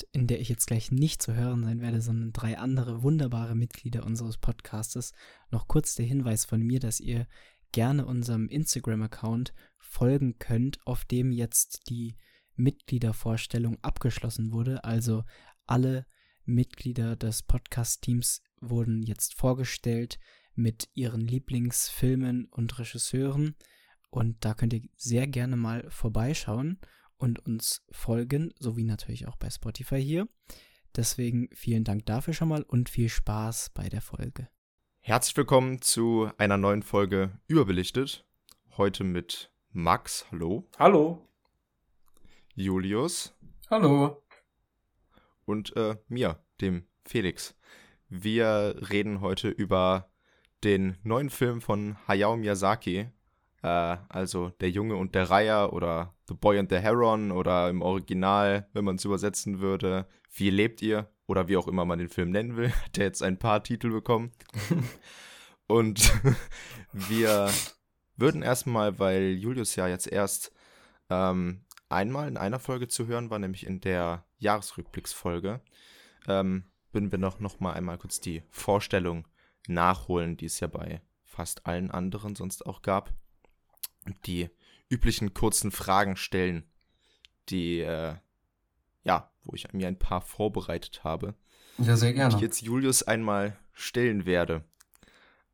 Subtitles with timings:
[0.00, 4.06] in der ich jetzt gleich nicht zu hören sein werde, sondern drei andere wunderbare Mitglieder
[4.06, 5.12] unseres Podcastes,
[5.50, 7.26] noch kurz der Hinweis von mir, dass ihr
[7.72, 12.16] gerne unserem Instagram-Account folgen könnt, auf dem jetzt die
[12.54, 14.84] Mitgliedervorstellung abgeschlossen wurde.
[14.84, 15.24] Also
[15.66, 16.06] alle
[16.44, 20.18] Mitglieder des Podcast-Teams wurden jetzt vorgestellt
[20.54, 23.56] mit ihren Lieblingsfilmen und Regisseuren.
[24.10, 26.78] Und da könnt ihr sehr gerne mal vorbeischauen
[27.22, 30.28] und uns folgen, sowie natürlich auch bei Spotify hier.
[30.96, 34.48] Deswegen vielen Dank dafür schon mal und viel Spaß bei der Folge.
[35.00, 38.26] Herzlich willkommen zu einer neuen Folge Überbelichtet.
[38.76, 40.68] Heute mit Max, hallo.
[40.78, 41.28] Hallo.
[42.54, 43.34] Julius.
[43.70, 44.22] Hallo.
[45.44, 47.54] Und äh, mir, dem Felix.
[48.08, 50.10] Wir reden heute über
[50.64, 53.08] den neuen Film von Hayao Miyazaki,
[53.62, 57.82] äh, also Der Junge und der Reiher oder The Boy and the Heron oder im
[57.82, 61.10] Original, wenn man es übersetzen würde, Wie lebt ihr?
[61.26, 63.90] Oder wie auch immer man den Film nennen will, hat er jetzt ein paar Titel
[63.90, 64.32] bekommen.
[65.66, 66.10] und
[66.92, 67.50] wir
[68.16, 70.52] würden erstmal, weil Julius ja jetzt erst
[71.10, 75.60] ähm, einmal in einer Folge zu hören war, nämlich in der Jahresrückblicksfolge,
[76.28, 79.28] ähm, würden wir noch, noch mal einmal kurz die Vorstellung
[79.68, 83.12] nachholen, die es ja bei fast allen anderen sonst auch gab.
[84.24, 84.48] Die
[84.92, 86.64] üblichen kurzen Fragen stellen,
[87.48, 88.14] die, äh,
[89.02, 91.34] ja, wo ich mir ein paar vorbereitet habe.
[91.78, 92.30] Ja, sehr gerne.
[92.30, 94.64] Die ich jetzt Julius einmal stellen werde.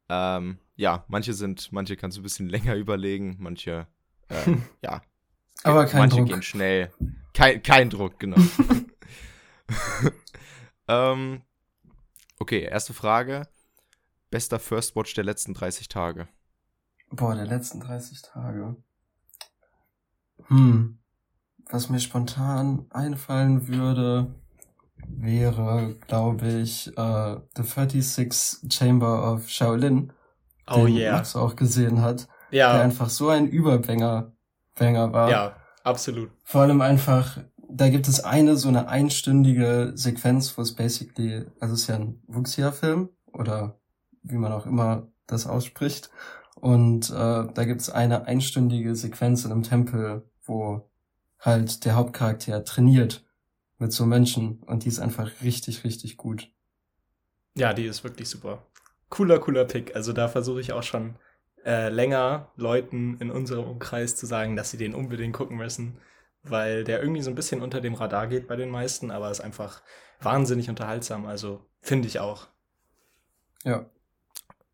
[0.09, 3.87] Ähm, ja, manche sind, manche kannst du ein bisschen länger überlegen, manche,
[4.29, 5.03] äh, ja.
[5.63, 6.29] Aber kein manche Druck.
[6.29, 6.93] gehen schnell.
[7.33, 8.37] Kein, kein Druck, genau.
[10.89, 11.43] ähm,
[12.39, 13.49] okay, erste Frage.
[14.31, 16.29] Bester First Watch der letzten 30 Tage.
[17.11, 18.77] Boah, der letzten 30 Tage.
[20.47, 20.99] Hm.
[21.71, 24.35] Was mir spontan einfallen würde,
[25.09, 30.13] wäre, glaube ich, äh, The 36 Chamber of Shaolin,
[30.71, 31.13] Oh den yeah.
[31.13, 34.33] Max auch gesehen hat, der Ja, einfach so ein Überbanger
[34.75, 35.29] Banger war.
[35.31, 36.31] ja, absolut.
[36.45, 37.39] Vor allem einfach,
[37.69, 41.97] da gibt es eine so eine einstündige Sequenz, wo es basically, also es ist ja
[41.97, 43.81] ein Wuxia-Film oder
[44.23, 46.11] wie man auch immer das ausspricht.
[46.55, 50.89] Und äh, da gibt es eine einstündige Sequenz in einem Tempel, wo
[51.41, 53.25] halt der Hauptcharakter trainiert
[53.79, 56.51] mit so Menschen und die ist einfach richtig, richtig gut.
[57.57, 58.67] Ja, die ist wirklich super.
[59.09, 59.95] Cooler, cooler Pick.
[59.95, 61.17] Also da versuche ich auch schon
[61.65, 65.99] äh, länger Leuten in unserem Umkreis zu sagen, dass sie den unbedingt gucken müssen,
[66.43, 69.41] weil der irgendwie so ein bisschen unter dem Radar geht bei den meisten, aber ist
[69.41, 69.83] einfach
[70.21, 71.27] wahnsinnig unterhaltsam.
[71.27, 72.49] Also finde ich auch.
[73.65, 73.87] Ja,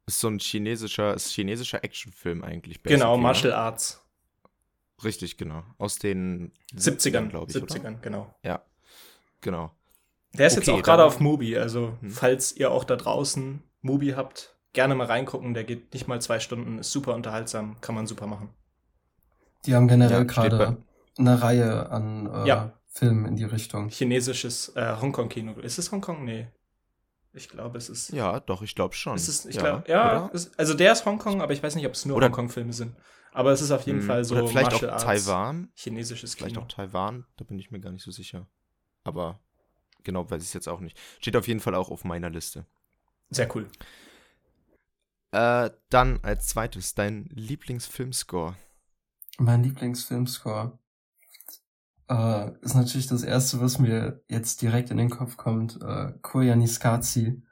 [0.07, 2.83] Ist so ein chinesischer, ist chinesischer Actionfilm eigentlich.
[2.83, 3.57] genau, basically, Martial ne?
[3.59, 4.04] Arts.
[5.03, 5.65] Richtig, genau.
[5.79, 7.57] Aus den 70ern, glaube ich.
[7.57, 7.93] 70ern, Oder?
[8.01, 8.35] genau.
[8.45, 8.63] Ja,
[9.41, 9.73] genau.
[10.33, 12.11] Der ist Okay, jetzt auch gerade auf Mubi, also Hm.
[12.11, 15.55] falls ihr auch da draußen Mubi habt, gerne mal reingucken.
[15.55, 18.51] Der geht nicht mal zwei Stunden, ist super unterhaltsam, kann man super machen.
[19.67, 20.77] die haben generell Ja, gerade
[21.17, 22.73] eine Reihe an äh, Ja.
[22.87, 23.89] Filmen in die Richtung.
[23.89, 25.55] Chinesisches äh, Hongkong-Kino.
[25.61, 26.25] Ist es Hongkong?
[26.25, 26.47] Nee.
[27.33, 28.11] Ich glaube, es ist.
[28.13, 29.17] Ja, doch, ich glaube schon.
[29.17, 31.87] Ist es, ich ja, glaube, ja, es, also der ist Hongkong, aber ich weiß nicht,
[31.87, 32.95] ob es nur Hongkong-Filme sind.
[33.35, 35.73] Aber es ist auf jeden Hm, Fall so Oder vielleicht Martial auch Arts, Taiwan.
[35.75, 36.63] chinesisches Vielleicht Kino.
[36.63, 38.49] auch Taiwan, da bin ich mir gar nicht so sicher.
[39.05, 39.41] Aber
[40.05, 40.99] genau weiß ich es jetzt auch nicht.
[41.21, 42.67] Steht auf jeden Fall auch auf meiner Liste.
[43.31, 43.69] Sehr cool.
[45.33, 48.57] Äh, dann als zweites dein Lieblingsfilmscore.
[49.39, 50.77] Mein Lieblingsfilmscore
[52.09, 55.81] äh, ist natürlich das erste, was mir jetzt direkt in den Kopf kommt.
[55.83, 57.43] Äh, Koyaanisqatsi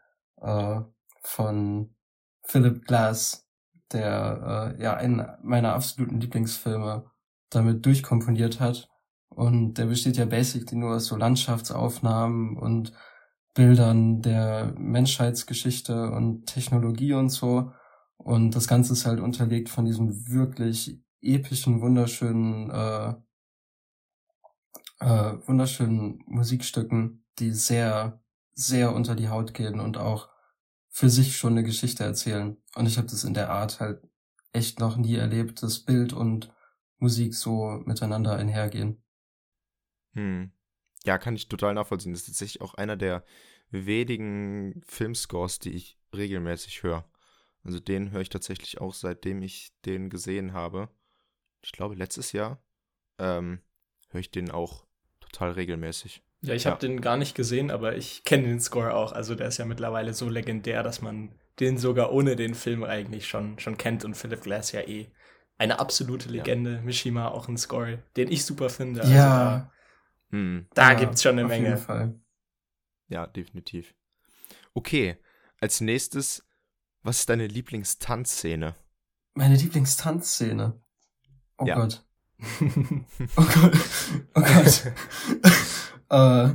[0.40, 0.80] äh,
[1.22, 1.94] von
[2.44, 3.48] Philip Glass,
[3.92, 7.04] der äh, ja einen meiner absoluten Lieblingsfilme
[7.50, 8.88] damit durchkomponiert hat.
[9.28, 12.92] Und der besteht ja basically nur aus so Landschaftsaufnahmen und
[13.54, 17.72] Bildern der Menschheitsgeschichte und Technologie und so.
[18.16, 23.14] Und das Ganze ist halt unterlegt von diesem wirklich epischen, wunderschönen, äh,
[25.00, 28.22] äh, wunderschönen Musikstücken, die sehr,
[28.54, 30.31] sehr unter die Haut gehen und auch
[30.92, 32.56] für sich schon eine Geschichte erzählen.
[32.76, 34.02] Und ich habe das in der Art halt
[34.52, 36.52] echt noch nie erlebt, dass Bild und
[36.98, 39.02] Musik so miteinander einhergehen.
[40.12, 40.52] Hm.
[41.04, 42.12] Ja, kann ich total nachvollziehen.
[42.12, 43.24] Das ist tatsächlich auch einer der
[43.70, 47.10] wenigen Filmscores, die ich regelmäßig höre.
[47.64, 50.90] Also den höre ich tatsächlich auch, seitdem ich den gesehen habe.
[51.62, 52.62] Ich glaube, letztes Jahr
[53.18, 53.60] ähm,
[54.10, 54.86] höre ich den auch
[55.20, 56.22] total regelmäßig.
[56.42, 56.72] Ja, ich Ja.
[56.72, 59.12] habe den gar nicht gesehen, aber ich kenne den Score auch.
[59.12, 61.30] Also der ist ja mittlerweile so legendär, dass man
[61.60, 64.04] den sogar ohne den Film eigentlich schon, schon kennt.
[64.04, 65.06] Und Philip Glass ja eh
[65.58, 66.80] eine absolute Legende.
[66.82, 69.02] Mishima auch ein Score, den ich super finde.
[69.02, 69.28] Also Ja.
[69.28, 69.72] da
[70.30, 70.66] Hm.
[70.74, 71.68] Da Ja, gibt's schon eine auf Menge.
[71.68, 72.14] jeden Fall.
[73.08, 73.94] Ja, definitiv.
[74.72, 75.18] Okay,
[75.60, 76.42] als nächstes,
[77.02, 78.74] was ist deine Lieblingstanzszene?
[79.34, 80.80] Meine Lieblingstanzszene.
[81.58, 81.74] Oh Ja.
[81.76, 82.02] Gott.
[83.36, 83.72] Oh Gott.
[84.34, 84.92] Oh Gott.
[86.12, 86.50] äh,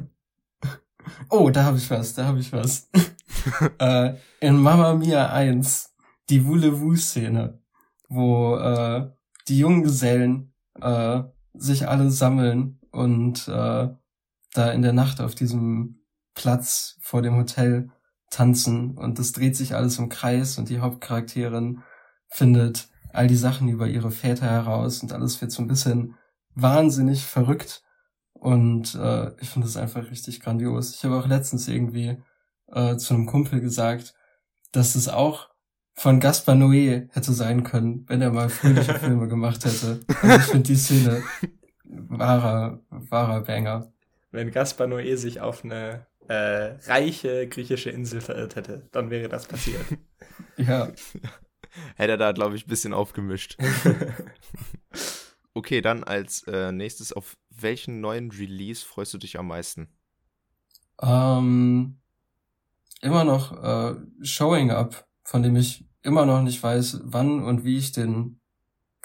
[1.30, 2.90] oh, da habe ich was, da habe ich was.
[3.80, 5.94] äh, in Mamma Mia 1,
[6.30, 7.60] die Voulez-vous-Szene,
[8.08, 9.10] wo äh,
[9.48, 11.24] die jungen Gesellen äh,
[11.54, 13.90] sich alle sammeln und äh,
[14.54, 16.02] da in der Nacht auf diesem
[16.34, 17.90] Platz vor dem Hotel
[18.30, 21.82] tanzen und es dreht sich alles im Kreis und die Hauptcharakterin
[22.28, 26.16] findet all die Sachen über ihre Väter heraus und alles wird so ein bisschen
[26.54, 27.84] wahnsinnig verrückt
[28.40, 30.96] und äh, ich finde es einfach richtig grandios.
[30.96, 32.18] Ich habe auch letztens irgendwie
[32.72, 34.14] äh, zu einem Kumpel gesagt,
[34.72, 35.50] dass es auch
[35.94, 40.00] von Gaspar Noé hätte sein können, wenn er mal fröhliche Filme gemacht hätte.
[40.22, 41.24] Also ich finde die Szene
[41.84, 43.92] wahrer, wahrer Banger.
[44.32, 49.48] Wenn Gaspar Noé sich auf eine äh, reiche griechische Insel verirrt hätte, dann wäre das
[49.48, 49.86] passiert.
[50.58, 50.92] Ja,
[51.96, 53.58] Hätte er da, glaube ich, ein bisschen aufgemischt.
[55.58, 59.88] Okay, dann als äh, nächstes, auf welchen neuen Release freust du dich am meisten?
[61.02, 61.98] ähm,
[63.02, 67.78] immer noch äh, Showing Up, von dem ich immer noch nicht weiß, wann und wie
[67.78, 68.40] ich den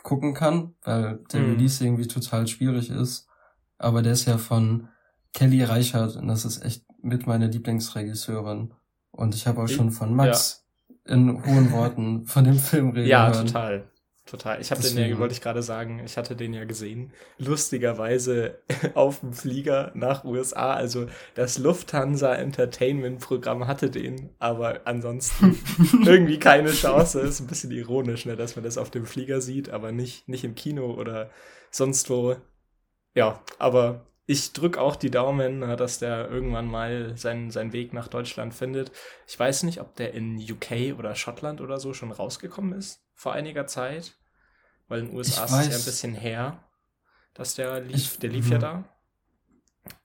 [0.03, 1.51] gucken kann, weil der Mhm.
[1.53, 3.29] Release irgendwie total schwierig ist.
[3.79, 4.89] Aber der ist ja von
[5.33, 8.75] Kelly Reichert und das ist echt mit meine Lieblingsregisseurin.
[9.11, 10.67] Und ich habe auch Ich- schon von Max
[11.07, 13.47] in hohen Worten von dem Film reden ja, hören.
[13.47, 13.89] total.
[14.25, 14.61] Total.
[14.61, 17.13] Ich habe den ja, wollte ich gerade sagen, ich hatte den ja gesehen.
[17.39, 18.61] Lustigerweise
[18.95, 20.75] auf dem Flieger nach USA.
[20.75, 25.59] Also das Lufthansa Entertainment Programm hatte den, aber ansonsten
[26.05, 27.21] irgendwie keine Chance.
[27.21, 30.45] Ist ein bisschen ironisch, ne, dass man das auf dem Flieger sieht, aber nicht, nicht
[30.45, 31.31] im Kino oder
[31.73, 32.37] sonst wo.
[33.15, 37.93] Ja, aber ich drück auch die Daumen, na, dass der irgendwann mal seinen, seinen Weg
[37.93, 38.93] nach Deutschland findet.
[39.27, 43.33] Ich weiß nicht, ob der in UK oder Schottland oder so schon rausgekommen ist vor
[43.33, 44.15] einiger Zeit.
[44.89, 46.65] Weil in den USA Ich ist es ja ein bisschen her,
[47.35, 47.97] dass der lief.
[47.97, 48.61] Ich- der lief ja mhm.
[48.61, 48.85] da.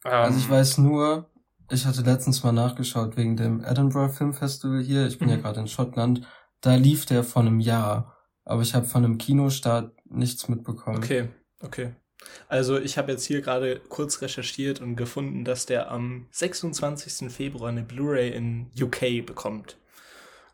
[0.04, 1.30] Also ich Ähm, weiß nur,
[1.70, 5.08] ich hatte letztens mal nachgeschaut wegen dem Edinburgh Film Festival hier.
[5.08, 5.42] Ich bin ja Mhm.
[5.42, 6.26] gerade in Schottland.
[6.62, 8.16] Da lief der vor einem Jahr.
[8.46, 10.98] Aber ich habe von einem Kinostart nichts mitbekommen.
[10.98, 11.30] Okay,
[11.62, 11.94] okay.
[12.48, 17.30] Also ich habe jetzt hier gerade kurz recherchiert und gefunden, dass der am 26.
[17.30, 19.78] Februar eine Blu-ray in UK bekommt.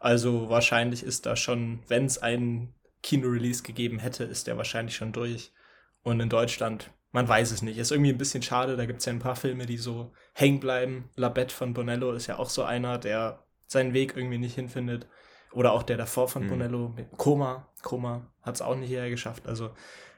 [0.03, 5.13] Also wahrscheinlich ist da schon, wenn es einen Kino-Release gegeben hätte, ist der wahrscheinlich schon
[5.13, 5.53] durch.
[6.01, 7.77] Und in Deutschland, man weiß es nicht.
[7.77, 10.59] Ist irgendwie ein bisschen schade, da gibt es ja ein paar Filme, die so hängen
[10.59, 11.09] bleiben.
[11.15, 15.07] La Bette von Bonello ist ja auch so einer, der seinen Weg irgendwie nicht hinfindet.
[15.53, 16.49] Oder auch der davor von Hm.
[16.49, 17.71] Bonello, Koma.
[17.81, 19.47] Koma hat es auch nicht hierher geschafft.
[19.47, 19.71] Also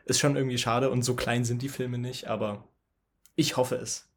[0.05, 2.67] ist schon irgendwie schade und so klein sind die Filme nicht, aber
[3.35, 4.09] ich hoffe es.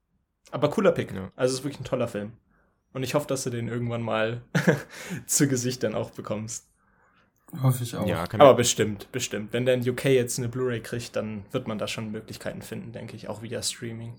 [0.50, 1.12] Aber cooler Pick.
[1.12, 1.30] Ja.
[1.36, 2.32] Also es ist wirklich ein toller Film.
[2.92, 4.42] Und ich hoffe, dass du den irgendwann mal
[5.26, 6.66] zu Gesicht dann auch bekommst.
[7.62, 8.06] Hoffe ich auch.
[8.06, 9.52] Ja, kann Aber bestimmt, bestimmt.
[9.52, 12.92] Wenn der in UK jetzt eine Blu-ray kriegt, dann wird man da schon Möglichkeiten finden,
[12.92, 14.14] denke ich, auch via Streaming.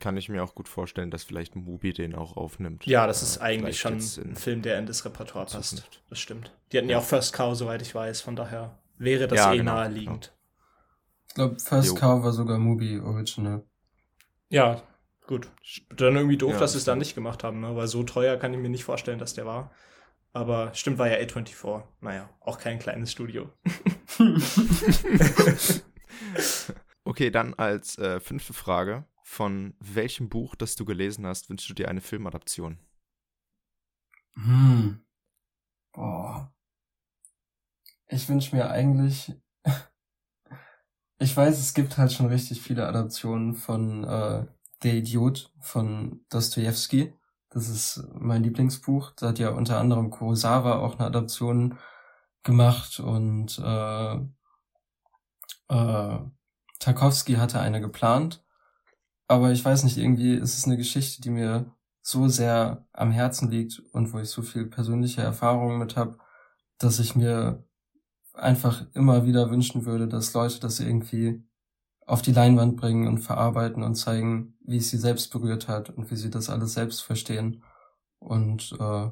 [0.00, 2.84] kann ich mir auch gut vorstellen, dass vielleicht Mubi den auch aufnimmt.
[2.86, 5.70] Ja, das Äh, ist eigentlich vielleicht schon ein Film, der in das Repertoire passt.
[5.76, 6.02] Zukunft.
[6.10, 6.52] Das stimmt.
[6.72, 6.98] Die hatten ja Ja.
[6.98, 10.32] auch First Cow, soweit ich weiß, von daher wäre das Ja, eh genau, naheliegend.
[11.28, 11.94] Ich glaube, First Jo.
[11.94, 13.64] Cow war sogar Movie Original.
[14.50, 14.82] Ja,
[15.26, 15.50] gut.
[15.90, 17.74] Dann irgendwie doof, Ja, dass sie es das da nicht gemacht haben, ne?
[17.76, 19.70] weil so teuer kann ich mir nicht vorstellen, dass der war.
[20.32, 21.82] Aber stimmt, war ja A24.
[22.00, 23.50] Naja, auch kein kleines Studio.
[27.06, 29.04] Okay, dann als äh, fünfte Frage.
[29.22, 32.78] Von welchem Buch, das du gelesen hast, wünschst du dir eine Filmadaption?
[34.34, 35.04] Hm.
[35.92, 36.52] Boah.
[38.08, 39.32] Ich wünsche mir eigentlich.
[41.20, 44.46] Ich weiß, es gibt halt schon richtig viele Adaptionen von äh,
[44.84, 47.14] Der Idiot von Dostoevsky.
[47.50, 49.12] Das ist mein Lieblingsbuch.
[49.16, 51.78] Da hat ja unter anderem Kurosawa auch eine Adaption
[52.42, 54.14] gemacht und äh,
[55.68, 56.18] äh,
[56.78, 58.44] Tarkovsky hatte eine geplant.
[59.26, 63.50] Aber ich weiß nicht, irgendwie ist es eine Geschichte, die mir so sehr am Herzen
[63.50, 66.18] liegt und wo ich so viel persönliche Erfahrungen mit habe,
[66.76, 67.64] dass ich mir
[68.34, 71.42] einfach immer wieder wünschen würde, dass Leute das irgendwie
[72.06, 76.10] auf die Leinwand bringen und verarbeiten und zeigen, wie es sie selbst berührt hat und
[76.10, 77.62] wie sie das alles selbst verstehen.
[78.18, 79.10] Und äh,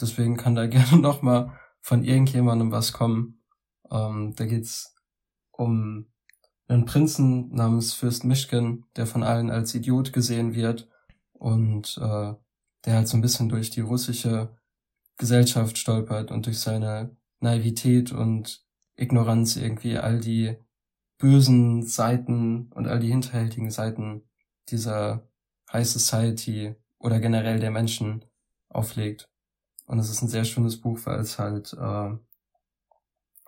[0.00, 3.42] deswegen kann da gerne noch mal von irgendjemandem was kommen.
[3.90, 4.94] Ähm, da geht's
[5.50, 6.06] um
[6.68, 10.88] einen Prinzen namens Fürst Mischken, der von allen als Idiot gesehen wird
[11.32, 12.34] und äh,
[12.84, 14.56] der halt so ein bisschen durch die russische
[15.16, 18.64] Gesellschaft stolpert und durch seine Naivität und
[18.96, 20.56] Ignoranz irgendwie all die
[21.18, 24.22] bösen Seiten und all die hinterhältigen Seiten
[24.68, 25.28] dieser
[25.72, 28.24] High Society oder generell der Menschen
[28.68, 29.28] auflegt.
[29.86, 31.76] Und es ist ein sehr schönes Buch, weil es halt, äh,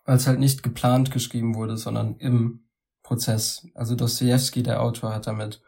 [0.04, 2.68] weil es halt nicht geplant geschrieben wurde, sondern im
[3.02, 3.66] Prozess.
[3.74, 5.62] Also Dostoevsky, der Autor, hat damit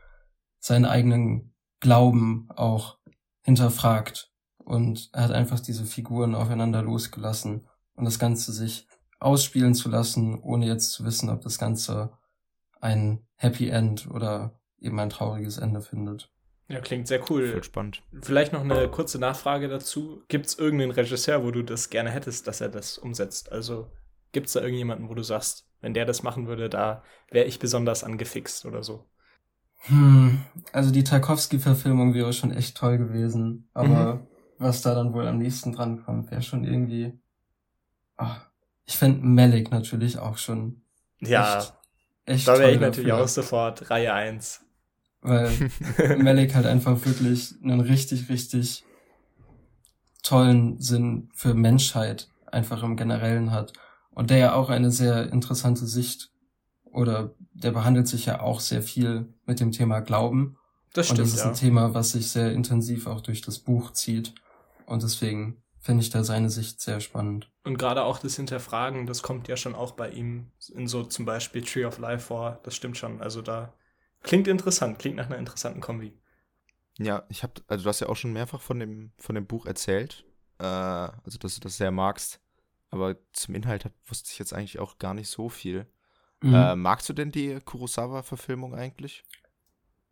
[0.59, 2.99] seinen eigenen Glauben auch
[3.43, 8.87] hinterfragt und er hat einfach diese Figuren aufeinander losgelassen und das Ganze sich
[9.23, 12.13] ausspielen zu lassen, ohne jetzt zu wissen, ob das Ganze
[12.81, 16.31] ein Happy End oder eben ein trauriges Ende findet.
[16.69, 17.49] Ja, klingt sehr cool.
[17.53, 18.03] Voll spannend.
[18.23, 20.23] Vielleicht noch eine kurze Nachfrage dazu.
[20.29, 23.53] Gibt es irgendeinen Regisseur, wo du das gerne hättest, dass er das umsetzt?
[23.53, 23.91] Also
[24.33, 27.59] gibt es da irgendjemanden, wo du sagst, wenn der das machen würde, da wäre ich
[27.59, 29.05] besonders angefixt oder so?
[29.85, 30.41] Hm,
[30.73, 34.27] also die Tarkovsky-Verfilmung wäre schon echt toll gewesen, aber mhm.
[34.59, 37.21] was da dann wohl am nächsten dran kommt, wäre schon irgendwie.
[38.17, 38.52] Ach,
[38.87, 40.83] ich fände Malik natürlich auch schon.
[41.21, 41.75] Ja, echt,
[42.25, 43.25] echt da wäre ich natürlich dafür.
[43.25, 44.61] auch sofort Reihe 1.
[45.21, 45.51] Weil
[46.19, 48.85] Malik halt einfach wirklich einen richtig, richtig
[50.23, 53.73] tollen Sinn für Menschheit einfach im Generellen hat.
[54.11, 56.31] Und der ja auch eine sehr interessante Sicht
[56.85, 60.59] oder der behandelt sich ja auch sehr viel mit dem Thema Glauben.
[60.93, 61.21] Das stimmt.
[61.21, 61.49] Und das ist ja.
[61.49, 64.35] ein Thema, was sich sehr intensiv auch durch das Buch zieht.
[64.87, 67.51] Und deswegen finde ich da seine Sicht sehr spannend.
[67.65, 71.25] Und gerade auch das Hinterfragen, das kommt ja schon auch bei ihm in so zum
[71.25, 72.61] Beispiel Tree of Life vor.
[72.63, 73.21] Das stimmt schon.
[73.21, 73.75] Also da
[74.23, 76.17] klingt interessant, klingt nach einer interessanten Kombi.
[76.99, 79.67] Ja, ich habe, also du hast ja auch schon mehrfach von dem, von dem Buch
[79.67, 80.25] erzählt.
[80.59, 82.41] Äh, also dass du das sehr magst.
[82.91, 85.87] Aber zum Inhalt wusste ich jetzt eigentlich auch gar nicht so viel.
[86.43, 86.55] Mhm.
[86.55, 89.25] Äh, magst du denn die Kurosawa-Verfilmung eigentlich?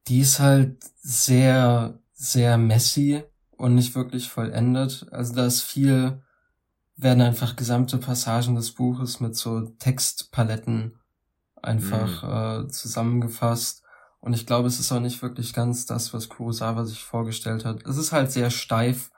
[0.09, 3.23] Die ist halt sehr, sehr messy
[3.61, 5.07] und nicht wirklich vollendet.
[5.11, 6.23] Also da ist viel,
[6.97, 10.99] werden einfach gesamte Passagen des Buches mit so Textpaletten
[11.61, 12.64] einfach mhm.
[12.64, 13.83] äh, zusammengefasst.
[14.21, 17.85] Und ich glaube, es ist auch nicht wirklich ganz das, was Kurosawa sich vorgestellt hat.
[17.85, 19.11] Es ist halt sehr steif,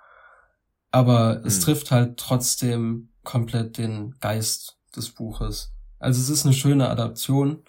[0.91, 1.47] aber mhm.
[1.47, 5.73] es trifft halt trotzdem komplett den Geist des Buches.
[6.01, 7.63] Also es ist eine schöne Adaption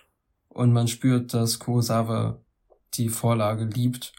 [0.50, 2.40] und man spürt, dass Kurosawa
[2.96, 4.14] die Vorlage liebt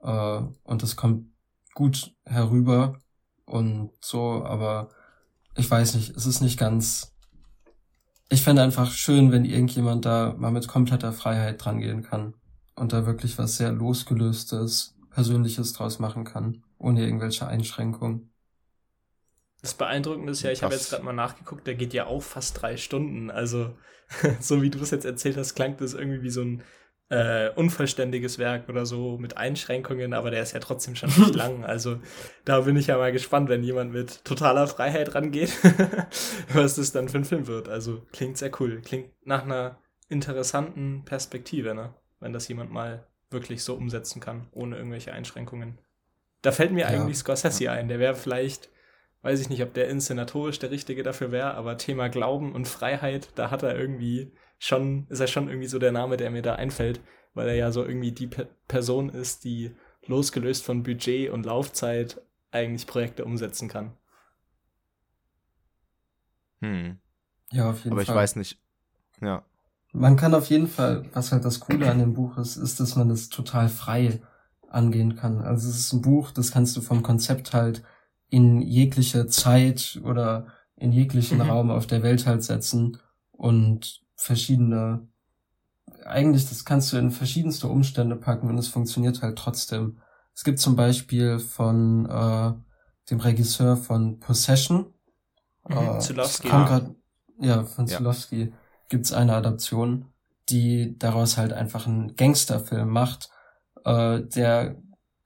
[0.00, 1.35] äh, und das kommt
[1.76, 2.98] gut herüber
[3.44, 4.88] und so, aber
[5.54, 7.14] ich weiß nicht, es ist nicht ganz.
[8.28, 12.34] Ich fände einfach schön, wenn irgendjemand da mal mit kompletter Freiheit drangehen kann
[12.74, 18.32] und da wirklich was sehr losgelöstes, persönliches draus machen kann, ohne irgendwelche Einschränkungen.
[19.60, 22.60] Das Beeindruckende ist ja, ich habe jetzt gerade mal nachgeguckt, der geht ja auch fast
[22.60, 23.30] drei Stunden.
[23.30, 23.76] Also,
[24.40, 26.62] so wie du es jetzt erzählt hast, klang das irgendwie wie so ein
[27.08, 31.64] äh, unvollständiges Werk oder so mit Einschränkungen, aber der ist ja trotzdem schon nicht lang.
[31.64, 32.00] Also,
[32.44, 35.52] da bin ich ja mal gespannt, wenn jemand mit totaler Freiheit rangeht,
[36.52, 37.68] was das dann für ein Film wird.
[37.68, 38.80] Also, klingt sehr cool.
[38.84, 41.94] Klingt nach einer interessanten Perspektive, ne?
[42.18, 45.78] Wenn das jemand mal wirklich so umsetzen kann, ohne irgendwelche Einschränkungen.
[46.42, 46.86] Da fällt mir ja.
[46.88, 48.70] eigentlich Scorsese ein, der wäre vielleicht
[49.26, 53.30] weiß ich nicht, ob der inszenatorisch der Richtige dafür wäre, aber Thema Glauben und Freiheit,
[53.34, 56.54] da hat er irgendwie schon, ist er schon irgendwie so der Name, der mir da
[56.54, 57.00] einfällt,
[57.34, 59.74] weil er ja so irgendwie die Pe Person ist, die
[60.06, 62.20] losgelöst von Budget und Laufzeit
[62.50, 63.92] eigentlich Projekte umsetzen kann.
[66.60, 66.98] Hm.
[67.52, 68.14] Ja, auf jeden aber Fall.
[68.14, 68.58] Aber ich weiß nicht.
[69.20, 69.44] Ja.
[69.92, 72.96] Man kann auf jeden Fall, was halt das Coole an dem Buch ist, ist, dass
[72.96, 74.20] man das total frei
[74.68, 75.40] angehen kann.
[75.40, 77.82] Also es ist ein Buch, das kannst du vom Konzept halt
[78.28, 81.44] in jegliche Zeit oder in jeglichen mhm.
[81.44, 82.98] Raum auf der Welt halt setzen
[83.32, 85.06] und verschiedene,
[86.04, 89.98] eigentlich das kannst du in verschiedenste Umstände packen und es funktioniert halt trotzdem.
[90.34, 92.52] Es gibt zum Beispiel von äh,
[93.10, 94.86] dem Regisseur von Possession,
[95.68, 96.66] mhm, äh, Zulowski, ja.
[96.66, 96.90] Grad,
[97.40, 97.98] ja, von ja.
[97.98, 98.52] Zulowski
[98.88, 100.06] gibt's eine Adaption,
[100.48, 103.30] die daraus halt einfach einen Gangsterfilm macht,
[103.84, 104.76] äh, der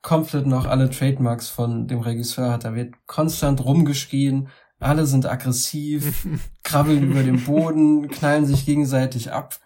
[0.01, 2.63] komplett noch alle Trademarks von dem Regisseur hat.
[2.63, 4.49] Da wird konstant rumgeschrien,
[4.81, 6.27] alle sind aggressiv,
[6.63, 9.59] krabbeln über den Boden, knallen sich gegenseitig ab.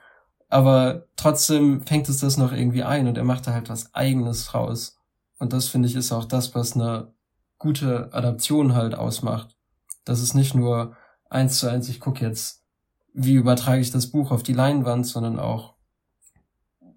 [0.50, 4.54] Aber trotzdem fängt es das noch irgendwie ein und er macht da halt was eigenes
[4.54, 5.00] raus.
[5.40, 7.14] Und das finde ich ist auch das, was eine
[7.58, 9.58] gute Adaption halt ausmacht.
[10.04, 10.96] Das ist nicht nur
[11.30, 12.64] eins zu eins, ich gucke jetzt,
[13.14, 15.76] wie übertrage ich das Buch auf die Leinwand, sondern auch,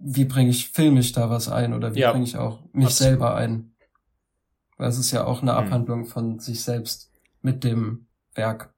[0.01, 3.11] wie bringe ich filmisch da was ein oder wie ja, bringe ich auch mich absolut.
[3.11, 3.75] selber ein.
[4.77, 5.59] Weil es ist ja auch eine hm.
[5.59, 8.08] Abhandlung von sich selbst mit dem
[8.39, 8.73] Werk.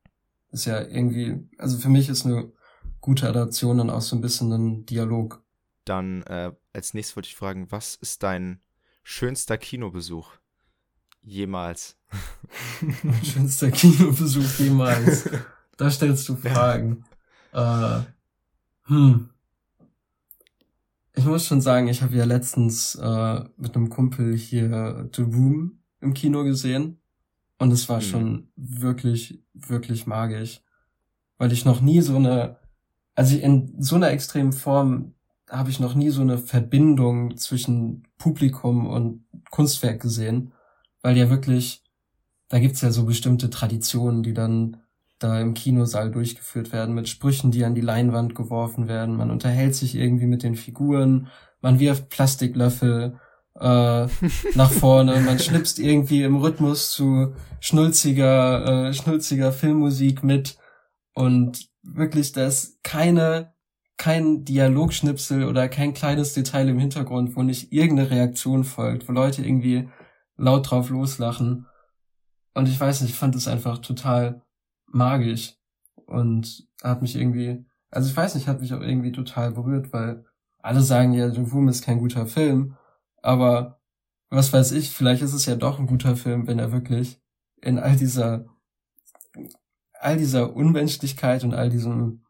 [0.51, 2.53] Ist ja irgendwie, also für mich ist eine
[3.01, 5.45] gute Adaption dann auch so ein bisschen ein Dialog.
[5.85, 8.61] Dann äh, als nächstes wollte ich fragen, was ist dein
[9.05, 10.33] schönster Kinobesuch
[11.23, 11.97] jemals?
[13.23, 15.31] schönster Kinobesuch jemals.
[15.77, 17.05] da stellst du Fragen.
[17.53, 18.01] Äh,
[18.85, 19.31] hm.
[21.15, 25.81] ich muss schon sagen, ich habe ja letztens äh, mit einem Kumpel hier The Room
[26.01, 27.00] im Kino gesehen
[27.61, 28.05] und es war mhm.
[28.05, 30.63] schon wirklich, wirklich magisch,
[31.37, 32.57] weil ich noch nie so eine,
[33.15, 35.15] also in so einer extremen Form
[35.49, 40.53] habe ich noch nie so eine Verbindung zwischen Publikum und Kunstwerk gesehen,
[41.03, 41.85] weil ja wirklich,
[42.49, 44.79] da gibt's ja so bestimmte Traditionen, die dann
[45.19, 49.17] da im Kinosaal durchgeführt werden, mit Sprüchen, die an die Leinwand geworfen werden.
[49.17, 51.29] Man unterhält sich irgendwie mit den Figuren,
[51.61, 53.21] man wirft Plastiklöffel
[53.61, 54.09] äh,
[54.55, 60.59] nach vorne, man schnipst irgendwie im Rhythmus zu schnulziger, äh, schnulziger Filmmusik mit.
[61.15, 63.55] Und wirklich, da ist keine,
[63.99, 69.43] kein Dialogschnipsel oder kein kleines Detail im Hintergrund, wo nicht irgendeine Reaktion folgt, wo Leute
[69.43, 69.89] irgendwie
[70.37, 71.67] laut drauf loslachen.
[72.55, 74.43] Und ich weiß nicht, ich fand es einfach total
[74.87, 75.57] magisch
[76.07, 80.25] und hat mich irgendwie, also ich weiß nicht, hat mich auch irgendwie total berührt, weil
[80.63, 82.77] alle sagen ja, The Room ist kein guter Film,
[83.23, 83.81] aber
[84.31, 87.21] was weiß ich, vielleicht ist es ja doch ein guter Film, wenn er wirklich
[87.61, 88.47] in all dieser,
[89.95, 92.25] all dieser Unmenschlichkeit und all diesem,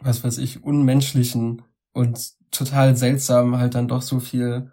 [0.00, 1.62] was weiß ich, unmenschlichen
[1.92, 4.72] und total seltsam halt dann doch so viel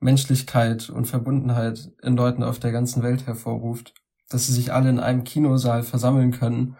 [0.00, 3.94] Menschlichkeit und Verbundenheit in Leuten auf der ganzen Welt hervorruft
[4.32, 6.76] dass sie sich alle in einem Kinosaal versammeln können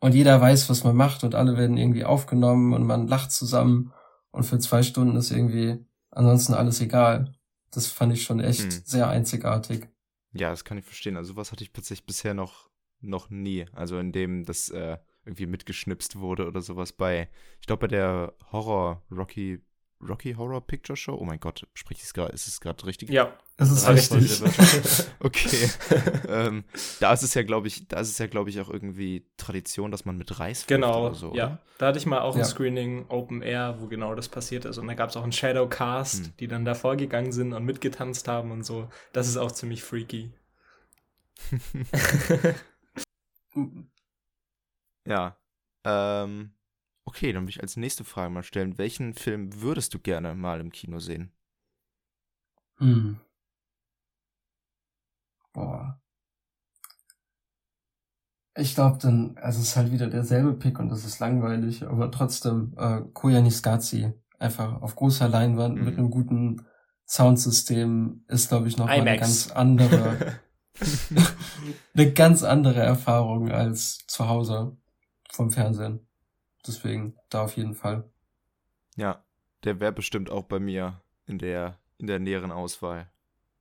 [0.00, 3.92] und jeder weiß, was man macht und alle werden irgendwie aufgenommen und man lacht zusammen
[4.30, 7.32] und für zwei Stunden ist irgendwie ansonsten alles egal.
[7.76, 8.82] Das fand ich schon echt hm.
[8.84, 9.86] sehr einzigartig.
[10.32, 11.16] Ja, das kann ich verstehen.
[11.16, 13.66] Also was hatte ich plötzlich bisher noch noch nie.
[13.72, 17.28] Also in dem das äh, irgendwie mitgeschnipst wurde oder sowas bei,
[17.60, 19.62] ich glaube bei der Horror Rocky
[20.06, 21.14] Rocky Horror Picture Show.
[21.14, 23.08] Oh mein Gott, spricht es gerade, ist es gerade richtig?
[23.10, 24.42] Ja, das ist richtig.
[25.20, 25.70] okay.
[26.28, 26.64] ähm,
[27.00, 29.90] da ist es ja, glaube ich, da ist es ja, glaube ich, auch irgendwie Tradition,
[29.90, 31.46] dass man mit Reis Genau, oder so, ja.
[31.46, 31.58] Oder?
[31.78, 32.42] Da hatte ich mal auch ja.
[32.42, 34.78] ein Screening Open Air, wo genau das passiert ist.
[34.78, 36.32] Und da gab es auch einen Shadowcast, hm.
[36.40, 38.88] die dann da vorgegangen sind und mitgetanzt haben und so.
[39.12, 40.32] Das ist auch ziemlich freaky.
[45.06, 45.36] ja.
[45.84, 46.50] Ähm,
[47.06, 48.78] Okay, dann will ich als nächste Frage mal stellen.
[48.78, 51.30] Welchen Film würdest du gerne mal im Kino sehen?
[52.78, 53.20] Hm.
[55.56, 55.98] Boah.
[58.58, 62.10] Ich glaube dann, also es ist halt wieder derselbe Pick und das ist langweilig, aber
[62.10, 65.84] trotzdem äh, Koyaanisqatsi einfach auf großer Leinwand mhm.
[65.84, 66.66] mit einem guten
[67.06, 70.38] Soundsystem ist, glaube ich, noch mal eine ganz andere,
[71.94, 74.76] eine ganz andere Erfahrung als zu Hause
[75.30, 76.06] vom Fernsehen.
[76.66, 78.10] Deswegen da auf jeden Fall.
[78.96, 79.24] Ja,
[79.64, 83.10] der wäre bestimmt auch bei mir in der, in der näheren Auswahl.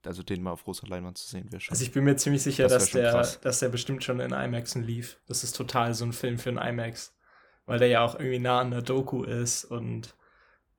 [0.07, 1.73] Also den mal auf großer Leinwand zu sehen wäre schon.
[1.73, 4.83] Also ich bin mir ziemlich sicher, das dass der, dass der bestimmt schon in IMAXen
[4.83, 5.19] lief.
[5.27, 7.13] Das ist total so ein Film für ein IMAX.
[7.65, 10.15] Weil der ja auch irgendwie nah an der Doku ist und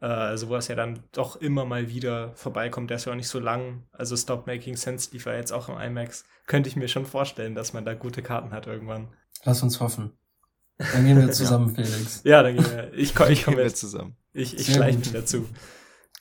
[0.00, 2.90] äh, sowas ja dann doch immer mal wieder vorbeikommt.
[2.90, 3.84] Der ist ja auch nicht so lang.
[3.92, 6.24] Also Stop Making Sense lief ja jetzt auch im IMAX.
[6.46, 9.08] Könnte ich mir schon vorstellen, dass man da gute Karten hat irgendwann.
[9.44, 10.12] Lass uns hoffen.
[10.78, 11.84] Dann gehen wir zusammen, ja.
[11.84, 12.20] Felix.
[12.24, 12.92] Ja, dann gehen wir.
[12.94, 14.16] Ich, ich komme mit zusammen.
[14.32, 15.48] Ich, ich schleiche mich dazu.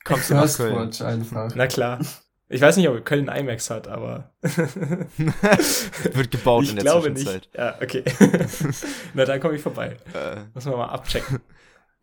[0.04, 0.94] Kommst du nach Köln?
[1.02, 1.54] einfach.
[1.56, 2.00] Na klar.
[2.48, 4.32] Ich weiß nicht, ob Köln IMAX hat, aber.
[4.42, 7.42] Wird gebaut ich in der glaube Zwischenzeit.
[7.42, 7.56] Nicht.
[7.56, 8.04] Ja, okay.
[9.14, 9.98] Na, dann komme ich vorbei.
[10.14, 10.44] Äh.
[10.54, 11.42] Muss man mal abchecken.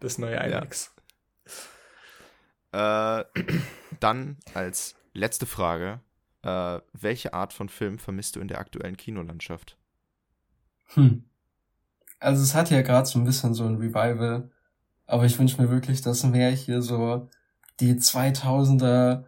[0.00, 0.94] Das neue IMAX.
[2.72, 3.20] Ja.
[3.20, 3.24] Äh,
[4.00, 6.00] dann als letzte Frage.
[6.42, 9.76] Äh, welche Art von Film vermisst du in der aktuellen Kinolandschaft?
[10.94, 11.24] Hm
[12.22, 14.50] also es hat ja gerade so ein bisschen so ein Revival,
[15.07, 17.28] aber ich wünsche mir wirklich, dass mehr hier so
[17.81, 19.24] die 2000er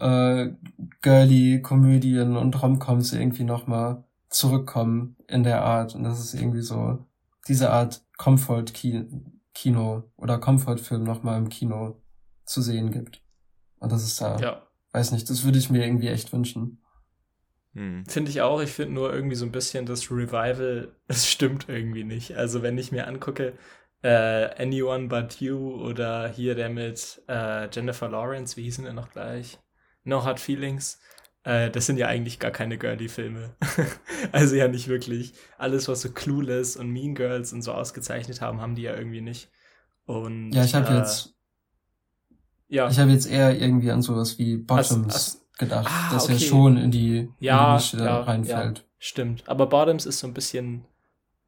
[0.00, 0.54] äh,
[1.02, 7.06] girly Komödien und Romcoms irgendwie nochmal zurückkommen in der Art und das ist irgendwie so
[7.48, 8.66] diese Art Comfort
[9.54, 12.00] Kino oder Comfort Film nochmal im Kino
[12.44, 13.22] zu sehen gibt.
[13.78, 14.62] Und das ist da, ja.
[14.92, 16.82] weiß nicht, das würde ich mir irgendwie echt wünschen.
[17.74, 18.04] Hm.
[18.06, 18.60] Finde ich auch.
[18.60, 22.36] Ich finde nur irgendwie so ein bisschen das Revival, es stimmt irgendwie nicht.
[22.36, 23.54] Also wenn ich mir angucke,
[24.02, 29.10] äh, Anyone But You oder hier der mit äh, Jennifer Lawrence, wie hießen der noch
[29.10, 29.58] gleich?
[30.04, 30.98] No Hard Feelings.
[31.42, 33.56] Äh, das sind ja eigentlich gar keine Girly-Filme.
[34.32, 35.34] also ja nicht wirklich.
[35.58, 39.20] Alles, was so Clueless und Mean Girls und so ausgezeichnet haben, haben die ja irgendwie
[39.20, 39.50] nicht.
[40.04, 41.34] Und, ja, ich habe äh, jetzt
[42.70, 42.88] ja.
[42.88, 45.08] Ich habe jetzt eher irgendwie an sowas wie Bottoms.
[45.08, 46.34] As, as, gedacht, ah, dass okay.
[46.34, 48.78] er schon in die ja, Nische ja, reinfällt.
[48.78, 49.46] Ja, stimmt.
[49.46, 50.86] Aber Bottoms ist so ein bisschen,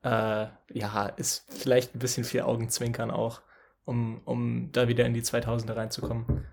[0.02, 3.40] äh, ja, ist vielleicht ein bisschen viel Augenzwinkern auch,
[3.84, 6.44] um, um da wieder in die 2000er reinzukommen.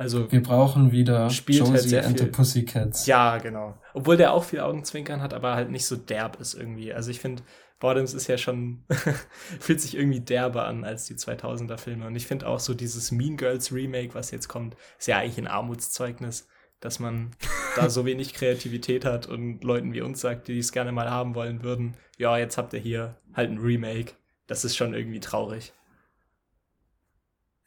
[0.00, 3.04] Also wir brauchen wieder spielt Josie halt and the Pussycats.
[3.04, 3.76] Ja, genau.
[3.92, 6.94] Obwohl der auch viel Augenzwinkern hat, aber halt nicht so derb ist irgendwie.
[6.94, 7.42] Also ich finde,
[7.80, 8.82] Bottoms ist ja schon,
[9.60, 12.06] fühlt sich irgendwie derber an als die 2000er Filme.
[12.06, 15.36] Und ich finde auch so dieses Mean Girls Remake, was jetzt kommt, ist ja eigentlich
[15.36, 16.48] ein Armutszeugnis,
[16.80, 17.32] dass man
[17.76, 21.34] da so wenig Kreativität hat und Leuten wie uns sagt, die es gerne mal haben
[21.34, 24.12] wollen würden, ja, jetzt habt ihr hier halt ein Remake.
[24.46, 25.74] Das ist schon irgendwie traurig.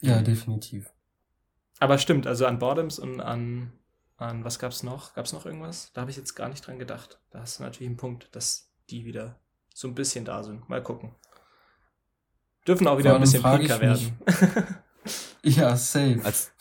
[0.02, 0.92] Ja, definitiv.
[1.84, 3.74] Aber stimmt, also an Bottoms und an,
[4.15, 5.13] an was gab's noch?
[5.15, 5.91] Gab's noch irgendwas?
[5.91, 7.19] Da habe ich jetzt gar nicht dran gedacht.
[7.30, 9.38] Da hast du natürlich einen Punkt, dass die wieder
[9.74, 10.69] so ein bisschen da sind.
[10.69, 11.13] Mal gucken.
[12.65, 14.17] Dürfen auch wieder Vor ein bisschen pinker werden.
[15.46, 16.22] Ja, safe.
[16.24, 16.54] Als,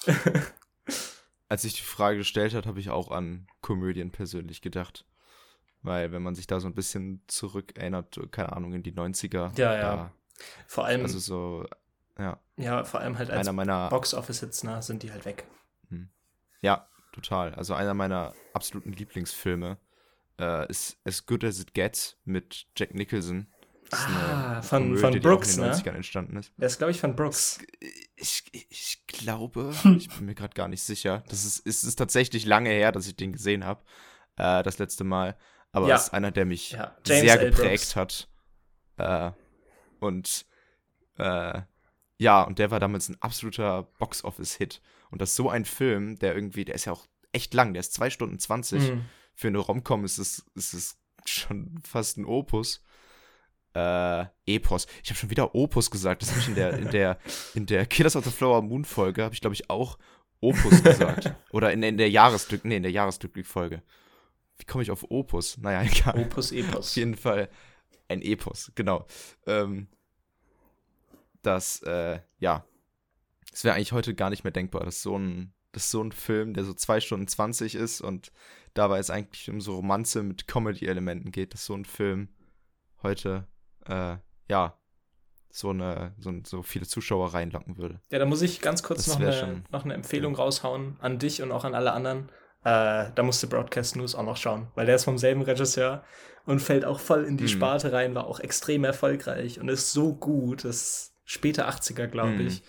[1.49, 5.07] als ich die Frage gestellt hat, habe ich auch an Komödien persönlich gedacht.
[5.83, 9.57] Weil wenn man sich da so ein bisschen zurückerinnert, keine Ahnung, in die 90er.
[9.57, 10.13] Ja, ja.
[10.67, 11.65] Vor allem, Da, also so,
[12.23, 15.47] ja, ja, vor allem halt als einer meiner, Box-Office-Hits, ne, sind die halt weg.
[16.61, 17.55] ja, total.
[17.55, 19.79] Also einer meiner absoluten Lieblingsfilme
[20.41, 23.49] äh, ist As Good As It Gets mit Jack Nicholson.
[23.91, 25.71] Ah, von- Komödie, von Brooks, ne?
[25.73, 26.53] 90ern entstanden ist.
[26.57, 27.59] Der ist, glaube ich, von Brooks.
[28.17, 31.23] Ich, ich glaube, ich bin mir gerade gar nicht sicher.
[31.29, 33.83] Das ist, es ist tatsächlich lange her, dass ich den gesehen habe.
[34.37, 35.37] Äh, das letzte Mal.
[35.73, 35.97] Aber Ja.
[35.97, 37.51] es ist einer, der mich Ja, sehr L.
[37.51, 37.97] geprägt Brooks.
[37.97, 38.29] hat.
[38.97, 39.33] Äh,
[40.01, 40.47] und
[41.19, 41.61] äh,
[42.23, 44.81] ja, und der war damals ein absoluter Box-Office-Hit.
[45.11, 47.81] Und das ist so ein Film, der irgendwie, der ist ja auch echt lang, der
[47.81, 48.91] ist 2 Stunden 20.
[48.91, 49.05] Mhm.
[49.35, 52.85] Für eine Rom-Com ist es, ist es schon fast ein Opus.
[53.75, 54.87] Äh, Epos.
[55.03, 56.23] Ich habe schon wieder Opus gesagt.
[56.23, 57.19] Das habe ich in der, in der,
[57.55, 59.99] in der Killers of the Flower Moon Folge, habe ich glaube ich auch
[60.41, 61.35] Opus gesagt.
[61.51, 63.83] Oder in, in der Jahresglück, nee, in der Jahresglücklich-Folge.
[64.59, 65.59] Wie komme ich auf Opus?
[65.59, 66.21] Naja, egal.
[66.21, 66.95] Opus Auf Epos.
[66.95, 67.49] jeden Fall
[68.09, 69.07] ein Epos, genau.
[69.47, 69.89] Ähm,
[71.43, 72.65] das, äh, ja,
[73.53, 76.55] es wäre eigentlich heute gar nicht mehr denkbar, dass so ein, dass so ein Film,
[76.55, 78.33] der so 2 Stunden 20 ist und
[78.75, 82.29] dabei es eigentlich um so Romanze mit Comedy-Elementen geht, dass so ein Film
[83.03, 83.47] heute,
[83.87, 84.17] äh,
[84.49, 84.79] ja,
[85.51, 88.01] so eine, so, so viele Zuschauer reinlocken würde.
[88.11, 91.43] Ja, da muss ich ganz kurz noch eine, schon- noch eine Empfehlung raushauen an dich
[91.43, 92.31] und auch an alle anderen.
[92.65, 96.05] Äh, da musste Broadcast News auch noch schauen, weil der ist vom selben Regisseur
[96.47, 97.49] und fällt auch voll in die Mhm.
[97.49, 100.65] Sparte rein, war auch extrem erfolgreich und ist so gut.
[100.65, 102.47] Das ist später 80er, glaube Mhm.
[102.47, 102.63] ich.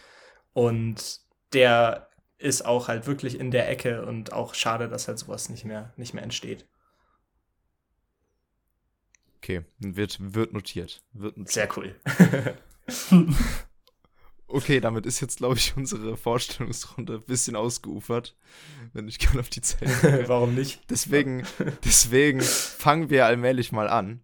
[0.53, 1.19] Und
[1.53, 5.65] der ist auch halt wirklich in der Ecke und auch schade, dass halt sowas nicht
[5.65, 6.67] mehr, nicht mehr entsteht.
[9.37, 11.03] Okay, wird, wird notiert.
[11.13, 11.53] Wird notiert.
[11.53, 11.95] Sehr cool.
[14.45, 18.35] Okay, damit ist jetzt, glaube ich, unsere Vorstellungsrunde ein bisschen ausgeufert,
[18.91, 19.89] wenn ich gerade auf die Zeit.
[20.29, 20.87] Warum nicht?
[20.91, 21.43] Deswegen,
[21.83, 24.21] deswegen fangen wir allmählich mal an,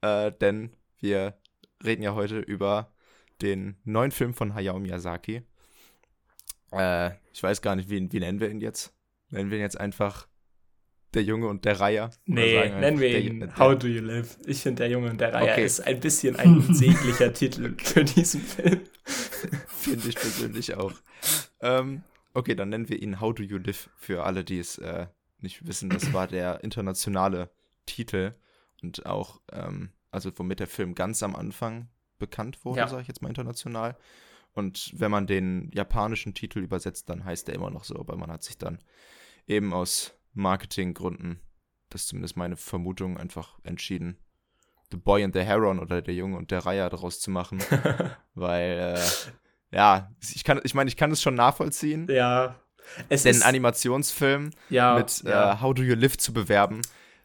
[0.00, 1.38] äh, denn wir
[1.84, 2.92] reden ja heute über
[3.42, 5.42] den neuen Film von Hayao Miyazaki.
[6.72, 8.92] Äh, ich weiß gar nicht, wie, wie nennen wir ihn jetzt?
[9.30, 10.28] Nennen wir ihn jetzt einfach
[11.14, 12.10] der Junge und der Reiher?
[12.26, 14.38] Nee, sagen wir nennen wir der- ihn der- How Do You Live?
[14.46, 15.64] Ich finde, der Junge und der Reiher Okay.
[15.64, 18.80] ist ein bisschen ein unsäglicher Titel für diesen Film.
[19.68, 20.92] Finde ich persönlich auch.
[21.60, 22.02] Ähm,
[22.34, 25.06] okay, dann nennen wir ihn How Do You Live für alle, die es äh,
[25.40, 25.88] nicht wissen.
[25.88, 27.48] Das war der internationale
[27.86, 28.34] Titel
[28.82, 32.88] und auch, ähm, also womit der Film ganz am Anfang bekannt wurde, Ja.
[32.88, 33.96] sage ich jetzt mal international.
[34.52, 38.30] Und wenn man den japanischen Titel übersetzt, dann heißt er immer noch so, aber man
[38.30, 38.78] hat sich dann
[39.46, 41.40] eben aus Marketinggründen,
[41.90, 44.18] das ist zumindest meine Vermutung, einfach entschieden,
[44.90, 47.62] The Boy and the Heron oder der Junge und der Reiher daraus zu machen
[48.34, 49.00] weil äh,
[49.70, 52.56] ja, ich kann, ich meine, ich kann es schon nachvollziehen, ja.
[53.10, 55.52] Es den Animationsfilm ja, mit ja.
[55.52, 56.80] äh, How Do You Live zu bewerben,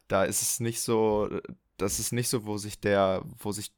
[0.08, 1.30] da ist es nicht so,
[1.78, 3.72] das ist nicht so, wo sich der, wo sich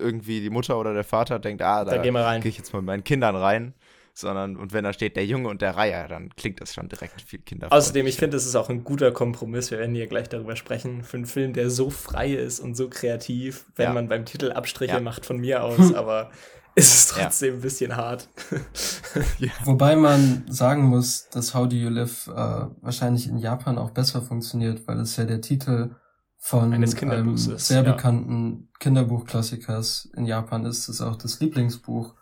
[0.00, 2.86] irgendwie die Mutter oder der Vater denkt, ah, da, da gehe ich jetzt mal mit
[2.86, 3.74] meinen Kindern rein,
[4.14, 7.22] sondern und wenn da steht der Junge und der Reiher, dann klingt das schon direkt
[7.22, 7.72] viel Kinder.
[7.72, 9.70] Außerdem, ich finde, es ist auch ein guter Kompromiss.
[9.70, 11.04] Wir werden hier gleich darüber sprechen.
[11.04, 13.92] Für einen Film, der so frei ist und so kreativ, wenn Ja.
[13.92, 15.00] man beim Titel Abstriche Ja.
[15.00, 16.30] macht von mir aus, aber
[16.74, 17.24] ist es Ja.
[17.24, 18.28] trotzdem ein bisschen hart.
[19.64, 22.32] Wobei man sagen muss, dass How Do You Live äh,
[22.80, 25.94] wahrscheinlich in Japan auch besser funktioniert, weil es ja der Titel
[26.42, 27.92] von Eines einem ist, sehr ja.
[27.92, 32.14] bekannten Kinderbuchklassikers in Japan ist, das auch das Lieblingsbuch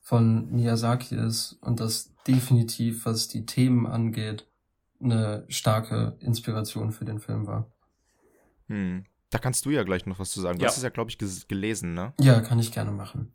[0.00, 4.48] von Miyazaki ist und das definitiv, was die Themen angeht,
[5.00, 7.70] eine starke Inspiration für den Film war.
[8.66, 9.04] Hm.
[9.30, 10.58] Da kannst du ja gleich noch was zu sagen.
[10.58, 10.68] Du Ja.
[10.68, 12.12] hast es ja, glaube ich, gelesen, ne?
[12.18, 13.32] Ja, kann ich gerne machen.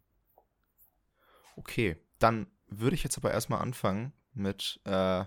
[1.55, 5.23] Okay, dann würde ich jetzt aber erstmal anfangen mit, äh,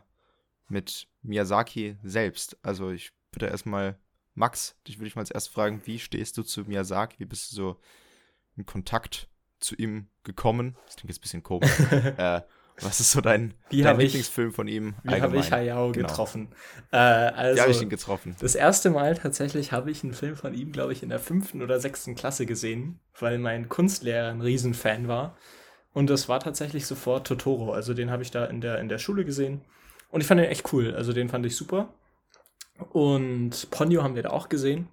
[0.68, 2.58] mit Miyazaki selbst.
[2.62, 3.98] Also ich würde erstmal,
[4.38, 7.18] Max, dich würde ich mal als erstes fragen, wie stehst du zu Miyazaki?
[7.18, 7.76] Wie bist du so
[8.56, 9.28] in Kontakt
[9.60, 10.76] zu ihm gekommen?
[10.86, 11.70] Das klingt jetzt ein bisschen komisch.
[12.16, 12.40] äh,
[12.80, 14.94] Was ist so dein, Wie dein hab ich- Lieblingsfilm von ihm?
[15.02, 16.06] Wie habe ich Hayao Genau.
[16.06, 16.48] getroffen?
[16.92, 18.36] Äh, also, Wie habe ich ihn getroffen?
[18.38, 21.60] Das erste Mal tatsächlich habe ich einen Film von ihm, glaube ich, in der fünften
[21.60, 25.36] oder sechsten Klasse gesehen, weil mein Kunstlehrer ein Riesenfan war.
[25.92, 27.72] Und das war tatsächlich sofort Totoro.
[27.72, 29.62] Also den habe ich da in der, in der Schule gesehen.
[30.10, 30.94] Und ich fand den echt cool.
[30.94, 31.92] Also den fand ich super.
[32.90, 34.88] Und Ponyo haben wir da auch gesehen.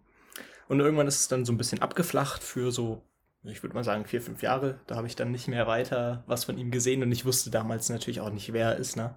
[0.67, 3.04] Und irgendwann ist es dann so ein bisschen abgeflacht für so,
[3.43, 4.80] ich würde mal sagen, vier, fünf Jahre.
[4.88, 7.89] Da habe ich dann nicht mehr weiter was von ihm gesehen und ich wusste damals
[7.89, 9.15] natürlich auch nicht, wer er ist, ne?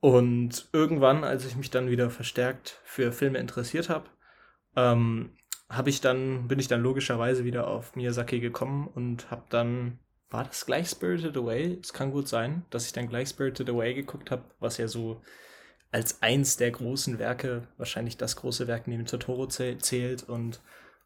[0.00, 4.08] Und irgendwann, als ich mich dann wieder verstärkt für Filme interessiert habe,
[4.76, 5.36] ähm,
[5.68, 9.98] habe ich dann, bin ich dann logischerweise wieder auf Miyazaki gekommen und habe dann,
[10.30, 11.78] war das gleich Spirited Away?
[11.82, 15.20] Es kann gut sein, dass ich dann gleich Spirited Away geguckt habe, was ja so
[15.94, 20.56] als eins der großen Werke, wahrscheinlich das große Werk neben Totoro zäh- zählt und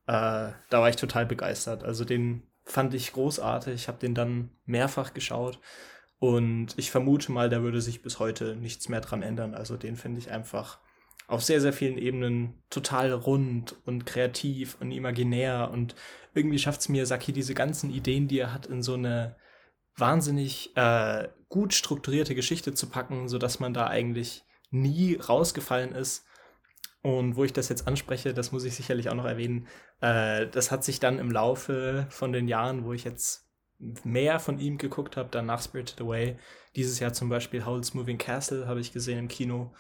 [0.07, 1.85] äh, da war ich total begeistert.
[1.85, 5.61] Also den fand ich großartig, ich habe den dann mehrfach geschaut
[6.18, 9.55] und ich vermute mal, da würde sich bis heute nichts mehr dran ändern.
[9.55, 10.79] Also den finde ich einfach
[11.27, 15.70] auf sehr, sehr vielen Ebenen total rund und kreativ und imaginär.
[15.70, 15.94] Und
[16.33, 19.37] irgendwie schafft es Miyazaki, diese ganzen Ideen, die er hat, in so eine
[19.96, 26.24] wahnsinnig äh, gut strukturierte Geschichte zu packen, sodass man da eigentlich nie rausgefallen ist.
[27.02, 29.68] Und wo ich das jetzt anspreche, das muss ich sicherlich auch noch erwähnen,
[30.00, 33.48] äh, das hat sich dann im Laufe von den Jahren, wo ich jetzt
[34.04, 36.37] mehr von ihm geguckt habe, dann nach Spirited Away,
[36.74, 39.72] dieses Jahr zum Beispiel Howl's Moving Castle habe ich gesehen im Kino,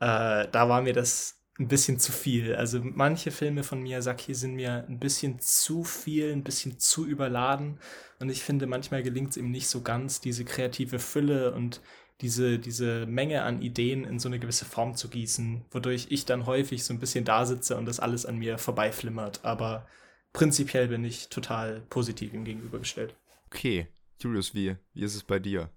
[0.00, 2.54] äh, da war mir das ein bisschen zu viel.
[2.56, 7.78] Also manche Filme von Miyazaki sind mir ein bisschen zu viel, ein bisschen zu überladen.
[8.18, 11.80] Und ich finde, manchmal gelingt es ihm nicht so ganz, diese kreative Fülle und
[12.20, 16.46] diese, diese Menge an Ideen in so eine gewisse Form zu gießen, wodurch ich dann
[16.46, 19.44] häufig so ein bisschen da sitze und das alles an mir vorbeiflimmert.
[19.44, 19.86] Aber
[20.32, 23.16] prinzipiell bin ich total positiv ihm gegenübergestellt.
[23.46, 23.88] Okay.
[24.20, 25.70] Julius, wie, wie ist es bei dir?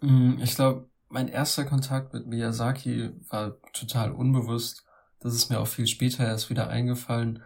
[0.00, 4.84] Mm, Ich glaube, mein erster Kontakt mit Miyazaki war total unbewusst.
[5.20, 7.42] Das ist mir auch viel später erst wieder eingefallen.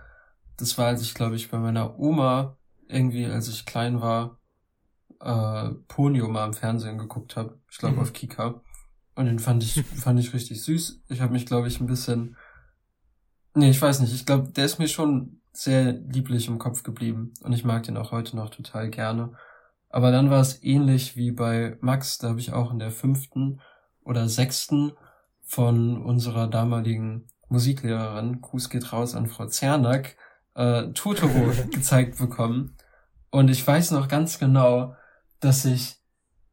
[0.56, 4.40] Das war, als ich, glaube ich, bei meiner Oma irgendwie, als ich klein war,
[5.20, 7.59] äh, Ponyo mal im Fernsehen geguckt habe.
[7.70, 8.02] Ich glaube Mhm.
[8.02, 8.61] auf Kika.
[9.14, 11.02] Und den fand ich, fand ich richtig süß.
[11.09, 12.37] Ich habe mich, glaube ich, ein bisschen.
[13.55, 14.14] Nee, ich weiß nicht.
[14.14, 17.33] Ich glaube, der ist mir schon sehr lieblich im Kopf geblieben.
[17.42, 19.33] Und ich mag den auch heute noch total gerne.
[19.88, 23.61] Aber dann war es ähnlich wie bei Max, da habe ich auch in der fünften
[24.05, 24.92] oder sechsten
[25.42, 30.16] von unserer damaligen Musiklehrerin, Gruß geht raus an Frau Zernack,
[30.55, 32.76] äh, Totoro gezeigt bekommen.
[33.31, 34.94] Und ich weiß noch ganz genau,
[35.40, 35.96] dass ich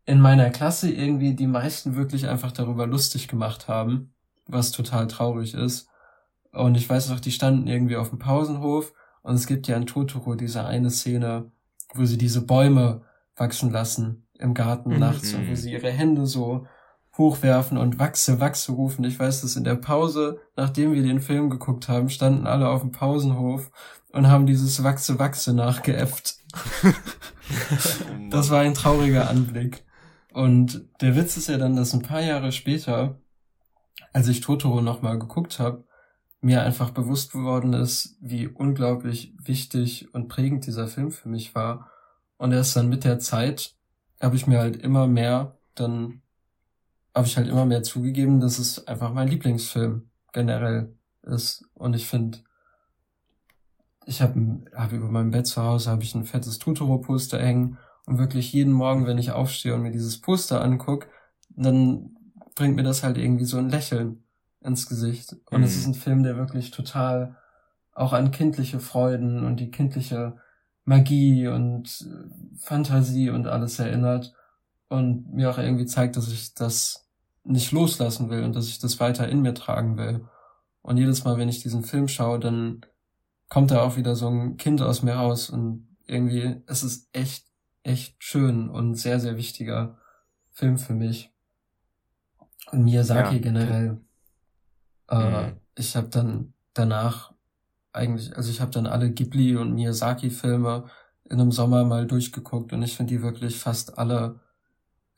[0.06, 4.14] in meiner Klasse irgendwie die meisten wirklich einfach darüber lustig gemacht haben,
[4.48, 5.88] was total traurig ist.
[6.52, 9.86] Und ich weiß noch, die standen irgendwie auf dem Pausenhof und es gibt ja in
[9.86, 11.52] Totoro diese eine Szene,
[11.94, 13.04] wo sie diese Bäume
[13.36, 15.00] wachsen lassen im Garten Mhm.
[15.00, 16.68] nachts und wo sie ihre Hände so
[17.18, 19.06] hochwerfen und wachse, wachse rufen.
[19.06, 22.82] Ich weiß, dass in der Pause, nachdem wir den Film geguckt haben, standen alle auf
[22.82, 23.72] dem Pausenhof
[24.12, 26.36] und haben dieses wachse, wachse nachgeäfft.
[28.30, 29.84] Das war ein trauriger Anblick.
[30.34, 33.20] Und der Witz ist ja dann, dass ein paar Jahre später,
[34.12, 35.84] als ich Totoro nochmal geguckt habe,
[36.42, 41.90] mir einfach bewusst geworden ist, wie unglaublich wichtig und prägend dieser Film für mich war.
[42.38, 43.76] Und erst dann mit der Zeit
[44.20, 46.22] habe ich mir halt immer mehr, dann
[47.16, 51.66] habe ich halt immer mehr zugegeben, dass es einfach mein Lieblingsfilm generell ist.
[51.76, 52.40] Und ich finde,
[54.06, 58.18] ich habe hab über meinem Bett zu Hause habe ich ein fettes Totoro-Poster hängen und
[58.18, 61.08] wirklich jeden Morgen, wenn ich aufstehe und mir dieses Poster anguck,
[61.50, 62.16] dann
[62.56, 64.24] bringt mir das halt irgendwie so ein Lächeln
[64.62, 65.36] ins Gesicht.
[65.52, 65.64] Und Mhm.
[65.64, 67.38] es ist ein Film, der wirklich total
[67.94, 70.38] auch an kindliche Freuden und die kindliche
[70.86, 74.34] Magie und äh, Fantasie und alles erinnert
[74.90, 77.08] und mir auch irgendwie zeigt, dass ich das
[77.44, 80.26] nicht loslassen will und dass ich das weiter in mir tragen will.
[80.82, 82.86] Und jedes Mal, wenn ich diesen Film schaue, dann
[83.54, 87.46] kommt da auch wieder so ein Kind aus mir raus und irgendwie, es ist echt,
[87.84, 90.00] echt schön und sehr, sehr wichtiger
[90.50, 91.32] Film für mich.
[92.72, 93.42] Und Miyazaki Ja.
[93.42, 94.02] generell.
[95.08, 95.58] Äh, Mhm.
[95.76, 97.36] Ich habe dann danach
[97.92, 100.86] eigentlich, also ich habe dann alle Ghibli und Miyazaki-Filme
[101.26, 104.40] in einem Sommer mal durchgeguckt und ich finde die wirklich fast alle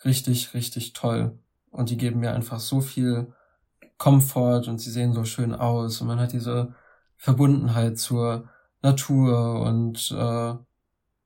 [0.04, 1.40] richtig, richtig toll.
[1.72, 3.34] Und die geben mir einfach so viel
[3.98, 6.76] Komfort und sie sehen so schön aus und man hat diese
[7.26, 8.48] Verbundenheit zur
[8.84, 10.54] Natur und äh,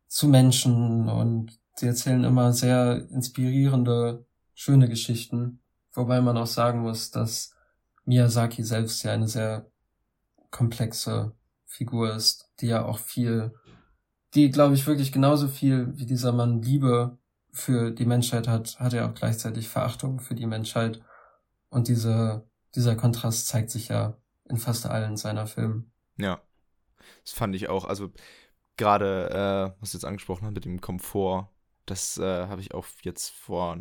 [0.07, 5.59] zu Menschen und sie erzählen immer sehr inspirierende, schöne Geschichten,
[5.91, 7.53] wobei man auch sagen muss, dass
[8.05, 9.69] Miyazaki selbst ja eine sehr
[10.51, 11.33] komplexe
[11.65, 13.53] Figur ist, die ja auch viel,
[14.35, 17.17] die glaube ich wirklich genauso viel wie dieser Mann Liebe
[17.51, 21.01] für die Menschheit hat, hat er auch gleichzeitig Verachtung für die Menschheit.
[21.67, 24.15] Und diese, dieser Kontrast zeigt sich ja
[24.49, 25.85] in fast allen seiner Filme.
[26.17, 26.41] Ja.
[27.23, 27.85] Das fand ich auch.
[27.85, 28.11] Also
[28.77, 29.29] gerade,
[29.75, 31.49] äh, was du jetzt angesprochen hast mit dem Komfort,
[31.85, 33.79] das äh, habe ich auch jetzt vor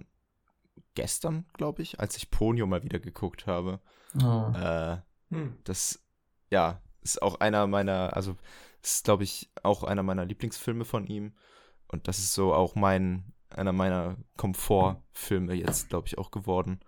[0.95, 3.81] gestern, glaube ich, als ich Ponyo mal wieder geguckt habe.
[4.23, 4.53] Oh.
[4.55, 4.99] Äh,
[5.31, 5.59] hm.
[5.65, 6.03] Das,
[6.51, 8.37] ja, ist auch einer meiner, also
[8.83, 11.35] ist, glaube ich, auch einer meiner Lieblingsfilme von ihm.
[11.89, 16.81] Und das ist so auch mein, einer meiner Komfortfilme jetzt, glaube ich, auch geworden.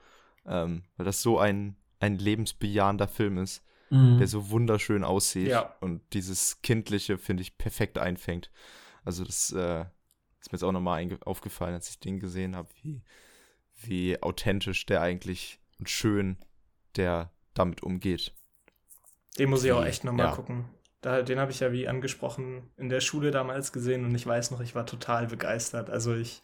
[0.47, 4.19] Ähm, weil das so ein, ein lebensbejahender Film ist, mhm.
[4.19, 5.75] der so wunderschön aussieht ja.
[5.81, 8.51] und dieses Kindliche, finde ich, perfekt einfängt.
[9.05, 9.85] Also das äh,
[10.41, 13.03] ist mir jetzt auch nochmal aufgefallen, als ich den gesehen habe, wie,
[13.75, 16.39] wie authentisch der eigentlich und schön
[16.97, 18.35] der damit umgeht.
[19.39, 20.35] Den muss ich auch echt nochmal ja.
[20.35, 20.65] gucken.
[21.01, 24.51] Da, den habe ich ja wie angesprochen in der Schule damals gesehen und ich weiß
[24.51, 25.89] noch, ich war total begeistert.
[25.89, 26.43] Also ich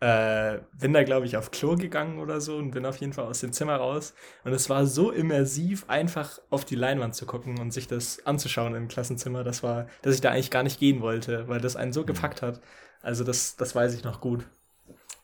[0.00, 3.24] äh, bin da, glaube ich, auf Klo gegangen oder so und bin auf jeden Fall
[3.24, 4.14] aus dem Zimmer raus.
[4.44, 8.74] Und es war so immersiv, einfach auf die Leinwand zu gucken und sich das anzuschauen
[8.74, 9.42] im Klassenzimmer.
[9.42, 12.06] Das war, dass ich da eigentlich gar nicht gehen wollte, weil das einen so mhm.
[12.06, 12.60] gepackt hat.
[13.02, 14.46] Also das, das weiß ich noch gut.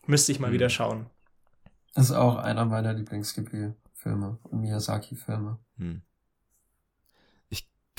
[0.07, 0.55] Müsste ich mal mhm.
[0.55, 1.07] wieder schauen.
[1.95, 5.59] Das ist auch einer meiner Lieblingsgebiet-Filme und Miyazaki-Filme.
[5.77, 6.03] Mhm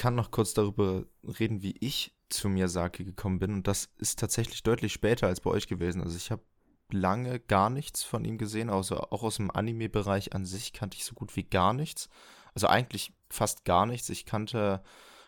[0.04, 1.06] kann noch kurz darüber
[1.40, 3.54] reden, wie ich zu Miyazaki gekommen bin.
[3.54, 6.02] Und das ist tatsächlich deutlich später als bei euch gewesen.
[6.02, 6.42] Also ich habe
[6.94, 11.06] lange gar nichts von ihm gesehen, außer auch aus dem Anime-Bereich an sich kannte ich
[11.06, 12.10] so gut wie gar nichts.
[12.54, 14.10] Also eigentlich fast gar nichts.
[14.10, 14.84] Ich kannte,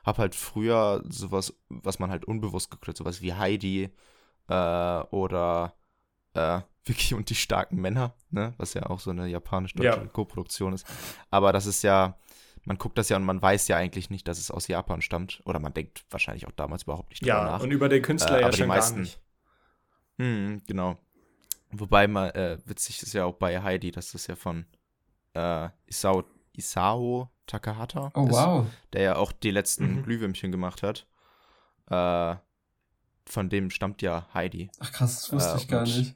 [0.05, 3.89] habe halt früher sowas, was man halt unbewusst hat, sowas wie Heidi
[4.47, 5.75] äh, oder
[6.33, 8.53] äh, Vicky und die starken Männer, ne?
[8.57, 10.05] was ja auch so eine japanisch-deutsche ja.
[10.05, 10.85] Co-Produktion ist.
[11.31, 12.19] Aber das ist ja
[12.65, 15.41] man guckt das ja und man weiß ja eigentlich nicht, dass es aus Japan stammt.
[15.45, 17.59] Oder man denkt wahrscheinlich auch damals überhaupt nicht drüber ja, nach.
[17.59, 19.21] Ja, und über den Künstler äh, ja schon meisten, gar nicht.
[20.17, 20.97] Mh, genau.
[21.79, 24.65] Wobei mal äh, witzig ist ja auch bei Heidi, dass das ja von
[25.33, 28.65] äh, Isao, Isao Takahata oh, ist, wow.
[28.93, 30.03] der ja auch die letzten mhm.
[30.03, 31.05] Glühwürmchen gemacht hat.
[31.89, 32.35] Äh,
[33.27, 34.69] von dem stammt ja Heidi.
[34.79, 36.15] Ach krass, das wusste ich gar nicht.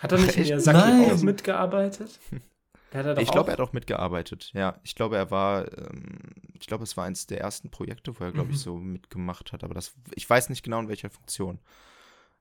[0.00, 2.18] Hat er nicht in Miyazaki auch mitgearbeitet?
[3.18, 4.50] ich glaube, er hat auch mitgearbeitet.
[4.54, 8.24] Ja, ich glaube, er war, ähm, ich glaube, es war eins der ersten Projekte, wo
[8.24, 8.54] er, glaube mhm.
[8.54, 9.62] ich, so mitgemacht hat.
[9.62, 11.58] Aber das, ich weiß nicht genau in welcher Funktion.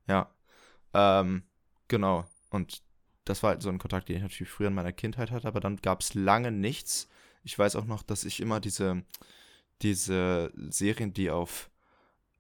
[0.08, 0.30] Ja,
[0.94, 1.44] ähm,
[1.90, 2.26] genau.
[2.50, 2.82] Und
[3.26, 5.48] das war halt so ein Kontakt, den ich natürlich früher in meiner Kindheit hatte.
[5.48, 7.10] Aber dann gab es lange nichts.
[7.44, 9.04] Ich weiß auch noch, dass ich immer diese,
[9.82, 11.70] diese Serien, die auf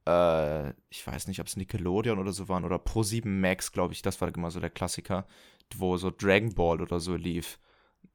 [0.10, 4.02] äh, ich weiß nicht, ob es Nickelodeon oder so waren oder Pro7 Max, glaube ich,
[4.02, 5.28] das war immer so der Klassiker,
[5.76, 7.60] wo so Dragon Ball oder so lief.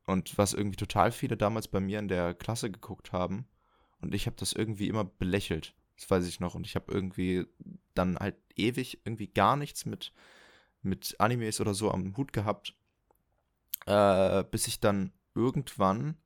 [0.06, 3.46] Und was irgendwie total viele damals bei mir in der Klasse geguckt haben.
[4.00, 5.74] Und ich habe das irgendwie immer belächelt.
[5.96, 6.54] Das weiß ich noch.
[6.54, 7.46] Und ich habe irgendwie
[7.94, 10.12] dann halt ewig irgendwie gar nichts mit,
[10.84, 12.74] mit Animes oder so am Hut gehabt.
[13.86, 16.16] Äh, bis ich dann irgendwann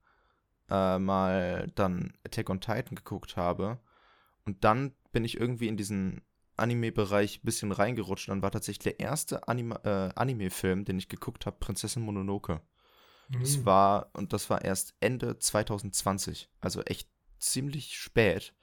[0.70, 3.80] äh, mal dann Attack on Titan geguckt habe.
[4.44, 6.22] Und dann bin ich irgendwie in diesen
[6.56, 8.28] Anime-Bereich ein bisschen reingerutscht.
[8.28, 12.60] Und dann war tatsächlich der erste Anime, äh, Anime-Film, den ich geguckt habe, Prinzessin Mononoke.
[13.28, 13.40] Mhm.
[13.40, 18.54] Das war, und das war erst Ende 2020, also echt ziemlich spät.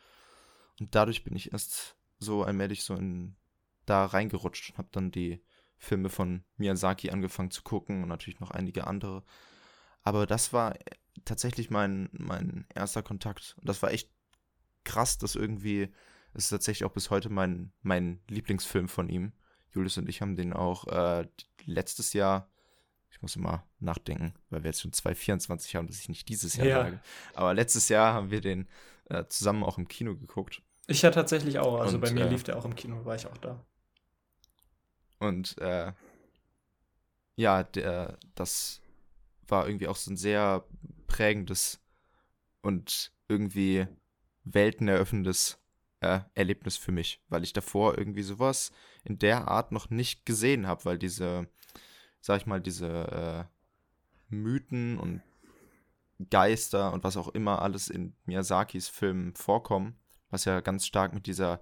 [0.80, 3.36] Und dadurch bin ich erst so allmählich so in
[3.86, 5.42] da reingerutscht und habe dann die
[5.78, 9.24] Filme von Miyazaki angefangen zu gucken und natürlich noch einige andere.
[10.04, 10.76] Aber das war
[11.26, 13.56] tatsächlich mein, mein erster Kontakt.
[13.60, 14.10] Und das war echt
[14.84, 15.94] krass, dass irgendwie,
[16.34, 19.34] es ist tatsächlich auch bis heute mein, mein Lieblingsfilm von ihm.
[19.74, 21.28] Julius und ich haben den auch äh,
[21.66, 22.50] letztes Jahr
[23.16, 26.68] ich muss immer nachdenken, weil wir jetzt schon 2024 haben, dass ich nicht dieses Jahr
[26.68, 26.84] ja.
[26.84, 27.00] sage.
[27.34, 28.68] Aber letztes Jahr haben wir den
[29.06, 30.62] äh, zusammen auch im Kino geguckt.
[30.88, 31.80] Ich ja tatsächlich auch.
[31.80, 33.66] Also und, bei mir äh, lief der auch im Kino, war ich auch da.
[35.20, 35.94] Und äh,
[37.36, 38.82] ja, der, das
[39.48, 40.66] war irgendwie auch so ein sehr
[41.08, 41.82] prägendes
[42.62, 43.88] und irgendwie
[44.44, 45.60] welteneröffnendes
[46.02, 48.72] äh, Erlebnis für mich, weil ich davor irgendwie sowas
[49.04, 51.48] in der Art noch nicht gesehen habe, weil diese
[52.26, 52.88] sag ich mal, diese
[54.32, 55.22] äh, Mythen und
[56.32, 59.96] Geister und was auch immer alles in Miyazakis Filmen vorkommen,
[60.32, 61.62] was ja ganz stark mit dieser,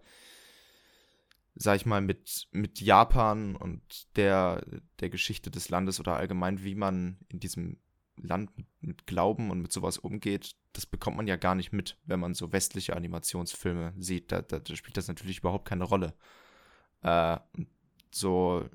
[1.56, 3.82] sag ich mal, mit, mit Japan und
[4.16, 4.66] der,
[5.00, 7.78] der Geschichte des Landes oder allgemein, wie man in diesem
[8.18, 8.52] Land
[8.82, 12.34] mit, Glauben und mit sowas umgeht, das bekommt man ja gar nicht mit, wenn man
[12.34, 14.32] so westliche Animationsfilme sieht.
[14.32, 16.14] Da, da, da spielt das natürlich überhaupt keine Rolle.
[17.02, 17.38] Äh,
[18.12, 18.70] so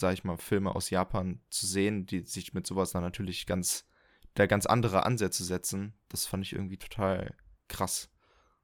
[0.00, 3.86] sag ich mal, Filme aus Japan zu sehen, die sich mit sowas dann natürlich ganz,
[4.34, 7.34] da ganz andere Ansätze setzen, das fand ich irgendwie total
[7.68, 8.10] krass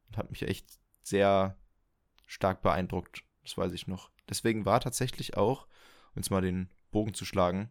[0.08, 0.66] und hat mich echt
[1.02, 1.56] sehr
[2.30, 3.24] stark beeindruckt.
[3.42, 4.10] Das weiß ich noch.
[4.28, 5.66] Deswegen war tatsächlich auch,
[6.14, 7.70] um jetzt mal den Bogen zu schlagen.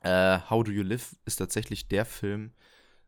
[0.00, 2.52] Äh, How Do You Live ist tatsächlich der Film,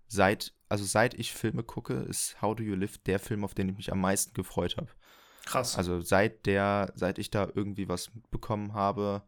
[0.07, 3.69] seit, also seit ich Filme gucke, ist How Do You Live der Film, auf den
[3.69, 4.89] ich mich am meisten gefreut habe.
[5.45, 5.77] Krass.
[5.77, 9.23] Also seit der, seit ich da irgendwie was mitbekommen habe,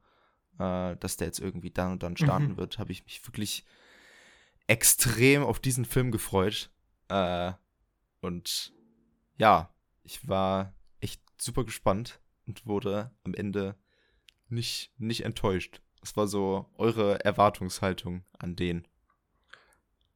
[0.58, 2.56] äh, dass der jetzt irgendwie dann und dann starten Mhm.
[2.56, 3.66] wird, habe ich mich wirklich
[4.66, 6.70] extrem auf diesen Film gefreut.
[7.08, 7.52] Äh,
[8.20, 8.72] und
[9.36, 10.72] ja, ich war
[11.36, 13.74] super gespannt und wurde am Ende
[14.48, 15.80] nicht, nicht enttäuscht.
[16.00, 18.86] Was war so eure Erwartungshaltung an den?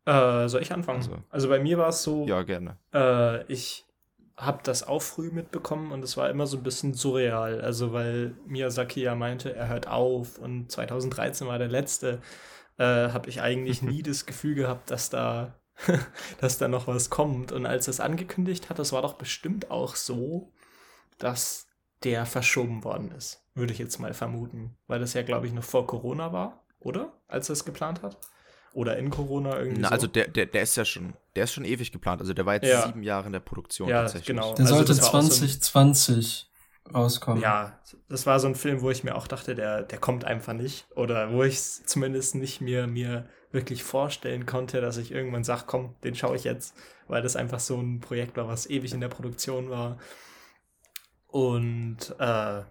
[0.07, 0.99] Äh, soll ich anfangen?
[0.99, 2.79] Also- Also, bei mir war es so, Ja, gerne.
[2.95, 3.87] äh, ich
[4.37, 7.61] habe das auch früh mitbekommen und es war immer so ein bisschen surreal.
[7.61, 12.23] Also, weil Miyazaki ja meinte, er hört auf und 2013 war der letzte,
[12.79, 15.59] äh, habe ich eigentlich nie das Gefühl gehabt, dass da,
[16.41, 17.53] dass da noch was kommt.
[17.53, 20.51] Und als er es angekündigt hat, das war doch bestimmt auch so,
[21.21, 21.67] dass
[22.03, 24.77] der verschoben worden ist, würde ich jetzt mal vermuten.
[24.89, 27.13] Weil das ja, glaube ich, noch vor Corona war, oder?
[27.29, 28.19] Als er es geplant hat.
[28.73, 29.81] Oder in Corona irgendwie.
[29.81, 29.95] Na, so.
[29.95, 32.21] also der, der, der ist ja schon, der ist schon ewig geplant.
[32.21, 32.87] Also der war jetzt Ja.
[32.87, 34.27] sieben Jahre in der Produktion Ja, tatsächlich.
[34.29, 34.55] genau.
[34.55, 36.51] Der Also sollte das war auch so ein- 2020
[36.95, 37.43] rauskommen.
[37.43, 40.53] Ja, das war so ein Film, wo ich mir auch dachte, der, der kommt einfach
[40.53, 40.87] nicht.
[40.95, 45.65] Oder wo ich es zumindest nicht mir, mir wirklich vorstellen konnte, dass ich irgendwann sage,
[45.67, 46.75] komm, den schaue ich jetzt,
[47.09, 49.99] weil das einfach so ein Projekt war, was ewig in der Produktion war.
[51.31, 52.63] Und äh,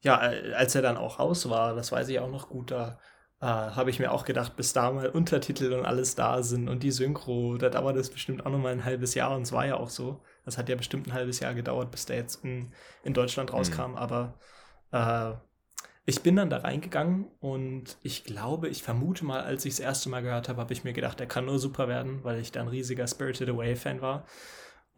[0.00, 2.98] ja, als er dann auch raus war, das weiß ich auch noch gut, da
[3.40, 6.82] äh, habe ich mir auch gedacht, bis da mal Untertitel und alles da sind und
[6.82, 9.66] die Synchro, da dauert es bestimmt auch noch mal ein halbes Jahr und es war
[9.66, 10.22] ja auch so.
[10.44, 12.72] Das hat ja bestimmt ein halbes Jahr gedauert, bis der jetzt in,
[13.02, 14.38] in Deutschland rauskam, aber
[14.92, 15.32] äh,
[16.06, 20.08] ich bin dann da reingegangen und ich glaube, ich vermute mal, als ich das erste
[20.08, 22.62] Mal gehört habe, habe ich mir gedacht, der kann nur super werden, weil ich da
[22.62, 24.24] ein riesiger Spirited Away Fan war.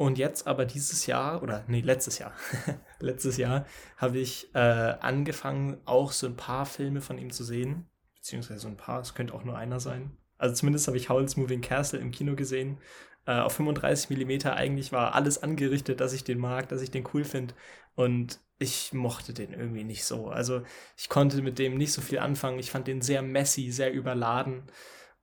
[0.00, 2.32] Und jetzt aber dieses Jahr, oder nee, letztes Jahr,
[3.00, 3.66] letztes Jahr
[3.98, 7.84] habe ich äh, angefangen, auch so ein paar Filme von ihm zu sehen.
[8.14, 10.16] Beziehungsweise so ein paar, es könnte auch nur einer sein.
[10.38, 12.78] Also zumindest habe ich Howl's Moving Castle im Kino gesehen.
[13.26, 17.06] Äh, auf 35 mm eigentlich war alles angerichtet, dass ich den mag, dass ich den
[17.12, 17.52] cool finde.
[17.94, 20.28] Und ich mochte den irgendwie nicht so.
[20.28, 20.62] Also
[20.96, 22.58] ich konnte mit dem nicht so viel anfangen.
[22.58, 24.62] Ich fand den sehr messy, sehr überladen.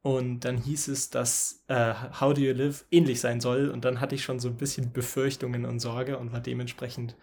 [0.02, 3.70] Und dann hieß es, dass äh, How Do You Live ähnlich sein soll.
[3.70, 7.16] Und dann hatte ich schon so ein bisschen Befürchtungen und Sorge und war dementsprechend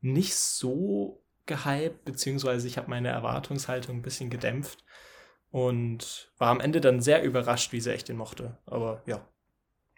[0.00, 4.84] nicht so gehypt, beziehungsweise ich habe meine Erwartungshaltung ein bisschen gedämpft
[5.50, 8.58] und war am Ende dann sehr überrascht, wie sehr ich den mochte.
[8.66, 9.26] Aber ja,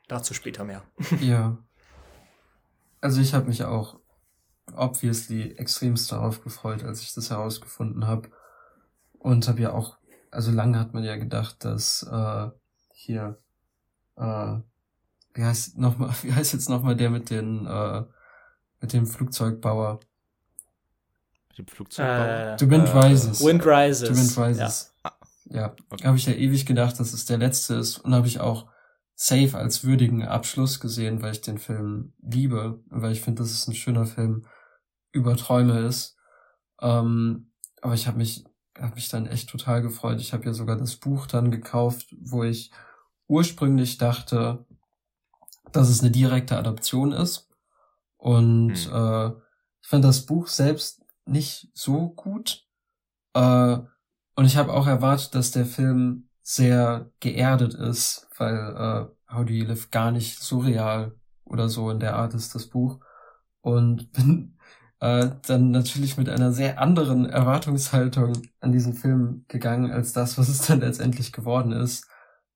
[0.07, 0.85] dazu später mehr.
[1.20, 1.59] Ja.
[3.01, 4.01] Also ich habe mich auch
[4.74, 8.31] obviously extremst darauf gefreut, als ich das herausgefunden habe.
[9.18, 9.97] Und habe ja auch,
[10.31, 12.49] also lange hat man ja gedacht, dass äh,
[12.93, 13.39] hier,
[14.16, 14.57] äh,
[15.35, 18.05] wie heißt noch mal, wie heißt jetzt nochmal der mit den, äh,
[18.81, 20.01] mit dem Flugzeugbauer?
[21.49, 22.57] Mit dem Flugzeugbauer.
[22.59, 23.41] The Wind Rises.
[23.41, 24.09] Äh, Wind Rises.
[24.09, 24.95] The Wind Rises.
[25.51, 26.07] Ja, Okay.
[26.07, 28.70] habe ich ja ewig gedacht, dass es der letzte ist und habe ich auch
[29.14, 33.66] safe als würdigen Abschluss gesehen, weil ich den Film liebe, weil ich finde, dass es
[33.66, 34.47] ein schöner Film
[35.11, 36.16] über Träume ist.
[36.81, 37.51] Ähm,
[37.81, 38.45] aber ich habe mich
[38.81, 40.20] habe mich dann echt total gefreut.
[40.20, 42.70] Ich habe ja sogar das Buch dann gekauft, wo ich
[43.26, 44.64] ursprünglich dachte,
[45.72, 47.49] dass es eine direkte Adaption ist.
[48.16, 48.93] Und Hm.
[48.95, 49.29] äh,
[49.83, 52.66] ich fand das Buch selbst nicht so gut.
[53.35, 53.79] Äh,
[54.35, 59.53] und ich habe auch erwartet, dass der Film sehr geerdet ist, weil äh, How Do
[59.53, 61.14] You Live gar nicht surreal
[61.45, 63.01] oder so in der Art ist, das Buch.
[63.61, 64.57] Und bin
[65.01, 70.49] äh, dann natürlich mit einer sehr anderen Erwartungshaltung an diesen Film gegangen, als das, was
[70.49, 72.09] es dann letztendlich geworden ist.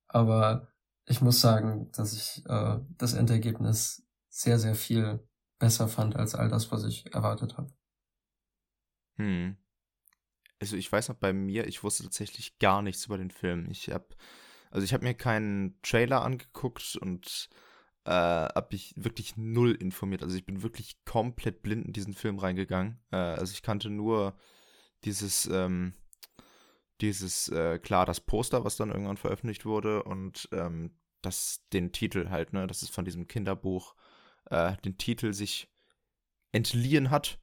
[0.08, 0.68] Aber
[1.06, 5.26] ich muss sagen, dass ich äh, das Endergebnis sehr, sehr viel
[5.58, 7.72] besser fand als all das, was ich erwartet habe.
[9.16, 9.56] Hm.
[10.58, 13.68] Also ich weiß noch bei mir, ich wusste tatsächlich gar nichts über den Film.
[13.70, 14.06] Ich habe,
[14.70, 17.48] also ich habe mir keinen Trailer angeguckt und
[18.04, 20.22] äh, habe mich wirklich null informiert.
[20.22, 23.00] Also ich bin wirklich komplett blind in diesen Film reingegangen.
[23.10, 24.36] Äh, also ich kannte nur
[25.04, 25.94] dieses, ähm,
[27.00, 32.30] dieses, äh, klar, das Poster, was dann irgendwann veröffentlicht wurde und ähm, das, den Titel
[32.30, 33.94] halt, ne, dass es von diesem Kinderbuch
[34.50, 35.68] äh, den Titel sich
[36.52, 37.38] entliehen hat.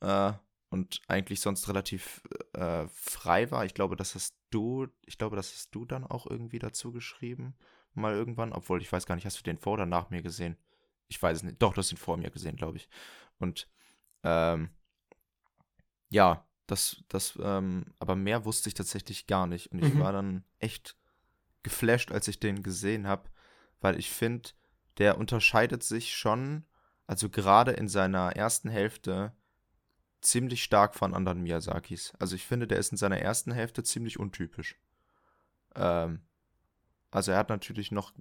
[0.00, 0.32] Äh,
[0.72, 2.22] und eigentlich sonst relativ
[2.54, 3.66] äh, frei war.
[3.66, 7.54] Ich glaube, das hast du, ich glaube, das hast du dann auch irgendwie dazu geschrieben,
[7.96, 10.56] mal irgendwann, obwohl ich weiß gar nicht, hast du den vor oder nach mir gesehen?
[11.08, 11.60] Ich weiß es nicht.
[11.62, 12.88] Doch, du hast ihn vor mir gesehen, glaube ich.
[13.38, 13.68] Und
[14.22, 14.70] ähm,
[16.10, 19.72] ja, das, das, ähm, aber mehr wusste ich tatsächlich gar nicht.
[19.72, 19.98] Und ich Mhm.
[19.98, 20.96] war dann echt
[21.62, 23.30] geflasht, als ich den gesehen habe,
[23.80, 24.50] weil ich finde,
[24.98, 26.64] der unterscheidet sich schon,
[27.06, 29.32] also gerade in seiner ersten Hälfte,
[30.20, 32.12] ziemlich stark von anderen Miyazakis.
[32.18, 34.76] Also ich finde, der ist in seiner ersten Hälfte ziemlich untypisch.
[35.74, 36.22] Ähm,
[37.12, 38.12] also er hat natürlich noch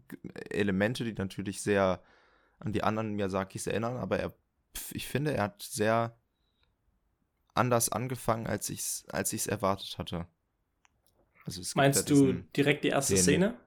[0.50, 2.04] Elemente, die natürlich sehr
[2.60, 4.34] an die anderen Miyazakis erinnern, aber er,
[4.92, 6.16] ich finde, er hat sehr
[7.54, 10.28] anders angefangen, als ich es als ich's erwartet hatte.
[11.46, 13.60] Also Meinst ja du direkt die erste den, Szene?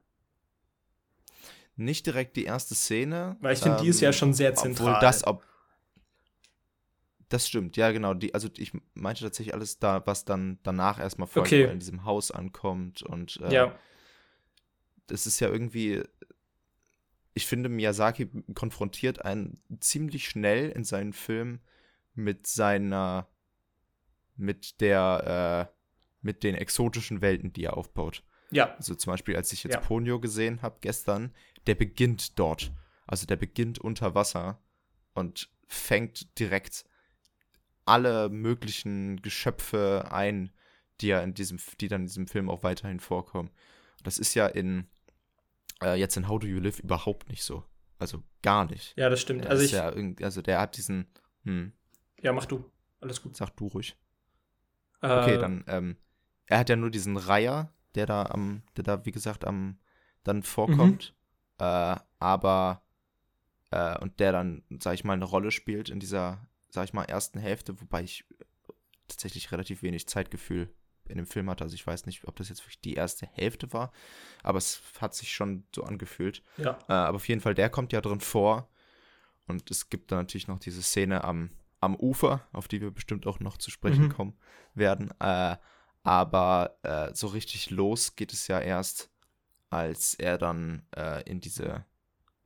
[1.77, 3.37] Nicht direkt die erste Szene.
[3.41, 4.89] Weil ich finde, ähm, die ist ja ähm, schon sehr zentral.
[4.89, 5.43] Obwohl das, ob,
[7.31, 8.15] das stimmt, ja, genau.
[8.15, 11.65] Die, also ich meinte tatsächlich alles da, was dann danach erstmal folgt, okay.
[11.65, 13.79] in diesem Haus ankommt und äh, ja.
[15.07, 16.03] Das ist ja irgendwie.
[17.35, 21.61] Ich finde, Miyazaki konfrontiert einen ziemlich schnell in seinen Filmen
[22.15, 23.29] mit seiner,
[24.37, 25.75] mit der, äh,
[26.23, 28.23] mit den exotischen Welten, die er aufbaut.
[28.51, 28.75] Ja.
[28.77, 29.81] Also zum Beispiel, als ich jetzt ja.
[29.81, 31.35] Ponyo gesehen habe gestern,
[31.67, 32.73] der beginnt dort.
[33.07, 34.63] Also der beginnt unter Wasser
[35.13, 36.85] und fängt direkt
[37.85, 40.53] alle möglichen Geschöpfe ein,
[41.01, 43.51] die ja in diesem, die dann in diesem Film auch weiterhin vorkommen.
[44.03, 44.87] Das ist ja in
[45.85, 47.65] äh, jetzt in How Do You Live überhaupt nicht so.
[47.99, 48.97] Also gar nicht.
[48.97, 49.47] Ja, das stimmt.
[49.47, 51.07] also, ich, ja also der hat diesen.
[51.45, 51.73] Hm.
[52.21, 52.65] Ja, mach du.
[53.01, 53.37] Alles gut.
[53.37, 53.97] Sag du ruhig.
[55.03, 55.97] Äh, okay, dann, ähm,
[56.47, 59.79] er hat ja nur diesen Reiher, der da am, der da, wie gesagt, am
[60.25, 61.15] dann vorkommt.
[61.61, 61.67] Mhm.
[61.67, 62.83] Äh, aber
[63.71, 67.05] äh, und der dann, sag ich mal, eine Rolle spielt in dieser sag ich mal,
[67.05, 68.25] ersten Hälfte, wobei ich
[69.09, 70.75] tatsächlich relativ wenig Zeitgefühl
[71.09, 71.65] in dem Film hatte.
[71.65, 73.93] Also ich weiß nicht, ob das jetzt wirklich die erste Hälfte war,
[74.43, 76.43] aber es hat sich schon so angefühlt.
[76.57, 76.79] Ja.
[76.89, 78.69] Äh, aber auf jeden Fall, der kommt ja drin vor.
[79.47, 81.51] Und es gibt dann natürlich noch diese Szene am,
[81.81, 84.13] am Ufer, auf die wir bestimmt auch noch zu sprechen mhm.
[84.13, 84.39] kommen
[84.75, 85.11] werden.
[85.21, 85.57] Äh,
[86.03, 89.11] aber äh, so richtig los geht es ja erst,
[89.71, 91.85] als er dann äh, in diese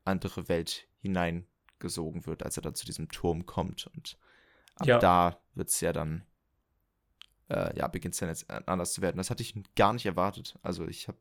[0.04, 1.46] andere Welt hinein
[1.78, 3.86] gesogen wird, als er dann zu diesem Turm kommt.
[3.88, 4.18] Und
[4.76, 4.98] ab ja.
[4.98, 6.24] da wird es ja dann,
[7.49, 9.16] äh, ja, beginnt es dann jetzt anders zu werden.
[9.16, 10.59] Das hatte ich gar nicht erwartet.
[10.62, 11.18] Also ich habe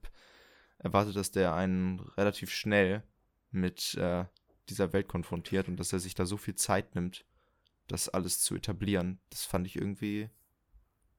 [0.79, 3.03] erwartet, dass der einen relativ schnell
[3.51, 4.25] mit äh,
[4.69, 7.25] dieser Welt konfrontiert und dass er sich da so viel Zeit nimmt,
[7.87, 9.19] das alles zu etablieren.
[9.29, 10.29] Das fand ich irgendwie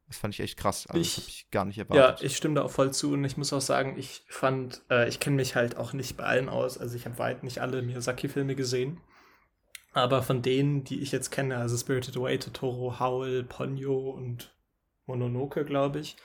[0.08, 0.86] das fand ich echt krass.
[0.86, 2.20] Also, ich, das habe ich gar nicht erwartet.
[2.20, 5.06] Ja, ich stimme da auch voll zu und ich muss auch sagen, ich fand, äh,
[5.08, 6.78] ich kenne mich halt auch nicht bei allen aus.
[6.78, 9.00] Also ich habe weit nicht alle Miyazaki-Filme gesehen.
[9.92, 14.50] Aber von denen, die ich jetzt kenne, also Spirited Away, Totoro, Howl, Ponyo und
[15.08, 16.16] Mononoke, glaube ich,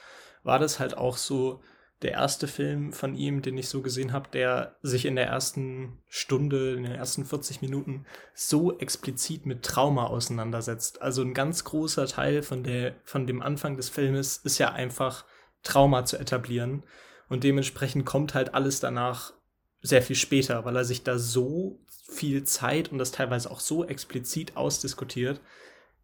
[0.43, 1.61] war das halt auch so
[2.03, 6.01] der erste Film von ihm, den ich so gesehen habe, der sich in der ersten
[6.09, 11.01] Stunde, in den ersten 40 Minuten so explizit mit Trauma auseinandersetzt.
[11.01, 15.25] Also ein ganz großer Teil von, der, von dem Anfang des Filmes ist ja einfach
[15.63, 16.84] Trauma zu etablieren.
[17.29, 19.34] Und dementsprechend kommt halt alles danach
[19.81, 21.79] sehr viel später, weil er sich da so
[22.11, 25.39] viel Zeit und das teilweise auch so explizit ausdiskutiert,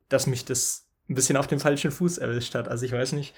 [0.08, 2.68] dass mich das ein bisschen auf dem falschen Fuß erwischt hat.
[2.68, 3.34] Also ich weiß nicht,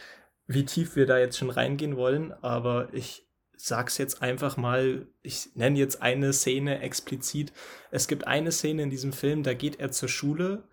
[0.48, 5.56] wie tief wir da jetzt schon reingehen wollen, aber ich sag's jetzt einfach mal, ich
[5.56, 7.54] nenne jetzt eine Szene explizit.
[7.92, 10.64] Es gibt eine Szene in diesem Film, da geht er zur Schule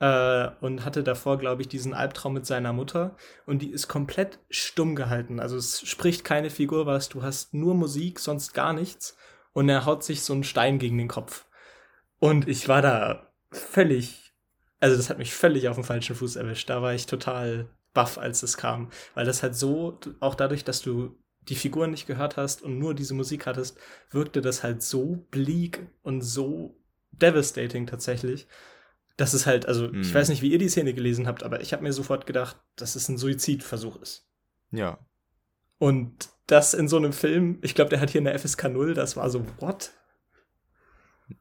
[0.00, 3.16] äh, und hatte davor, glaube ich, diesen Albtraum mit seiner Mutter
[3.46, 5.38] und die ist komplett stumm gehalten.
[5.38, 9.16] Also es spricht keine Figur was, du hast nur Musik, sonst gar nichts
[9.52, 11.46] und er haut sich so einen Stein gegen den Kopf.
[12.18, 14.23] Und ich war da völlig,
[14.84, 16.68] also das hat mich völlig auf dem falschen Fuß erwischt.
[16.68, 18.90] Da war ich total baff, als es kam.
[19.14, 21.16] Weil das halt so, auch dadurch, dass du
[21.48, 23.78] die Figuren nicht gehört hast und nur diese Musik hattest,
[24.10, 26.76] wirkte das halt so bleak und so
[27.12, 28.46] devastating tatsächlich.
[29.16, 30.02] dass es halt, also hm.
[30.02, 32.56] ich weiß nicht, wie ihr die Szene gelesen habt, aber ich habe mir sofort gedacht,
[32.76, 34.28] dass es ein Suizidversuch ist.
[34.70, 34.98] Ja.
[35.78, 39.16] Und das in so einem Film, ich glaube, der hat hier eine FSK 0, das
[39.16, 39.92] war so, what?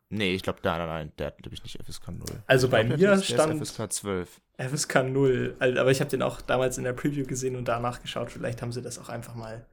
[0.10, 2.26] Nee, ich glaube, nein, nein, nein, der hat nämlich nicht FSK 0.
[2.48, 4.42] Also bei glaub, mir stand FSK 12.
[4.58, 8.32] FSK 0, aber ich habe den auch damals in der Preview gesehen und danach geschaut.
[8.32, 9.66] Vielleicht haben sie das auch einfach mal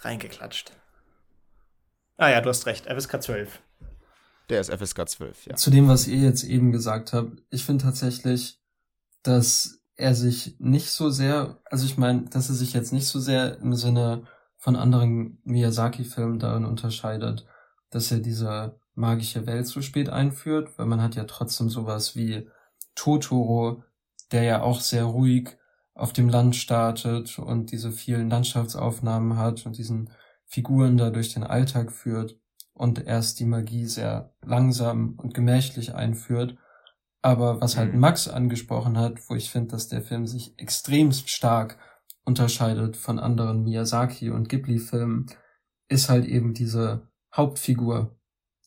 [0.00, 0.72] reingeklatscht.
[2.16, 3.60] Ah ja, du hast recht, FSK 12.
[4.48, 5.56] Der ist FSK 12, ja.
[5.56, 8.60] Zu dem, was ihr jetzt eben gesagt habt, ich finde tatsächlich,
[9.22, 13.20] dass er sich nicht so sehr, also ich meine, dass er sich jetzt nicht so
[13.20, 17.46] sehr im Sinne von anderen Miyazaki-Filmen darin unterscheidet,
[17.90, 22.48] dass er diese magische Welt so spät einführt, weil man hat ja trotzdem sowas wie
[22.94, 23.82] Totoro,
[24.32, 25.56] der ja auch sehr ruhig
[25.94, 30.10] auf dem Land startet und diese vielen Landschaftsaufnahmen hat und diesen
[30.46, 32.38] Figuren da durch den Alltag führt
[32.72, 36.56] und erst die Magie sehr langsam und gemächlich einführt
[37.22, 38.00] aber was halt mhm.
[38.00, 41.78] Max angesprochen hat, wo ich finde, dass der Film sich extremst stark
[42.24, 45.26] unterscheidet von anderen Miyazaki und Ghibli-Filmen,
[45.88, 48.16] ist halt eben diese Hauptfigur.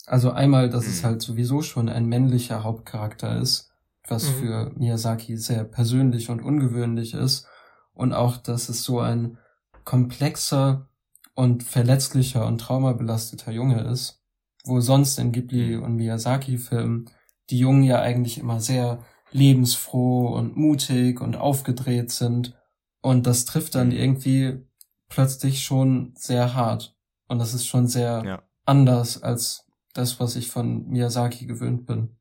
[0.05, 0.91] Also einmal, dass mhm.
[0.91, 3.71] es halt sowieso schon ein männlicher Hauptcharakter ist,
[4.07, 4.33] was Mhm.
[4.35, 7.47] für Miyazaki sehr persönlich und ungewöhnlich ist.
[7.93, 9.37] Und auch, dass es so ein
[9.85, 10.87] komplexer
[11.35, 14.21] und verletzlicher und traumabelasteter Junge ist,
[14.65, 17.09] wo sonst in Ghibli und Miyazaki-Filmen
[17.49, 18.99] die Jungen ja eigentlich immer sehr
[19.31, 22.55] lebensfroh und mutig und aufgedreht sind.
[23.01, 24.65] Und das trifft dann irgendwie
[25.09, 26.95] plötzlich schon sehr hart.
[27.27, 28.43] Und das ist schon sehr Ja.
[28.65, 29.62] anders als
[29.93, 32.17] das, was ich von Miyazaki gewöhnt bin.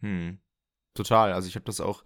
[0.00, 0.40] Hm.
[0.94, 1.32] Total.
[1.32, 2.02] Also ich habe das auch,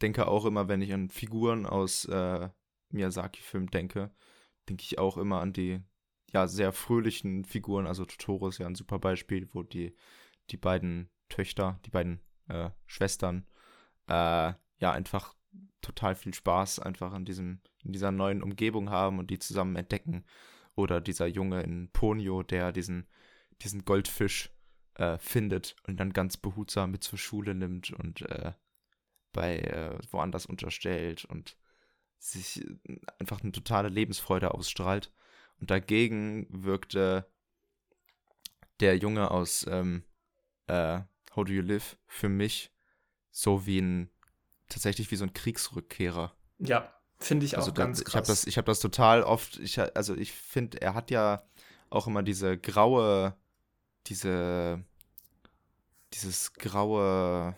[0.00, 2.48] denke auch immer, wenn ich an Figuren aus äh,
[2.90, 4.10] Miyazaki-Filmen denke,
[4.68, 5.80] denke ich auch immer an die
[6.32, 7.86] ja sehr fröhlichen Figuren.
[7.86, 9.96] Also Totoro ist ja ein super Beispiel, wo die
[10.50, 13.46] die beiden Töchter, die beiden äh, Schwestern,
[14.08, 15.34] äh, ja einfach
[15.80, 20.24] total viel Spaß einfach in diesem in dieser neuen Umgebung haben und die zusammen entdecken.
[20.74, 23.08] Oder dieser Junge in Ponyo, der diesen
[23.62, 24.50] diesen Goldfisch
[24.94, 28.52] äh, findet und dann ganz behutsam mit zur Schule nimmt und äh,
[29.32, 31.56] bei äh, woanders unterstellt und
[32.18, 35.12] sich äh, einfach eine totale Lebensfreude ausstrahlt.
[35.60, 37.30] Und dagegen wirkte
[38.80, 40.04] der Junge aus ähm,
[40.66, 41.00] äh,
[41.34, 42.72] How Do You Live für mich
[43.30, 44.10] so wie ein
[44.68, 46.34] tatsächlich wie so ein Kriegsrückkehrer.
[46.58, 48.14] Ja, finde ich auch Also da, ganz ich krass.
[48.14, 49.58] habe das, ich habe das total oft.
[49.58, 51.42] Ich, also ich finde, er hat ja
[51.90, 53.36] auch immer diese graue,
[54.08, 54.82] diese,
[56.12, 57.54] dieses graue,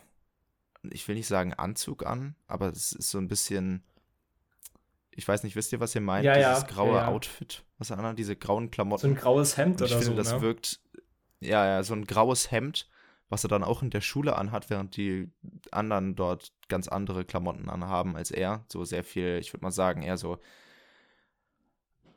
[0.89, 3.83] ich will nicht sagen Anzug an, aber es ist so ein bisschen,
[5.11, 6.25] ich weiß nicht, wisst ihr, was ihr meint?
[6.25, 7.07] Ja, ja, dieses graue ja, ja.
[7.07, 9.01] Outfit, was er anhat, diese grauen Klamotten.
[9.01, 10.41] so ein graues Hemd Und ich oder finde, so, das ne?
[10.41, 10.79] wirkt,
[11.39, 12.89] ja, ja, so ein graues Hemd,
[13.29, 15.31] was er dann auch in der Schule anhat, während die
[15.71, 18.65] anderen dort ganz andere Klamotten anhaben als er.
[18.67, 20.37] So sehr viel, ich würde mal sagen, eher so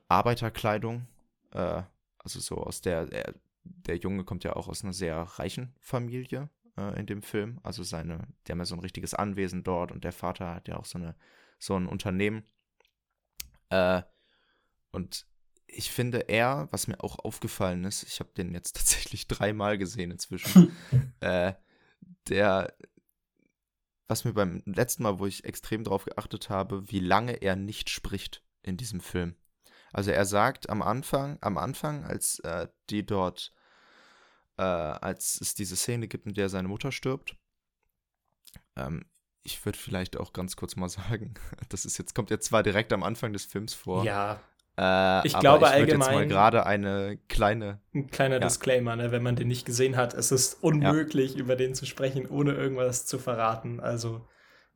[0.09, 1.07] Arbeiterkleidung.
[1.53, 1.83] Äh,
[2.19, 3.13] also so aus der,
[3.65, 7.59] der, Junge kommt ja auch aus einer sehr reichen Familie äh, in dem Film.
[7.63, 10.77] Also seine, die haben ja so ein richtiges Anwesen dort und der Vater hat ja
[10.77, 11.17] auch so eine,
[11.59, 12.45] so ein Unternehmen.
[13.71, 14.03] Äh,
[14.91, 15.27] und
[15.67, 20.11] ich finde er, was mir auch aufgefallen ist, ich habe den jetzt tatsächlich dreimal gesehen
[20.11, 20.77] inzwischen,
[21.21, 21.55] äh,
[22.29, 22.75] der,
[24.07, 27.91] was mir beim letzten Mal, wo ich extrem drauf geachtet habe, wie lange er nicht
[27.91, 29.37] spricht in diesem Film.
[29.95, 33.53] Also er sagt am Anfang, am Anfang, als äh, die dort,
[34.59, 37.37] äh, als es diese Szene gibt, in der seine Mutter stirbt,
[38.77, 39.05] ähm,
[39.43, 40.89] ich würde vielleicht auch ganz kurz mal
[41.29, 41.35] sagen,
[41.69, 44.41] das ist jetzt, kommt jetzt zwar direkt am Anfang des Films vor, Ja,
[44.77, 47.81] äh, Ich aber glaube ich würd jetzt mal allgemein- gerade eine kleine.
[47.95, 48.41] ein kleiner Ja.
[48.41, 49.13] Disclaimer, ne?
[49.13, 50.15] wenn man den nicht gesehen hat.
[50.15, 53.79] Es ist unmöglich, über den zu sprechen, ohne irgendwas zu verraten.
[53.81, 54.27] Also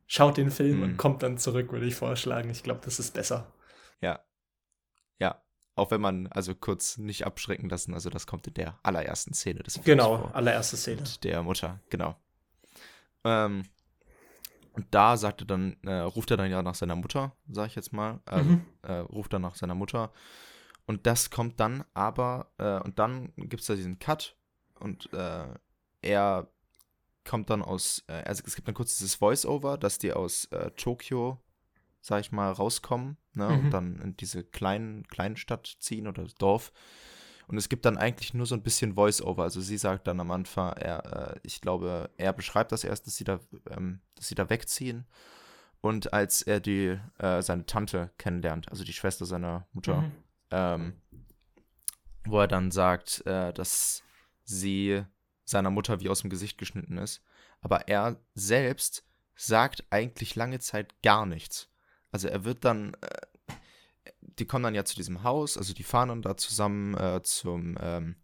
[0.07, 0.83] schaut den Film Hm.
[0.83, 2.49] und kommt dann zurück, würde ich vorschlagen.
[2.49, 3.51] Ich glaube, das ist besser.
[4.01, 4.21] Ja.
[5.19, 5.41] Ja.
[5.75, 9.63] Auch wenn man also kurz nicht abschrecken lassen, also das kommt in der allerersten Szene
[9.63, 10.35] des Films Genau, vor.
[10.35, 11.01] allererste Szene.
[11.01, 12.15] Mit der Mutter, genau.
[13.23, 13.63] Ähm,
[14.73, 17.75] und da sagt er dann, äh, ruft er dann ja nach seiner Mutter, sag ich
[17.75, 18.19] jetzt mal.
[18.25, 18.65] Also, Mhm.
[18.81, 20.11] äh, ruft dann nach seiner Mutter.
[20.85, 24.35] Und das kommt dann aber, äh, und dann gibt es da diesen Cut
[24.79, 25.45] und äh,
[26.01, 26.47] er
[27.25, 30.71] kommt dann aus, äh, also es gibt dann kurz dieses Voice-Over, dass die aus äh,
[30.71, 31.39] Tokio,
[32.09, 33.59] sag ich mal, rauskommen, ne, Mhm.
[33.59, 36.73] und dann in diese kleinen, kleinen Stadt ziehen oder das Dorf.
[37.47, 39.43] Und es gibt dann eigentlich nur so ein bisschen Voice-Over.
[39.43, 43.15] Also sie sagt dann am Anfang, er, äh, ich glaube, er beschreibt das erst, dass
[43.15, 43.39] sie da,
[43.71, 45.05] ähm, dass sie da wegziehen.
[45.81, 50.11] Und als er die, äh, seine Tante kennenlernt, also die Schwester seiner Mutter, Mhm.
[50.51, 50.93] ähm,
[52.25, 54.03] wo er dann sagt, äh, dass
[54.43, 55.03] sie
[55.45, 57.23] seiner Mutter wie aus dem Gesicht geschnitten ist.
[57.61, 59.03] Aber er selbst
[59.35, 61.68] sagt eigentlich lange Zeit gar nichts.
[62.11, 63.53] Also er wird dann, äh,
[64.19, 67.77] die kommen dann ja zu diesem Haus, also die fahren dann da zusammen äh, zum,
[67.81, 68.15] ähm,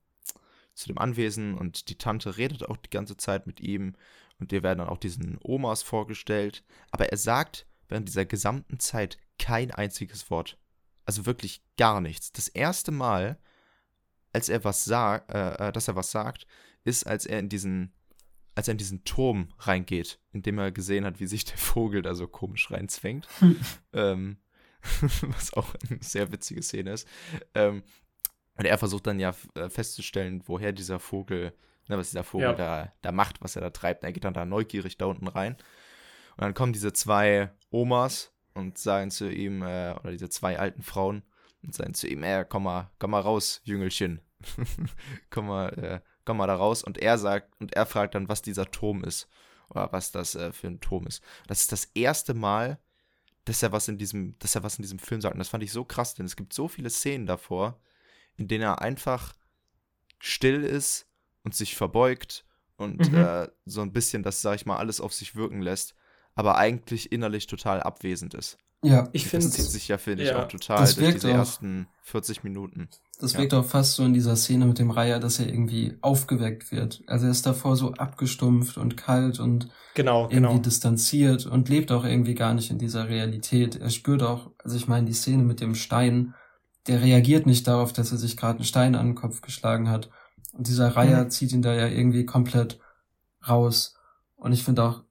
[0.73, 3.95] zu dem Anwesen und die Tante redet auch die ganze Zeit mit ihm
[4.39, 6.63] und dir werden dann auch diesen Omas vorgestellt.
[6.91, 10.57] Aber er sagt während dieser gesamten Zeit kein einziges Wort.
[11.05, 12.31] Also wirklich gar nichts.
[12.31, 13.37] Das erste Mal,
[14.33, 16.47] als er was sagt, äh, äh, dass er was sagt,
[16.83, 17.93] ist, als er in diesen,
[18.55, 22.01] als er in diesen Turm reingeht, in dem er gesehen hat, wie sich der Vogel
[22.01, 23.27] da so komisch reinzwängt.
[23.93, 24.37] ähm,
[25.21, 27.07] was auch eine sehr witzige Szene ist.
[27.53, 27.83] Ähm,
[28.57, 31.53] und er versucht dann ja äh, festzustellen, woher dieser Vogel,
[31.87, 32.53] ne, was dieser Vogel Ja.
[32.53, 34.03] da, da macht, was er da treibt.
[34.03, 35.53] Und er geht dann da neugierig da unten rein.
[36.37, 40.83] Und dann kommen diese zwei Omas und sagen zu ihm, äh, oder diese zwei alten
[40.83, 41.23] Frauen,
[41.63, 44.21] und sagen zu ihm, äh, komm mal, komm mal raus, Jüngelchen.
[45.29, 46.83] komm mal, äh, komm mal da raus.
[46.83, 49.27] Und er sagt, und er fragt dann, was dieser Turm ist.
[49.69, 51.23] Oder was das äh, für ein Turm ist.
[51.47, 52.77] Das ist das erste Mal,
[53.45, 55.33] dass er was in diesem, dass er was in diesem Film sagt.
[55.35, 57.79] Und das fand ich so krass, denn es gibt so viele Szenen davor,
[58.37, 59.33] in denen er einfach
[60.19, 61.07] still ist
[61.43, 62.45] und sich verbeugt
[62.77, 63.15] und Mhm.
[63.15, 65.95] äh, so ein bisschen das, sag ich mal, alles auf sich wirken lässt,
[66.35, 68.57] aber eigentlich innerlich total abwesend ist.
[68.83, 71.23] Ja, Ich finde, Das zieht sich ja, finde ich, ja, auch total das durch wirkt
[71.23, 71.37] diese auch.
[71.37, 72.87] ersten 40 Minuten.
[73.19, 73.39] das Ja.
[73.39, 77.01] wirkt auch fast so in dieser Szene mit dem Reiher, dass er irgendwie aufgeweckt wird.
[77.07, 80.57] Also er ist davor so abgestumpft und kalt und genau, irgendwie genau.
[80.59, 83.75] distanziert und lebt auch irgendwie gar nicht in dieser Realität.
[83.77, 86.35] Er spürt auch, also ich meine, die Szene mit dem Stein,
[86.87, 90.11] der reagiert nicht darauf, dass er sich gerade einen Stein an den Kopf geschlagen hat.
[90.53, 91.29] Und dieser Reiher Mhm.
[91.31, 92.79] zieht ihn da ja irgendwie komplett
[93.47, 93.95] raus.
[94.35, 95.03] Und ich finde auch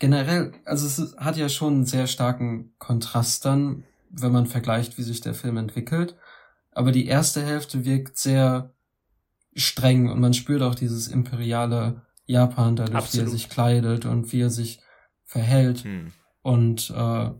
[0.00, 4.98] generell, also es ist, hat ja schon einen sehr starken Kontrast dann, wenn man vergleicht,
[4.98, 6.16] wie sich der Film entwickelt.
[6.72, 8.74] Aber die erste Hälfte wirkt sehr
[9.54, 13.30] streng und man spürt auch dieses imperiale Japan dadurch, wie er Absolut.
[13.30, 14.80] sich kleidet und wie er sich
[15.24, 15.84] verhält.
[15.84, 16.12] Hm.
[16.42, 17.30] Und äh,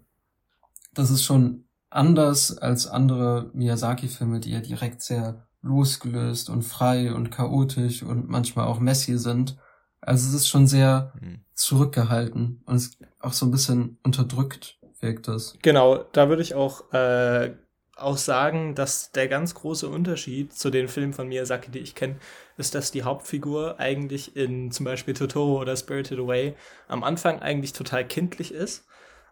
[0.94, 7.30] das ist schon anders als andere Miyazaki-Filme, die ja direkt sehr losgelöst und frei und
[7.30, 9.56] chaotisch und manchmal auch messy sind.
[10.00, 11.40] Also es ist schon sehr Hm.
[11.54, 15.56] zurückgehalten und es ist auch so ein bisschen unterdrückt wirkt es.
[15.62, 17.52] Genau, da würde ich auch, äh,
[17.96, 22.16] auch sagen, dass der ganz große Unterschied zu den Filmen von Miyazaki, die ich kenne,
[22.56, 26.54] ist, dass die Hauptfigur eigentlich in zum Beispiel Totoro oder Spirited Away
[26.88, 28.86] am Anfang eigentlich total kindlich ist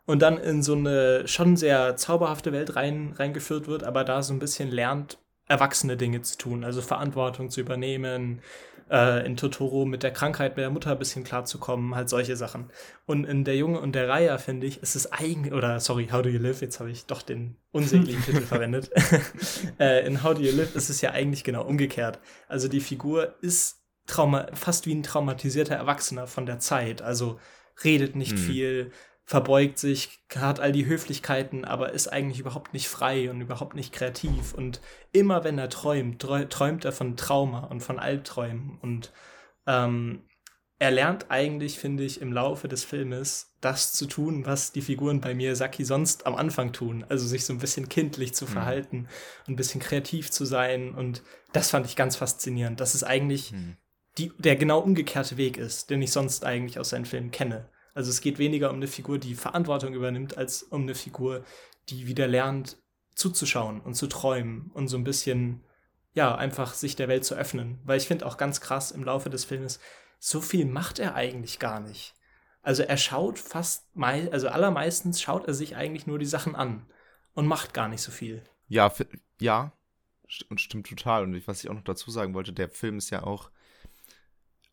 [0.07, 4.33] und dann in so eine schon sehr zauberhafte Welt rein, reingeführt wird, aber da so
[4.35, 8.43] ein bisschen lernt, erwachsene Dinge zu tun, also Verantwortung zu übernehmen,
[8.91, 12.71] äh, in Totoro mit der Krankheit der Mutter ein bisschen klarzukommen, halt solche Sachen.
[13.07, 16.23] Und in Der Junge und der Reiher, finde ich, ist es eigentlich, oder sorry, How
[16.23, 18.91] Do You Live, jetzt habe ich doch den unsäglichen Titel verwendet.
[19.79, 22.19] äh, in How Do You Live ist es ja eigentlich genau umgekehrt.
[22.49, 27.03] Also die Figur ist trauma fast wie ein traumatisierter Erwachsener von der Zeit.
[27.03, 27.39] Also
[27.85, 28.39] redet nicht Hm.
[28.39, 28.93] viel,
[29.29, 33.93] verbeugt sich, hat all die Höflichkeiten, aber ist eigentlich überhaupt nicht frei und überhaupt nicht
[33.93, 34.55] kreativ.
[34.55, 34.81] Und
[35.13, 38.79] immer wenn er träumt, träu- träumt er von Trauma und von Albträumen.
[38.81, 39.13] Und
[39.67, 40.23] ähm,
[40.79, 45.21] er lernt eigentlich, finde ich, im Laufe des Filmes das zu tun, was die Figuren
[45.21, 47.05] bei Miyazaki sonst am Anfang tun.
[47.11, 48.49] Also sich so ein bisschen kindlich zu Mhm.
[48.49, 49.09] verhalten,
[49.47, 50.95] ein bisschen kreativ zu sein.
[50.95, 51.23] Und
[51.53, 52.81] das fand ich ganz faszinierend.
[52.81, 53.77] Das ist eigentlich Hm.
[54.17, 57.69] die, der genau umgekehrte Weg ist, den ich sonst eigentlich aus seinen Filmen kenne.
[57.99, 61.45] Also es geht weniger um eine Figur, die Verantwortung übernimmt, als um eine Figur,
[61.89, 62.77] die wieder lernt,
[63.17, 65.65] zuzuschauen und zu träumen und so ein bisschen,
[66.15, 67.81] ja, einfach sich der Welt zu öffnen.
[67.83, 69.81] Weil ich finde auch ganz krass im Laufe des Filmes,
[70.21, 72.15] so viel macht er eigentlich gar nicht.
[72.63, 76.87] Also er schaut fast, mei also allermeistens schaut er sich eigentlich nur die Sachen an
[77.35, 78.45] und macht gar nicht so viel.
[78.69, 78.95] Ja,
[79.41, 79.73] ja,
[80.49, 81.25] und stimmt total.
[81.25, 83.51] Und was ich auch noch dazu sagen wollte, der Film ist ja auch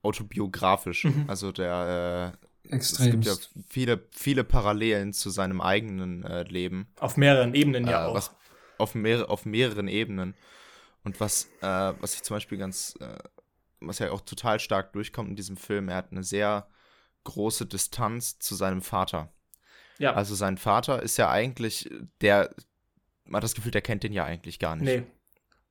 [0.03, 1.05] autobiografisch.
[1.05, 1.25] Mhm.
[1.27, 2.37] Also der,
[2.71, 3.11] äh, es Extrem.
[3.11, 3.33] gibt ja
[3.69, 6.87] viele, viele Parallelen zu seinem eigenen äh, Leben.
[6.99, 8.13] Auf mehreren Ebenen ja äh, auch.
[8.15, 8.31] Was
[8.77, 10.35] auf, mehr, auf mehreren Ebenen.
[11.03, 13.17] Und was, äh, was ich zum Beispiel ganz, äh,
[13.79, 16.67] was ja auch total stark durchkommt in diesem Film, er hat eine sehr
[17.23, 19.31] große Distanz zu seinem Vater.
[19.97, 21.89] ja, Also sein Vater ist ja eigentlich,
[22.21, 22.53] der,
[23.23, 24.85] man hat das Gefühl, der kennt den ja eigentlich gar nicht.
[24.85, 25.03] Nee.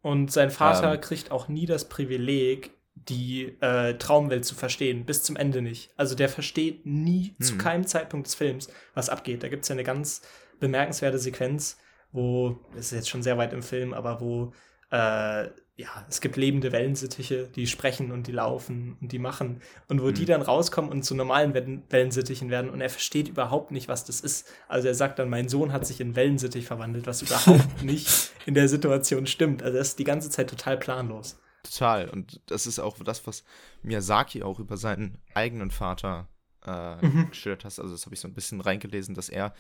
[0.03, 1.01] Und sein Vater Ähm.
[1.01, 5.91] kriegt auch nie das Privileg, die äh, Traumwelt zu verstehen, bis zum Ende nicht.
[5.97, 7.59] Also der versteht nie zu Mhm.
[7.59, 9.43] keinem Zeitpunkt des Films, was abgeht.
[9.43, 10.23] Da gibt es ja eine ganz
[10.61, 11.77] bemerkenswerte Sequenz,
[12.13, 14.53] wo, das ist jetzt schon sehr weit im Film, aber wo,
[14.91, 19.61] äh, ja, es gibt lebende Wellensittiche, die sprechen und die laufen und die machen.
[19.89, 20.27] Und wo die Mhm.
[20.27, 24.21] dann rauskommen und zu normalen Wellen- Wellensittichen werden und er versteht überhaupt nicht, was das
[24.21, 24.47] ist.
[24.69, 28.55] Also er sagt dann, mein Sohn hat sich in Wellensittich verwandelt, was überhaupt nicht in
[28.55, 29.65] der Situation stimmt.
[29.65, 31.41] Also er ist die ganze Zeit total planlos.
[31.65, 32.09] Total.
[32.11, 33.43] Und das ist auch das, was
[33.83, 36.29] Miyazaki auch über seinen eigenen Vater
[36.67, 37.31] äh, Mhm.
[37.31, 37.79] geschildert hat.
[37.79, 39.53] Also das habe ich so ein bisschen reingelesen, dass er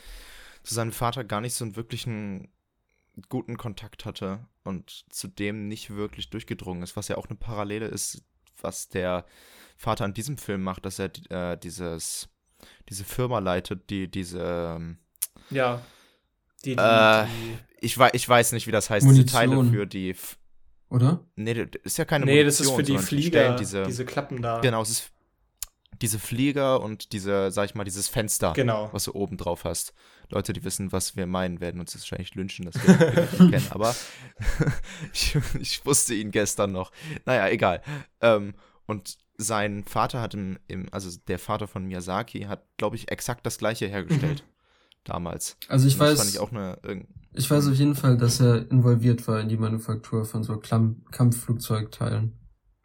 [0.63, 2.49] zu seinem Vater gar nicht so einen wirklichen
[3.29, 8.23] guten Kontakt hatte und zudem nicht wirklich durchgedrungen ist, was ja auch eine Parallele ist,
[8.61, 9.27] was der
[9.77, 12.29] Vater an diesem Film macht, dass er äh, dieses
[12.89, 14.99] diese Firma leitet, die diese ähm,
[15.51, 15.83] Ja.
[16.65, 19.75] Die, die, Äh, die ich, wei ich weiß nicht, wie das heißt, diese Teile Munition.
[19.81, 20.17] für die
[20.95, 21.25] Oder?
[21.35, 24.41] Nee, das ist ja keine nee, das ist Munition, für die Flieger, diese, diese Klappen
[24.41, 24.61] da.
[24.61, 25.11] Genau, es ist
[26.01, 28.91] diese Flieger und diese, sag ich mal, dieses Fenster, Genau.
[28.93, 29.93] was du oben drauf hast.
[30.31, 33.67] Leute, die wissen, was wir meinen, werden uns wahrscheinlich lynchen, dass wir den nicht kennen.
[33.71, 33.95] Aber
[35.13, 36.93] ich, ich wusste ihn gestern noch.
[37.27, 37.83] Naja, egal.
[38.21, 38.55] Ähm,
[38.87, 43.45] und sein Vater hat im, im, also der Vater von Miyazaki hat, glaube ich, exakt
[43.47, 44.45] das gleiche hergestellt.
[45.05, 45.57] Damals.
[45.69, 46.79] Also ich Und das weiß, fand ich auch eine,
[47.35, 51.05] ich weiß auf jeden Fall, dass er involviert war in die Manufaktur von so Klamm
[51.11, 52.39] Kampfflugzeugteilen.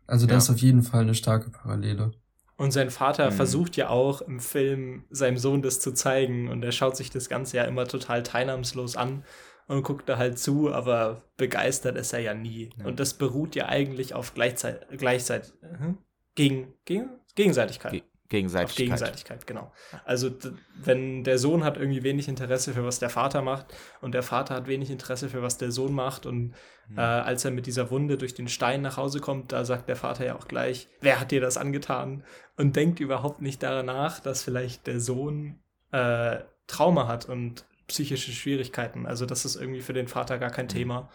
[0.07, 0.37] Also da Ja.
[0.37, 2.11] ist auf jeden Fall eine starke Parallele.
[2.57, 3.35] Und sein Vater Mhm.
[3.35, 7.29] versucht ja auch im Film seinem Sohn das zu zeigen und er schaut sich das
[7.29, 9.23] Ganze ja immer total teilnahmslos an
[9.67, 12.71] und guckt da halt zu, aber begeistert ist er ja nie.
[12.77, 12.85] Ja.
[12.85, 15.99] Und das beruht ja eigentlich auf Gleichzeit, Gleichzeit, mhm.
[16.35, 17.91] gegen, gegen, Gegenseitigkeit.
[17.91, 18.69] Ge Gegenseitigkeit.
[18.69, 19.71] Auf Gegenseitigkeit, genau.
[20.05, 20.29] Also
[20.75, 23.65] wenn der Sohn hat irgendwie wenig Interesse für was der Vater macht
[24.01, 26.53] und der Vater hat wenig Interesse für was der Sohn macht und
[26.89, 26.97] mhm.
[26.97, 29.95] äh, als er mit dieser Wunde durch den Stein nach Hause kommt, da sagt der
[29.95, 32.23] Vater ja auch gleich, wer hat dir das angetan?
[32.55, 35.59] Und denkt überhaupt nicht danach, dass vielleicht der Sohn
[35.91, 39.07] äh, Trauma hat und psychische Schwierigkeiten.
[39.07, 40.69] Also das ist irgendwie für den Vater gar kein mhm.
[40.69, 41.09] Thema.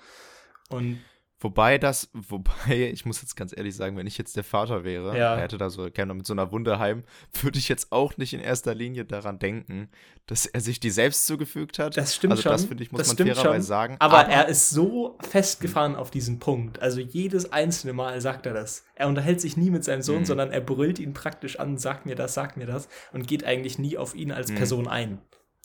[0.68, 1.00] Und
[1.44, 5.16] Wobei das, wobei, ich muss jetzt ganz ehrlich sagen, wenn ich jetzt der Vater wäre,
[5.16, 5.34] ja.
[5.34, 7.04] er hätte da so gerne mit so einer Wunde heim,
[7.42, 9.90] würde ich jetzt auch nicht in erster Linie daran denken,
[10.24, 11.98] dass er sich die selbst zugefügt hat.
[11.98, 12.52] Das stimmt also schon.
[12.52, 13.62] das finde ich, muss das man fairerweise schon.
[13.62, 13.96] sagen.
[13.98, 16.80] Aber, aber, er ist so festgefahren auf diesen Punkt.
[16.80, 18.86] Also jedes einzelne Mal sagt er das.
[18.94, 20.24] Er unterhält sich nie mit seinem Sohn, mhm.
[20.24, 23.78] sondern er brüllt ihn praktisch an, sagt mir das, sagt mir das und geht eigentlich
[23.78, 24.54] nie auf ihn als mhm.
[24.54, 25.20] Person ein.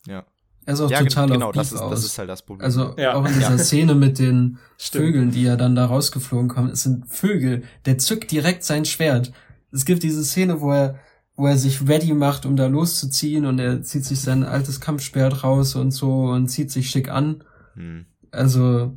[0.05, 0.25] Ja.
[0.69, 1.89] Er ist auch ja, total genau, auf das ist, aus.
[1.89, 2.63] das ist halt das Problem.
[2.63, 3.15] Also ja.
[3.15, 3.57] auch in dieser ja.
[3.57, 7.63] Szene mit den Vögeln, die ja dann da rausgeflogen kommen, es sind Vögel.
[7.85, 9.31] Der zückt direkt sein Schwert.
[9.71, 10.99] Es gibt diese Szene, wo er,
[11.35, 15.43] wo er sich ready macht, um da loszuziehen und er zieht sich sein altes Kampfschwert
[15.43, 17.43] raus und so und zieht sich schick an.
[17.73, 18.05] Hm.
[18.29, 18.95] Also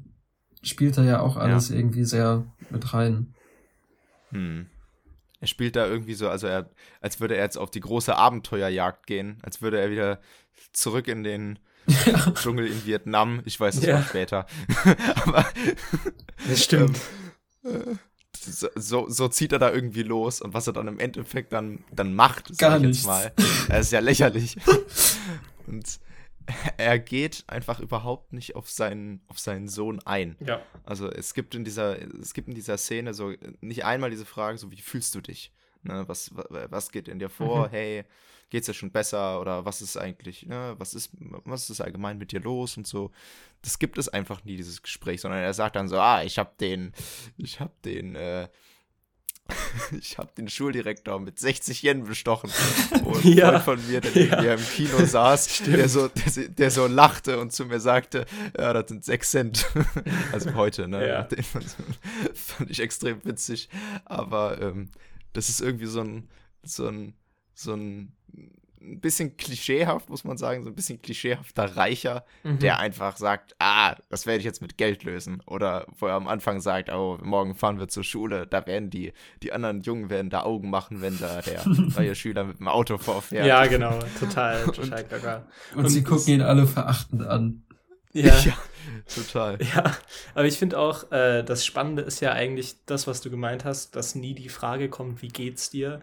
[0.62, 3.32] spielt er ja auch alles irgendwie sehr mit rein.
[4.28, 4.66] Hm.
[5.43, 6.70] Er spielt da irgendwie so, also er,
[7.01, 10.20] als würde er jetzt auf die große Abenteuerjagd gehen, als würde er wieder
[10.72, 12.30] zurück in den ja.
[12.34, 13.43] Dschungel in Vietnam.
[13.45, 14.05] Ich weiß, das ja.
[14.05, 14.47] später.
[15.26, 15.45] Aber.
[16.49, 16.97] Das stimmt.
[17.64, 17.99] Ähm,
[18.76, 22.14] so, so zieht er da irgendwie los und was er dann im Endeffekt dann, dann
[22.14, 22.99] macht, sag Gar ich nichts.
[22.99, 23.32] jetzt mal.
[23.68, 24.57] Er ist ja lächerlich.
[25.66, 25.99] und
[26.76, 30.36] er geht einfach überhaupt nicht auf seinen, auf seinen Sohn ein.
[30.40, 30.62] Ja.
[30.84, 34.59] Also es gibt in dieser, es gibt in dieser Szene so nicht einmal diese Frage,
[34.59, 35.53] so wie fühlst du dich?
[35.84, 37.66] Ne, was, was geht in dir vor?
[37.66, 37.70] Mhm.
[37.70, 38.05] Hey,
[38.50, 39.40] geht's dir schon besser?
[39.40, 41.11] Oder was ist eigentlich, ne, was ist,
[41.44, 43.11] was ist allgemein mit dir los und so?
[43.62, 46.59] Das gibt es einfach nie, dieses Gespräch, sondern er sagt dann so, ah, ich hab
[46.59, 46.92] den,
[47.36, 48.48] ich hab den, äh,
[49.98, 52.50] ich habe den Schuldirektor mit 60 Yen bestochen.
[53.05, 53.61] Und ja.
[53.61, 54.55] von mir, der ja.
[54.55, 58.26] im Kino saß, der so, der, der, so lachte und zu mir sagte,
[58.57, 59.66] ja, das sind 6 Cent.
[60.32, 61.07] also heute, ne?
[61.07, 61.22] Ja.
[61.22, 61.76] Den fand
[62.68, 63.68] ich extrem witzig.
[64.05, 64.90] Aber ähm,
[65.32, 66.28] das ist irgendwie so ein,
[66.62, 67.14] so ein,
[67.55, 68.12] so ein
[68.83, 72.59] ein bisschen klischeehaft, muss man sagen, so ein bisschen klischeehafter Reicher, mhm.
[72.59, 75.43] der einfach sagt, ah, das werde ich jetzt mit Geld lösen.
[75.47, 79.12] Oder wo er am Anfang sagt, oh, morgen fahren wir zur Schule, da werden die,
[79.43, 82.99] die anderen Jungen werden da Augen machen, wenn da der neue Schüler mit dem Auto
[82.99, 83.47] vorfährt.
[83.47, 85.47] Ja, genau, total, total gaga.
[85.74, 87.62] Und, und sie gucken ihn alle verachtend an.
[88.12, 88.39] Ja.
[88.45, 88.55] ja
[89.14, 89.59] total.
[89.74, 89.97] Ja,
[90.35, 93.97] aber ich finde auch, äh, das Spannende ist ja eigentlich das, was du gemeint hast,
[93.97, 96.01] dass nie die Frage kommt, wie geht's dir,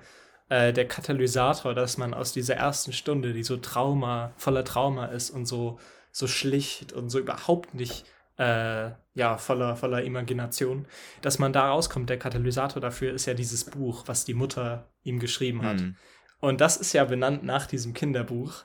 [0.50, 5.30] äh, der Katalysator, dass man aus dieser ersten Stunde, die so Trauma, voller Trauma ist
[5.30, 5.80] und so,
[6.12, 8.06] so schlicht und so überhaupt nicht
[8.38, 10.88] äh, ja, voller, voller Imagination,
[11.22, 12.10] dass man da rauskommt.
[12.10, 15.82] Der Katalysator dafür ist ja dieses Buch, was die Mutter ihm geschrieben hat.
[15.82, 15.95] Mhm.
[16.39, 18.64] Und das ist ja benannt nach diesem Kinderbuch.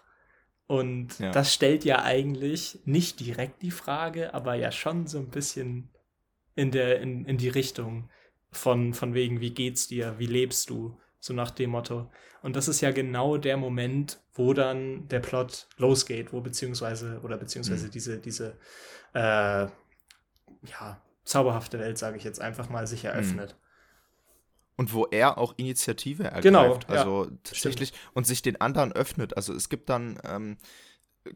[0.66, 1.32] Und ja.
[1.32, 5.91] das stellt ja eigentlich nicht direkt die Frage, aber ja schon so ein bisschen
[6.55, 8.09] in, der, in, in die Richtung
[8.53, 10.97] von, von wegen, wie geht's dir, wie lebst du?
[11.25, 12.11] So nach dem Motto.
[12.43, 17.39] Und das ist ja genau der Moment, wo dann der Plot losgeht, wo beziehungsweise, oder
[17.39, 17.91] beziehungsweise mhm.
[17.93, 18.59] diese, diese,
[19.14, 19.66] äh,
[20.68, 23.57] ja, zauberhafte Welt, sage ich jetzt einfach mal, sich eröffnet.
[23.59, 24.75] Mhm.
[24.77, 26.43] Und wo er auch Initiative ergreift.
[26.43, 28.11] Genau, also ja, tatsächlich stimmt.
[28.12, 29.35] und sich den anderen öffnet.
[29.39, 30.59] Also es gibt dann ähm,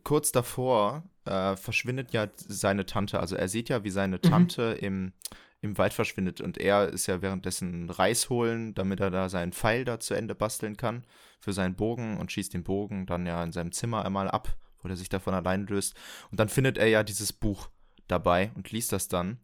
[0.04, 3.20] kurz davor äh, verschwindet ja seine Tante.
[3.20, 4.22] Also er sieht ja, wie seine mhm.
[4.22, 4.86] Tante mhm.
[4.86, 5.12] im
[5.60, 6.40] im Wald verschwindet.
[6.40, 10.34] Und er ist ja währenddessen Reis holen, damit er da seinen Pfeil da zu Ende
[10.34, 11.04] basteln kann
[11.40, 14.88] für seinen Bogen und schießt den Bogen dann ja in seinem Zimmer einmal ab, wo
[14.88, 15.94] er sich davon allein löst.
[16.30, 17.68] Und dann findet er ja dieses Buch
[18.06, 19.38] dabei und liest das dann.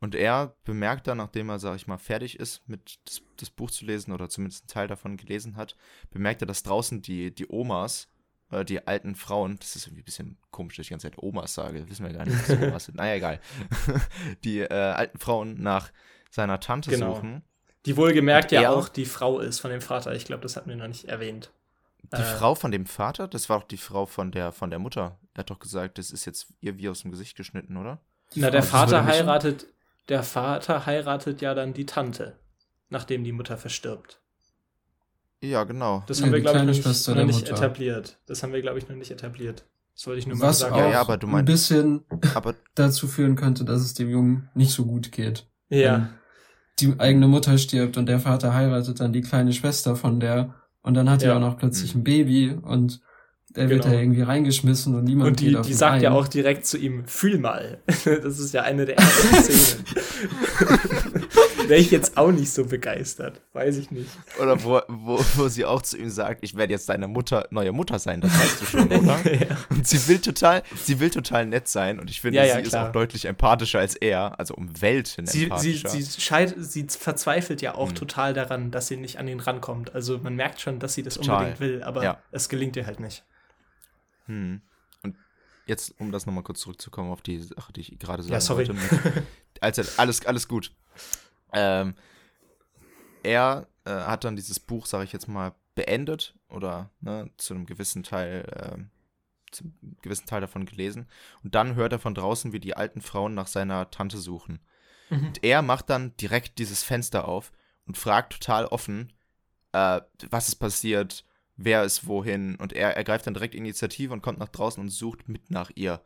[0.00, 3.70] Und er bemerkt dann, nachdem er, sag ich mal, fertig ist, mit das, das Buch
[3.70, 5.76] zu lesen oder zumindest einen Teil davon gelesen hat,
[6.10, 8.08] bemerkt er, dass draußen die, die Omas
[8.50, 11.22] oder die alten Frauen, das ist irgendwie ein bisschen komisch, dass ich die ganze Zeit
[11.22, 12.96] Omas sage, wissen wir gar nicht, was Omas sind.
[12.96, 13.40] Naja, egal.
[14.44, 15.90] die äh, alten Frauen nach
[16.30, 17.14] seiner Tante genau.
[17.14, 17.42] suchen.
[17.86, 20.14] Die wohlgemerkt ja auch die Frau ist von dem Vater.
[20.14, 21.50] Ich glaube, das hatten wir noch nicht erwähnt.
[22.02, 23.28] Die äh, Frau von dem Vater?
[23.28, 25.18] Das war doch die Frau von der, von der Mutter.
[25.34, 28.00] Er hat doch gesagt, das ist jetzt ihr wie aus dem Gesicht geschnitten, oder?
[28.34, 29.66] Die Na, Frau, der Vater heiratet,
[30.08, 32.38] der Vater heiratet ja dann die Tante,
[32.88, 34.19] nachdem die Mutter verstirbt.
[35.42, 36.04] Ja, genau.
[36.06, 38.18] Das haben wir, glaube ich, noch nicht, noch nicht etabliert.
[38.26, 39.64] Das haben wir, glaube ich, noch nicht etabliert.
[39.94, 40.74] Das wollte ich nur Was mal sagen.
[40.74, 44.08] Auch ja, ja, aber du meinst, ein bisschen aber dazu führen könnte, dass es dem
[44.08, 45.46] Jungen nicht so gut geht.
[45.68, 46.10] Ja.
[46.78, 50.94] Die eigene Mutter stirbt und der Vater heiratet dann die kleine Schwester von der und
[50.94, 51.30] dann hat ja.
[51.30, 52.00] er auch noch plötzlich mhm.
[52.00, 53.00] ein Baby und
[53.54, 53.94] er wird genau.
[53.94, 56.02] da irgendwie reingeschmissen und niemand Und die, die sagt ein.
[56.02, 57.82] ja auch direkt zu ihm, fühl mal.
[58.04, 59.84] Das ist ja eine der ersten Szenen.
[61.68, 63.40] Wäre ich jetzt auch nicht so begeistert.
[63.52, 64.10] Weiß ich nicht.
[64.40, 67.72] Oder wo, wo, wo sie auch zu ihm sagt, ich werde jetzt deine Mutter, neue
[67.72, 69.34] Mutter sein, das weißt du schon, oder?
[69.34, 69.56] ja.
[69.70, 72.62] Und sie will total, sie will total nett sein und ich finde, ja, ja, sie
[72.62, 72.84] klar.
[72.84, 75.88] ist auch deutlich empathischer als er, also um Welten sie, empathischer.
[75.88, 77.94] Sie, sie, scheit, sie verzweifelt ja auch hm.
[77.94, 79.94] total daran, dass sie nicht an ihn rankommt.
[79.94, 81.36] Also man merkt schon, dass sie das total.
[81.36, 83.24] unbedingt will, aber es gelingt ihr halt nicht.
[84.26, 84.62] Hm
[85.70, 88.68] jetzt, um das nochmal kurz zurückzukommen auf die Sache, die ich gerade sagen ja, sorry.
[88.68, 88.74] wollte.
[88.74, 89.24] Mit,
[89.60, 90.72] also, alles, alles gut.
[91.52, 91.94] Ähm,
[93.22, 97.66] er äh, hat dann dieses Buch, sage ich jetzt mal, beendet oder ne, zu einem
[97.66, 101.08] gewissen Teil, äh, zu einem gewissen Teil davon gelesen.
[101.42, 104.60] Und dann hört er von draußen, wie die alten Frauen nach seiner Tante suchen.
[105.10, 105.26] Mhm.
[105.26, 107.52] Und er macht dann direkt dieses Fenster auf
[107.86, 109.12] und fragt total offen,
[109.72, 111.24] äh, was ist passiert,
[111.56, 112.56] wer ist wohin.
[112.56, 116.00] Und er ergreift dann direkt Initiative und kommt nach draußen und sucht mit nach ihr.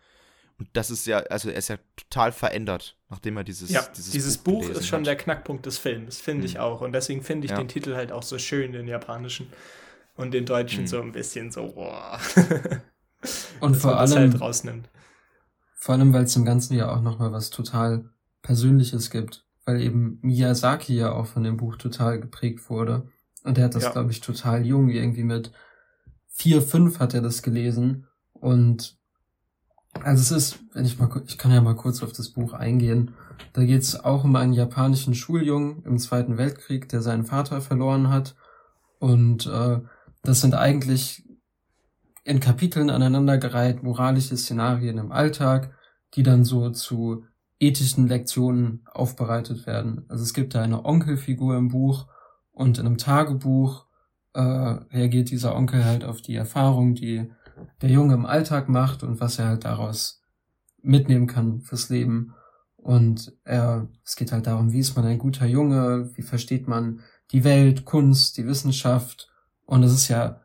[0.59, 4.13] Und das ist ja, also er ist ja total verändert, nachdem er dieses, ja, dieses,
[4.13, 5.07] dieses Buch, Buch ist schon hat.
[5.07, 6.47] der Knackpunkt des Films, finde mhm.
[6.47, 6.81] ich auch.
[6.81, 7.57] Und deswegen finde ich ja.
[7.57, 9.49] den Titel halt auch so schön, den japanischen.
[10.17, 10.87] Und den deutschen mhm.
[10.87, 12.21] so ein bisschen so, boah.
[13.61, 14.89] und vor allem, halt rausnimmt.
[15.75, 18.11] Vor allem, weil es im Ganzen ja auch nochmal was total
[18.43, 19.45] Persönliches gibt.
[19.65, 23.09] Weil eben Miyazaki ja auch von dem Buch total geprägt wurde.
[23.43, 23.91] Und er hat das, ja.
[23.91, 25.53] glaube ich, total jung, irgendwie mit
[26.29, 28.07] vier, fünf hat er das gelesen.
[28.33, 28.97] Und
[30.03, 33.15] also es ist, wenn ich mal, ich kann ja mal kurz auf das Buch eingehen.
[33.53, 38.11] Da geht es auch um einen japanischen Schuljungen im Zweiten Weltkrieg, der seinen Vater verloren
[38.11, 38.35] hat.
[38.99, 39.81] Und äh,
[40.23, 41.25] das sind eigentlich
[42.25, 45.75] in Kapiteln aneinandergereiht moralische Szenarien im Alltag,
[46.15, 47.25] die dann so zu
[47.61, 50.05] ethischen Lektionen aufbereitet werden.
[50.09, 52.07] Also es gibt da eine Onkelfigur im Buch
[52.53, 53.87] und in einem Tagebuch
[54.33, 57.31] äh, reagiert dieser Onkel halt auf die Erfahrung, die
[57.83, 60.23] der Junge im Alltag macht und was er halt daraus
[60.83, 62.35] mitnehmen kann fürs Leben.
[62.77, 67.01] Und er, es geht halt darum, wie ist man ein guter Junge, wie versteht man
[67.33, 69.31] die Welt, Kunst, die Wissenschaft.
[69.65, 70.41] Und es ist ja,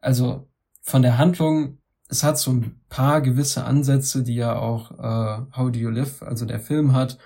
[0.00, 0.48] also
[0.82, 5.70] von der Handlung, es hat so ein paar gewisse Ansätze, die ja auch äh, How
[5.70, 7.18] Do You Live, also der Film hat,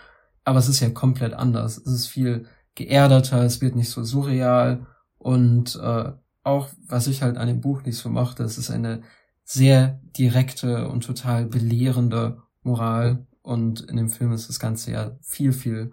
[0.45, 1.79] aber es ist ja komplett anders.
[1.79, 4.87] Es ist viel geerdeter, es wird nicht so surreal
[5.19, 6.13] und äh,
[6.45, 9.03] auch, was ich halt an dem Buch nicht so mochte, es ist eine
[9.51, 15.55] sehr direkte und total belehrende Moral und in dem Film ist das Ganze ja viel,
[15.55, 15.93] viel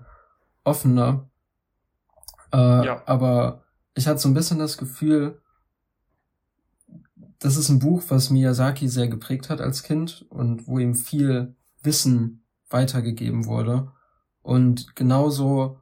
[0.66, 1.30] offener.
[2.52, 3.02] Äh, ja.
[3.06, 5.42] Aber ich hatte so ein bisschen das Gefühl,
[7.40, 11.56] das ist ein Buch, was Miyazaki sehr geprägt hat als Kind und wo ihm viel
[11.82, 13.94] Wissen weitergegeben wurde.
[14.42, 15.80] Und genauso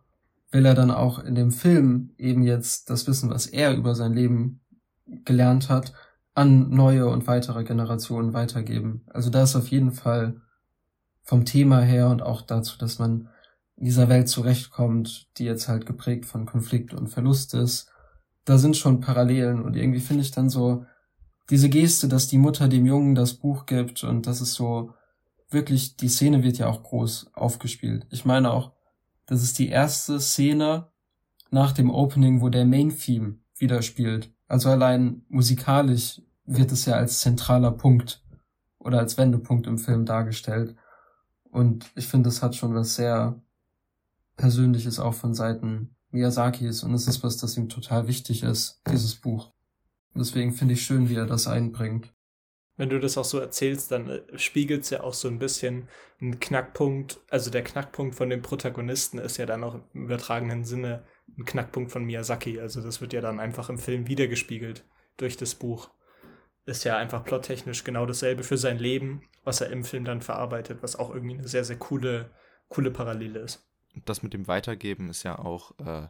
[0.51, 4.13] will er dann auch in dem Film eben jetzt das Wissen, was er über sein
[4.13, 4.61] Leben
[5.25, 5.93] gelernt hat,
[6.33, 9.05] an neue und weitere Generationen weitergeben.
[9.07, 10.41] Also da ist auf jeden Fall
[11.21, 13.29] vom Thema her und auch dazu, dass man
[13.75, 17.89] in dieser Welt zurechtkommt, die jetzt halt geprägt von Konflikt und Verlust ist,
[18.45, 20.85] da sind schon Parallelen und irgendwie finde ich dann so
[21.49, 24.91] diese Geste, dass die Mutter dem Jungen das Buch gibt und das ist so
[25.49, 28.05] wirklich, die Szene wird ja auch groß aufgespielt.
[28.09, 28.73] Ich meine auch,
[29.25, 30.87] das ist die erste Szene
[31.51, 34.31] nach dem Opening, wo der Main Theme wieder spielt.
[34.53, 38.23] Also allein musikalisch wird es ja als zentraler Punkt
[38.77, 40.75] oder als Wendepunkt im Film dargestellt.
[41.49, 43.41] Und ich finde, es hat schon was sehr
[44.37, 49.15] Persönliches auch von Seiten Miyazakis und es ist was, das ihm total wichtig ist, dieses
[49.15, 49.51] Buch.
[50.13, 52.13] Und deswegen finde ich schön, wie er das einbringt
[52.75, 55.87] wenn du das auch so erzählst, dann äh, spiegelt es ja auch so ein bisschen
[56.19, 57.19] einen Knackpunkt.
[57.29, 61.03] Also der Knackpunkt von dem Protagonisten ist ja dann auch im übertragenen Sinne
[61.37, 62.59] ein Knackpunkt von Miyazaki.
[62.59, 64.83] Also das wird ja dann einfach im Film wiedergespiegelt
[65.17, 65.89] durch das Buch.
[66.65, 70.81] Ist ja einfach plottechnisch genau dasselbe für sein Leben, was er im Film dann verarbeitet,
[70.81, 72.31] was auch irgendwie eine sehr, sehr coole,
[72.69, 73.67] coole Parallele ist.
[74.05, 76.07] Das mit dem Weitergeben ist ja auch, äh,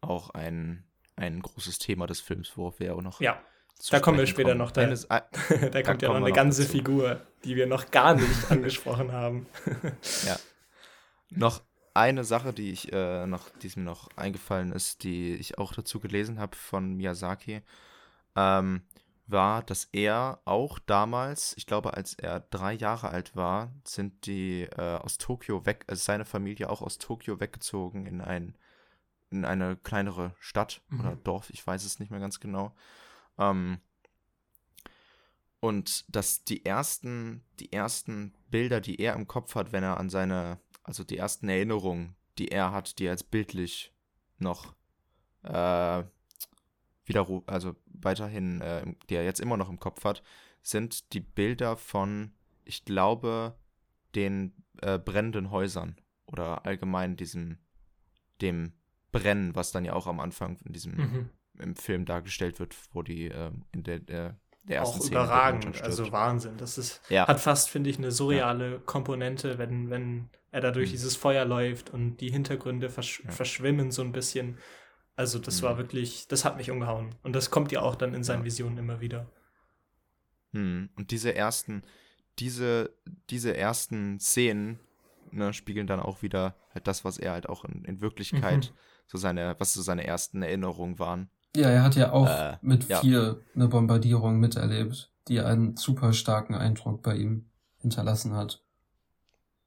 [0.00, 0.84] auch ein,
[1.16, 3.42] ein großes Thema des Films, worauf wir auch noch ja
[3.90, 4.58] da kommen wir später kommen.
[4.58, 4.70] noch.
[4.70, 5.20] Da, Eines, da,
[5.70, 6.72] da kommt ja noch eine ganze dazu.
[6.72, 9.46] Figur, die wir noch gar nicht angesprochen haben.
[10.26, 10.36] ja.
[11.30, 11.62] Noch
[11.96, 16.00] eine Sache, die ich äh, noch, die mir noch eingefallen ist, die ich auch dazu
[16.00, 17.62] gelesen habe von Miyazaki,
[18.36, 18.82] ähm,
[19.26, 24.62] war, dass er auch damals, ich glaube, als er drei Jahre alt war, sind die
[24.62, 28.56] äh, aus Tokio weg, also seine Familie auch aus Tokio weggezogen in ein
[29.30, 31.00] in eine kleinere Stadt mhm.
[31.00, 32.74] oder Dorf, ich weiß es nicht mehr ganz genau.
[33.38, 33.78] Ähm,
[35.60, 40.10] und dass die ersten, die ersten Bilder, die er im Kopf hat, wenn er an
[40.10, 43.92] seine, also die ersten Erinnerungen, die er hat, die er jetzt bildlich
[44.38, 44.74] noch
[45.42, 46.04] äh,
[47.04, 50.22] wieder, also weiterhin, äh, die er jetzt immer noch im Kopf hat,
[50.62, 52.32] sind die Bilder von,
[52.64, 53.56] ich glaube,
[54.14, 57.58] den äh, brennenden Häusern oder allgemein diesem,
[58.40, 58.72] dem
[59.12, 61.30] Brennen, was dann ja auch am Anfang in diesem Mhm.
[61.58, 65.82] im Film dargestellt wird, wo die äh, in der, der, der ersten Auch Szene überragend,
[65.82, 66.10] also.
[66.12, 66.56] Wahnsinn.
[66.56, 67.26] Das ist, Ja.
[67.28, 70.92] hat fast, finde ich, eine surreale Komponente, wenn, wenn er da durch Mhm.
[70.92, 73.30] dieses Feuer läuft und die Hintergründe versch Ja.
[73.30, 74.58] verschwimmen so ein bisschen.
[75.14, 75.78] Also das war Mhm.
[75.78, 77.14] wirklich, das hat mich umgehauen.
[77.22, 78.44] Und das kommt ja auch dann in seinen Ja.
[78.46, 79.30] Visionen immer wieder.
[80.52, 80.90] Hm.
[80.96, 81.82] Und diese ersten,
[82.38, 82.94] diese,
[83.30, 84.78] diese ersten Szenen
[85.32, 88.78] ne, spiegeln dann auch wieder halt das, was er halt auch in, in Wirklichkeit, Mhm.
[89.06, 91.30] so seine, was so seine ersten Erinnerungen waren.
[91.56, 93.00] Ja, er hat ja auch Äh, mit ja.
[93.00, 98.62] vier eine Bombardierung miterlebt, die einen super starken Eindruck bei ihm hinterlassen hat.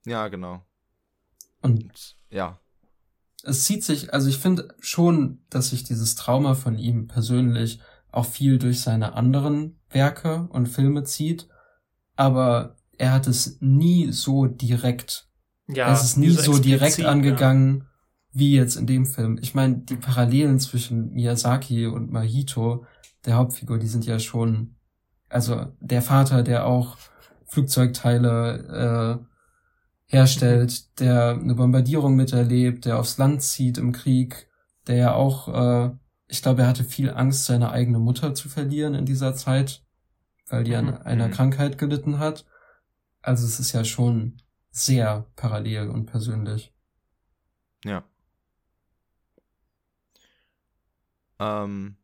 [0.05, 0.65] Ja, genau.
[1.61, 2.59] Und Und ja,
[3.43, 7.79] es zieht sich, also ich finde schon, dass sich dieses Trauma von ihm persönlich
[8.11, 11.47] auch viel durch seine anderen Werke und Filme zieht,
[12.15, 15.29] aber er hat es nie so direkt
[15.67, 17.88] Ja, es ist nie so so direkt angegangen
[18.31, 19.37] wie jetzt in dem Film.
[19.41, 22.85] Ich meine, die Parallelen zwischen Miyazaki und Mahito,
[23.25, 24.75] der Hauptfigur, die sind ja schon,
[25.29, 26.97] also der Vater, der auch
[27.47, 29.25] Flugzeugteile äh,
[30.05, 34.47] herstellt, der eine Bombardierung miterlebt, der aufs Land zieht im Krieg,
[34.87, 35.47] der ja auch,
[35.87, 35.91] äh,
[36.27, 39.83] ich glaube, er hatte viel Angst, seine eigene Mutter zu verlieren in dieser Zeit,
[40.47, 40.77] weil die Mhm.
[40.77, 41.31] an einer Mhm.
[41.31, 42.45] Krankheit gelitten hat.
[43.21, 46.73] Also es ist ja schon sehr parallel und persönlich.
[47.85, 48.03] ja.
[51.39, 51.97] Ähm,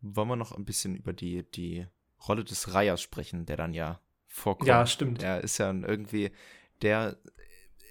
[0.00, 1.86] wollen wir noch ein bisschen über die, die
[2.28, 4.68] Rolle des Reihers sprechen, der dann ja vorkommt.
[4.68, 5.22] Ja, stimmt.
[5.22, 6.30] Der ist ja irgendwie,
[6.82, 7.18] der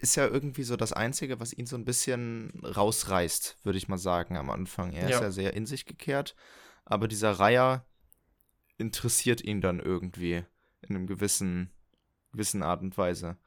[0.01, 3.97] ist ja irgendwie so das Einzige, was ihn so ein bisschen rausreißt, würde ich mal
[3.97, 4.91] sagen, am Anfang.
[4.93, 5.15] Er Ja.
[5.17, 6.35] ist ja sehr in sich gekehrt,
[6.85, 7.85] aber dieser Reiher
[8.77, 10.43] interessiert ihn dann irgendwie
[10.81, 11.71] in einem gewissen,
[12.31, 13.37] gewissen Art und Weise.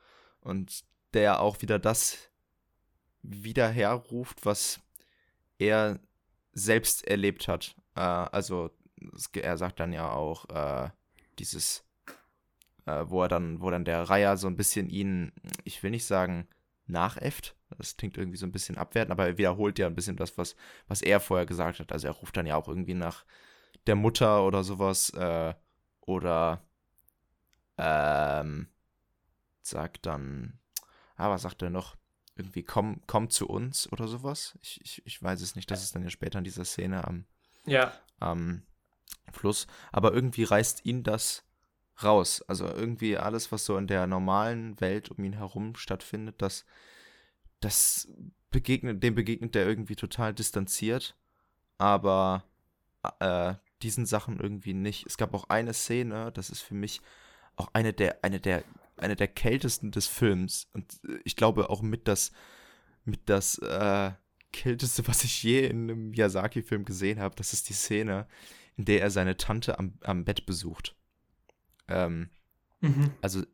[0.40, 2.30] Und der auch wieder das
[3.22, 4.80] wieder herruft, was
[5.58, 6.00] er
[6.56, 7.76] selbst erlebt hat.
[7.94, 8.70] Äh, also
[9.34, 10.90] er sagt dann ja auch äh,
[11.38, 11.84] dieses,
[12.86, 15.32] äh, wo er dann, wo dann der Reiher so ein bisschen ihn,
[15.64, 16.48] ich will nicht sagen
[16.86, 20.38] nachäfft, das klingt irgendwie so ein bisschen abwertend, aber er wiederholt ja ein bisschen das,
[20.38, 20.56] was,
[20.88, 21.92] was er vorher gesagt hat.
[21.92, 23.24] Also er ruft dann ja auch irgendwie nach
[23.86, 25.52] der Mutter oder sowas äh,
[26.00, 26.62] oder
[27.76, 28.68] ähm,
[29.60, 30.58] sagt dann,
[31.16, 31.96] ah, was sagt er noch?
[32.36, 34.58] Irgendwie komm, komm zu uns oder sowas.
[34.60, 35.70] Ich, ich, ich weiß es nicht.
[35.70, 37.24] Das ist dann ja später in dieser Szene am,
[37.64, 38.62] Ja, am
[39.32, 39.66] Fluss.
[39.92, 41.44] Aber irgendwie reißt ihn das
[42.02, 42.42] raus.
[42.42, 46.66] Also irgendwie alles, was so in der normalen Welt um ihn herum stattfindet, das,
[47.60, 48.08] das
[48.50, 51.16] begegnet, dem begegnet der irgendwie total distanziert.
[51.78, 52.44] Aber
[53.20, 55.06] äh, diesen Sachen irgendwie nicht.
[55.06, 57.00] Es gab auch eine Szene, das ist für mich
[57.56, 58.64] auch eine der, eine der,
[58.96, 60.68] eine der kältesten des Films.
[60.72, 62.32] Und äh, ich glaube auch mit das,
[63.04, 64.12] mit das äh,
[64.52, 67.34] kälteste, was ich je in einem Miyazaki-Film gesehen habe.
[67.36, 68.26] Das ist die Szene,
[68.76, 70.96] in der er seine Tante am, am Bett besucht.
[71.88, 72.30] Ähm,
[72.80, 73.12] mhm.
[73.22, 73.44] also äh,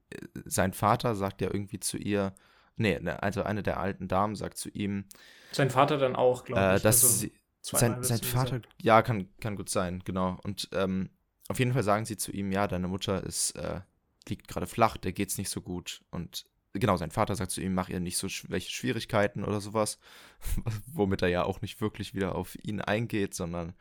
[0.44, 2.34] sein Vater sagt ja irgendwie zu ihr,
[2.76, 5.04] nee, ne, also eine der alten Damen sagt zu ihm,
[5.52, 6.82] sein Vater dann auch, glaube äh, ich.
[6.82, 8.82] dass also sie, sein, sein Vater, gesagt.
[8.82, 10.38] ja, kann, kann gut sein, genau.
[10.42, 11.10] Und ähm,
[11.48, 13.80] auf jeden Fall sagen sie zu ihm, ja, deine Mutter ist, äh,
[14.28, 16.02] liegt gerade flach, der geht's nicht so gut.
[16.10, 19.98] Und genau, sein Vater sagt zu ihm, mach ihr nicht so welche Schwierigkeiten oder sowas,
[20.92, 23.74] womit er ja auch nicht wirklich wieder auf ihn eingeht, sondern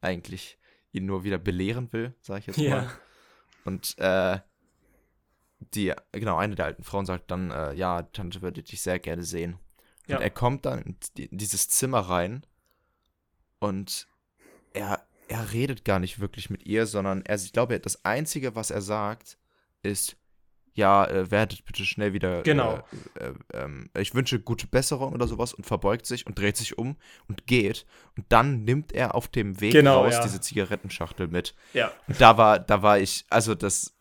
[0.00, 0.58] eigentlich
[0.92, 2.64] ihn nur wieder belehren will, sage ich jetzt mal.
[2.66, 2.90] Ja,
[3.64, 4.38] Und äh,
[5.58, 9.24] die, genau, eine der alten Frauen sagt dann, äh, ja, Tante würde dich sehr gerne
[9.24, 9.58] sehen.
[10.06, 10.16] Ja.
[10.16, 12.46] Und er kommt dann in in dieses Zimmer rein
[13.58, 14.06] und
[14.74, 18.70] er, er redet gar nicht wirklich mit ihr, sondern er, ich glaube, das Einzige, was
[18.70, 19.38] er sagt,
[19.84, 20.16] ist,
[20.74, 22.42] ja, äh, werdet bitte schnell wieder.
[22.42, 22.82] Genau.
[23.14, 26.76] Äh, äh, ähm, ich wünsche gute Besserung oder sowas und verbeugt sich und dreht sich
[26.78, 26.96] um
[27.28, 27.86] und geht.
[28.16, 30.22] Und dann nimmt er auf dem Weg Genau, raus ja.
[30.22, 31.54] diese Zigarettenschachtel mit.
[31.72, 31.92] ja.
[32.08, 33.96] Und da war, da war ich, also das,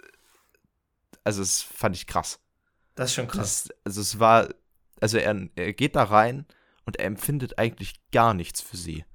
[1.24, 2.40] also das fand ich krass.
[2.96, 3.66] Das ist schon krass.
[3.66, 4.50] Das, also es war,
[5.00, 6.46] also er, er geht da rein
[6.86, 9.06] und er empfindet eigentlich gar nichts für sie.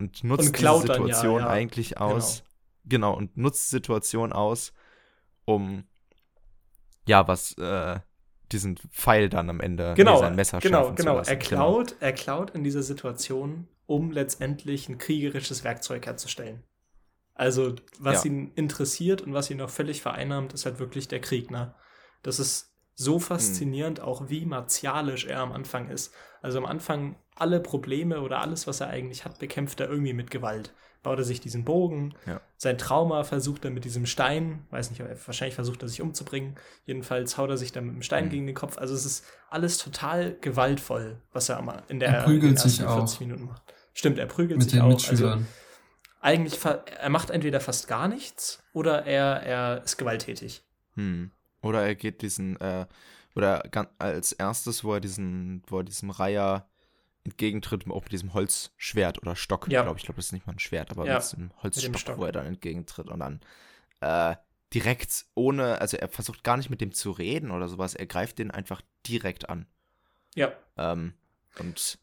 [0.00, 2.42] Und nutzt Und diese dann, ja, Situation eigentlich aus.
[2.84, 3.14] Genau.
[3.14, 4.72] und nutzt die Situation aus,
[5.44, 5.84] um
[7.08, 7.98] ja, was, äh,
[8.52, 11.16] diesen Pfeil dann am Ende, Genau, sein Messer genau, genau.
[11.16, 11.30] lassen.
[11.30, 16.62] Er klaut, er klaut in dieser Situation, um letztendlich ein kriegerisches Werkzeug herzustellen.
[17.34, 18.30] Also, was Ja.
[18.30, 21.74] ihn interessiert und was ihn noch völlig vereinnahmt, ist halt wirklich der Krieg, ne?
[22.22, 26.12] Das ist so faszinierend, auch wie martialisch er am Anfang ist.
[26.42, 30.30] Also am Anfang alle Probleme oder alles, was er eigentlich hat, bekämpft er irgendwie mit
[30.30, 30.72] Gewalt.
[31.04, 32.40] Baut er sich diesen Bogen, Ja.
[32.56, 36.56] sein Trauma versucht er mit diesem Stein, weiß nicht, aber wahrscheinlich versucht er sich umzubringen.
[36.86, 38.30] Jedenfalls haut er sich dann mit dem Stein Mhm.
[38.30, 38.78] gegen den Kopf.
[38.78, 42.56] Also es ist alles total gewaltvoll, was er am- in der Er prügelt in den
[42.56, 43.20] sich ersten 40 auch.
[43.20, 43.62] Minuten macht.
[43.94, 44.88] Stimmt, er prügelt Mit sich den auch.
[44.88, 45.32] Mitschülern.
[45.38, 45.44] Also
[46.20, 50.64] eigentlich, er macht entweder fast gar nichts oder er, er ist gewalttätig.
[50.94, 51.30] Hm.
[51.62, 52.86] Oder er geht diesen, äh,
[53.38, 53.62] oder
[53.98, 56.68] als erstes, wo er diesen, wo er diesem Reiher
[57.24, 59.82] entgegentritt, auch mit diesem Holzschwert oder Stock, Ja.
[59.82, 60.04] glaube ich.
[60.04, 62.18] glaube, das ist nicht mal ein Schwert, aber Ja, mit diesem Holzstock, Stock.
[62.18, 63.40] wo er dann entgegentritt und dann
[64.00, 64.36] äh,
[64.74, 68.38] direkt ohne, also er versucht gar nicht mit dem zu reden oder sowas, er greift
[68.38, 69.66] den einfach direkt an.
[70.34, 71.14] Ja, Ähm,
[71.58, 71.98] und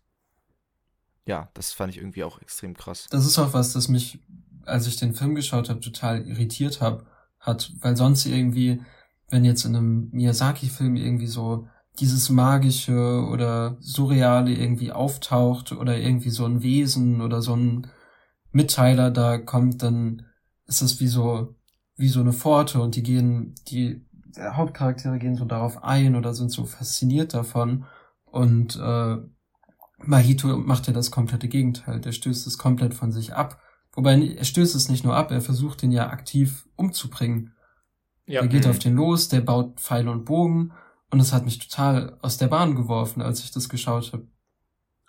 [1.27, 3.07] ja, das fand ich irgendwie auch extrem krass.
[3.09, 4.19] Das ist auch was, das mich,
[4.65, 7.05] als ich den Film geschaut habe, total irritiert hab,
[7.39, 8.81] hat, weil sonst irgendwie,
[9.29, 11.67] wenn jetzt in einem Miyazaki-Film irgendwie so
[11.99, 17.87] dieses magische oder surreale irgendwie auftaucht oder irgendwie so ein Wesen oder so ein
[18.51, 20.25] Mitteiler da kommt, dann
[20.67, 21.55] ist das wie so
[21.97, 24.05] wie so eine Pforte und die gehen die
[24.37, 27.85] Hauptcharaktere gehen so darauf ein oder sind so fasziniert davon
[28.25, 29.17] und äh,
[29.99, 31.99] Mahito macht ja das komplette Gegenteil.
[31.99, 33.61] Der stößt es komplett von sich ab.
[33.93, 37.54] Wobei er stößt es nicht nur ab, er versucht ihn ja aktiv umzubringen.
[38.25, 38.41] Ja.
[38.41, 38.71] Der geht Mhm.
[38.71, 40.73] auf den los, der baut Pfeile und Bogen
[41.11, 44.27] und es hat mich total aus der Bahn geworfen, als ich das geschaut habe.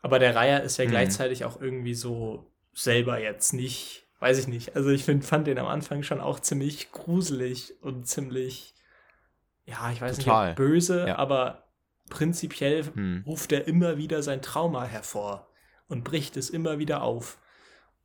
[0.03, 0.91] Aber der Reiher ist ja Mhm.
[0.91, 4.77] gleichzeitig auch irgendwie so selber jetzt nicht, weiß ich nicht.
[4.77, 8.75] Also ich find, fand den am Anfang schon auch ziemlich gruselig und ziemlich,
[9.65, 10.49] ja, ich weiß Total.
[10.49, 11.17] nicht, böse, Ja.
[11.19, 11.65] aber
[12.09, 13.25] prinzipiell Hm.
[13.27, 15.49] ruft er immer wieder sein Trauma hervor
[15.89, 17.39] und bricht es immer wieder auf.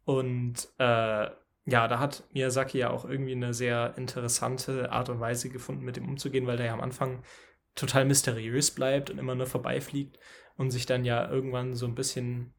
[0.05, 1.27] Und äh,
[1.65, 5.95] ja, da hat Miyazaki ja auch irgendwie eine sehr interessante Art und Weise gefunden, mit
[5.95, 7.23] dem umzugehen, weil der ja am Anfang
[7.75, 10.17] total mysteriös bleibt und immer nur vorbeifliegt
[10.57, 12.53] und sich dann ja irgendwann so ein bisschen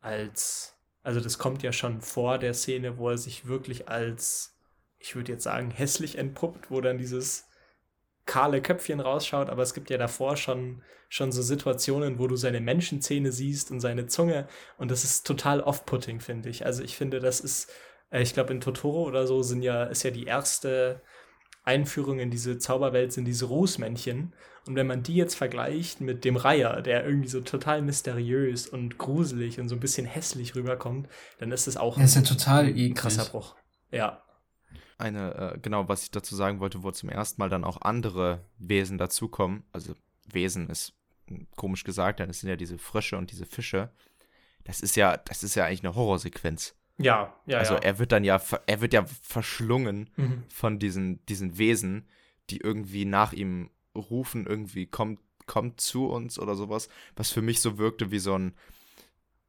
[0.00, 4.58] als, also das kommt ja schon vor der Szene, wo er sich wirklich als,
[4.98, 7.46] ich würde jetzt sagen, hässlich entpuppt, wo dann dieses
[8.26, 12.60] kahle Köpfchen rausschaut, aber es gibt ja davor schon, schon so Situationen, wo du seine
[12.60, 14.48] Menschenzähne siehst und seine Zunge
[14.78, 16.64] und das ist total off-putting, finde ich.
[16.64, 17.70] Also ich finde, das ist,
[18.12, 21.02] ich glaube in Totoro oder so sind ja, ist ja die erste
[21.64, 24.32] Einführung in diese Zauberwelt sind diese Rußmännchen
[24.66, 28.98] und wenn man die jetzt vergleicht mit dem Reiher, der irgendwie so total mysteriös und
[28.98, 31.08] gruselig und so ein bisschen hässlich rüberkommt,
[31.38, 32.94] dann ist das auch Er ist ja total ein eklig.
[32.96, 33.56] krasser Bruch.
[33.90, 34.22] Ja,
[35.00, 38.44] eine, äh, genau, was ich dazu sagen wollte, wo zum ersten Mal dann auch andere
[38.58, 39.64] Wesen dazukommen.
[39.72, 39.94] Also
[40.26, 40.92] Wesen ist
[41.26, 43.90] hm, komisch gesagt, denn es sind ja diese Frösche und diese Fische.
[44.64, 46.76] Das ist ja, das ist ja eigentlich eine Horrorsequenz.
[47.02, 47.58] Ja, ja.
[47.58, 47.80] also ja.
[47.80, 50.44] er wird dann ja, er wird ja verschlungen Mhm.
[50.52, 52.08] von diesen, diesen Wesen,
[52.50, 57.60] die irgendwie nach ihm rufen, irgendwie kommt, kommt zu uns oder sowas, was für mich
[57.60, 58.54] so wirkte wie so ein,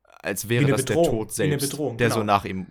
[0.04, 2.20] als wäre das der Bedrohung, Tod wie eine selbst, Bedrohung, der genau.
[2.20, 2.68] so nach ihm,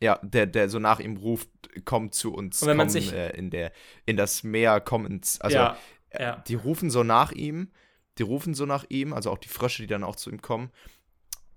[0.00, 1.48] ja, der, der so nach ihm ruft,
[1.84, 3.72] komm zu uns, Und wenn man komm sich- äh, in der,
[4.04, 5.76] in das Meer, komm ins, also ja,
[6.10, 6.36] äh, ja.
[6.46, 7.70] die rufen so nach ihm,
[8.18, 10.70] die rufen so nach ihm, also auch die Frösche, die dann auch zu ihm kommen.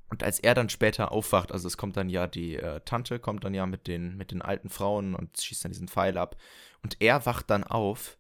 [0.10, 3.44] Und als er dann später aufwacht, also es kommt dann ja die äh, Tante, kommt
[3.44, 6.36] dann ja mit den, mit den alten Frauen und schießt dann diesen Pfeil ab.
[6.82, 8.18] Und er wacht dann auf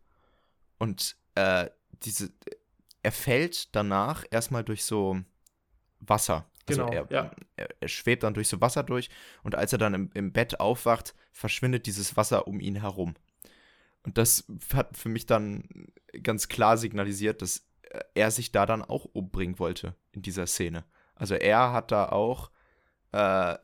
[0.78, 1.70] und äh,
[2.04, 2.32] diese,
[3.02, 5.20] er fällt danach erstmal durch so
[6.00, 6.46] Wasser.
[6.68, 7.32] Also Genau, er, ja.
[7.56, 9.10] er, er schwebt dann durch so Wasser durch
[9.44, 13.16] und als er dann im, im Bett aufwacht, verschwindet dieses Wasser um ihn herum.
[14.04, 15.92] Und das hat für mich dann
[16.24, 20.86] ganz klar signalisiert, dass äh, er sich da dann auch umbringen wollte in dieser Szene.
[21.20, 22.50] Also er hat da auch,
[23.12, 23.56] äh,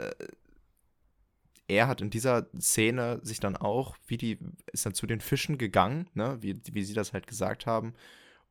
[1.67, 4.37] er hat in dieser Szene sich dann auch, wie die,
[4.71, 7.95] ist dann zu den Fischen gegangen, ne, wie, wie sie das halt gesagt haben,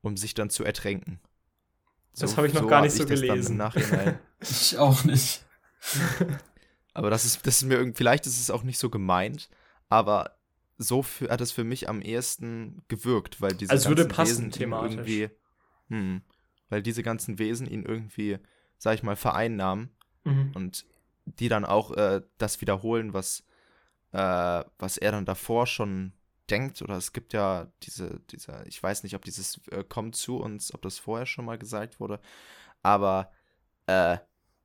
[0.01, 1.21] um sich dann zu ertränken.
[2.17, 3.63] Das habe ich noch gar nicht so gelesen.
[4.41, 5.45] Ich auch nicht.
[6.93, 9.49] Aber das ist, das ist mir irgendwie, vielleicht ist es auch nicht so gemeint,
[9.89, 10.39] aber
[10.79, 14.47] so für, hat es für mich am ehesten gewirkt, weil diese Also würde ganzen passen
[14.47, 14.95] Wesen thematisch.
[14.95, 15.31] irgendwie,
[15.89, 16.23] hm,
[16.69, 18.39] weil diese ganzen Wesen ihn irgendwie,
[18.85, 19.89] sag ich mal, vereinnahmen
[20.25, 20.53] Mhm.
[20.55, 20.85] und
[21.25, 23.45] die dann auch äh, das wiederholen, was,
[24.13, 26.13] äh, was er dann davor schon
[26.51, 26.83] denkt.
[26.83, 30.75] Oder es gibt ja diese, dieser, ich weiß nicht, ob dieses äh, kommt zu uns,
[30.75, 32.21] ob das vorher schon mal gesagt wurde,
[32.83, 33.31] aber
[33.87, 34.19] äh,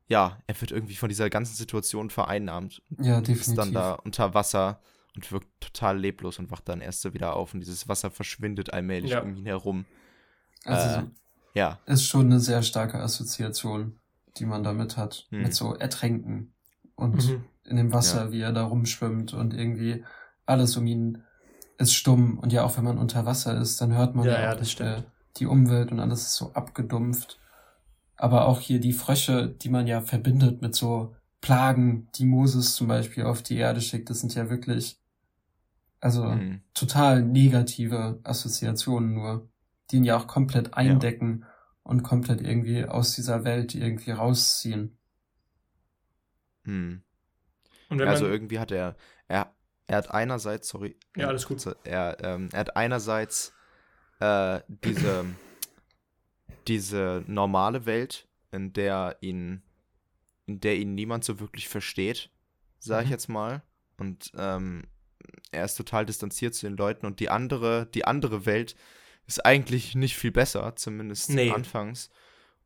[0.09, 2.81] ja, er wird irgendwie von dieser ganzen Situation vereinnahmt.
[3.01, 3.73] Ja, und Ist dann definitiv.
[3.73, 4.81] da unter Wasser
[5.15, 8.73] und wirkt total leblos und wacht dann erst so wieder auf und dieses Wasser verschwindet
[8.73, 9.21] allmählich Ja.
[9.21, 9.85] um ihn herum.
[10.65, 11.03] Also Äh,
[11.53, 13.98] Ja, ist schon eine sehr starke Assoziation,
[14.37, 15.27] die man damit hat.
[15.29, 15.43] Hm.
[15.43, 16.53] Mit so Ertränken
[16.95, 17.43] und Mhm.
[17.65, 20.03] in dem Wasser, wie er da rumschwimmt und irgendwie
[20.45, 21.23] alles um ihn
[21.77, 22.39] ist stumm.
[22.39, 24.79] Und ja, auch wenn man unter Wasser ist, dann hört man Ja, ja, ja, das
[24.79, 25.11] mehr stimmt.
[25.37, 27.39] die Umwelt und alles ist so abgedumpft.
[28.21, 32.87] aber auch hier die Frösche, die man ja verbindet mit so Plagen, die Moses zum
[32.89, 34.99] Beispiel auf die Erde schickt, das sind ja wirklich,
[36.01, 36.61] also Mhm.
[36.73, 39.47] total negative Assoziationen nur,
[39.91, 41.45] die ihn ja auch komplett eindecken
[41.89, 44.97] und komplett irgendwie aus dieser Welt irgendwie rausziehen.
[46.65, 47.01] Hm.
[47.89, 48.95] Und wenn Also man, irgendwie hat er,
[49.27, 49.55] er,
[49.87, 51.65] er hat einerseits, sorry, Ja, alles gut.
[51.83, 53.53] Er, ähm, er hat einerseits
[54.19, 55.25] äh, diese,
[56.67, 59.63] diese normale Welt, in der ihn,
[60.45, 62.29] in der ihn niemand so wirklich versteht,
[62.79, 63.13] sage ich Mhm.
[63.13, 63.63] jetzt mal.
[63.97, 64.83] Und ähm,
[65.51, 68.75] er ist total distanziert zu den Leuten und die andere, die andere Welt
[69.29, 71.51] ist eigentlich nicht viel besser, zumindest Nee.
[71.51, 72.09] anfangs.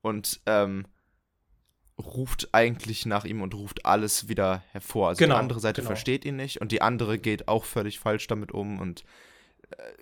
[0.02, 0.85] Und ähm,
[1.98, 5.10] ruft eigentlich nach ihm und ruft alles wieder hervor.
[5.10, 5.90] Also Genau, die andere Seite genau.
[5.90, 9.03] versteht ihn nicht und die andere geht auch völlig falsch damit um und
[9.72, 9.94] äh,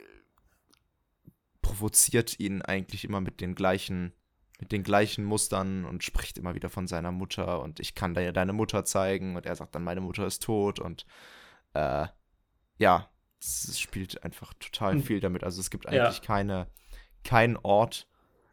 [1.62, 4.14] provoziert ihn eigentlich immer mit den gleichen
[4.60, 8.32] mit den gleichen Mustern und spricht immer wieder von seiner Mutter und ich kann dir
[8.32, 11.08] deine Mutter zeigen und er sagt dann meine Mutter ist tot und
[11.74, 12.06] äh,
[12.78, 13.11] ja
[13.42, 16.06] es spielt einfach total Und- viel damit also es gibt Ja.
[16.06, 16.68] eigentlich keine
[17.24, 18.08] keinen Ort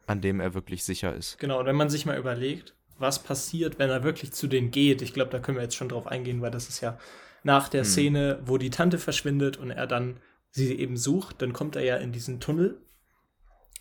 [0.07, 3.79] an dem er wirklich sicher ist Genau, und wenn man sich mal überlegt, was passiert,
[3.79, 6.41] wenn er wirklich zu denen geht, ich glaube, da können wir jetzt schon drauf eingehen,
[6.41, 6.97] weil das ist ja
[7.43, 7.89] nach der Hm.
[7.89, 10.17] Szene, wo die Tante verschwindet und er dann
[10.51, 12.81] sie eben sucht, dann kommt er ja in diesen Tunnel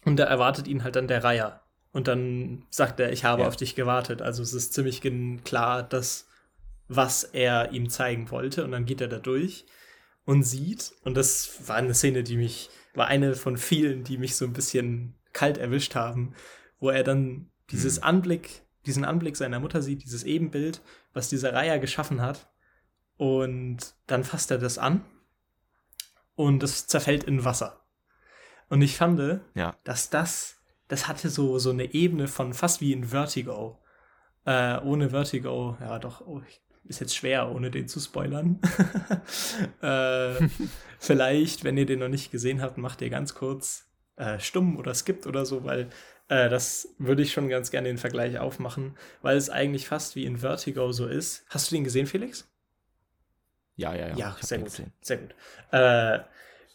[0.04, 1.62] und da erwartet ihn halt dann der Reiher.
[1.90, 3.48] Und dann sagt er, ich habe Ja.
[3.48, 4.20] auf dich gewartet.
[4.22, 5.00] Also es ist ziemlich
[5.44, 6.28] klar, dass
[6.86, 8.62] was er ihm zeigen wollte.
[8.64, 9.64] Und dann geht er da durch
[10.28, 14.36] und sieht, und das war eine Szene, die mich, war eine von vielen, die mich
[14.36, 16.34] so ein bisschen kalt erwischt haben,
[16.78, 18.04] wo er dann dieses Hm.
[18.04, 20.82] Anblick, diesen Anblick seiner Mutter sieht, dieses Ebenbild,
[21.14, 22.52] was dieser Reiher geschaffen hat.
[23.16, 25.02] Und dann fasst er das an
[26.34, 27.80] und es zerfällt in Wasser.
[28.68, 32.92] Und ich fand, ja dass das, das hatte so, so eine Ebene von fast wie
[32.92, 33.78] in Vertigo.
[34.44, 38.60] Äh, ohne Vertigo, ja doch, oh, ich- ist jetzt schwer, ohne den zu spoilern.
[39.82, 40.48] äh,
[40.98, 43.86] vielleicht, wenn ihr den noch nicht gesehen habt, macht ihr ganz kurz
[44.16, 45.88] äh, stumm oder skippt oder so, weil
[46.28, 50.24] äh, das würde ich schon ganz gerne den Vergleich aufmachen, weil es eigentlich fast wie
[50.24, 51.44] in Vertigo so ist.
[51.48, 52.48] Hast du den gesehen, Felix?
[53.78, 54.82] ja ja ja, Ja, ich hab sehr den gut.
[55.00, 55.34] Sehr gut.
[55.70, 56.18] Äh,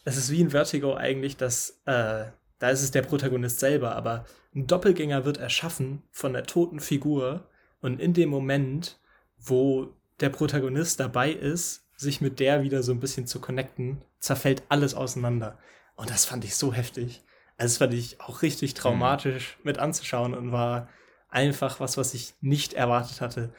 [0.04, 2.26] es ist wie in Vertigo eigentlich, dass äh,
[2.58, 4.24] da ist es der Protagonist selber, aber
[4.54, 7.48] ein Doppelgänger wird erschaffen von der toten Figur
[7.80, 8.98] und in dem Moment,
[9.38, 14.62] wo der Protagonist dabei ist, sich mit der wieder so ein bisschen zu connecten, zerfällt
[14.68, 15.58] alles auseinander.
[15.96, 17.22] Und das fand ich so heftig.
[17.56, 20.88] Also das fand ich auch richtig traumatisch mit anzuschauen und war
[21.28, 23.52] einfach was, was ich nicht erwartet hatte,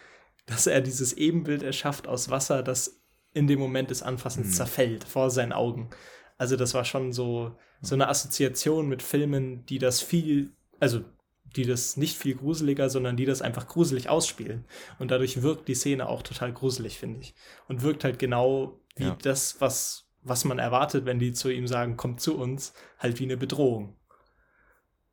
[0.46, 3.02] dass er dieses Ebenbild erschafft aus Wasser, das
[3.34, 4.54] in dem Moment des Anfassens Mhm.
[4.54, 5.90] zerfällt vor seinen Augen.
[6.38, 11.02] Also das war schon so, so eine Assoziation mit Filmen, die das viel, also
[11.56, 14.66] die das nicht viel gruseliger, sondern die das einfach gruselig ausspielen.
[15.00, 17.34] Und dadurch wirkt die Szene auch total gruselig, finde ich.
[17.68, 19.18] Und wirkt halt genau wie Ja.
[19.22, 23.24] das, was, was man erwartet, wenn die zu ihm sagen, komm zu uns, halt wie
[23.26, 23.96] eine Bedrohung.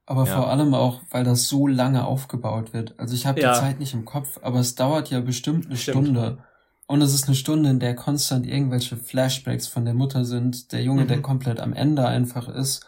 [0.05, 0.35] Aber Ja.
[0.35, 2.99] vor allem auch, weil das so lange aufgebaut wird.
[2.99, 3.53] Also ich habe Ja.
[3.53, 6.07] die Zeit nicht im Kopf, aber es dauert ja bestimmt eine Stimmt.
[6.09, 6.45] Stunde.
[6.89, 10.73] Und es ist eine Stunde, in der konstant irgendwelche Flashbacks von der Mutter sind.
[10.73, 11.09] Der Junge, Mhm.
[11.09, 12.85] der komplett am Ende einfach ist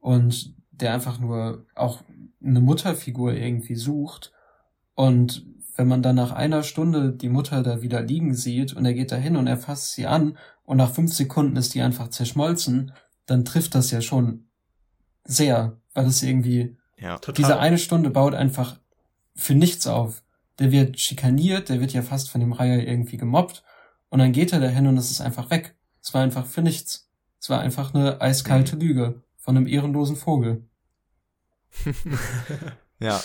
[0.00, 2.02] und der einfach nur auch
[2.50, 4.32] eine Mutterfigur irgendwie sucht.
[4.94, 5.46] Und
[5.76, 9.12] wenn man dann nach einer Stunde die Mutter da wieder liegen sieht und er geht
[9.12, 12.92] da hin und er fasst sie an und nach fünf Sekunden ist die einfach zerschmolzen,
[13.26, 14.48] dann trifft das ja schon
[15.24, 17.34] sehr, weil es irgendwie ja Total.
[17.34, 18.78] diese eine Stunde baut einfach
[19.34, 20.22] für nichts auf.
[20.58, 23.62] Der wird schikaniert, der wird ja fast von dem Reiher irgendwie gemobbt
[24.08, 25.76] und dann geht er dahin und es ist einfach weg.
[26.02, 27.10] Es war einfach für nichts.
[27.38, 30.68] Es war einfach eine eiskalte Lüge von einem ehrenlosen Vogel.
[32.98, 33.22] Ja.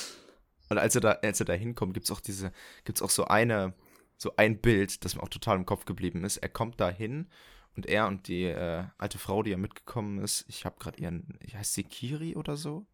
[0.69, 2.52] Und als er da, als er da hinkommt, gibt's auch diese,
[2.86, 3.73] gibt's auch so eine,
[4.18, 6.38] so ein Bild, das mir auch total im Kopf geblieben ist.
[6.38, 7.30] Er kommt da hin
[7.76, 11.38] und er und die äh, alte Frau, die ja mitgekommen ist, ich habe gerade ihren,
[11.53, 12.86] heißt sie Kiri oder so?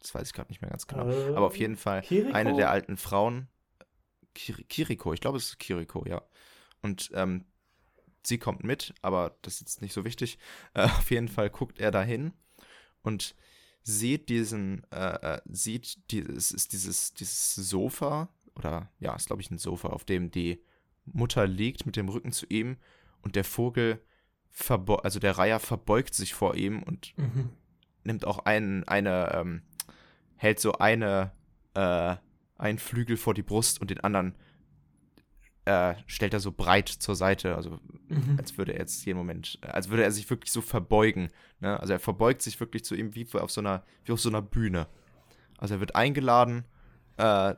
[0.00, 1.08] Das weiß ich gerade nicht mehr ganz genau.
[1.08, 2.34] Äh, Aber auf jeden Fall Kiriko?
[2.34, 3.48] eine der alten Frauen,
[4.34, 6.22] Kiri, Kiriko, ich glaube es ist Kiriko, ja.
[6.82, 7.46] Und ähm,
[8.22, 10.38] sie kommt mit, aber das ist jetzt nicht so wichtig.
[10.74, 12.32] Äh, auf jeden Fall guckt er dahin
[13.02, 13.34] und
[13.84, 19.50] sieht diesen, äh, äh, sieht dieses, ist dieses, dieses Sofa, oder ja, ist glaube ich
[19.50, 20.60] ein Sofa, auf dem die
[21.04, 22.78] Mutter liegt mit dem Rücken zu ihm
[23.22, 24.00] und der Vogel,
[25.02, 27.50] also der Reiher verbeugt sich vor ihm und Mhm.
[28.04, 29.62] nimmt auch einen, eine, ähm,
[30.36, 31.32] hält so eine,
[31.74, 32.16] äh,
[32.56, 34.34] einen Flügel vor die Brust und den anderen
[35.64, 38.36] äh, stellt er so breit zur Seite, also Mhm.
[38.38, 41.30] als würde er jetzt jeden Moment, äh, als würde er sich wirklich so verbeugen.
[41.60, 41.78] Ne?
[41.80, 44.42] Also er verbeugt sich wirklich zu ihm wie auf so einer, wie auf so einer
[44.42, 44.86] Bühne.
[45.58, 46.64] Also er wird eingeladen,
[47.16, 47.54] äh,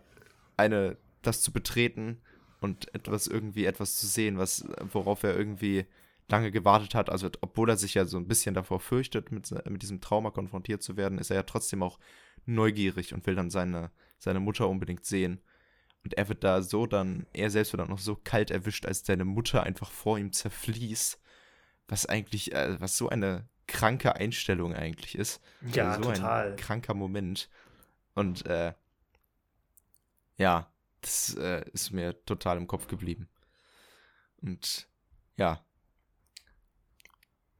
[0.56, 2.18] eine, das zu betreten
[2.60, 5.86] und etwas irgendwie etwas zu sehen, was, worauf er irgendwie
[6.28, 7.10] lange gewartet hat.
[7.10, 10.82] Also, obwohl er sich ja so ein bisschen davor fürchtet, mit, mit diesem Trauma konfrontiert
[10.82, 11.98] zu werden, ist er ja trotzdem auch
[12.46, 15.40] neugierig und will dann seine, seine Mutter unbedingt sehen.
[16.06, 19.04] Und er wird da so dann, er selbst wird dann noch so kalt erwischt, als
[19.04, 21.18] seine Mutter einfach vor ihm zerfließt.
[21.88, 25.40] Was eigentlich, äh, was so eine kranke Einstellung eigentlich ist.
[25.72, 26.50] Ja, also so total.
[26.52, 27.50] ein kranker Moment.
[28.14, 28.72] Und äh,
[30.36, 30.70] ja,
[31.00, 33.28] das äh, ist mir total im Kopf geblieben.
[34.40, 34.86] Und
[35.36, 35.60] ja.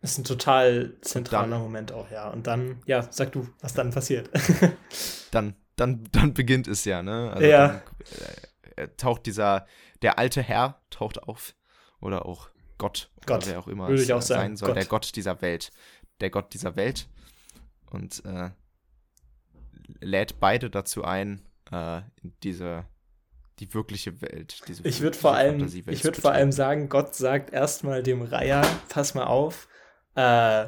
[0.02, 2.28] Das ist ein total zentraler dann, Moment auch, ja.
[2.28, 4.30] Und dann, ja, sag du, was dann passiert.
[5.32, 7.30] dann, dann, dann beginnt es ja, ne?
[7.32, 7.68] Also ja.
[7.68, 7.82] Dann,
[8.76, 9.66] äh, taucht dieser,
[10.02, 11.54] der alte Herr taucht auf.
[12.00, 14.56] Oder auch Gott, Gott wer auch immer würde es ich auch sein sagen.
[14.56, 14.76] soll, Gott.
[14.76, 15.70] der Gott dieser Welt.
[16.20, 17.08] Der Gott dieser Welt.
[17.90, 18.50] Und äh,
[20.00, 21.42] lädt beide dazu ein,
[21.72, 22.84] äh, in diese
[23.58, 24.60] die wirkliche Welt.
[24.68, 28.66] Diese, ich würde vor allem, ich würde vor allem sagen, Gott sagt erstmal dem Reiher,
[28.90, 29.68] pass mal auf,
[30.14, 30.66] äh,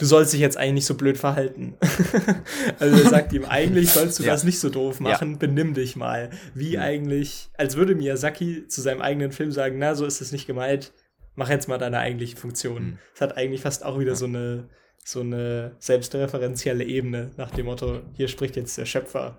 [0.00, 1.76] du sollst dich jetzt eigentlich nicht so blöd verhalten.
[2.80, 4.32] also er sagt ihm, eigentlich sollst du Ja.
[4.32, 6.30] das nicht so doof machen, benimm dich mal.
[6.54, 6.82] Wie Mhm.
[6.82, 10.92] eigentlich, als würde Miyazaki zu seinem eigenen Film sagen, na, so ist es nicht gemeint,
[11.34, 12.82] mach jetzt mal deine eigentliche Funktion.
[12.82, 12.98] Mhm.
[13.14, 14.16] Es hat eigentlich fast auch wieder Ja.
[14.16, 14.68] so eine
[15.02, 19.38] so eine selbstreferenzielle Ebene nach dem Motto, hier spricht jetzt der Schöpfer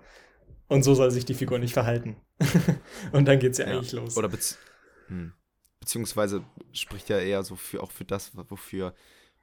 [0.68, 2.16] und so soll sich die Figur nicht verhalten.
[3.12, 3.72] und dann geht's ja, Ja.
[3.74, 4.16] eigentlich los.
[4.16, 4.28] Oder
[5.08, 5.32] hm.
[5.80, 8.94] beziehungsweise spricht er eher so für auch für das, wofür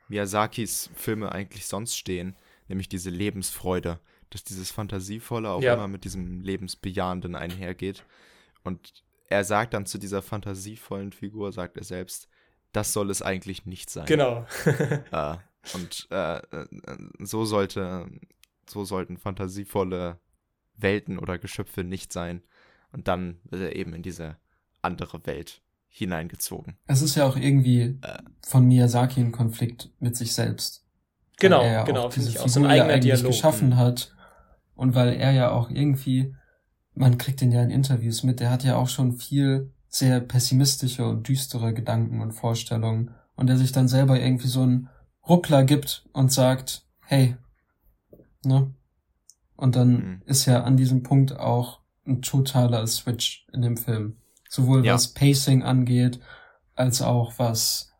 [0.09, 2.35] Miyazakis Filme eigentlich sonst stehen,
[2.67, 3.99] nämlich diese Lebensfreude,
[4.29, 5.73] dass dieses Fantasievolle auch Ja.
[5.75, 8.03] immer mit diesem Lebensbejahenden einhergeht.
[8.63, 12.27] Und er sagt dann zu dieser fantasievollen Figur, sagt er selbst,
[12.71, 14.05] das soll es eigentlich nicht sein.
[14.05, 14.45] Genau.
[15.11, 15.37] Äh,
[15.73, 16.67] und äh, äh,
[17.19, 18.09] so sollte,
[18.67, 20.19] so sollten fantasievolle
[20.77, 22.41] Welten oder Geschöpfe nicht sein.
[22.91, 24.37] Und dann wird er eben in diese
[24.81, 26.77] andere Welt hineingezogen.
[26.87, 28.19] Es ist ja auch irgendwie Äh.
[28.45, 30.85] von Miyazaki ein Konflikt mit sich selbst.
[31.39, 32.49] Genau, weil er ja genau, auch finde diese ich auch.
[32.49, 33.31] So ein ja eigener eigentlich Dialog.
[33.31, 33.77] geschaffen Mhm.
[33.77, 34.13] hat.
[34.75, 36.33] Und weil er ja auch irgendwie,
[36.93, 41.05] man kriegt den ja in Interviews mit, der hat ja auch schon viel sehr pessimistische
[41.07, 43.11] und düstere Gedanken und Vorstellungen.
[43.35, 44.89] Und der sich dann selber irgendwie so einen
[45.27, 47.35] Ruckler gibt und sagt, hey,
[48.43, 48.73] ne?
[49.55, 50.21] Und dann Mhm.
[50.25, 54.17] ist ja an diesem Punkt auch ein totaler Switch in dem Film.
[54.49, 54.95] Sowohl Ja.
[54.95, 56.19] was Pacing angeht,
[56.75, 57.93] als auch was,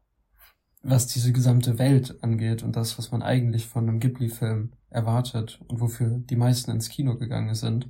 [0.82, 5.80] was diese gesamte Welt angeht und das, was man eigentlich von einem Ghibli-Film erwartet und
[5.80, 7.90] wofür die meisten ins Kino gegangen sind,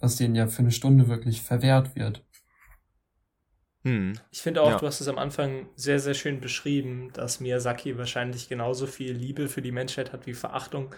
[0.00, 2.24] was denen ja für eine Stunde wirklich verwehrt wird.
[3.84, 4.14] Hm.
[4.30, 4.78] Ich finde auch, Ja.
[4.78, 9.48] du hast es am Anfang sehr, sehr schön beschrieben, dass Miyazaki wahrscheinlich genauso viel Liebe
[9.48, 10.94] für die Menschheit hat wie Verachtung.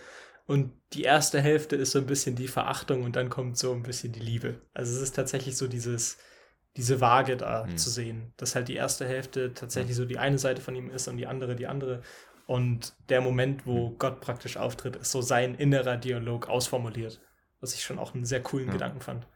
[0.46, 3.82] Und die erste Hälfte ist so ein bisschen die Verachtung und dann kommt so ein
[3.82, 4.60] bisschen die Liebe.
[4.74, 6.16] Also es ist tatsächlich so dieses,
[6.76, 7.76] diese Waage da Mhm.
[7.76, 11.08] zu sehen, dass halt die erste Hälfte tatsächlich so die eine Seite von ihm ist
[11.08, 12.02] und die andere die andere.
[12.46, 13.98] Und der Moment, wo Mhm.
[13.98, 17.20] Gott praktisch auftritt, ist so sein innerer Dialog ausformuliert.
[17.60, 18.72] Was ich schon auch einen sehr coolen Ja.
[18.72, 19.26] Gedanken fand.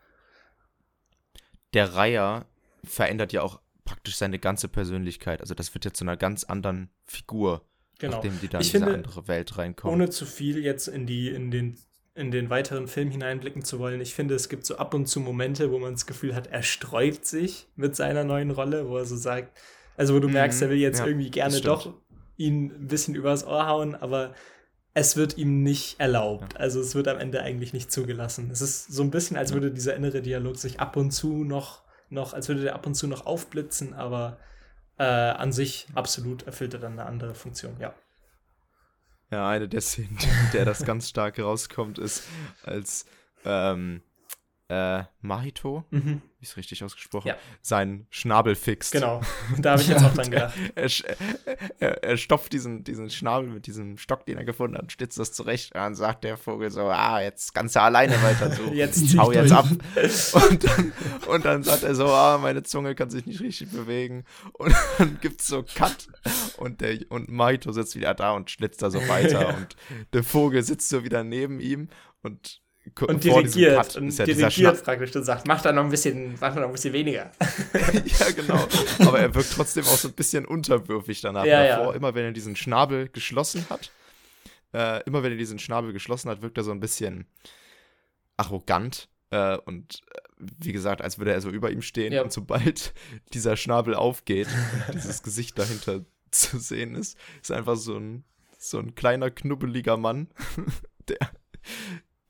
[1.75, 2.47] Der Reiher
[2.85, 5.41] verändert ja auch praktisch seine ganze Persönlichkeit.
[5.41, 7.67] Also das wird ja zu einer ganz anderen Figur,
[7.99, 8.15] Genau.
[8.17, 9.95] nachdem die dann Ich in diese finde, andere Welt reinkommen.
[9.95, 11.79] ohne zu viel jetzt in die in den
[12.15, 14.01] in den weiteren Film hineinblicken zu wollen.
[14.01, 16.63] Ich finde, es gibt so ab und zu Momente, wo man das Gefühl hat, er
[16.63, 19.57] sträubt sich mit seiner neuen Rolle, wo er so sagt,
[19.97, 21.95] also wo du Mhm, merkst, er will jetzt ja, irgendwie gerne doch
[22.37, 24.35] ihn ein bisschen übers Ohr hauen, aber
[24.95, 26.57] es wird ihm nicht erlaubt.
[26.57, 28.51] Also es wird am Ende eigentlich nicht zugelassen.
[28.53, 29.55] Es ist so ein bisschen, als Ja.
[29.55, 32.95] würde dieser innere Dialog sich ab und zu noch, noch, als würde der ab und
[32.95, 34.39] zu noch aufblitzen, aber
[34.99, 37.95] äh, an sich absolut erfüllt er dann eine andere Funktion, ja.
[39.31, 42.25] Ja, eine der Szenen, in der das ganz stark rauskommt, ist,
[42.63, 43.07] als
[43.45, 44.03] ähm,
[44.75, 46.21] äh, Mahito, Mhm.
[46.39, 47.37] wie ist richtig ausgesprochen, Ja.
[47.63, 48.93] seinen Schnabel fixt.
[48.93, 49.21] Genau,
[49.59, 50.55] da habe ich jetzt auch dran gedacht.
[50.75, 50.91] Er,
[51.79, 55.19] er, er stopft diesen, diesen Schnabel mit diesem Stock, den er gefunden hat, und stützt
[55.19, 55.75] das zurecht.
[55.75, 58.75] Und dann sagt der Vogel so, ah, jetzt kannst du alleine weiter suchen.
[58.75, 59.59] Jetzt hau jetzt durch.
[59.59, 59.67] ab.
[60.51, 60.93] Und dann,
[61.29, 64.25] und dann sagt er so, ah, meine Zunge kann sich nicht richtig bewegen.
[64.53, 66.09] Und dann gibt's so Cut.
[66.59, 69.35] Und, der, und Maito sitzt wieder da und schlitzt da so weiter.
[69.45, 69.49] Ja.
[69.57, 69.77] Und
[70.13, 71.89] der Vogel sitzt so wieder neben ihm.
[72.23, 72.61] Und,
[73.01, 76.37] Und dirigiert, Cut und ist ja dirigiert praktisch und sagt, mach da noch ein bisschen,
[76.39, 77.33] mach da noch ein bisschen weniger.
[77.73, 78.69] ja, genau.
[79.01, 81.47] Aber er wirkt trotzdem auch so ein bisschen unterwürfig danach.
[81.47, 81.79] Ja, ja.
[81.79, 83.91] Davor, immer wenn er diesen Schnabel geschlossen hat,
[84.75, 87.27] äh, immer wenn er diesen Schnabel geschlossen hat, wirkt er so ein bisschen
[88.37, 89.09] arrogant.
[89.31, 92.13] Äh, und äh, wie gesagt, als würde er so über ihm stehen.
[92.13, 92.23] Ja.
[92.23, 92.93] Und sobald
[93.33, 94.49] dieser Schnabel aufgeht
[94.89, 98.25] und dieses Gesicht dahinter zu sehen ist, ist einfach so ein,
[98.59, 100.29] so ein kleiner, knubbeliger Mann,
[101.09, 101.31] der,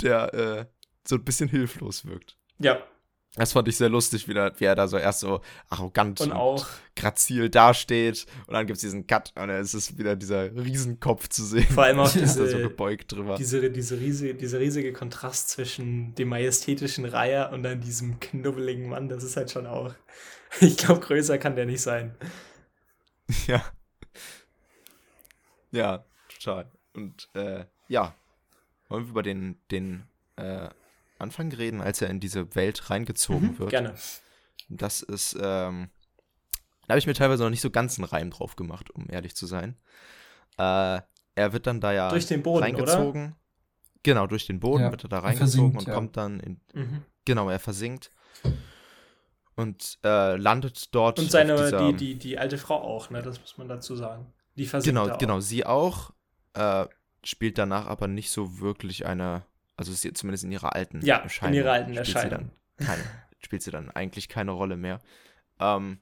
[0.05, 0.67] der äh,
[1.07, 2.37] so ein bisschen hilflos wirkt.
[2.59, 2.79] Ja.
[3.37, 6.31] Das fand ich sehr lustig, wie, da, wie er da so erst so arrogant Und
[6.31, 10.55] auch, grazil dasteht und dann gibt es diesen Cut und dann ist es wieder dieser
[10.55, 11.67] Riesenkopf zu sehen.
[11.67, 13.35] vor allem auch diese, so gebeugt drüber.
[13.37, 19.09] diese, diese riesige, dieser riesige Kontrast zwischen dem majestätischen Reiher und dann diesem knubbeligen Mann,
[19.09, 19.95] das ist halt schon auch.
[20.61, 22.15] Ich glaube, größer kann der nicht sein.
[23.49, 23.65] Ja.
[25.73, 26.71] Ja, total.
[26.93, 28.15] Und äh, ja,
[28.95, 30.05] wollen wir über den, den
[30.37, 30.69] äh,
[31.19, 33.71] Anfang reden, als er in diese Welt reingezogen Mhm, wird?
[33.71, 33.95] Gerne.
[34.69, 35.91] Das ist, ähm,
[36.87, 39.35] da habe ich mir teilweise noch nicht so ganz einen Reim drauf gemacht, um ehrlich
[39.35, 39.77] zu sein.
[40.59, 41.01] Äh,
[41.37, 43.35] er wird dann da ja Durch den Boden, reingezogen.
[44.03, 45.95] Genau, durch den Boden Ja, wird er da er reingezogen versinkt, und ja.
[45.95, 47.03] kommt dann in, Mhm.
[47.25, 48.11] genau, er versinkt
[49.57, 51.19] und äh, landet dort.
[51.19, 53.23] Und seine, dieser, die, die, die alte Frau auch, ne?
[53.23, 54.33] Das muss man dazu sagen.
[54.57, 55.19] Die versinkt Genau, da auch.
[55.19, 56.11] genau, sie auch.
[56.55, 56.87] Äh,
[57.25, 59.45] spielt danach aber nicht so wirklich eine,
[59.77, 61.55] also sie, zumindest in ihrer alten Ja, in Erscheinung.
[61.55, 62.51] ihrer alten spielt sie Erscheinung.
[62.79, 63.03] dann keine,
[63.43, 65.01] spielt sie dann eigentlich keine Rolle mehr.
[65.61, 65.99] Ähm,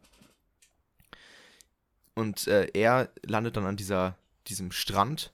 [2.14, 4.16] und äh, er landet dann an dieser,
[4.46, 5.32] diesem Strand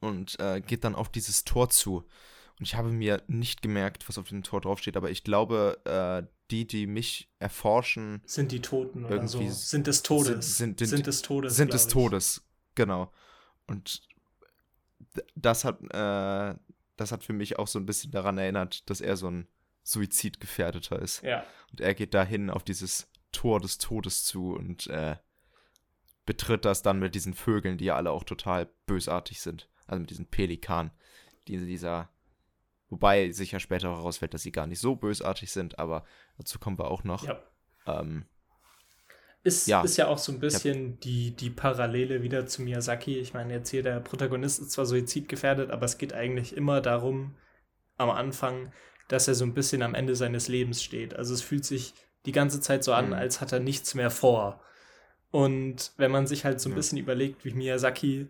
[0.00, 2.04] und äh, geht dann auf dieses Tor zu.
[2.58, 6.26] Und ich habe mir nicht gemerkt, was auf dem Tor draufsteht, aber ich glaube, äh,
[6.50, 9.46] die, die mich erforschen, Sind die Toten oder so?
[9.50, 10.56] Sind des Todes.
[10.58, 11.56] sind- sind- sind des Todes.
[11.56, 11.86] sind des.
[11.88, 12.42] Todes.
[12.74, 13.12] Genau.
[13.66, 14.02] Und
[15.34, 16.58] das hat, äh,
[16.96, 19.48] das hat für mich auch so ein bisschen daran erinnert, dass er so ein
[19.82, 21.22] Suizidgefährdeter ist.
[21.22, 21.44] Ja.
[21.70, 25.16] Und er geht dahin auf dieses Tor des Todes zu und äh,
[26.24, 29.68] betritt das dann mit diesen Vögeln, die ja alle auch total bösartig sind.
[29.86, 30.90] Also mit diesen Pelikanen,
[31.46, 32.10] die dieser.
[32.88, 36.04] Wobei sich ja später auch herausfällt, dass sie gar nicht so bösartig sind, aber
[36.38, 37.24] dazu kommen wir auch noch.
[37.24, 37.42] ja.
[37.86, 38.26] Ähm,
[39.46, 39.82] Ist Ja.
[39.82, 43.18] ist ja auch so ein bisschen die, die Parallele wieder zu Miyazaki.
[43.18, 47.36] Ich meine, jetzt hier der Protagonist ist zwar suizidgefährdet, aber es geht eigentlich immer darum,
[47.96, 48.72] am Anfang,
[49.08, 51.14] dass er so ein bisschen am Ende seines Lebens steht.
[51.14, 51.94] Also es fühlt sich
[52.26, 53.12] die ganze Zeit so an, Mhm.
[53.12, 54.60] als hat er nichts mehr vor.
[55.30, 56.76] Und wenn man sich halt so ein Ja.
[56.76, 58.28] bisschen überlegt, wie Miyazaki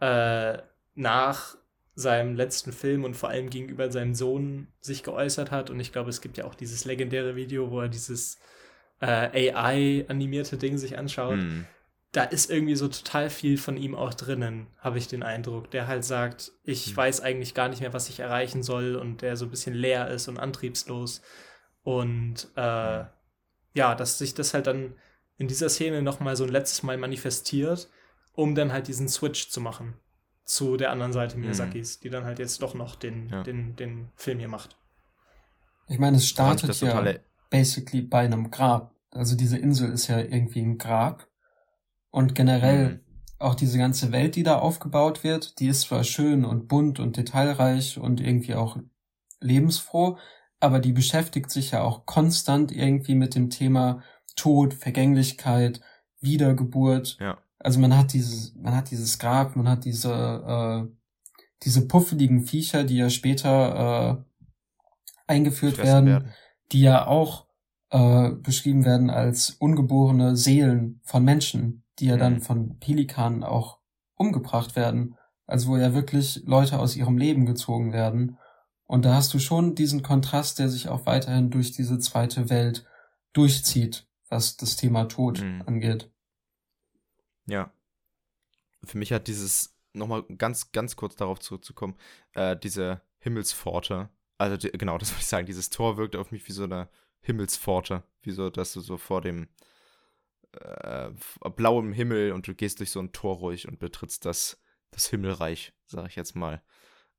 [0.00, 0.58] äh,
[0.94, 1.56] nach
[1.94, 5.70] seinem letzten Film und vor allem gegenüber seinem Sohn sich geäußert hat.
[5.70, 8.38] Und ich glaube, es gibt ja auch dieses legendäre Video, wo er dieses
[9.02, 11.38] äh, AI-animierte Ding sich anschaut.
[11.40, 11.66] hm,
[12.12, 15.70] Da ist irgendwie so total viel von ihm auch drinnen, habe ich den Eindruck.
[15.70, 16.96] Der halt sagt, ich Hm.
[16.96, 20.08] weiß eigentlich gar nicht mehr, was ich erreichen soll und der so ein bisschen leer
[20.08, 21.20] ist und antriebslos.
[21.82, 23.06] Und äh, Hm.
[23.74, 24.94] ja, dass sich das halt dann
[25.38, 27.88] in dieser Szene nochmal so ein letztes Mal manifestiert,
[28.34, 29.94] um dann halt diesen Switch zu machen
[30.44, 33.30] zu der anderen Seite Miyazakis, die dann halt jetzt doch noch den, Hm.
[33.30, 33.42] Ja.
[33.42, 34.76] den, den Film hier macht.
[35.88, 37.20] Ich meine, es startet das ja totale-
[37.52, 38.96] basically bei einem Grab.
[39.12, 41.28] Also diese Insel ist ja irgendwie ein Grab.
[42.10, 43.00] Und generell Mhm.
[43.38, 47.16] auch diese ganze Welt, die da aufgebaut wird, die ist zwar schön und bunt und
[47.16, 48.78] detailreich und irgendwie auch
[49.40, 50.18] lebensfroh,
[50.60, 54.02] aber die beschäftigt sich ja auch konstant irgendwie mit dem Thema
[54.36, 55.80] Tod, Vergänglichkeit,
[56.20, 57.16] Wiedergeburt.
[57.20, 57.38] Ja.
[57.58, 60.96] Also man hat dieses, man hat dieses Grab, man hat diese, äh,
[61.64, 64.24] diese puffeligen Viecher, die ja später äh,
[65.26, 66.32] eingeführt gefressen werden,
[66.72, 67.46] die ja auch
[67.90, 72.40] äh, beschrieben werden als ungeborene Seelen von Menschen, die ja dann Mhm.
[72.40, 73.78] von Pelikanen auch
[74.14, 75.16] umgebracht werden.
[75.46, 78.38] Also wo ja wirklich Leute aus ihrem Leben gezogen werden.
[78.84, 82.86] Und da hast du schon diesen Kontrast, der sich auch weiterhin durch diese zweite Welt
[83.34, 85.62] durchzieht, was das Thema Tod Mhm.
[85.66, 86.10] angeht.
[87.46, 87.72] Ja.
[88.84, 91.94] Für mich hat dieses, nochmal ganz, ganz kurz darauf zurückzukommen,
[92.34, 94.08] äh, diese Himmelspforte,
[94.42, 96.88] also die, genau, das wollte ich sagen, dieses Tor wirkt auf mich wie so eine
[97.20, 99.48] Himmelspforte, wie so, dass du so vor dem
[100.52, 101.10] äh,
[101.56, 104.60] blauem Himmel und du gehst durch so ein Tor ruhig und betrittst das,
[104.90, 106.62] das Himmelreich, sag ich jetzt mal.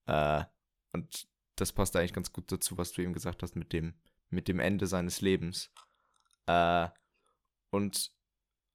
[0.05, 0.43] Äh,
[0.91, 3.93] und das passt eigentlich ganz gut dazu, was du eben gesagt hast mit dem,
[4.29, 5.71] mit dem Ende seines Lebens.
[6.47, 6.89] Äh,
[7.69, 8.11] und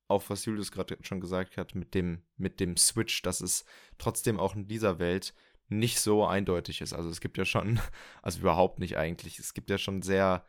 [0.09, 3.66] auch was Julius gerade schon gesagt hat, mit dem, mit dem Switch, dass es
[3.99, 5.35] trotzdem auch in dieser Welt
[5.69, 6.93] nicht so eindeutig ist.
[6.93, 7.81] Also es gibt ja schon,
[8.23, 10.45] also überhaupt nicht eigentlich, es gibt ja schon sehr,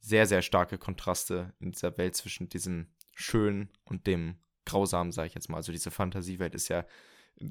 [0.00, 5.34] sehr, sehr starke Kontraste in dieser Welt zwischen diesem Schönen und dem Grausamen, sage ich
[5.34, 5.56] jetzt mal.
[5.56, 6.84] Also diese Fantasiewelt ist ja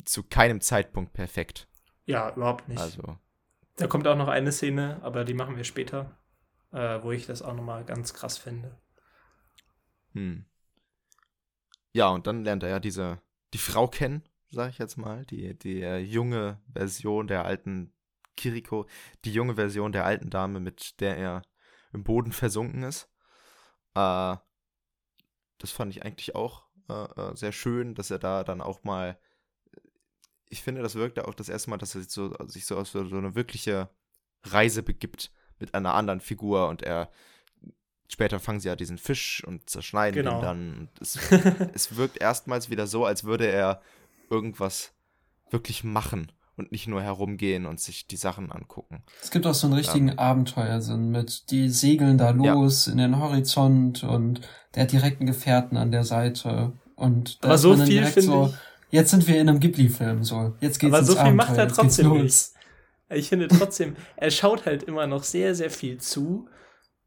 [0.06, 1.68] zu keinem Zeitpunkt perfekt.
[2.06, 2.80] Ja, überhaupt nicht.
[2.80, 3.18] Also,
[3.76, 6.18] Da kommt auch noch eine Szene, aber die machen wir später,
[6.72, 8.78] äh, wo ich das auch nochmal ganz krass finde.
[10.14, 10.46] hm.
[11.94, 13.20] Ja, und dann lernt er ja diese,
[13.54, 17.94] die Frau kennen, sage ich jetzt mal, die, die äh, junge Version der alten
[18.36, 18.88] Kiriko,
[19.26, 21.42] die junge Version der alten Dame, mit der er
[21.94, 23.10] im Boden versunken ist.
[23.96, 24.36] Äh,
[25.58, 29.20] das fand ich eigentlich auch äh, äh, sehr schön, dass er da dann auch mal,
[30.50, 32.88] ich finde, das wirkte auch das erste Mal, dass er sich so, sich so auf
[32.88, 33.90] so, eine wirkliche
[34.44, 37.12] Reise begibt mit einer anderen Figur und er
[38.08, 40.38] später fangen sie ja diesen Fisch und zerschneiden Genau.
[40.38, 40.78] ihn dann.
[40.78, 41.18] Und es,
[41.74, 43.82] es wirkt erstmals wieder so, als würde er
[44.30, 44.94] irgendwas
[45.50, 49.04] wirklich machen und nicht nur herumgehen und sich die Sachen angucken.
[49.22, 52.54] Es gibt auch so einen richtigen Abenteuersinn mit, die segeln da Ja.
[52.54, 54.42] los in den Horizont und
[54.76, 56.74] der hat direkt einen Gefährten an der Seite.
[56.96, 58.92] Und da Aber ist so viel finde so, ich.
[58.94, 60.56] jetzt sind wir in einem Ghibli-Film, so.
[60.60, 62.48] Jetzt geht's Aber ins so viel macht Abenteuer, er jetzt geht's trotzdem nicht.
[63.10, 66.50] Ich finde trotzdem, er schaut halt immer noch sehr, sehr viel zu.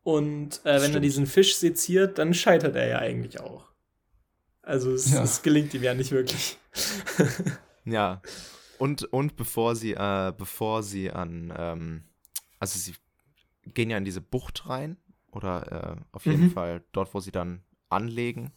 [0.03, 3.67] Und äh, wenn er diesen Fisch seziert, dann scheitert er ja eigentlich auch.
[4.63, 5.23] Also es, Ja.
[5.25, 6.57] es gelingt ihm ja nicht wirklich.
[7.85, 8.21] Ja.
[8.79, 12.05] Und, und bevor sie, äh, bevor sie an, ähm,
[12.59, 12.95] also sie
[13.65, 14.97] gehen ja in diese Bucht rein,
[15.33, 16.51] oder äh, auf jeden Mhm.
[16.53, 18.53] Fall dort, wo sie dann anlegen.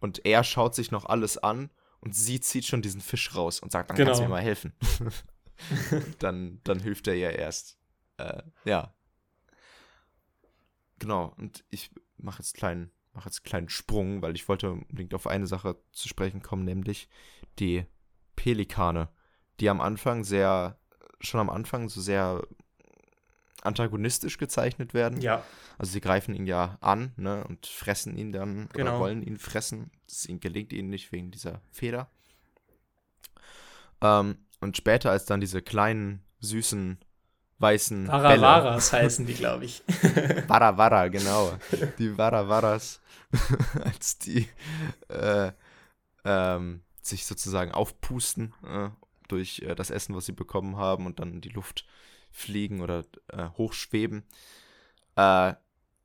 [0.00, 1.70] Und er schaut sich noch alles an
[2.00, 4.28] und sie zieht schon diesen Fisch raus und sagt, dann kannst du Genau.
[4.28, 4.72] mir mal helfen.
[6.18, 7.78] dann, dann hilft er ihr erst.
[8.16, 8.94] Äh, ja.
[10.98, 15.14] Genau, und ich mache jetzt kleinen, mache jetzt einen kleinen Sprung, weil ich wollte unbedingt
[15.14, 17.08] auf eine Sache zu sprechen kommen, nämlich
[17.58, 17.84] die
[18.36, 19.08] Pelikane,
[19.60, 20.78] die am Anfang sehr,
[21.20, 22.42] schon am Anfang so sehr
[23.62, 25.20] antagonistisch gezeichnet werden.
[25.22, 25.42] ja,
[25.78, 28.98] Also sie greifen ihn ja an, ne, und fressen ihn dann oder Genau.
[29.00, 29.90] wollen ihn fressen.
[30.06, 32.10] Das ihnen gelingt ihnen nicht wegen dieser Feder.
[34.02, 36.98] Ähm, und später, als dann diese kleinen, süßen,
[37.64, 39.82] weißen Bälle, Varavaras heißen die, glaube ich.
[40.46, 41.54] Wara Wara, genau.
[41.98, 43.00] Die Wara Waras,
[43.84, 44.46] als die
[45.08, 45.50] äh,
[46.24, 48.90] ähm, sich sozusagen aufpusten äh,
[49.28, 51.86] durch äh, das Essen, was sie bekommen haben und dann in die Luft
[52.30, 54.24] fliegen oder äh, hochschweben.
[55.16, 55.54] Äh,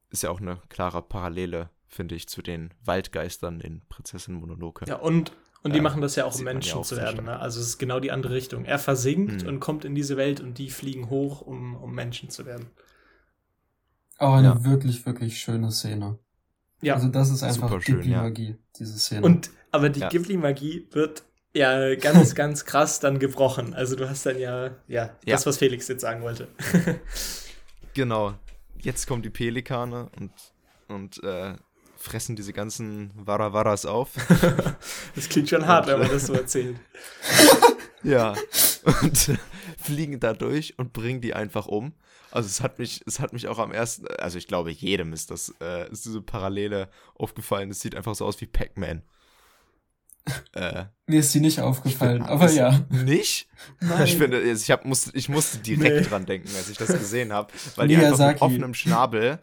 [0.09, 4.85] ist ja auch eine klare Parallele, finde ich, zu den Waldgeistern in Prinzessin Mononoke.
[4.87, 5.33] Ja, und,
[5.63, 7.25] und die Ähm, machen das ja auch, um man ja Menschen auch zu werden.
[7.25, 7.39] Ne?
[7.39, 8.65] Also es ist genau die andere Richtung.
[8.65, 9.47] Er versinkt Mhm.
[9.49, 12.67] und kommt in diese Welt und die fliegen hoch, um, um Menschen zu werden.
[14.17, 14.63] Auch eine Ja.
[14.65, 16.17] wirklich, wirklich schöne Szene.
[16.81, 16.95] Ja.
[16.95, 18.27] Also das ist einfach Super schön, ja.
[18.29, 19.25] Ghibli-Magie, diese Szene.
[19.25, 20.09] Und aber die Ja.
[20.09, 21.23] Ghibli-Magie wird
[21.53, 23.73] ja ganz, ganz krass dann gebrochen.
[23.73, 25.09] Also du hast dann ja, ja, Ja.
[25.25, 26.47] das, was Felix jetzt sagen wollte.
[27.93, 28.33] Genau.
[28.81, 30.31] Jetzt kommen die Pelikane und,
[30.87, 31.55] und äh,
[32.09, 34.09] fressen diese ganzen Wara Waras auf.
[35.15, 36.77] Das klingt schon hart, wenn man äh, das so erzählt.
[38.01, 38.33] Ja.
[39.01, 39.35] Und äh,
[39.77, 41.91] fliegen da durch und bringen die einfach um.
[42.31, 45.31] Also es hat mich, es hat mich auch am ersten, also ich glaube, jedem ist
[45.31, 47.69] das, äh, ist diese Parallele aufgefallen.
[47.71, 49.01] Es sieht einfach so aus wie Pac-Man.
[50.53, 52.85] äh, Mir ist die nicht aufgefallen, aber das- ja.
[52.89, 53.49] Nicht?
[53.81, 54.05] Nein.
[54.05, 56.07] Ich finde, ich, hab, musste, ich musste direkt Nee.
[56.09, 58.43] dran denken, als ich das gesehen habe, weil die einfach mit Miyazaki.
[58.45, 59.39] offenem Schnabel,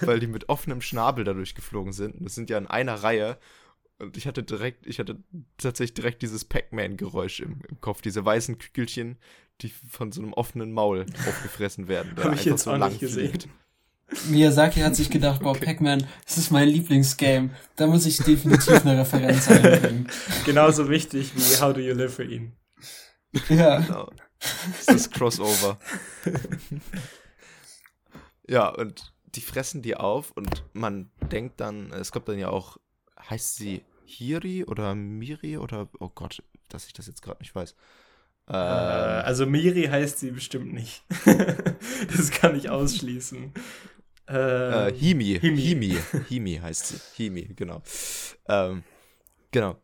[0.00, 2.16] weil die mit offenem Schnabel dadurch geflogen sind.
[2.16, 3.38] Und das sind ja in einer Reihe.
[3.98, 5.18] Und ich hatte direkt, ich hatte
[5.56, 9.16] tatsächlich direkt dieses Pac-Man-Geräusch im, im Kopf, diese weißen Kügelchen,
[9.62, 12.14] die von so einem offenen Maul aufgefressen werden.
[12.16, 13.30] der Hab ich jetzt auch nicht gesehen.
[13.30, 13.48] fliegt.
[14.28, 17.50] Miyazaki hat sich gedacht, boah, Pac-Man, das ist mein Lieblingsgame.
[17.74, 20.08] Da muss ich definitiv eine Referenz einbringen.
[20.44, 22.52] Genauso wichtig wie How Do You Live für ihn.
[23.48, 23.80] Ja.
[23.80, 24.10] Genau.
[24.38, 25.78] Das ist das Crossover.
[28.48, 32.78] ja, und die fressen die auf und man denkt dann, es kommt dann ja auch,
[33.30, 37.74] heißt sie Hiri oder Miri oder, oh Gott, dass ich das jetzt gerade nicht weiß.
[38.48, 41.04] Äh, Ähm, also Miri heißt sie bestimmt nicht.
[42.16, 43.52] das kann ich ausschließen.
[44.68, 45.62] äh, Äh, Himi, Himi.
[45.62, 47.00] Himi, Himi, heißt sie.
[47.12, 47.82] Himi, genau.
[48.48, 48.84] Ähm,
[49.52, 49.82] genau.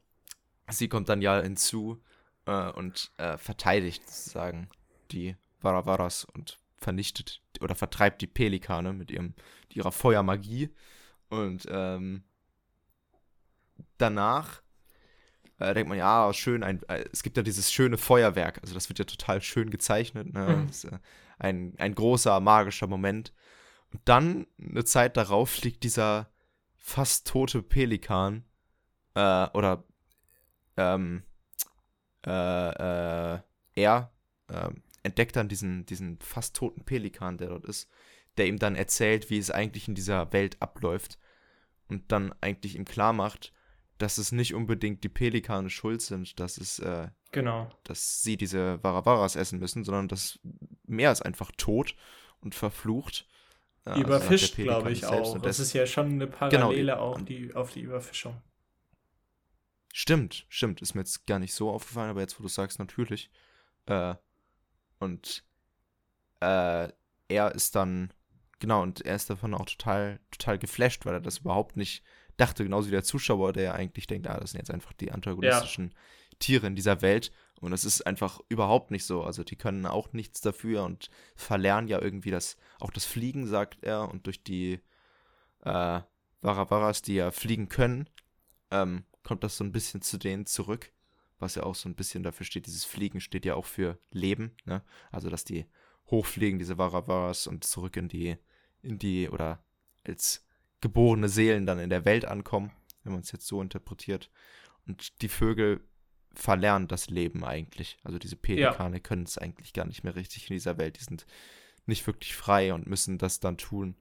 [0.70, 2.02] Sie kommt dann ja hinzu
[2.46, 4.70] äh, und äh, verteidigt sozusagen
[5.12, 9.34] die Varavaras und vernichtet oder vertreibt die Pelikane mit ihrem,
[9.72, 10.74] ihrer Feuermagie.
[11.28, 12.24] Und ähm,
[13.98, 14.62] danach
[15.58, 18.88] äh, denkt man, ja, schön, ein, äh, es gibt ja dieses schöne Feuerwerk, also das
[18.88, 20.56] wird ja total schön gezeichnet, ne?
[20.56, 20.66] Mhm.
[20.66, 20.98] Das ist, äh,
[21.38, 23.32] ein, ein großer magischer Moment.
[23.92, 26.30] Und dann, eine Zeit darauf, fliegt dieser
[26.78, 28.44] fast tote Pelikan,
[29.14, 29.84] äh, oder,
[30.76, 31.22] ähm,
[32.26, 33.40] äh, äh,
[33.74, 34.12] er
[34.48, 37.90] ähm, entdeckt dann diesen, diesen fast toten Pelikan, der dort ist,
[38.36, 41.18] der ihm dann erzählt, wie es eigentlich in dieser Welt abläuft
[41.88, 43.52] und dann eigentlich ihm klar macht,
[43.98, 47.70] dass es nicht unbedingt die Pelikane schuld sind, dass es, äh, genau.
[47.84, 50.40] dass sie diese Varavaras essen müssen, sondern das
[50.86, 51.94] Meer ist einfach tot
[52.40, 53.28] und verflucht.
[53.84, 55.34] Äh, also Überfischt, Pelikan glaube ich auch.
[55.34, 58.40] Das das ist ja schon eine Genau, Parallele die- auch die, auf die Überfischung.
[59.92, 60.80] Stimmt, stimmt.
[60.80, 63.30] Ist mir jetzt gar nicht so aufgefallen, aber jetzt, wo du sagst, natürlich.
[63.86, 64.14] Äh,
[65.02, 65.44] und
[66.40, 66.88] äh,
[67.28, 68.12] er ist dann,
[68.58, 72.02] genau, und er ist davon auch total, total geflasht, weil er das überhaupt nicht
[72.36, 75.12] dachte, genauso wie der Zuschauer, der ja eigentlich denkt, ah, das sind jetzt einfach die
[75.12, 75.94] antagonistischen
[76.38, 77.32] Tiere in dieser Welt.
[77.60, 79.22] Und es ist einfach überhaupt nicht so.
[79.22, 83.84] Also die können auch nichts dafür und verlernen ja irgendwie das, auch das Fliegen, sagt
[83.84, 84.08] er.
[84.08, 84.80] Und durch die
[85.60, 86.00] äh,
[86.40, 88.10] Varavaras, die ja fliegen können,
[88.72, 90.92] ähm, kommt das so ein bisschen zu denen zurück.
[91.42, 94.56] Was ja auch so ein bisschen dafür steht, dieses Fliegen steht ja auch für Leben,
[94.64, 94.82] ne?
[95.10, 95.66] Also dass die
[96.10, 98.36] hochfliegen, diese Varavaras, und zurück in die,
[98.82, 99.64] in die, oder
[100.06, 100.46] als
[100.80, 104.30] geborene Seelen dann in der Welt ankommen, wenn man es jetzt so interpretiert.
[104.86, 105.80] Und die Vögel
[106.34, 107.98] verlernen das Leben eigentlich.
[108.04, 109.00] Also diese Pelikane ja.
[109.00, 110.98] können es eigentlich gar nicht mehr richtig in dieser Welt.
[110.98, 111.26] Die sind
[111.86, 113.96] nicht wirklich frei und müssen das dann tun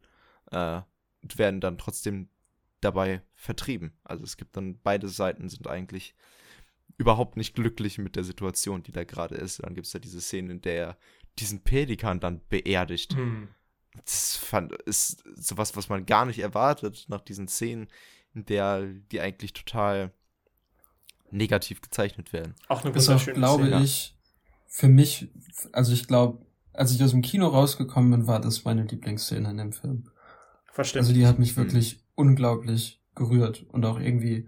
[0.52, 0.82] äh,
[1.24, 2.30] und werden dann trotzdem
[2.80, 3.94] dabei vertrieben.
[4.04, 6.16] Also es gibt dann beide Seiten sind eigentlich
[6.98, 9.64] überhaupt nicht glücklich mit der Situation, die da gerade ist.
[9.64, 10.98] Dann gibt es ja diese Szene, in der er
[11.40, 13.16] diesen Pelikan dann beerdigt.
[13.16, 13.50] Mhm.
[14.06, 17.88] Das fand, ist sowas, was man gar nicht erwartet nach diesen Szenen,
[18.34, 20.14] in der die eigentlich total
[21.30, 22.56] negativ gezeichnet werden.
[22.68, 23.84] Auch eine wunderschöne glaube Szene.
[23.84, 24.18] ich,
[24.68, 25.30] für mich,
[25.74, 29.58] also ich glaube, als ich aus dem Kino rausgekommen bin, war das meine Lieblingsszene in
[29.58, 30.10] dem Film.
[30.72, 31.10] Verständlich.
[31.10, 32.02] Also die hat mich wirklich mhm.
[32.16, 34.48] unglaublich gerührt und auch irgendwie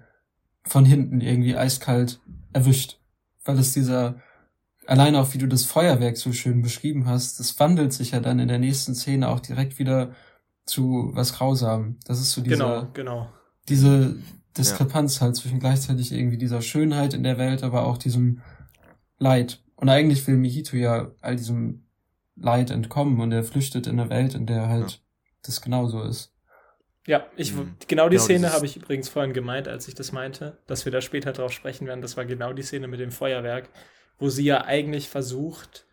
[0.65, 2.19] von hinten irgendwie eiskalt
[2.53, 2.99] erwischt.
[3.45, 4.15] Weil es dieser,
[4.85, 8.39] allein auch wie du das Feuerwerk so schön beschrieben hast, das wandelt sich ja dann
[8.39, 10.13] in der nächsten Szene auch direkt wieder
[10.65, 11.97] zu was Grausam.
[12.05, 13.29] Das ist so dieser, genau, genau.
[13.67, 14.15] diese
[14.57, 15.21] Diskrepanz ja.
[15.21, 18.41] halt zwischen gleichzeitig irgendwie dieser Schönheit in der Welt, aber auch diesem
[19.17, 19.61] Leid.
[19.75, 21.85] Und eigentlich will Mihito ja all diesem
[22.35, 24.97] Leid entkommen und er flüchtet in eine Welt, in der halt ja.
[25.43, 26.33] das genauso ist.
[27.05, 27.75] Ja, ich, mhm.
[27.87, 30.91] genau die genau Szene habe ich übrigens vorhin gemeint, als ich das meinte, dass wir
[30.91, 32.01] da später drauf sprechen werden.
[32.01, 33.69] Das war genau die Szene mit dem Feuerwerk,
[34.19, 35.85] wo sie ja eigentlich versucht,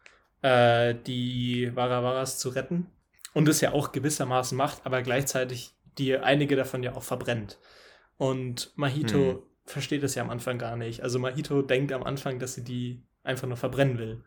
[0.43, 2.87] äh, die Varavaras zu retten
[3.35, 7.59] und es ja auch gewissermaßen macht, aber gleichzeitig die einige davon ja auch verbrennt.
[8.17, 9.39] Und Mahito mhm.
[9.65, 11.03] versteht es ja am Anfang gar nicht.
[11.03, 14.25] Also Mahito denkt am Anfang, dass sie die einfach nur verbrennen will.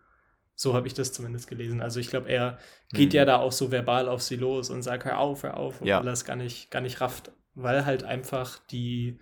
[0.56, 1.82] So habe ich das zumindest gelesen.
[1.82, 2.60] Also ich glaube, er
[2.92, 3.18] geht mhm.
[3.18, 5.88] ja da auch so verbal auf sie los und sagt, hör auf, hör auf, und
[5.88, 6.02] ja.
[6.02, 9.20] das gar nicht, gar nicht rafft, weil halt einfach die,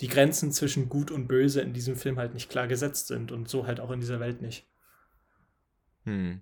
[0.00, 3.48] die Grenzen zwischen Gut und Böse in diesem Film halt nicht klar gesetzt sind und
[3.48, 4.66] so halt auch in dieser Welt nicht.
[6.04, 6.40] Hm.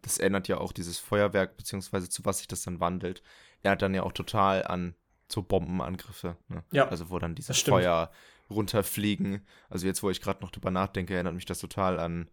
[0.00, 3.22] Das erinnert ja auch dieses Feuerwerk, beziehungsweise zu was sich das dann wandelt.
[3.62, 4.94] Er hat dann ja auch total an
[5.28, 6.36] so Bombenangriffe.
[6.48, 6.62] Ne?
[6.72, 6.88] Ja.
[6.88, 8.10] Also wo dann diese Feuer
[8.50, 9.46] runterfliegen.
[9.68, 12.28] Also jetzt, wo ich gerade noch drüber nachdenke, erinnert mich das total an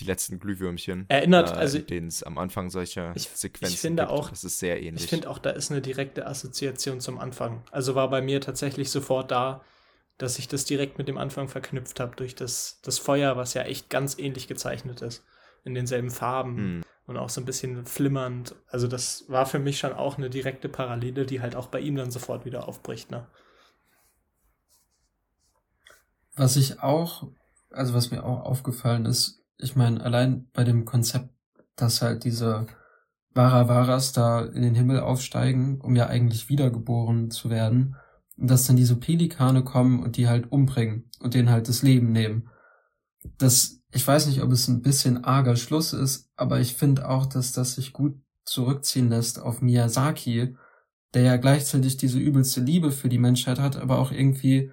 [0.00, 1.04] die letzten Glühwürmchen.
[1.08, 1.78] Erinnert, äh, also.
[1.78, 4.12] denen es am Anfang solcher ich, Sequenzen ich finde gibt.
[4.12, 5.04] Auch, das ist sehr ähnlich.
[5.04, 7.62] Ich finde auch, da ist eine direkte Assoziation zum Anfang.
[7.70, 9.62] Also war bei mir tatsächlich sofort da,
[10.18, 13.62] dass ich das direkt mit dem Anfang verknüpft habe durch das, das Feuer, was ja
[13.62, 15.24] echt ganz ähnlich gezeichnet ist.
[15.64, 16.82] In denselben Farben hm.
[17.06, 18.56] und auch so ein bisschen flimmernd.
[18.68, 21.96] Also das war für mich schon auch eine direkte Parallele, die halt auch bei ihm
[21.96, 23.26] dann sofort wieder aufbricht, ne?
[26.34, 27.28] Was ich auch,
[27.70, 31.30] also was mir auch aufgefallen ist, ich meine, allein bei dem Konzept,
[31.76, 32.66] dass halt diese
[33.34, 37.96] Varavaras da in den Himmel aufsteigen, um ja eigentlich wiedergeboren zu werden,
[38.36, 42.12] und dass dann diese Pelikane kommen und die halt umbringen und denen halt das Leben
[42.12, 42.48] nehmen.
[43.38, 47.26] Das, ich weiß nicht, ob es ein bisschen arger Schluss ist, aber ich finde auch,
[47.26, 50.56] dass das sich gut zurückziehen lässt auf Miyazaki,
[51.14, 54.72] der ja gleichzeitig diese übelste Liebe für die Menschheit hat, aber auch irgendwie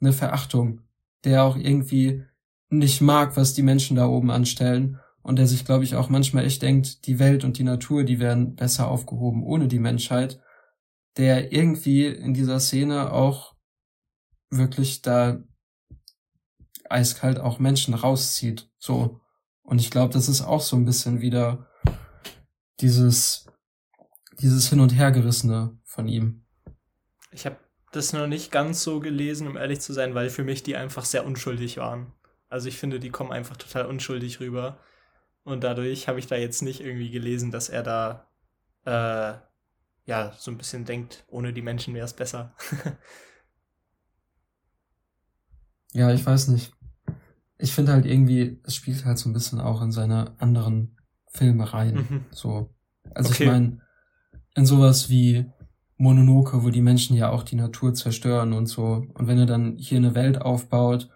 [0.00, 0.82] eine Verachtung,
[1.24, 2.24] der auch irgendwie
[2.70, 6.44] nicht mag, was die Menschen da oben anstellen und der sich, glaube ich, auch manchmal
[6.44, 10.40] echt denkt, die Welt und die Natur, die wären besser aufgehoben ohne die Menschheit,
[11.16, 13.54] der irgendwie in dieser Szene auch
[14.50, 15.42] wirklich da
[16.88, 19.20] eiskalt auch Menschen rauszieht, so.
[19.62, 21.68] Und ich glaube, das ist auch so ein bisschen wieder
[22.80, 23.46] dieses,
[24.40, 26.46] dieses Hin- und Hergerissene von ihm.
[27.32, 27.58] Ich habe
[27.92, 31.04] das noch nicht ganz so gelesen, um ehrlich zu sein, weil für mich die einfach
[31.04, 32.14] sehr unschuldig waren.
[32.48, 34.78] Also ich finde, die kommen einfach total unschuldig rüber.
[35.44, 38.26] Und dadurch habe ich da jetzt nicht irgendwie gelesen, dass er da
[38.84, 39.38] äh,
[40.06, 42.54] ja so ein bisschen denkt, ohne die Menschen wäre es besser.
[45.92, 46.72] ja, ich weiß nicht.
[47.58, 50.96] Ich finde halt irgendwie, es spielt halt so ein bisschen auch in seine anderen
[51.26, 51.94] Filme rein.
[51.94, 52.24] Mhm.
[52.30, 52.74] So.
[53.14, 53.44] Also okay.
[53.44, 53.80] ich meine,
[54.54, 55.50] in sowas wie
[55.96, 59.04] Mononoke, wo die Menschen ja auch die Natur zerstören und so.
[59.14, 61.10] Und wenn er dann hier eine Welt aufbaut,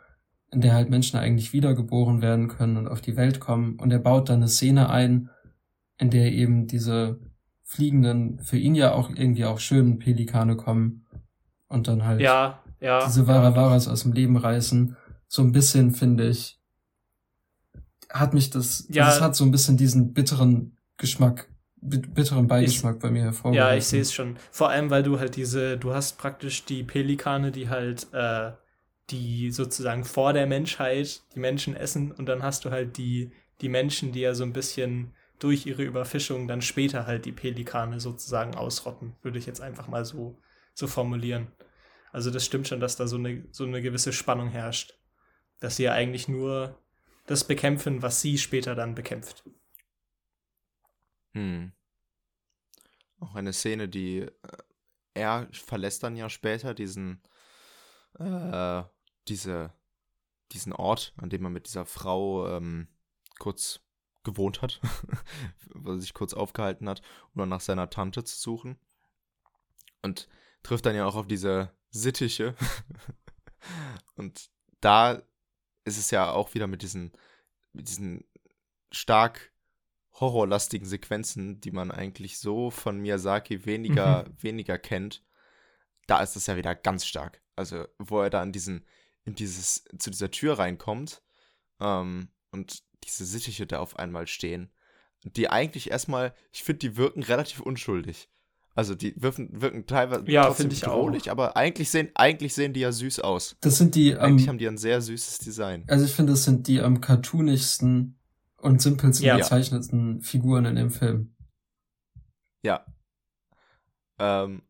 [0.52, 3.76] in der halt Menschen eigentlich wiedergeboren werden können und auf die Welt kommen.
[3.76, 5.30] Und er baut dann eine Szene ein,
[5.98, 7.18] in der eben diese
[7.62, 11.06] fliegenden, für ihn ja auch irgendwie auch schönen Pelikane kommen
[11.68, 14.94] und dann halt ja, ja, diese Varavaras aus dem Leben reißen.
[15.26, 16.60] So ein bisschen, finde ich,
[18.10, 21.48] hat mich das, ja, das hat so ein bisschen diesen bitteren Geschmack,
[21.80, 23.70] bitteren Beigeschmack ich, bei mir hervorgehoben.
[23.70, 24.36] Ja, ich sehe es schon.
[24.50, 28.52] Vor allem, weil du halt diese, du hast praktisch die Pelikane, die halt äh,
[29.10, 33.30] die sozusagen vor der Menschheit die Menschen essen und dann hast du halt die,
[33.60, 38.00] die Menschen, die ja so ein bisschen durch ihre Überfischung dann später halt die Pelikane
[38.00, 40.38] sozusagen ausrotten, würde ich jetzt einfach mal so,
[40.74, 41.48] so formulieren.
[42.12, 44.98] Also das stimmt schon, dass da so eine, so eine gewisse Spannung herrscht.
[45.58, 46.78] Dass sie ja eigentlich nur
[47.26, 49.44] das bekämpfen, was sie später dann bekämpft.
[51.32, 51.72] Hm.
[53.18, 54.30] Auch eine Szene, die äh,
[55.14, 57.22] er verlässt dann ja später diesen,
[58.18, 58.84] äh,
[59.28, 59.72] diese,
[60.52, 62.88] diesen Ort, an dem er mit dieser Frau ähm,
[63.38, 63.80] kurz
[64.24, 64.80] gewohnt hat,
[65.74, 67.02] wo er sich kurz aufgehalten hat,
[67.34, 68.78] um dann nach seiner Tante zu suchen.
[70.02, 70.28] Und
[70.62, 72.54] trifft dann ja auch auf diese Sittiche.
[74.16, 75.22] Und da
[75.84, 77.12] ist es ja auch wieder mit diesen,
[77.72, 78.24] mit diesen
[78.90, 79.52] stark
[80.20, 84.42] horrorlastigen Sequenzen, die man eigentlich so von Miyazaki weniger, mhm.
[84.42, 85.24] weniger kennt.
[86.06, 87.41] Da ist es ja wieder ganz stark.
[87.56, 88.84] Also, wo er da in diesen,
[89.24, 91.22] in dieses, zu dieser Tür reinkommt
[91.80, 94.70] ähm, und diese Sittiche da auf einmal stehen,
[95.24, 98.28] die eigentlich erstmal, ich finde, die wirken relativ unschuldig.
[98.74, 102.90] Also die wirken, wirken teilweise ja, trotzdem bedrohlich, aber eigentlich sehen, eigentlich sehen die ja
[102.90, 103.56] süß aus.
[103.60, 105.84] Das sind die Eigentlich haben die ein sehr süßes Design.
[105.88, 108.18] Also ich finde, das sind die am cartoonigsten
[108.56, 109.36] und simpelsten ja.
[109.36, 111.34] gezeichneten Figuren in dem Film.
[112.64, 112.86] Ja.
[114.18, 114.62] Ähm,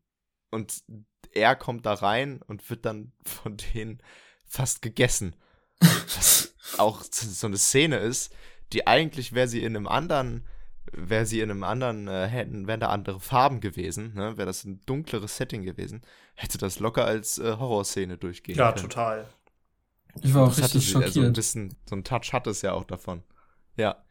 [0.51, 0.83] und
[1.33, 4.01] er kommt da rein und wird dann von denen
[4.45, 5.35] fast gegessen.
[5.79, 8.33] Was auch so eine Szene ist,
[8.71, 10.47] die eigentlich wäre sie in einem anderen
[10.91, 14.37] wäre sie in einem anderen, äh, hätten, wären da andere Farben gewesen, ne?
[14.37, 16.01] wäre das ein dunkleres Setting gewesen,
[16.35, 18.83] hätte das locker als äh, Horrorszene durchgehen ja, können.
[18.83, 19.27] Ja, total.
[20.21, 21.07] Ich war auch das richtig schockiert.
[21.07, 23.23] Also ein bisschen, so ein Touch hat es ja auch davon.
[23.75, 24.03] Ja.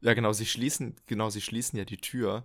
[0.00, 2.44] Ja, genau, sie schließen, genau, sie schließen ja die Tür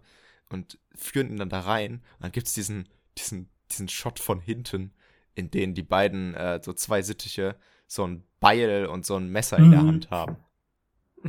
[0.49, 1.95] und führen ihn dann da rein.
[2.15, 2.87] Und dann gibt es diesen,
[3.17, 4.93] diesen, diesen Shot von hinten,
[5.35, 7.55] in dem die beiden, äh, so zwei Sittiche,
[7.87, 9.65] so ein Beil und so ein Messer mhm.
[9.65, 9.87] in der mhm.
[9.87, 10.37] Hand haben.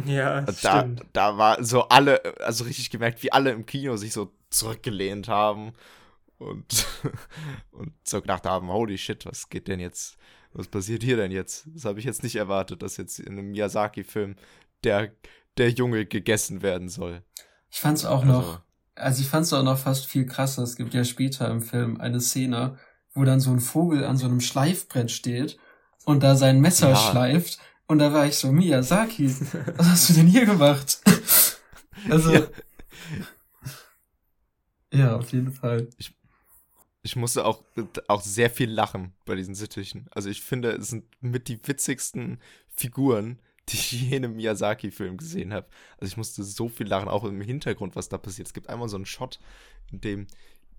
[0.06, 1.04] Ja, da, stimmt.
[1.12, 5.72] da war so alle, also richtig gemerkt, wie alle im Kino sich so zurückgelehnt haben
[6.38, 6.86] und,
[7.70, 10.16] und so gedacht haben, holy shit, was geht denn jetzt,
[10.52, 11.68] was passiert hier denn jetzt?
[11.72, 14.34] Das habe ich jetzt nicht erwartet, dass jetzt in einem Miyazaki-Film
[14.82, 15.12] der,
[15.58, 17.22] der Junge gegessen werden soll.
[17.70, 18.62] Ich fand es auch also, noch,
[18.94, 20.62] also ich fand es auch noch fast viel krasser.
[20.62, 22.78] Es gibt ja später im Film eine Szene,
[23.12, 25.58] wo dann so ein Vogel an so einem Schleifbrett steht
[26.04, 26.96] und da sein Messer ja.
[26.96, 29.28] schleift und da war ich so, Miyazaki,
[29.76, 31.00] was hast du denn hier gemacht?
[32.10, 32.32] also.
[32.32, 32.46] Ja.
[34.92, 35.88] ja, auf jeden Fall.
[35.98, 36.14] Ich,
[37.02, 37.62] ich musste auch,
[38.08, 40.08] auch sehr viel lachen bei diesen Sittichen.
[40.12, 42.40] Also ich finde, es sind mit die witzigsten
[42.74, 43.38] Figuren,
[43.68, 45.66] die ich je in einem Miyazaki-Film gesehen habe.
[45.98, 48.48] Also ich musste so viel lachen, auch im Hintergrund, was da passiert.
[48.48, 49.40] Es gibt einmal so einen Shot,
[49.90, 50.26] in dem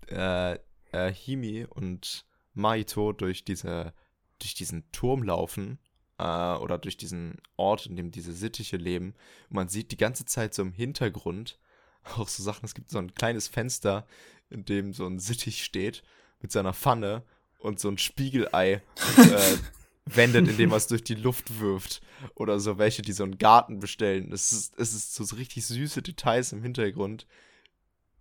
[0.08, 0.54] äh,
[0.92, 3.92] äh, Himi und Maito durch diese
[4.38, 5.78] durch diesen Turm laufen
[6.18, 9.14] äh, oder durch diesen Ort, in dem diese Sittiche leben.
[9.48, 11.58] Und man sieht die ganze Zeit so im Hintergrund
[12.16, 12.64] auch so Sachen.
[12.64, 14.06] Es gibt so ein kleines Fenster,
[14.50, 16.02] in dem so ein Sittich steht
[16.40, 17.24] mit seiner Pfanne
[17.58, 18.82] und so ein Spiegelei
[19.16, 19.56] äh,
[20.06, 22.00] wendet, indem er es durch die Luft wirft.
[22.34, 24.32] Oder so welche, die so einen Garten bestellen.
[24.32, 27.26] Es ist, es ist so richtig süße Details im Hintergrund,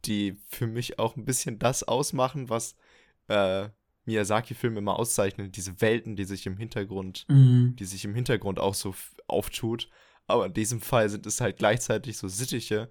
[0.05, 2.75] die für mich auch ein bisschen das ausmachen, was
[3.27, 3.69] äh,
[4.05, 7.75] Miyazaki-Filme immer auszeichnen, diese Welten, die sich im Hintergrund, mhm.
[7.77, 8.93] die sich im Hintergrund auch so
[9.27, 9.89] auftut.
[10.27, 12.89] Aber in diesem Fall sind es halt gleichzeitig so Sittiche,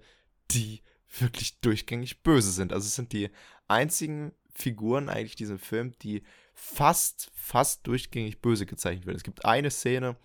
[0.51, 0.81] die
[1.19, 2.73] wirklich durchgängig böse sind.
[2.73, 3.29] Also es sind die
[3.67, 6.23] einzigen Figuren eigentlich in diesem Film, die
[6.55, 9.17] fast, fast durchgängig böse gezeichnet werden.
[9.17, 10.15] Es gibt eine Szene,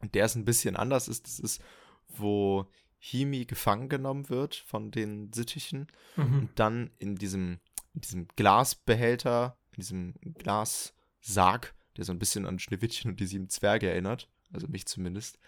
[0.00, 1.26] in der es ein bisschen anders ist.
[1.26, 1.62] Das ist,
[2.08, 2.66] wo
[2.98, 6.38] Himi gefangen genommen wird von den Sittichen mhm.
[6.38, 7.58] und dann in diesem,
[7.94, 13.48] in diesem Glasbehälter in diesem Glassarg, der so ein bisschen an Schneewittchen und die sieben
[13.48, 15.38] Zwerge erinnert, also mich zumindest,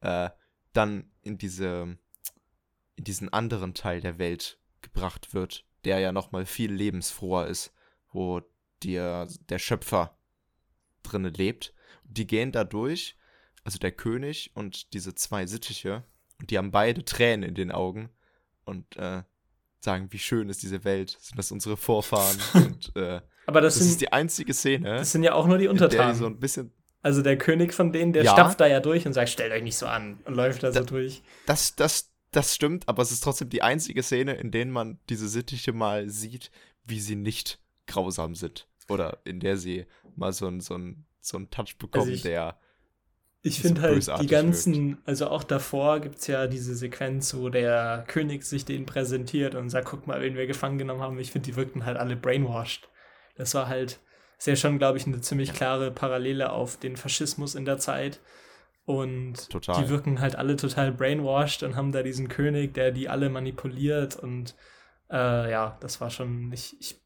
[0.00, 0.30] äh,
[0.72, 1.98] dann in diese,
[2.96, 7.72] in diesen anderen Teil der Welt gebracht wird, der ja nochmal viel lebensfroher ist,
[8.12, 8.40] wo
[8.84, 10.16] der, der Schöpfer
[11.02, 11.74] drinne lebt.
[12.04, 13.16] Die gehen da durch,
[13.64, 16.04] also der König und diese zwei Sittiche,
[16.40, 18.10] und die haben beide Tränen in den Augen
[18.64, 19.22] und äh,
[19.80, 23.82] sagen, wie schön ist diese Welt, sind das unsere Vorfahren und äh, aber das, das
[23.82, 24.96] sind, ist die einzige Szene.
[24.98, 26.14] Das sind ja auch nur die Untertanen.
[26.14, 26.72] so ein bisschen
[27.02, 28.32] also der König von denen, der ja.
[28.32, 30.80] stapft da ja durch und sagt, stellt euch nicht so an und läuft da, da
[30.80, 31.22] so durch.
[31.46, 35.28] Das, das, das stimmt, aber es ist trotzdem die einzige Szene, in der man diese
[35.28, 36.52] Sittiche mal sieht,
[36.84, 38.68] wie sie nicht grausam sind.
[38.88, 39.86] Oder in der sie
[40.16, 40.78] mal so einen so
[41.20, 42.58] so ein Touch bekommen, also ich, der.
[43.44, 45.08] Ich finde halt die ganzen, wirkt.
[45.08, 49.68] also auch davor gibt es ja diese Sequenz, wo der König sich denen präsentiert und
[49.68, 51.18] sagt, guck mal, wen wir gefangen genommen haben.
[51.18, 52.88] Ich finde, die wirkten halt alle brainwashed.
[53.34, 53.98] Das war halt,
[54.38, 58.20] ist ja schon, glaube ich, eine ziemlich klare Parallele auf den Faschismus in der Zeit.
[58.84, 59.82] Und Total.
[59.82, 64.16] die wirken halt alle total brainwashed und haben da diesen König, der die alle manipuliert.
[64.16, 64.54] Und
[65.10, 66.52] äh, ja, das war schon.
[66.52, 66.96] Ich, fa-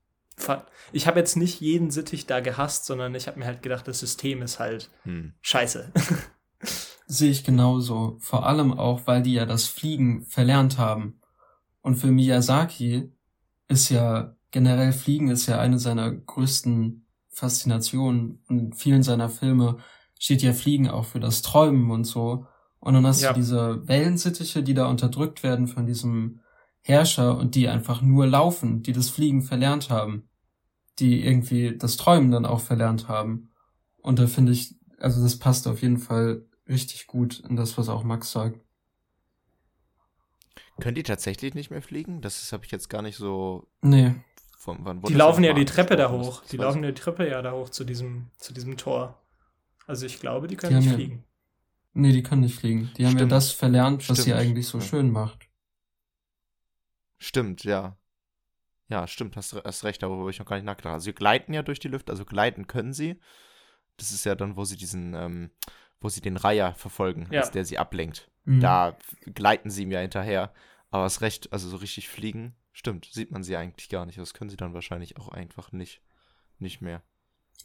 [0.93, 4.01] ich habe jetzt nicht jeden Sittich da gehasst, sondern ich habe mir halt gedacht, das
[4.01, 5.33] System ist halt Hm.
[5.41, 5.93] scheiße.
[7.07, 8.17] Sehe ich genauso.
[8.21, 11.21] Vor allem auch, weil die ja das Fliegen verlernt haben.
[11.81, 13.13] Und für Miyazaki
[13.69, 18.43] ist ja generell Fliegen ist ja eine seiner größten Faszinationen.
[18.49, 19.79] Und in vielen seiner Filme
[20.19, 22.47] steht ja Fliegen auch für das Träumen und so.
[22.81, 23.33] Und dann hast Ja.
[23.33, 26.41] du diese Wellensittiche, die da unterdrückt werden von diesem
[26.87, 30.29] Herrscher und die einfach nur laufen, die das Fliegen verlernt haben.
[30.99, 33.51] Die irgendwie das Träumen dann auch verlernt haben.
[33.99, 37.89] Und da finde ich, also das passt auf jeden Fall richtig gut in das, was
[37.89, 38.61] auch Max sagt.
[40.81, 42.21] Können die tatsächlich nicht mehr fliegen?
[42.21, 43.67] Das habe ich jetzt gar nicht so.
[43.83, 44.15] Nee.
[44.59, 46.43] Von, wann wurde Die laufen ja die Treppe da hoch.
[46.51, 49.21] Die laufen ja die Treppe ja da hoch zu diesem, zu diesem Tor.
[49.87, 51.25] Also ich glaube, die können Die nicht ja- fliegen.
[51.95, 52.91] Nee, die können nicht fliegen.
[52.99, 53.33] Die haben ja Stimmt.
[53.33, 54.37] das verlernt, was sie Stimmt.
[54.41, 54.85] eigentlich so Ja.
[54.85, 55.46] schön macht.
[57.19, 57.97] Stimmt, ja.
[58.89, 60.95] Ja, stimmt, hast, hast recht, darüber habe ich noch gar nicht nachgedacht.
[60.95, 63.19] Also sie gleiten ja durch die Lüfte, also gleiten können sie.
[63.97, 65.51] Das ist ja dann, wo sie diesen, ähm,
[66.01, 67.41] wo sie den Reiher verfolgen, Ja.
[67.41, 68.31] als der sie ablenkt.
[68.45, 68.61] Mhm.
[68.61, 68.97] Da
[69.35, 70.53] gleiten sie ihm ja hinterher.
[70.91, 74.19] Aber hast recht, also so richtig fliegen, stimmt, sieht man sie eigentlich gar nicht.
[74.19, 76.01] Das können sie dann wahrscheinlich auch einfach nicht,
[76.59, 77.03] nicht mehr.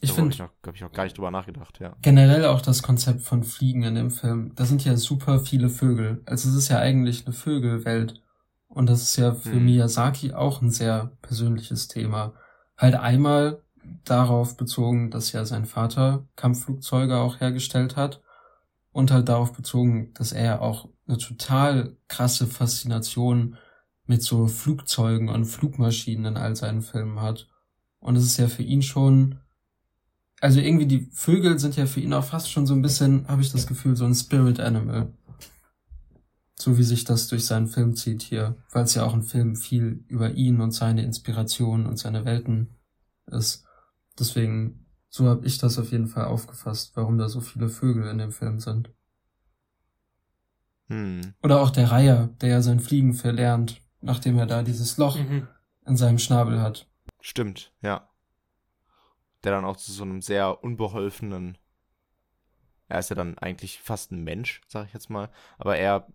[0.00, 0.52] Ich Da habe ich, finde
[0.84, 1.94] noch gar nicht drüber nachgedacht, ja.
[2.02, 4.52] generell auch das Konzept von Fliegen in dem Film.
[4.56, 6.22] Da sind ja super viele Vögel.
[6.24, 8.21] Also es ist ja eigentlich eine Vögelwelt.
[8.74, 9.66] Und das ist ja für Mhm.
[9.66, 12.32] Miyazaki auch ein sehr persönliches Thema.
[12.76, 13.62] Halt einmal
[14.04, 18.22] darauf bezogen, dass ja sein Vater Kampfflugzeuge auch hergestellt hat.
[18.92, 23.56] Und halt darauf bezogen, dass er auch eine total krasse Faszination
[24.06, 27.48] mit so Flugzeugen und Flugmaschinen in all seinen Filmen hat.
[28.00, 29.38] Und es ist ja für ihn schon,
[30.40, 33.42] also irgendwie die Vögel sind ja für ihn auch fast schon so ein bisschen, habe
[33.42, 35.12] ich das Gefühl, so ein Spirit Animal.
[36.62, 39.56] So wie sich das durch seinen Film zieht hier, weil es ja auch ein Film
[39.56, 42.78] viel über ihn und seine Inspiration und seine Welten
[43.26, 43.66] ist.
[44.16, 48.18] Deswegen, so habe ich das auf jeden Fall aufgefasst, warum da so viele Vögel in
[48.18, 48.92] dem Film sind.
[50.86, 51.34] Hm.
[51.42, 55.48] Oder auch der Reiher, der ja sein Fliegen verlernt, nachdem er da dieses Loch Mhm.
[55.84, 56.88] in seinem Schnabel hat.
[57.20, 58.08] Stimmt, ja.
[59.42, 61.58] Der dann auch zu so einem sehr unbeholfenen.
[62.86, 65.28] Er ist ja dann eigentlich fast ein Mensch, sag ich jetzt mal.
[65.58, 66.06] Aber er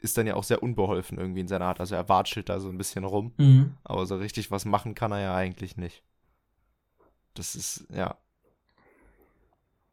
[0.00, 1.80] ist dann ja auch sehr unbeholfen irgendwie in seiner Art.
[1.80, 3.32] Also er watschelt da so ein bisschen rum.
[3.36, 3.76] Mhm.
[3.84, 6.02] Aber so richtig was machen kann er ja eigentlich nicht.
[7.34, 8.18] Das ist, ja.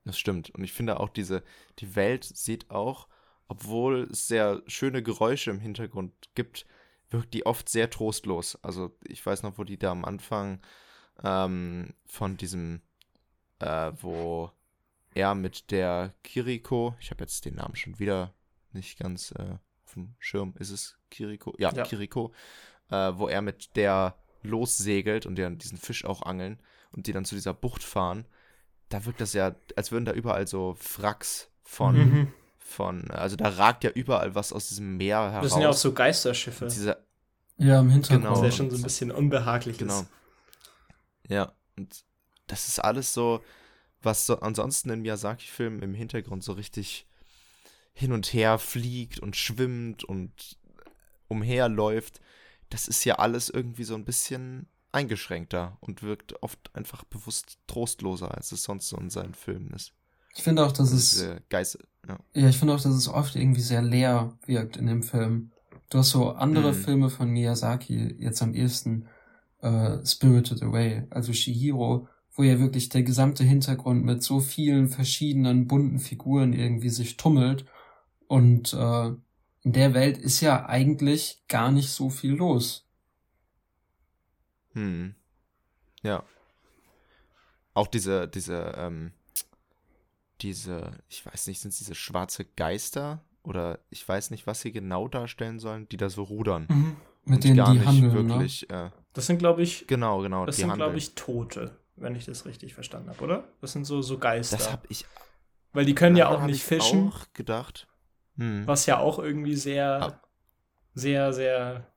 [0.05, 0.49] Das stimmt.
[0.51, 1.43] Und ich finde auch diese,
[1.79, 3.07] die Welt sieht auch,
[3.49, 6.65] obwohl es sehr schöne Geräusche im Hintergrund gibt,
[7.09, 8.57] wirkt die oft sehr trostlos.
[8.63, 10.61] Also ich weiß noch, wo die da am Anfang
[11.23, 12.81] ähm, von diesem,
[13.59, 14.51] äh, wo
[15.13, 18.33] er mit der Kiriko, ich habe jetzt den Namen schon wieder
[18.71, 19.57] nicht ganz äh,
[19.97, 21.53] dem Schirm, ist es Kiriko?
[21.57, 21.83] Ja, Ja.
[21.83, 22.31] Kiriko,
[22.89, 26.59] äh, wo er mit der lossegelt und die dann diesen Fisch auch angeln
[26.91, 28.25] und die dann zu dieser Bucht fahren.
[28.89, 32.33] Da wirkt das ja, als würden da überall so Wracks von, Mhm.
[32.57, 35.43] von, also da ragt ja überall was aus diesem Meer heraus.
[35.43, 36.65] Das sind ja auch so Geisterschiffe.
[36.65, 36.97] Und dieser,
[37.57, 38.23] Ja, im Hintergrund.
[38.25, 38.37] Genau.
[38.37, 40.01] Was ja schon so ein bisschen unbehaglich Genau.
[40.01, 40.07] ist.
[41.27, 42.05] Ja, und
[42.47, 43.41] das ist alles so,
[44.01, 47.05] was so ansonsten in Miyazaki-Filmen im Hintergrund so richtig
[47.97, 50.57] hin und her fliegt und schwimmt und
[51.27, 52.21] umherläuft.
[52.69, 58.35] Das ist ja alles irgendwie so ein bisschen eingeschränkter und wirkt oft einfach bewusst trostloser,
[58.35, 59.93] als es sonst so in seinen Filmen ist.
[60.35, 62.19] Ich finde auch, dass es, Diese Geist, ja.
[62.35, 65.51] ja, ich finde auch, dass es oft irgendwie sehr leer wirkt in dem Film.
[65.89, 66.75] Du hast so andere Mhm.
[66.75, 69.07] Filme von Miyazaki, jetzt am ehesten
[69.61, 75.65] äh, Spirited Away, also Shihiro, wo ja wirklich der gesamte Hintergrund mit so vielen verschiedenen
[75.67, 77.65] bunten Figuren irgendwie sich tummelt.
[78.27, 79.07] Und äh,
[79.63, 82.85] in der Welt ist ja eigentlich gar nicht so viel los.
[84.73, 85.15] Hm.
[86.03, 86.23] Ja.
[87.73, 89.11] Auch diese, diese, ähm,
[90.41, 93.23] diese, ich weiß nicht, sind es diese schwarze Geister?
[93.43, 96.67] Oder ich weiß nicht, was sie genau darstellen sollen, die da so rudern.
[97.23, 98.33] Mit und denen gar die nicht handeln, ne?
[98.35, 102.15] wirklich, äh, Das sind, glaube ich, genau, genau, das die sind, glaube ich, Tote, wenn
[102.15, 103.47] ich das richtig verstanden habe, oder?
[103.61, 104.57] Das sind so, so Geister.
[104.57, 105.05] das habe ich,
[105.73, 107.87] Weil die können ja auch nicht ich fischen, auch gedacht.
[108.37, 108.67] Hm.
[108.67, 110.21] was ja auch irgendwie sehr, Ah.
[110.93, 111.87] sehr, sehr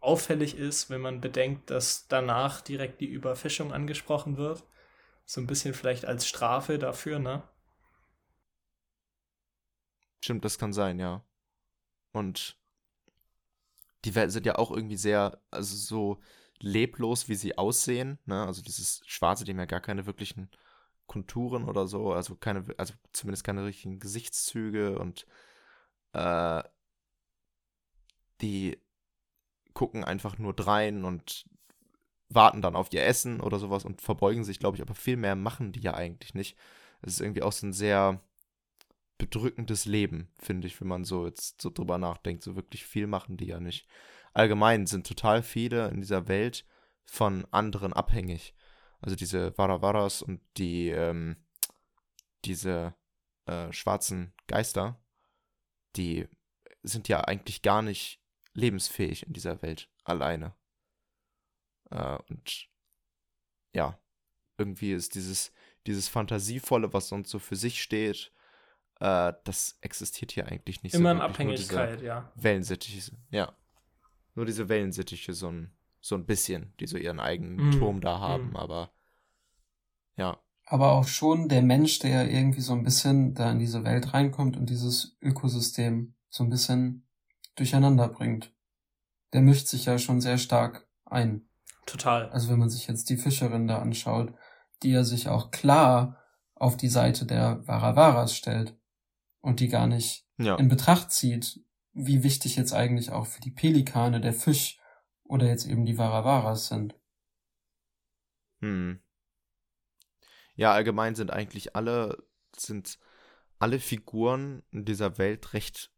[0.00, 4.64] auffällig ist, wenn man bedenkt, dass danach direkt die Überfischung angesprochen wird.
[5.26, 7.42] So ein bisschen vielleicht als Strafe dafür, ne?
[10.20, 11.24] Stimmt, das kann sein, ja.
[12.12, 12.58] Und
[14.04, 16.20] die Welt sind ja auch irgendwie sehr, also so
[16.60, 18.18] leblos, wie sie aussehen.
[18.26, 18.44] Ne?
[18.46, 20.50] Also dieses Schwarze, die haben ja gar keine wirklichen
[21.06, 25.26] Konturen oder so, also keine, also zumindest keine richtigen Gesichtszüge und
[26.12, 26.62] äh,
[28.40, 28.78] die
[29.74, 31.46] gucken einfach nur drein und
[32.28, 35.36] warten dann auf ihr Essen oder sowas und verbeugen sich, glaube ich, aber viel mehr
[35.36, 36.56] machen die ja eigentlich nicht.
[37.00, 38.20] Es ist irgendwie auch so ein sehr
[39.18, 42.42] bedrückendes Leben, finde ich, wenn man so jetzt so drüber nachdenkt.
[42.42, 43.86] So wirklich viel machen die ja nicht.
[44.32, 46.64] Allgemein sind total viele in dieser Welt
[47.04, 48.54] von anderen abhängig.
[49.00, 51.36] Also diese Varavaras und die, ähm,
[52.44, 52.94] diese
[53.46, 55.00] äh, schwarzen Geister,
[55.96, 56.28] die
[56.82, 58.20] sind ja eigentlich gar nicht
[58.54, 60.54] lebensfähig in dieser Welt alleine.
[61.90, 62.68] Äh, und
[63.72, 63.98] ja,
[64.56, 65.52] irgendwie ist dieses,
[65.86, 68.32] dieses Fantasievolle, was sonst so für sich steht,
[69.00, 71.16] äh, das existiert hier eigentlich nicht Immer so.
[71.16, 72.30] in Abhängigkeit, ja.
[72.34, 73.56] Wellensittiche, ja.
[74.34, 78.18] Nur diese Wellensittiche so ein, so ein bisschen, die so ihren eigenen Mm, Turm da
[78.18, 78.56] haben, mm.
[78.56, 78.92] aber
[80.16, 80.40] ja.
[80.70, 84.58] Aber auch schon der Mensch, der irgendwie so ein bisschen da in diese Welt reinkommt
[84.58, 87.08] und dieses Ökosystem so ein bisschen
[87.56, 88.52] durcheinander bringt.
[89.32, 91.48] Der mischt sich ja schon sehr stark ein.
[91.86, 92.28] Total.
[92.30, 94.34] Also wenn man sich jetzt die Fischerin da anschaut,
[94.82, 96.18] die ja sich auch klar
[96.54, 98.76] auf die Seite der Varavaras stellt
[99.40, 100.56] und die gar nicht Ja.
[100.56, 101.64] in Betracht zieht,
[101.94, 104.78] wie wichtig jetzt eigentlich auch für die Pelikane der Fisch
[105.24, 106.94] oder jetzt eben die Varavaras sind.
[108.60, 109.00] Hm.
[110.58, 112.18] Ja, allgemein sind eigentlich alle,
[112.56, 112.98] sind
[113.60, 115.92] alle Figuren in dieser Welt recht,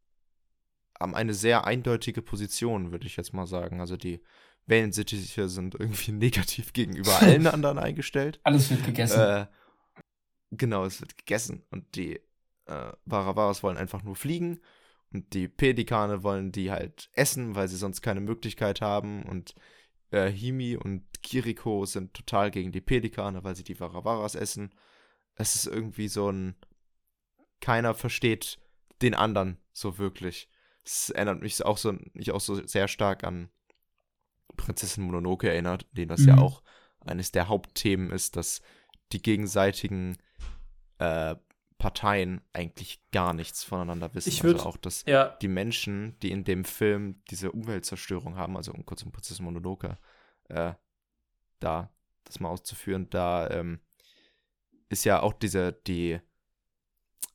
[1.00, 3.80] haben eine sehr eindeutige Position, würde ich jetzt mal sagen.
[3.80, 4.22] Also die
[4.66, 8.38] Wellensittiche sind irgendwie negativ gegenüber allen anderen eingestellt.
[8.44, 9.18] Alles wird gegessen.
[9.18, 9.46] Äh,
[10.50, 11.64] genau, es wird gegessen.
[11.70, 12.16] Und die
[12.66, 14.60] äh, Varavaras wollen einfach nur fliegen.
[15.10, 19.22] Und die Pelikane wollen die halt essen, weil sie sonst keine Möglichkeit haben.
[19.22, 19.54] Und
[20.10, 24.74] äh, Himi und Kiriko sind total gegen die Pelikane, weil sie die Varavaras essen.
[25.34, 26.54] Es ist irgendwie so ein.
[27.60, 28.58] Keiner versteht
[29.02, 30.48] den anderen so wirklich.
[30.84, 33.50] Es erinnert mich auch so, mich auch so sehr stark an
[34.56, 36.42] Prinzessin Mononoke erinnert, in denen das ja Mhm.
[36.42, 36.62] auch
[37.00, 38.60] eines der Hauptthemen ist, dass
[39.12, 40.16] die gegenseitigen
[40.98, 41.34] äh,
[41.78, 44.28] Parteien eigentlich gar nichts voneinander wissen.
[44.28, 48.56] Ich würd- also auch, dass Ja, die Menschen, die in dem Film diese Umweltzerstörung haben,
[48.56, 49.96] also um kurz um Prinzessin Mononoke,
[50.50, 50.74] äh,
[51.60, 51.90] da
[52.24, 53.80] das mal auszuführen, da ähm,
[54.88, 56.20] ist ja auch diese, die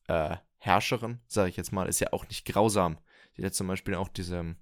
[0.07, 2.97] äh, Herrscherin, sage ich jetzt mal, ist ja auch nicht grausam.
[3.37, 4.55] Die hat zum Beispiel auch diese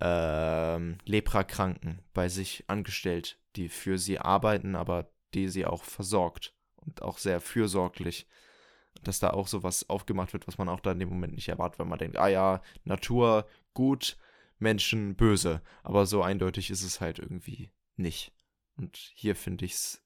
[0.00, 7.02] ähm, Leprakranken bei sich angestellt, die für sie arbeiten, aber die sie auch versorgt und
[7.02, 8.26] auch sehr fürsorglich.
[9.02, 11.78] Dass da auch sowas aufgemacht wird, was man auch da in dem Moment nicht erwartet,
[11.78, 14.18] weil man denkt, ah ja, Natur gut,
[14.58, 15.62] Menschen böse.
[15.82, 18.32] Aber so eindeutig ist es halt irgendwie nicht.
[18.80, 20.02] Und hier finde ich es.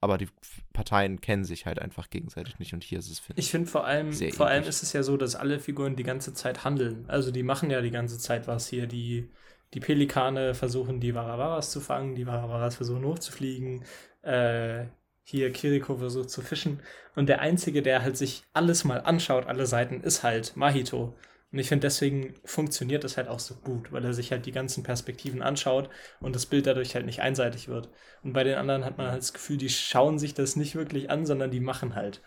[0.00, 0.28] Aber die
[0.72, 2.72] Parteien kennen sich halt einfach gegenseitig nicht.
[2.72, 5.16] Und hier ist es, finde ich finde vor allem, vor allem ist es ja so,
[5.16, 7.04] dass alle Figuren die ganze Zeit handeln.
[7.08, 8.86] Also die machen ja die ganze Zeit was hier.
[8.86, 9.28] Die,
[9.74, 13.84] die Pelikane versuchen die Varavaras zu fangen, die Varavaras versuchen hochzufliegen.
[14.22, 14.86] Äh,
[15.24, 16.80] hier Kiriko versucht zu fischen.
[17.14, 21.14] Und der Einzige, der halt sich alles mal anschaut, alle Seiten, ist halt Mahito.
[21.50, 24.52] Und ich finde, deswegen funktioniert das halt auch so gut, weil er sich halt die
[24.52, 25.88] ganzen Perspektiven anschaut
[26.20, 27.90] und das Bild dadurch halt nicht einseitig wird.
[28.22, 31.10] Und bei den anderen hat man halt das Gefühl, die schauen sich das nicht wirklich
[31.10, 32.22] an, sondern die machen halt.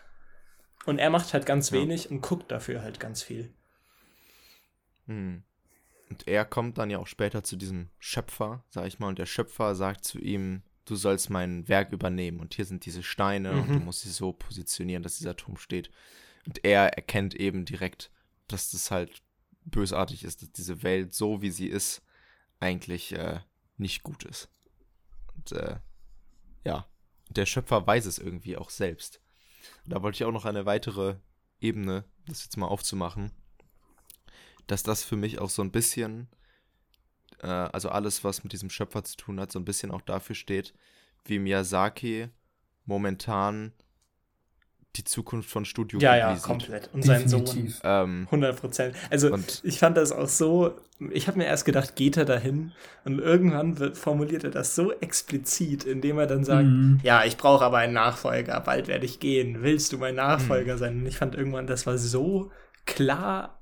[0.86, 1.78] Und er macht halt ganz Ja.
[1.80, 3.52] wenig und guckt dafür halt ganz viel.
[5.06, 5.42] Hm.
[6.10, 9.26] Und er kommt dann ja auch später zu diesem Schöpfer, sag ich mal, und der
[9.26, 13.76] Schöpfer sagt zu ihm, du sollst mein Werk übernehmen und hier sind diese Steine und
[13.76, 13.86] du Mhm.
[13.86, 15.90] musst sie so positionieren, dass dieser Turm steht.
[16.46, 18.11] Und er erkennt eben direkt,
[18.48, 19.22] dass das halt
[19.64, 22.02] bösartig ist, dass diese Welt so wie sie ist
[22.60, 23.40] eigentlich äh,
[23.76, 24.48] nicht gut ist.
[25.34, 25.78] Und äh,
[26.64, 26.86] ja,
[27.28, 29.20] der Schöpfer weiß es irgendwie auch selbst.
[29.84, 31.16] Und da wollte ich auch noch eine weitere
[31.60, 33.32] Ebene, das jetzt mal aufzumachen,
[34.66, 36.28] dass das für mich auch so ein bisschen,
[37.40, 40.34] äh, also alles, was mit diesem Schöpfer zu tun hat, so ein bisschen auch dafür
[40.36, 40.74] steht,
[41.24, 42.28] wie Miyazaki
[42.84, 43.72] momentan
[44.96, 46.90] die Zukunft von Studio Ja, Ghibli ja, komplett.
[46.92, 47.44] Und sein Sohn.
[47.46, 47.80] Definitiv.
[47.82, 48.94] Ähm, 100 Prozent.
[49.10, 50.74] Also, Und- ich fand das auch so.
[51.10, 52.72] Ich habe mir erst gedacht, geht er dahin?
[53.04, 57.00] Und irgendwann wird, formuliert er das so explizit, indem er dann sagt: Mhm.
[57.02, 58.60] Ja, ich brauche aber einen Nachfolger.
[58.60, 59.62] Bald werde ich gehen.
[59.62, 60.18] Willst du mein Mhm.
[60.18, 60.98] Nachfolger sein?
[61.00, 62.50] Und ich fand irgendwann, das war so
[62.86, 63.58] klar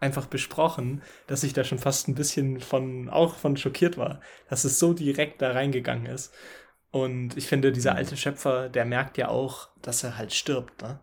[0.00, 4.20] einfach besprochen, dass ich da schon fast ein bisschen von, auch von schockiert war,
[4.50, 6.32] dass es so direkt da reingegangen ist.
[6.92, 7.96] Und ich finde, dieser Mhm.
[7.96, 11.00] alte Schöpfer, der merkt ja auch, dass er halt stirbt, ne?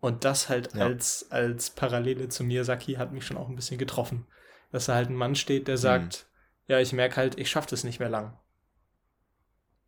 [0.00, 0.86] Und das halt Ja.
[0.86, 4.26] als, als Parallele zu Miyazaki hat mich schon auch ein bisschen getroffen.
[4.72, 6.26] Dass da halt ein Mann steht, der sagt,
[6.66, 8.36] ja, ich merke halt, ich schaffe das nicht mehr lang.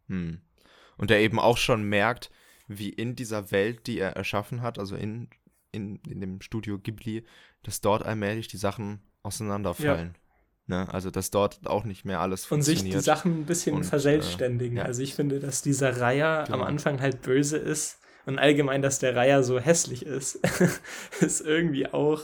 [0.08, 0.40] Hm.
[0.98, 2.30] Und der eben auch schon merkt,
[2.68, 5.30] wie in dieser Welt, die er erschaffen hat, also in,
[5.72, 7.24] in, in dem Studio Ghibli,
[7.62, 10.16] dass dort allmählich die Sachen auseinanderfallen.
[10.66, 10.88] Ne?
[10.92, 13.00] Also, dass dort auch nicht mehr alles Und sich funktioniert.
[13.00, 14.78] die Sachen ein bisschen Und, äh, verselbstständigen.
[14.78, 14.84] ja.
[14.84, 16.64] Also ich finde, dass dieser Reiher am Genau.
[16.64, 20.36] Anfang halt böse ist und allgemein, dass der Reiher so hässlich ist,
[21.20, 22.22] ist irgendwie auch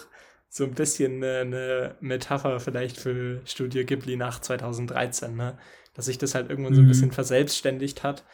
[0.49, 5.59] so ein bisschen eine, eine Metapher vielleicht für Studio Ghibli nach 2013, ne?
[5.95, 6.89] Dass sich das halt irgendwann so ein Mhm.
[6.89, 8.25] bisschen verselbstständigt hat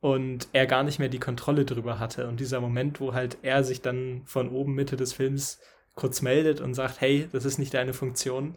[0.00, 2.28] und er gar nicht mehr die Kontrolle drüber hatte.
[2.28, 5.58] Und dieser Moment, wo halt er sich dann von oben Mitte des Films
[5.94, 8.54] kurz meldet und sagt, hey, das ist nicht deine Funktion,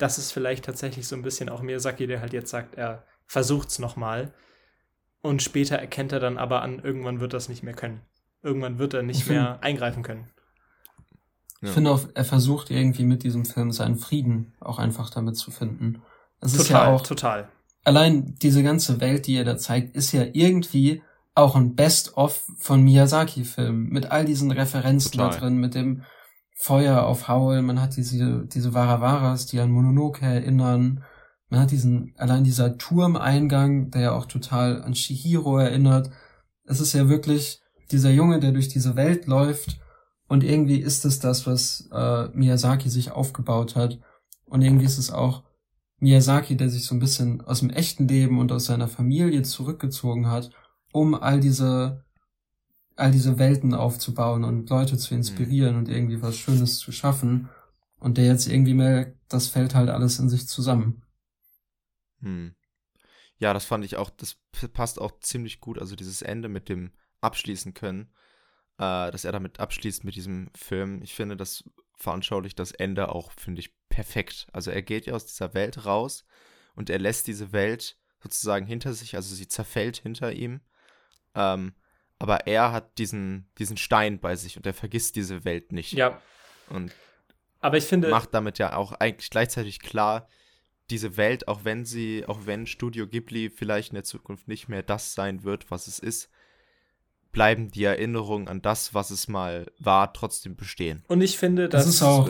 [0.00, 3.78] das ist vielleicht tatsächlich so ein bisschen auch Miyazaki, der halt jetzt sagt, er versucht's
[3.78, 4.32] nochmal.
[5.22, 8.00] Und später erkennt er dann aber an, irgendwann wird das nicht mehr können.
[8.42, 10.30] Irgendwann wird er nicht Ich mehr eingreifen können.
[11.62, 11.74] Ich Ja.
[11.74, 16.00] finde auch, er versucht irgendwie mit diesem Film seinen Frieden auch einfach damit zu finden.
[16.40, 17.48] Es ist Total, ja auch, total.
[17.84, 21.02] allein diese ganze Welt, die er da zeigt, ist ja irgendwie
[21.34, 23.88] auch ein Best-of von Miyazaki-Filmen.
[23.90, 25.40] Mit all diesen Referenzen da Total.
[25.40, 26.02] drin, mit dem
[26.62, 31.02] Feuer auf Howl, man hat diese, diese Warawaras, die an Mononoke erinnern.
[31.48, 36.10] Man hat diesen, allein dieser Turmeingang, der ja auch total an Shihiro erinnert.
[36.64, 39.80] Es ist ja wirklich dieser Junge, der durch diese Welt läuft
[40.28, 43.98] und irgendwie ist es das, was äh, Miyazaki sich aufgebaut hat.
[44.44, 45.44] Und irgendwie ist es auch
[45.98, 50.26] Miyazaki, der sich so ein bisschen aus dem echten Leben und aus seiner Familie zurückgezogen
[50.26, 50.50] hat,
[50.92, 52.04] um all diese,
[53.00, 57.48] all diese Welten aufzubauen und Leute zu inspirieren und irgendwie was Schönes zu schaffen.
[57.98, 61.02] Und der jetzt irgendwie merkt, das fällt halt alles in sich zusammen.
[62.20, 62.54] Hm.
[63.38, 64.36] Ja, das fand ich auch, das
[64.72, 65.78] passt auch ziemlich gut.
[65.78, 68.12] Also dieses Ende mit dem Abschließen können,
[68.78, 71.02] äh, dass er damit abschließt mit diesem Film.
[71.02, 71.64] Ich finde, das
[71.96, 74.46] veranschaulicht das Ende auch, finde ich, perfekt.
[74.52, 76.24] Also er geht ja aus dieser Welt raus
[76.74, 80.60] und er lässt diese Welt sozusagen hinter sich, also sie zerfällt hinter ihm.
[81.34, 81.74] Ähm,
[82.20, 85.92] aber er hat diesen, diesen Stein bei sich und er vergisst diese Welt nicht.
[85.94, 86.20] Ja,
[86.68, 86.92] Und
[87.60, 90.28] aber ich finde, macht damit ja auch eigentlich gleichzeitig klar,
[90.90, 94.82] diese Welt, auch wenn sie, auch wenn Studio Ghibli vielleicht in der Zukunft nicht mehr
[94.84, 96.30] das sein wird, was es ist,
[97.32, 101.04] bleiben die Erinnerungen an das, was es mal war, trotzdem bestehen.
[101.08, 102.28] und ich finde, Das dass ist auch-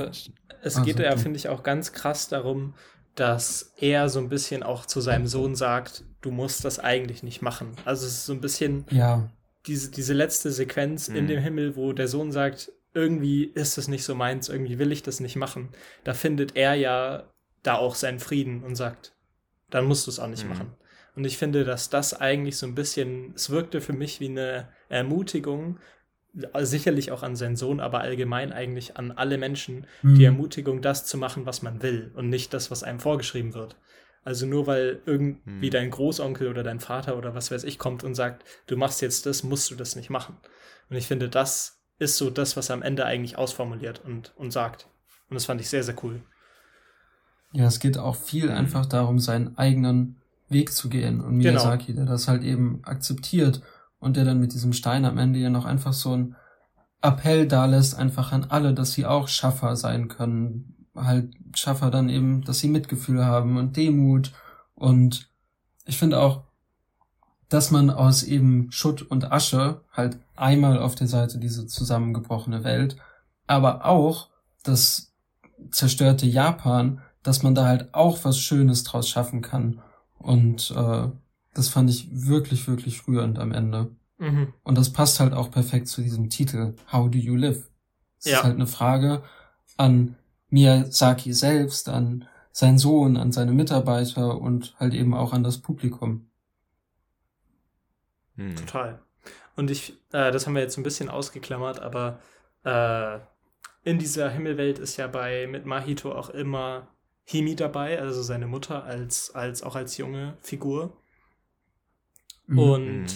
[0.63, 2.75] es Ah, geht so, ja, finde ich, auch ganz krass darum,
[3.15, 7.41] dass er so ein bisschen auch zu seinem Sohn sagt, du musst das eigentlich nicht
[7.41, 7.73] machen.
[7.87, 9.31] Also es ist so ein bisschen Ja,
[9.67, 11.29] diese, diese letzte Sequenz in Mhm.
[11.29, 15.03] dem Himmel, wo der Sohn sagt, irgendwie ist es nicht so meins, irgendwie will ich
[15.03, 15.69] das nicht machen.
[16.05, 17.29] Da findet er ja
[17.63, 19.13] da auch seinen Frieden und sagt,
[19.71, 20.51] dann musst du es auch nicht Mhm.
[20.51, 20.73] machen.
[21.15, 24.69] Und ich finde, dass das eigentlich so ein bisschen, es wirkte für mich wie eine
[24.89, 25.79] Ermutigung,
[26.61, 30.15] sicherlich auch an seinen Sohn, aber allgemein eigentlich an alle Menschen, Mhm.
[30.15, 33.77] die Ermutigung, das zu machen, was man will und nicht das, was einem vorgeschrieben wird.
[34.25, 35.71] Also nur weil irgendwie Hm.
[35.71, 39.27] dein Großonkel oder dein Vater oder was weiß ich kommt und sagt, du machst jetzt
[39.27, 40.37] das, musst du das nicht machen.
[40.91, 44.51] Und ich finde, das ist so das, was er am Ende eigentlich ausformuliert und, und
[44.53, 44.89] sagt.
[45.29, 46.23] Und das fand ich sehr, sehr cool.
[47.53, 50.17] Ja, es geht auch viel einfach darum, seinen eigenen
[50.49, 51.21] Weg zu gehen.
[51.21, 51.53] Und Genau.
[51.53, 53.63] Miyazaki, der das halt eben akzeptiert
[53.99, 56.37] und der dann mit diesem Stein am Ende ja noch einfach so ein
[57.03, 60.80] Appell da lässt, einfach an alle, dass sie auch Schaffer sein können.
[61.05, 64.33] Halt Schaffer dann eben, dass sie Mitgefühl haben und Demut.
[64.75, 65.31] Und
[65.85, 66.43] ich finde auch,
[67.49, 72.97] dass man aus eben Schutt und Asche halt einmal auf der Seite diese zusammengebrochene Welt,
[73.47, 74.31] aber auch
[74.63, 75.13] das
[75.71, 79.83] zerstörte Japan, dass man da halt auch was Schönes draus schaffen kann.
[80.19, 81.09] Und äh,
[81.55, 83.91] das fand ich wirklich, wirklich rührend am Ende.
[84.19, 84.53] Mhm.
[84.63, 87.69] Und das passt halt auch perfekt zu diesem Titel, How do you live?
[88.19, 88.39] Es Ja.
[88.39, 89.23] ist halt eine Frage
[89.77, 90.17] an
[90.51, 96.29] Miyazaki selbst, an seinen Sohn, an seine Mitarbeiter und halt eben auch an das Publikum.
[98.37, 98.57] Hm.
[98.57, 99.01] Total.
[99.57, 102.21] Und ich, äh, das haben wir jetzt ein bisschen ausgeklammert, aber
[102.65, 103.19] äh,
[103.83, 106.89] in dieser Himmelwelt ist ja bei mit Mahito auch immer
[107.25, 110.97] Himi dabei, also seine Mutter als, als auch als junge Figur.
[112.47, 112.59] Mhm.
[112.59, 113.07] Und Mhm.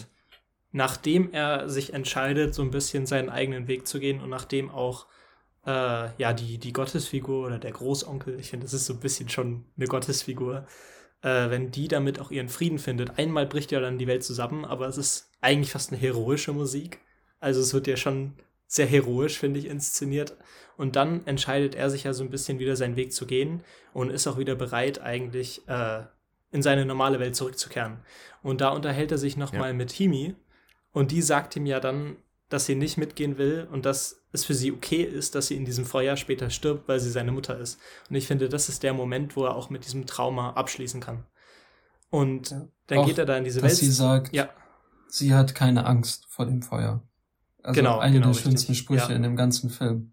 [0.73, 5.07] nachdem er sich entscheidet, so ein bisschen seinen eigenen Weg zu gehen und nachdem auch
[5.67, 9.29] äh, ja die, die Gottesfigur oder der Großonkel, ich finde, das ist so ein bisschen
[9.29, 10.67] schon eine Gottesfigur,
[11.23, 13.19] äh, wenn die damit auch ihren Frieden findet.
[13.19, 17.01] Einmal bricht ja dann die Welt zusammen, aber es ist eigentlich fast eine heroische Musik.
[17.41, 18.35] Also es wird ja schon
[18.67, 20.37] sehr heroisch, finde ich, inszeniert.
[20.77, 23.63] Und dann entscheidet er sich ja so ein bisschen wieder seinen Weg zu gehen
[23.93, 26.03] und ist auch wieder bereit, eigentlich äh,
[26.51, 27.99] in seine normale Welt zurückzukehren.
[28.43, 29.75] Und da unterhält er sich nochmal Ja.
[29.75, 30.35] mit Himi
[30.93, 32.17] und die sagt ihm ja dann,
[32.49, 35.65] dass sie nicht mitgehen will und dass es für sie okay ist, dass sie in
[35.65, 37.81] diesem Feuer später stirbt, weil sie seine Mutter ist.
[38.11, 41.25] Und ich finde, das ist der Moment, wo er auch mit diesem Trauma abschließen kann.
[42.11, 42.69] Und Ja.
[42.89, 43.79] dann Auch, geht er da in diese dass Welt.
[43.81, 44.51] sie sagt, ja,
[45.09, 47.03] sie hat keine Angst vor dem Feuer.
[47.63, 48.45] Also Genau, eine genau, der richtig.
[48.45, 49.17] schönsten Sprüche Ja.
[49.17, 50.13] in dem ganzen Film.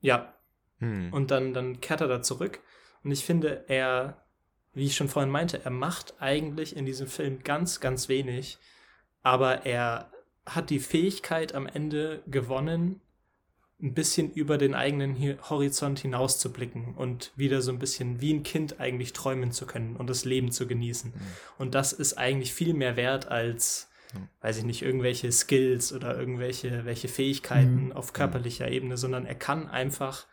[0.00, 0.34] ja.
[0.78, 1.12] Hm.
[1.12, 2.58] Und dann, dann kehrt er da zurück.
[3.04, 4.24] Und ich finde, er,
[4.72, 8.58] wie ich schon vorhin meinte, er macht eigentlich in diesem Film ganz, ganz wenig.
[9.22, 10.10] Aber er
[10.44, 13.00] hat die Fähigkeit am Ende gewonnen,
[13.82, 15.16] ein bisschen über den eigenen
[15.50, 19.66] Horizont hinaus zu blicken und wieder so ein bisschen wie ein Kind eigentlich träumen zu
[19.66, 21.12] können und das Leben zu genießen.
[21.58, 24.28] Und das ist eigentlich viel mehr wert als, Mhm.
[24.40, 27.92] weiß ich nicht, irgendwelche Skills oder irgendwelche welche Fähigkeiten Mhm.
[27.92, 30.26] auf körperlicher Ebene, sondern er kann einfach,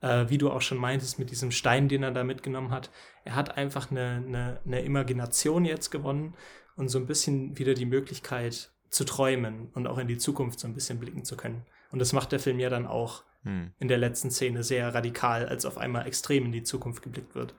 [0.00, 2.90] äh, wie du auch schon meintest, mit diesem Stein, den er da mitgenommen hat,
[3.24, 6.34] er hat einfach eine, eine, eine Imagination jetzt gewonnen
[6.76, 10.66] und so ein bisschen wieder die Möglichkeit zu träumen und auch in die Zukunft so
[10.68, 11.62] ein bisschen blicken zu können.
[11.90, 13.70] Und das macht der Film ja dann auch Hm.
[13.78, 17.54] in der letzten Szene sehr radikal, als auf einmal extrem in die Zukunft geblickt wird.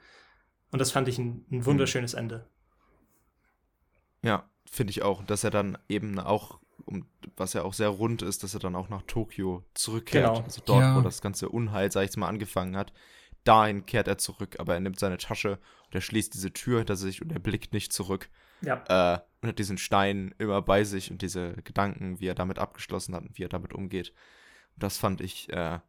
[0.72, 2.46] Und das fand ich ein, ein wunderschönes Ende.
[4.22, 5.24] Ja, finde ich auch.
[5.24, 7.06] Dass er dann eben auch, um,
[7.36, 10.26] was ja auch sehr rund ist, dass er dann auch nach Tokio zurückkehrt.
[10.26, 10.44] Genau.
[10.44, 10.98] Also dort, Ja.
[10.98, 12.92] wo das ganze Unheil, sag ich jetzt mal, angefangen hat.
[13.46, 15.52] Dahin kehrt er zurück, aber er nimmt seine Tasche
[15.86, 18.30] und er schließt diese Tür hinter sich und er blickt nicht zurück.
[18.62, 19.16] Ja.
[19.16, 23.14] Äh, und hat diesen Stein immer bei sich und diese Gedanken, wie er damit abgeschlossen
[23.16, 24.10] hat und wie er damit umgeht.
[24.76, 25.80] Und das fand ich äh,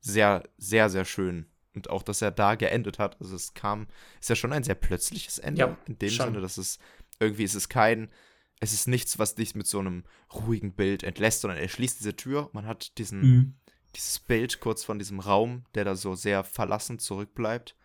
[0.00, 1.46] sehr, sehr, sehr schön.
[1.74, 3.20] Und auch, dass er da geendet hat.
[3.20, 3.88] Also es kam,
[4.20, 5.60] ist ja schon ein sehr plötzliches Ende.
[5.60, 6.26] Ja, in dem schon.
[6.26, 6.78] Sinne, dass es
[7.20, 8.10] irgendwie ist es kein,
[8.60, 10.04] es ist nichts, was dich mit so einem
[10.34, 13.54] ruhigen Bild entlässt, sondern er schließt diese Tür, man hat diesen, Mhm.
[13.94, 17.76] dieses Bild kurz von diesem Raum, der da so sehr verlassen zurückbleibt.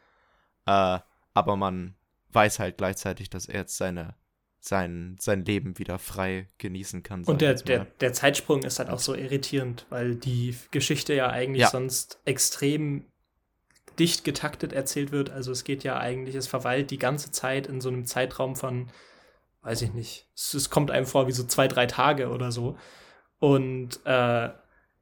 [0.65, 0.99] Äh,
[1.35, 1.95] aber man
[2.33, 4.15] weiß halt gleichzeitig, dass er jetzt seine,
[4.59, 7.23] sein, sein Leben wieder frei genießen kann.
[7.25, 11.63] Und der, der, der Zeitsprung ist halt auch so irritierend, weil die Geschichte ja eigentlich
[11.63, 11.69] Ja.
[11.69, 13.05] sonst extrem
[13.99, 15.29] dicht getaktet erzählt wird.
[15.29, 18.89] Also es geht ja eigentlich, es verweilt die ganze Zeit in so einem Zeitraum von,
[19.61, 22.77] weiß ich nicht, es, es kommt einem vor wie so zwei, drei Tage oder so.
[23.39, 24.49] Und äh,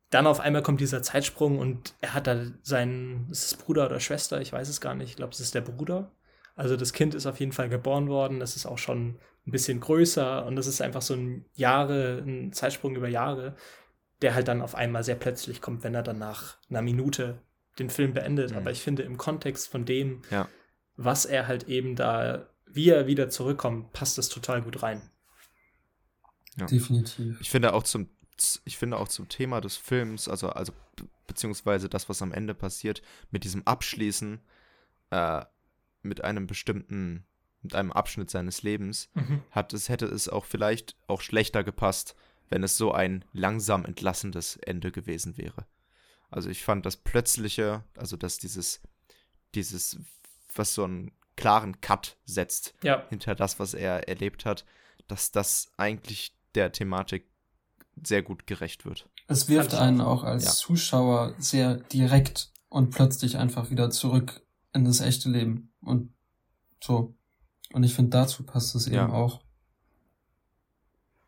[0.10, 4.00] dann auf einmal kommt dieser Zeitsprung und er hat da seinen, ist es Bruder oder
[4.02, 6.12] Schwester, ich weiß es gar nicht, ich glaube, es ist der Bruder.
[6.56, 9.80] Also das Kind ist auf jeden Fall geboren worden, das ist auch schon ein bisschen
[9.80, 13.56] größer und das ist einfach so ein Jahre, ein Zeitsprung über Jahre,
[14.22, 17.42] der halt dann auf einmal sehr plötzlich kommt, wenn er dann nach einer Minute
[17.80, 18.52] den Film beendet.
[18.52, 18.58] Mhm.
[18.58, 20.48] Aber ich finde, im Kontext von dem, Ja.
[20.96, 25.02] was er halt eben da, wie er wieder zurückkommt, passt das total gut rein.
[26.58, 26.66] Ja.
[26.68, 27.40] Definitiv.
[27.42, 28.10] Ich finde auch zum,
[28.66, 32.54] ich finde auch zum Thema des Films, also, also be- beziehungsweise das, was am Ende
[32.54, 33.02] passiert,
[33.32, 34.42] mit diesem Abschließen,
[35.12, 35.46] äh,
[36.02, 37.26] mit einem bestimmten,
[37.62, 39.10] mit einem Abschnitt seines Lebens,
[39.52, 42.16] hat es, hätte es auch vielleicht auch schlechter gepasst,
[42.50, 45.66] wenn es so ein langsam entlassendes Ende gewesen wäre.
[46.30, 48.82] Also ich fand das plötzliche, also dass dieses,
[49.54, 50.00] dieses,
[50.56, 54.66] was so einen klaren Cut setzt, Ja, hinter das, was er erlebt hat,
[55.08, 57.30] dass das eigentlich der Thematik
[58.04, 59.10] sehr gut gerecht wird.
[59.28, 60.22] Es wirft einen auch.
[60.22, 60.52] auch als Ja.
[60.52, 64.42] Zuschauer sehr direkt und plötzlich einfach wieder zurück
[64.74, 65.72] in das echte Leben.
[65.82, 66.14] Und
[66.84, 67.16] so.
[67.74, 69.04] Und ich finde, dazu passt es Ja.
[69.04, 69.42] eben auch.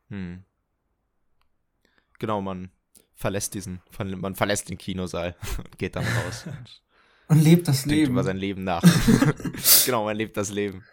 [0.09, 0.43] Hm.
[2.19, 2.69] Genau, man
[3.15, 3.81] verlässt diesen,
[4.17, 6.81] man verlässt den Kinosaal und geht dann raus und
[7.29, 8.11] Und lebt das denkt Leben.
[8.11, 8.83] über sein Leben nach.
[9.85, 10.83] genau, man lebt das Leben.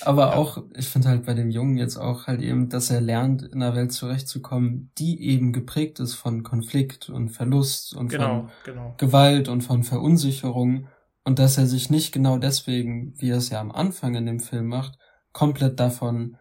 [0.00, 0.34] Aber Ja.
[0.34, 3.62] auch, ich finde halt bei dem Jungen jetzt auch halt eben, dass er lernt, in
[3.62, 8.94] einer Welt zurechtzukommen, die eben geprägt ist von Konflikt und Verlust und genau, von genau.
[8.98, 10.88] Gewalt und von Verunsicherung
[11.26, 14.38] und dass er sich nicht genau deswegen, wie er es ja am Anfang in dem
[14.38, 14.96] Film macht,
[15.32, 16.36] komplett davon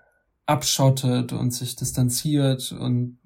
[0.45, 3.17] abschottet und sich distanziert und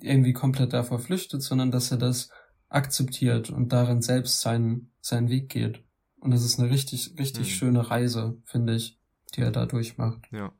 [0.00, 2.30] irgendwie komplett davor flüchtet, sondern dass er das
[2.70, 5.84] akzeptiert und darin selbst seinen, seinen Weg geht.
[6.18, 7.52] Und das ist eine richtig, richtig Mhm.
[7.52, 8.98] schöne Reise, finde ich,
[9.36, 10.26] die er da durchmacht.
[10.32, 10.52] Ja.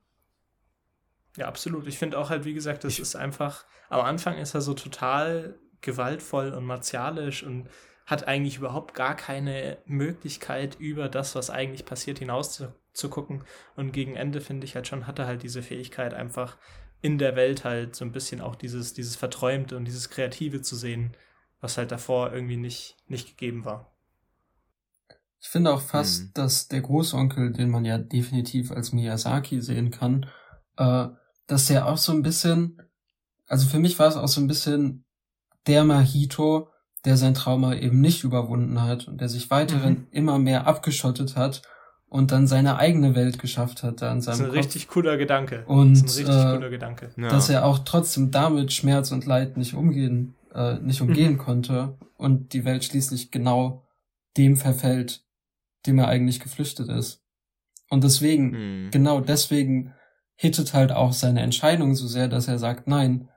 [1.36, 1.88] Ja, absolut.
[1.88, 5.58] Ich finde auch halt, wie gesagt, das ist einfach, am Anfang ist er so total
[5.80, 7.68] gewaltvoll und martialisch und
[8.10, 13.44] hat eigentlich überhaupt gar keine Möglichkeit, über das, was eigentlich passiert, hinaus zu, zu gucken.
[13.76, 16.56] Und gegen Ende, finde ich halt schon, hat er halt diese Fähigkeit, einfach
[17.02, 20.76] in der Welt halt so ein bisschen auch dieses, dieses Verträumte und dieses Kreative zu
[20.76, 21.16] sehen,
[21.60, 23.92] was halt davor irgendwie nicht, nicht gegeben war.
[25.40, 26.34] Ich finde auch fast, Mhm.
[26.34, 30.26] dass der Großonkel, den man ja definitiv als Miyazaki sehen kann,
[30.76, 31.08] äh,
[31.46, 32.80] dass der auch so ein bisschen,
[33.46, 35.04] also für mich war es auch so ein bisschen
[35.66, 36.70] der Mahito,
[37.04, 40.06] der sein Trauma eben nicht überwunden hat und der sich weiterhin Mhm.
[40.10, 41.62] immer mehr abgeschottet hat
[42.08, 44.58] und dann seine eigene Welt geschafft hat da in Das ist seinem ein Kopf.
[44.58, 45.64] richtig cooler Gedanke.
[45.66, 47.10] Und, das ist ein richtig äh, cooler Gedanke.
[47.16, 47.28] ja.
[47.28, 51.38] dass er auch trotzdem damit Schmerz und Leid nicht umgehen, äh, nicht umgehen Mhm.
[51.38, 53.84] konnte und die Welt schließlich genau
[54.36, 55.22] dem verfällt,
[55.86, 57.22] dem er eigentlich geflüchtet ist.
[57.88, 58.50] Und deswegen,
[58.84, 58.90] Mhm.
[58.90, 59.94] genau deswegen
[60.36, 63.29] hittet halt auch seine Entscheidung so sehr, dass er sagt, nein,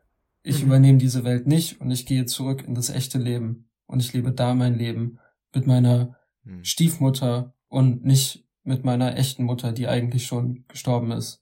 [0.44, 0.68] ich Mhm.
[0.68, 3.70] übernehme diese Welt nicht und ich gehe zurück in das echte Leben.
[3.88, 5.20] Und ich lebe da mein Leben
[5.53, 6.64] mit meiner Mhm.
[6.64, 11.41] Stiefmutter und nicht mit meiner echten Mutter, die eigentlich schon gestorben ist.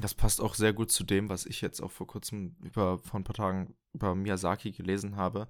[0.00, 3.20] Das passt auch sehr gut zu dem, was ich jetzt auch vor kurzem über, vor
[3.20, 5.48] ein paar Tagen über Miyazaki gelesen habe,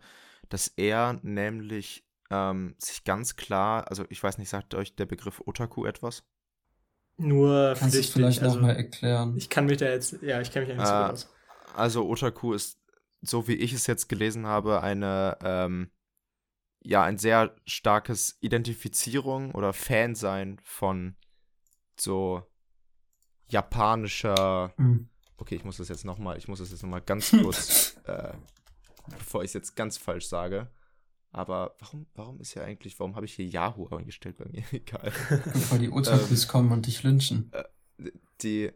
[0.50, 5.42] dass er nämlich ähm, sich ganz klar, also ich weiß nicht, sagt euch der Begriff
[5.46, 6.24] Otaku etwas?
[7.16, 8.12] Nur Kannst du es flüchtig.
[8.14, 9.36] vielleicht also, nochmal erklären?
[9.36, 11.34] ich kann mich da jetzt, ja, ich kenne mich ja nicht so gut aus.
[11.74, 12.78] Also Otaku ist,
[13.22, 15.90] so wie ich es jetzt gelesen habe, eine, ähm,
[16.80, 21.16] ja, ein sehr starkes Identifizierung oder Fansein von
[21.96, 22.42] so
[23.48, 25.08] japanischer Hm.
[25.36, 28.32] Okay, ich muss das jetzt nochmal, ich muss das jetzt nochmal ganz kurz, äh,
[29.10, 30.70] bevor ich es jetzt ganz falsch sage.
[31.34, 34.62] Aber warum, warum ist ja eigentlich, warum habe ich hier Yahoo eingestellt bei mir?
[34.72, 35.12] Egal.
[35.52, 35.92] Bevor die Ähm.
[35.92, 37.50] Otakus kommen und dich lynchen.
[38.40, 38.70] Die,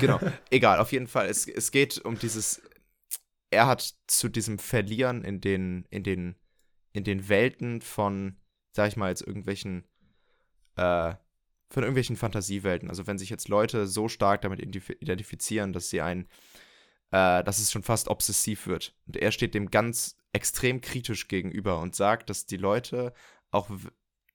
[0.00, 0.18] genau,
[0.50, 1.26] egal, auf jeden Fall.
[1.28, 2.60] Es, es geht um dieses,
[3.50, 6.34] er hat zu diesem Verlieren in den, in den,
[6.92, 8.36] in den Welten von,
[8.72, 9.84] sag ich mal, jetzt irgendwelchen,
[10.74, 11.14] äh,
[11.70, 12.88] von irgendwelchen Fantasiewelten.
[12.88, 16.26] Also wenn sich jetzt Leute so stark damit identif- identifizieren, dass sie ein,
[17.12, 18.94] äh, dass es schon fast obsessiv wird.
[19.06, 23.12] Und er steht dem ganz extrem kritisch gegenüber und sagt, dass die Leute
[23.50, 23.70] auch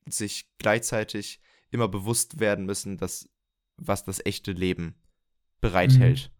[0.08, 1.41] sich gleichzeitig
[1.72, 3.30] immer bewusst werden müssen, dass
[3.76, 4.95] was das echte Leben
[5.60, 6.32] bereithält.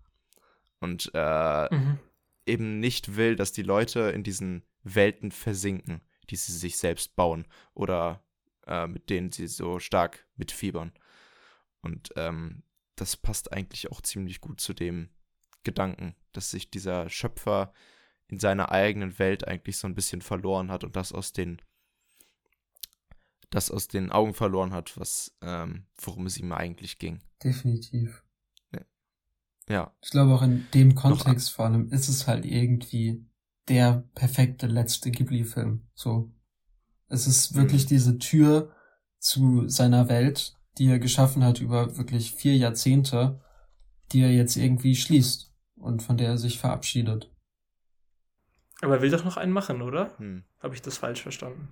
[0.80, 1.99] Und äh, Mhm.
[2.45, 7.47] eben nicht will, dass die Leute in diesen Welten versinken, die sie sich selbst bauen
[7.73, 8.23] oder
[8.68, 10.93] äh, mit denen sie so stark mitfiebern.
[11.81, 12.64] Und ähm,
[12.95, 15.09] das passt eigentlich auch ziemlich gut zu dem
[15.68, 17.73] Gedanken, dass sich dieser Schöpfer
[18.30, 21.61] in seiner eigenen Welt eigentlich so ein bisschen verloren hat und das aus den
[23.49, 27.19] das aus den Augen verloren hat, was ähm, worum es ihm eigentlich ging.
[27.44, 28.23] Definitiv.
[29.69, 33.26] Ja, Ich glaube auch in dem Kontext vor allem ist es halt irgendwie
[33.68, 35.81] der perfekte letzte Ghibli-Film.
[35.94, 36.31] So.
[37.10, 37.88] Es ist wirklich Mhm.
[37.89, 38.73] diese Tür
[39.19, 43.41] zu seiner Welt, die er geschaffen hat über wirklich vier Jahrzehnte,
[44.14, 45.47] die er jetzt irgendwie schließt
[45.79, 47.31] und von der er sich verabschiedet.
[48.81, 50.17] Aber er will doch noch einen machen, oder?
[50.17, 50.43] hm.
[50.59, 51.71] Habe ich das falsch verstanden?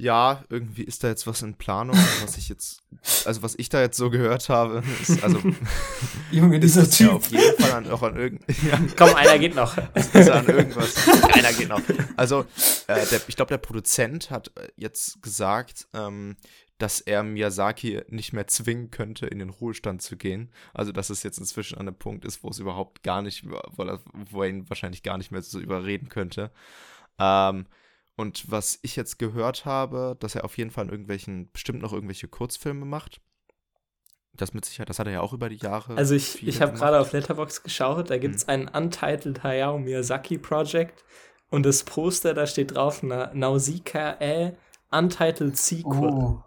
[0.00, 2.82] Ja, irgendwie ist da jetzt was in Planung, was ich jetzt,
[3.24, 5.40] also was ich da jetzt so gehört habe, ist also
[6.30, 7.16] Junge, dieser ist ja Typ.
[7.16, 9.76] auf jeden Fall an, auch an irgend, ja, Komm, einer geht noch.
[9.96, 10.94] ist an irgendwas.
[11.32, 11.82] Einer geht noch.
[12.16, 12.42] Also,
[12.86, 16.36] äh, der, ich glaube, der Produzent hat äh, jetzt gesagt, ähm,
[16.78, 20.50] dass er Miyazaki nicht mehr zwingen könnte, in den Ruhestand zu gehen.
[20.72, 23.82] Also, dass es jetzt inzwischen an einem Punkt ist, wo es überhaupt gar nicht, wo
[23.82, 26.52] er, wo er ihn wahrscheinlich gar nicht mehr so überreden könnte.
[27.18, 27.66] Ähm,
[28.16, 31.92] und was ich jetzt gehört habe, dass er auf jeden Fall in irgendwelchen, bestimmt noch
[31.92, 33.20] irgendwelche Kurzfilme macht.
[34.34, 35.96] Das mit Sicherheit, das hat er ja auch über die Jahre.
[35.96, 40.38] Also ich, ich habe gerade auf Letterbox geschaut, da gibt es ein Untitled Hayao Miyazaki
[40.38, 41.04] Project
[41.50, 44.16] und das Poster, da steht drauf Na Nausicaa
[44.90, 46.10] Untitled Sequel.
[46.12, 46.42] Oh,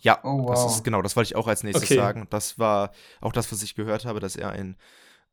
[0.00, 0.66] Ja, Oh, das wow.
[0.66, 1.94] ist genau, das wollte ich auch als nächstes Okay.
[1.94, 2.26] sagen.
[2.30, 4.76] Das war auch das, was ich gehört habe, dass er ein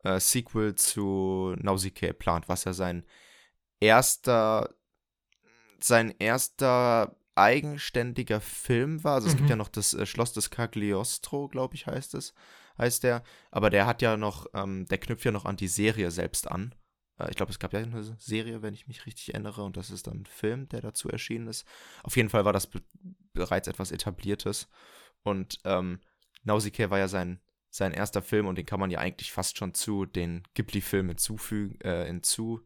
[0.03, 3.05] äh, Sequel zu Nausicaa plant, was ja sein
[3.79, 4.69] erster,
[5.79, 9.15] sein erster eigenständiger Film war.
[9.15, 9.49] Also es gibt Mhm.
[9.49, 12.33] ja noch das äh, Schloss des Cagliostro, glaube ich, heißt es,
[12.77, 13.23] heißt der.
[13.51, 16.73] Aber der hat ja noch, ähm, der knüpft ja noch an die Serie selbst an.
[17.19, 19.89] Äh, ich glaube, es gab ja eine Serie, wenn ich mich richtig erinnere, und das
[19.91, 21.65] ist dann ein Film, der dazu erschienen ist.
[22.03, 22.69] Auf jeden Fall war das
[23.35, 24.67] bereits etwas Etabliertes.
[25.23, 25.99] Und ähm,
[26.43, 27.39] Nausicaa war ja sein,
[27.69, 31.79] sein erster Film und den kann man ja eigentlich fast schon zu den Ghibli-Filmen hinzufügen,
[31.81, 32.61] äh, hinzu,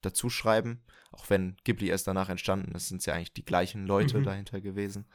[0.00, 0.82] dazu schreiben.
[1.12, 4.24] Auch wenn Ghibli erst danach entstanden ist, sind es ja eigentlich die gleichen Leute Mhm.
[4.24, 5.06] dahinter gewesen.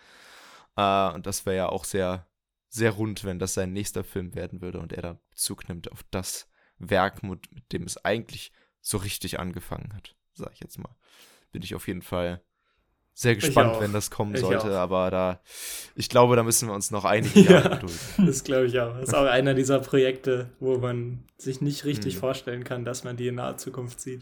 [0.76, 2.28] Äh, und das wäre ja auch sehr,
[2.70, 6.04] sehr rund, wenn das sein nächster Film werden würde und er da Bezug nimmt auf
[6.12, 8.52] das Werk, mit, mit dem es eigentlich
[8.82, 10.96] so richtig angefangen hat, sag ich jetzt mal.
[11.52, 12.44] Bin ich auf jeden Fall
[13.20, 14.82] sehr gespannt, wenn das kommen Ich sollte, auch.
[14.84, 15.40] aber da,
[15.96, 17.52] ich glaube, da müssen wir uns noch einige Ja.
[17.54, 17.98] Jahre gedulden.
[18.28, 18.94] Das glaube ich auch.
[19.00, 22.20] Das ist auch einer dieser Projekte, wo man sich nicht richtig Mhm.
[22.20, 24.22] vorstellen kann, dass man die in naher Zukunft sieht.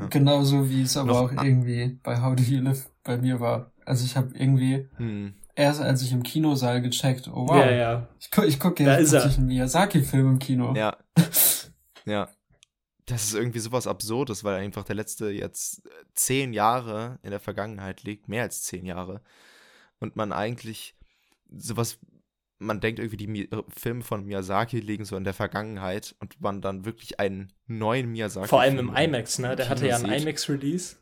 [0.00, 0.06] Ja.
[0.06, 3.38] Genauso wie es aber Noch auch a- irgendwie bei How Do You Live bei mir
[3.38, 3.70] war.
[3.84, 5.34] Also ich habe irgendwie Hm.
[5.54, 8.08] erst als ich im Kinosaal gecheckt, oh wow, Ja, ja.
[8.18, 10.74] ich, gu ich gucke Da jetzt ist plötzlich einen Miyazaki-Film im Kino.
[10.74, 10.96] Ja.
[12.04, 12.28] ja.
[13.06, 17.40] Das ist irgendwie sowas Absurdes, weil einfach der letzte jetzt äh, zehn Jahre in der
[17.40, 19.20] Vergangenheit liegt, mehr als zehn Jahre.
[20.00, 20.96] Und man eigentlich
[21.50, 21.98] sowas,
[22.58, 26.40] man denkt irgendwie, die Mi äh, Filme von Miyazaki liegen so in der Vergangenheit und
[26.40, 28.48] man dann wirklich einen neuen Miyazaki.
[28.48, 29.54] Vor allem im IMAX, ne?
[29.54, 30.10] Der hatte ja einen.
[30.22, 30.96] IMAX-Release.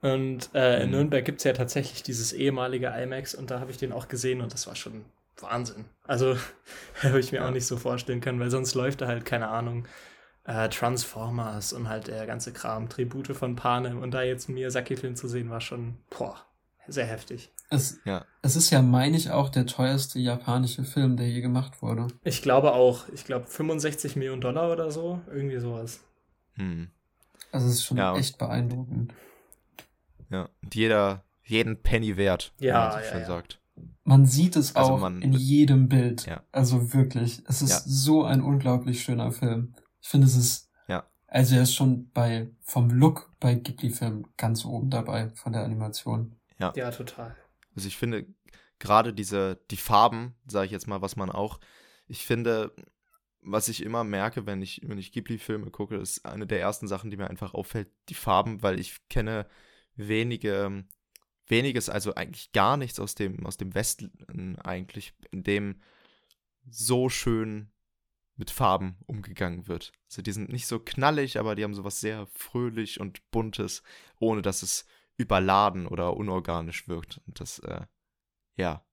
[0.00, 0.96] Und äh, in Mhm.
[0.96, 4.40] Nürnberg gibt es ja tatsächlich dieses ehemalige IMAX und da habe ich den auch gesehen
[4.42, 5.04] und das war schon
[5.40, 5.86] Wahnsinn.
[6.04, 6.36] Also
[7.02, 7.48] habe ich mir Ja.
[7.48, 9.88] auch nicht so vorstellen können, weil sonst läuft da halt, keine Ahnung,
[10.44, 15.16] äh, Transformers und halt der ganze Kram, Tribute von Panem und da jetzt einen Miyazaki-Film
[15.16, 16.36] zu sehen, war schon, boah,
[16.86, 17.50] sehr heftig.
[17.70, 18.24] Es, Ja.
[18.42, 22.08] es ist ja, meine ich, auch der teuerste japanische Film, der je gemacht wurde.
[22.22, 26.00] Ich glaube auch, ich glaube 65 Millionen Dollar oder so, irgendwie sowas.
[26.56, 26.88] Hm.
[27.50, 28.14] Also es ist schon Ja.
[28.16, 29.14] echt beeindruckend.
[30.30, 30.48] Ja.
[30.62, 33.26] Und jeder, jeden Penny wert, wie Ja, man so ja, schön ja.
[33.26, 33.60] sagt.
[34.04, 36.26] Man sieht es Also auch man- in jedem Bild.
[36.26, 36.42] Ja.
[36.52, 37.42] Also wirklich.
[37.48, 37.80] Es ist Ja.
[37.86, 39.74] so ein unglaublich schöner Film.
[40.04, 40.70] Ich finde, es ist.
[40.86, 41.08] Ja.
[41.28, 46.36] Also er ist schon bei vom Look bei Ghibli-Filmen ganz oben dabei von der Animation.
[46.58, 47.34] Ja, total.
[47.74, 48.26] Also ich finde
[48.78, 51.58] gerade diese, die Farben, sage ich jetzt mal, was man auch,
[52.06, 52.74] ich finde,
[53.40, 57.10] was ich immer merke, wenn ich, wenn ich Ghibli-Filme gucke, ist eine der ersten Sachen,
[57.10, 59.46] die mir einfach auffällt, die Farben, weil ich kenne
[59.96, 60.84] wenige,
[61.46, 65.80] weniges, also eigentlich gar nichts aus dem, aus dem Westen eigentlich, in dem
[66.68, 67.70] so schön
[68.36, 69.92] mit Farben umgegangen wird.
[70.08, 73.82] Also die sind nicht so knallig, aber die haben sowas sehr fröhlich und buntes,
[74.18, 74.86] ohne dass es
[75.16, 77.20] überladen oder unorganisch wirkt.
[77.26, 77.82] Und das, äh,
[78.56, 78.84] ja,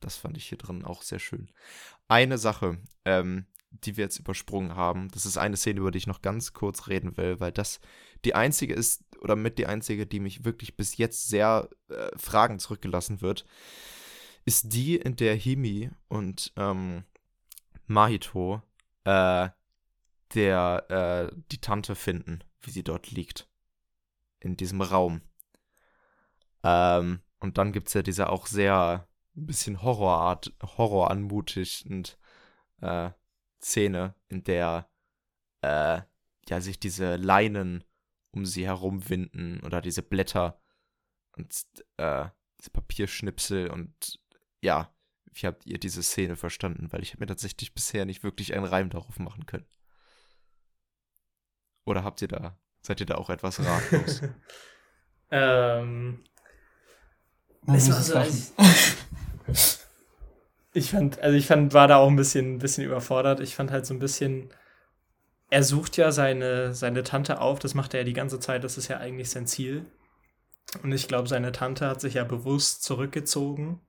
[0.00, 1.50] das fand ich hier drin auch sehr schön.
[2.08, 6.06] Eine Sache, ähm, die wir jetzt übersprungen haben, das ist eine Szene, über die ich
[6.06, 7.80] noch ganz kurz reden will, weil das
[8.24, 12.58] die einzige ist, oder mit die einzige, die mich wirklich bis jetzt sehr äh, Fragen
[12.58, 13.46] zurückgelassen wird,
[14.44, 17.04] ist die, in der Himi und ähm,
[17.86, 18.62] Mahito
[19.04, 19.48] äh,
[20.34, 23.48] der äh, die Tante finden, wie sie dort liegt.
[24.40, 25.20] In diesem Raum.
[26.64, 29.06] Ähm, und dann gibt es ja diese auch sehr
[29.36, 32.18] ein bisschen Horrorart, Horror anmutigend
[32.80, 33.10] äh,
[33.60, 34.88] Szene, in der
[35.60, 36.00] äh,
[36.48, 37.84] ja sich diese Leinen
[38.32, 40.60] um sie herum winden oder diese Blätter
[41.36, 41.66] und
[41.98, 42.26] äh,
[42.58, 44.20] diese Papierschnipsel und
[44.60, 44.92] ja,
[45.32, 46.88] wie habt ihr diese Szene verstanden?
[46.92, 49.66] Weil ich habe mir tatsächlich bisher nicht wirklich einen Reim darauf machen können.
[51.84, 54.22] Oder habt ihr da, seid ihr da auch etwas ratlos?
[55.30, 56.22] ähm,
[57.66, 58.52] Es war so, als-
[60.74, 63.40] ich fand, also ich fand, war da auch ein bisschen, ein bisschen überfordert.
[63.40, 64.52] Ich fand halt so ein bisschen,
[65.50, 68.78] er sucht ja seine, seine Tante auf, das macht er ja die ganze Zeit, das
[68.78, 69.86] ist ja eigentlich sein Ziel.
[70.82, 73.80] Und ich glaube, seine Tante hat sich ja bewusst zurückgezogen.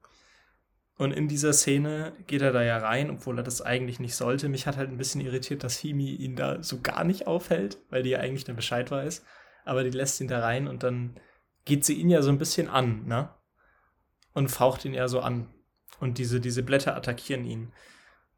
[0.97, 4.47] Und in dieser Szene geht er da ja rein, obwohl er das eigentlich nicht sollte.
[4.47, 8.03] Mich hat halt ein bisschen irritiert, dass Himi ihn da so gar nicht aufhält, weil
[8.03, 9.25] die ja eigentlich dann Bescheid weiß.
[9.65, 11.19] Aber die lässt ihn da rein und dann
[11.65, 13.29] geht sie ihn ja so ein bisschen an, ne?
[14.33, 15.49] Und faucht ihn ja so an.
[15.99, 17.71] Und diese, diese Blätter attackieren ihn.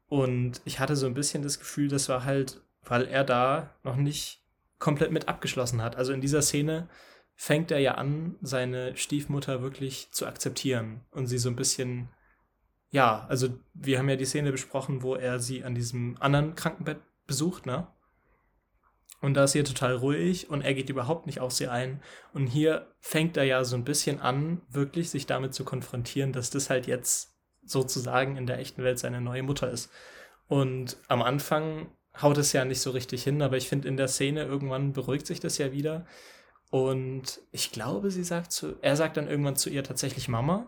[0.08, 3.96] Und ich hatte so ein bisschen das Gefühl, das war halt, weil er da noch
[3.96, 4.44] nicht
[4.78, 5.96] komplett mit abgeschlossen hat.
[5.96, 6.88] Also in dieser Szene
[7.34, 12.08] fängt er ja an, seine Stiefmutter wirklich zu akzeptieren und sie so ein bisschen,
[12.90, 16.98] ja, also wir haben ja die Szene besprochen, wo er sie an diesem anderen Krankenbett
[17.26, 17.88] besucht, ne?
[19.20, 22.02] Und da ist sie total ruhig und er geht überhaupt nicht auf sie ein.
[22.32, 26.50] Und hier fängt er ja so ein bisschen an, wirklich sich damit zu konfrontieren, dass
[26.50, 27.34] das halt jetzt
[27.64, 29.90] sozusagen in der echten Welt seine neue Mutter ist.
[30.48, 31.90] Und am Anfang
[32.20, 35.26] haut es ja nicht so richtig hin, aber ich finde in der Szene irgendwann beruhigt
[35.26, 36.06] sich das ja wieder.
[36.70, 40.66] Und ich glaube, sie sagt zu, er sagt dann irgendwann zu ihr tatsächlich Mama.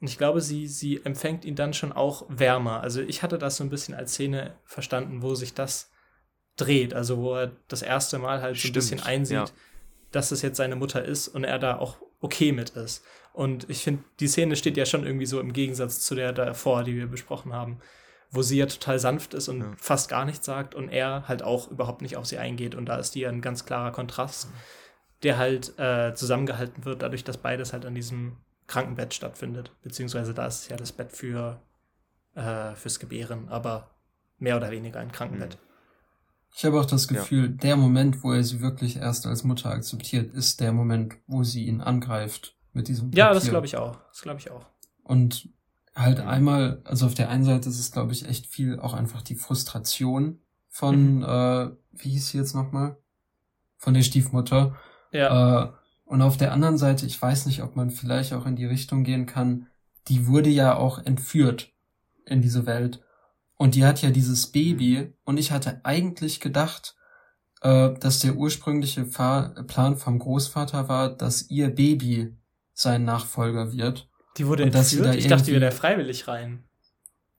[0.00, 2.80] Und ich glaube, sie, sie empfängt ihn dann schon auch wärmer.
[2.80, 5.90] Also ich hatte das so ein bisschen als Szene verstanden, wo sich das
[6.56, 6.94] dreht.
[6.94, 9.44] Also wo er das erste Mal halt so ein bisschen einsieht, ja.
[10.10, 13.04] dass es jetzt seine Mutter ist und er da auch okay mit ist.
[13.32, 16.82] Und ich finde, die Szene steht ja schon irgendwie so im Gegensatz zu der davor,
[16.82, 17.78] die wir besprochen haben,
[18.30, 19.72] wo sie ja total sanft ist und Ja.
[19.76, 22.74] fast gar nichts sagt und er halt auch überhaupt nicht auf sie eingeht.
[22.74, 24.48] Und da ist die ja ein ganz klarer Kontrast,
[25.22, 28.36] der halt äh, zusammengehalten wird, dadurch, dass beides halt an diesem
[28.70, 29.72] Krankenbett stattfindet.
[29.82, 31.60] Beziehungsweise da ist ja das Bett für
[32.36, 33.90] äh, fürs Gebären, aber
[34.38, 35.58] mehr oder weniger ein Krankenbett.
[36.54, 37.16] Ich habe auch das Ja.
[37.18, 41.42] Gefühl, der Moment, wo er sie wirklich erst als Mutter akzeptiert, ist der Moment, wo
[41.42, 43.50] sie ihn angreift mit diesem Ja, das Papier.
[43.50, 43.98] glaube ich auch.
[44.08, 44.66] Das glaube ich auch.
[45.02, 45.48] Und
[45.96, 46.28] halt Mhm.
[46.28, 49.34] einmal, also auf der einen Seite ist es, glaube ich, echt viel auch einfach die
[49.34, 50.38] Frustration
[50.68, 51.22] von, Mhm.
[51.24, 52.96] äh, wie hieß sie jetzt nochmal?
[53.76, 54.76] Von der Stiefmutter.
[55.10, 55.64] Ja.
[55.64, 55.72] Äh,
[56.10, 59.04] und auf der anderen Seite, ich weiß nicht, ob man vielleicht auch in die Richtung
[59.04, 59.68] gehen kann,
[60.08, 61.72] die wurde ja auch entführt
[62.26, 63.00] in diese Welt.
[63.56, 65.14] Und die hat ja dieses Baby.
[65.22, 66.96] Und ich hatte eigentlich gedacht,
[67.60, 72.36] äh, dass der ursprüngliche Plan vom Großvater war, dass ihr Baby
[72.72, 74.10] sein Nachfolger wird.
[74.36, 75.14] die wurde und entführt.
[75.14, 76.64] Ich dachte, die wäre da freiwillig rein.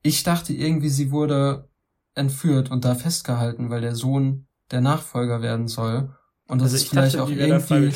[0.02, 1.70] Ich dachte irgendwie, sie wurde
[2.16, 6.16] entführt und da festgehalten, weil der Sohn der Nachfolger werden soll.
[6.48, 7.92] Und das also ist vielleicht dachte, auch irgendwie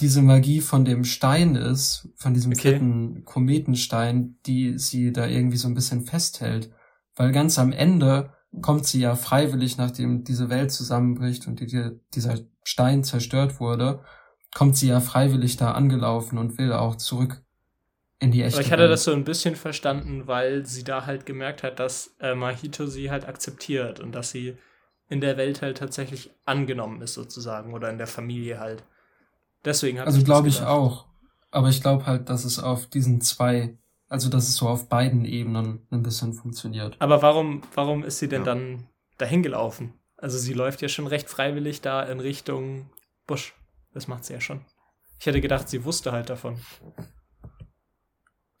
[0.00, 2.60] diese Magie von dem Stein ist, von diesem okay.
[2.60, 6.70] vierten Kometenstein, die sie da irgendwie so ein bisschen festhält.
[7.14, 8.32] Weil ganz am Ende
[8.62, 14.02] kommt sie ja freiwillig, nachdem diese Welt zusammenbricht und die, dieser Stein zerstört wurde,
[14.54, 17.42] kommt sie ja freiwillig da angelaufen und will auch zurück
[18.18, 18.92] in die echte Aber ich hatte Welt.
[18.92, 23.10] das so ein bisschen verstanden, weil sie da halt gemerkt hat, dass äh, Mahito sie
[23.10, 24.56] halt akzeptiert und dass sie
[25.08, 28.84] in der Welt halt tatsächlich angenommen ist sozusagen oder in der Familie halt.
[29.64, 31.06] Deswegen Also glaube ich auch.
[31.50, 33.76] Aber ich glaube halt, dass es auf diesen zwei,
[34.08, 36.96] also dass es so auf beiden Ebenen ein bisschen funktioniert.
[37.00, 38.54] Aber warum, warum ist sie denn ja.
[38.54, 38.86] dann
[39.18, 39.94] dahin gelaufen?
[40.16, 42.90] Also sie läuft ja schon recht freiwillig da in Richtung
[43.26, 43.54] Busch.
[43.92, 44.60] Das macht sie ja schon.
[45.18, 46.58] Ich hätte gedacht, sie wusste halt davon.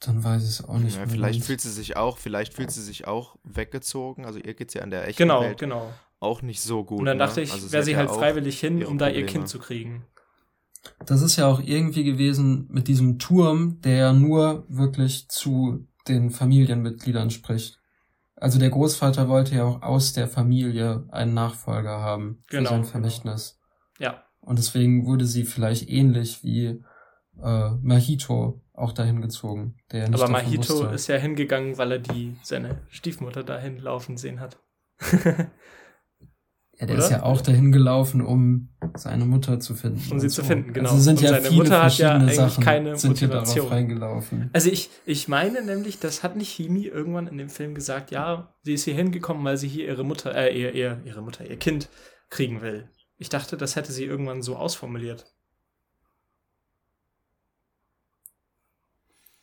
[0.00, 0.96] Dann weiß ich es auch nicht.
[0.96, 4.24] Ja, vielleicht fühlt sie sich auch, vielleicht fühlt sie sich auch weggezogen.
[4.24, 5.92] Also ihr geht's ja an der echten genau, Welt genau.
[6.18, 7.00] auch nicht so gut.
[7.00, 7.44] Und dann dachte ne?
[7.44, 10.06] ich, also wäre sie halt freiwillig hin, um da ihr Kind zu kriegen.
[11.04, 16.30] Das ist ja auch irgendwie gewesen mit diesem Turm, der ja nur wirklich zu den
[16.30, 17.78] Familienmitgliedern spricht.
[18.36, 22.80] Also der Großvater wollte ja auch aus der Familie einen Nachfolger haben für genau, sein
[22.80, 22.90] genau.
[22.90, 23.60] Vermächtnis.
[23.98, 24.12] Genau.
[24.12, 24.24] Ja.
[24.40, 26.82] Und deswegen wurde sie vielleicht ähnlich wie
[27.42, 29.76] äh, Mahito auch dahin gezogen.
[29.92, 30.94] Der Aber Mahito wusste.
[30.94, 34.58] ist ja hingegangen, weil er die seine Stiefmutter dahin laufen sehen hat.
[36.80, 37.04] Ja, der Oder?
[37.04, 40.00] ist ja auch dahin gelaufen, um seine Mutter zu finden.
[40.12, 40.40] Um sie so.
[40.40, 40.88] zu finden, genau.
[40.88, 44.50] Also sind und ja seine viele Mutter hat ja eigentlich Sachen keine Motivation.
[44.54, 48.54] Also ich, ich meine nämlich, das hat nicht Himi irgendwann in dem Film gesagt, ja,
[48.62, 51.58] sie ist hier hingekommen, weil sie hier ihre Mutter, äh, ihr, ihr, ihre Mutter, ihr
[51.58, 51.90] Kind
[52.30, 52.88] kriegen will.
[53.18, 55.26] Ich dachte, das hätte sie irgendwann so ausformuliert.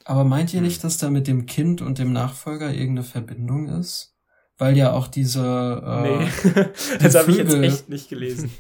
[0.05, 0.65] Aber meint ihr hm.
[0.65, 4.16] nicht, dass da mit dem Kind und dem Nachfolger irgendeine Verbindung ist?
[4.57, 5.41] Weil ja auch diese.
[5.85, 6.65] Äh, nee,
[6.99, 8.51] das habe ich jetzt echt nicht gelesen.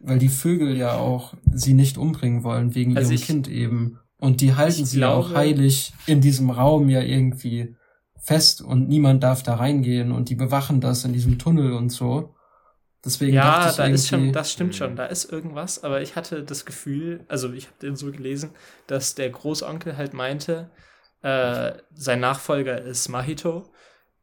[0.00, 3.98] Weil die Vögel ja auch sie nicht umbringen wollen, wegen also ihrem ich, Kind eben.
[4.18, 7.76] Und die halten sie glaube, auch heilig in diesem Raum ja irgendwie
[8.20, 12.34] fest und niemand darf da reingehen und die bewachen das in diesem Tunnel und so.
[13.04, 16.64] Deswegen ja, da ist schon, das stimmt schon, da ist irgendwas, aber ich hatte das
[16.64, 18.50] Gefühl, also ich habe den so gelesen,
[18.86, 20.70] dass der Großonkel halt meinte,
[21.22, 23.72] äh, sein Nachfolger ist Mahito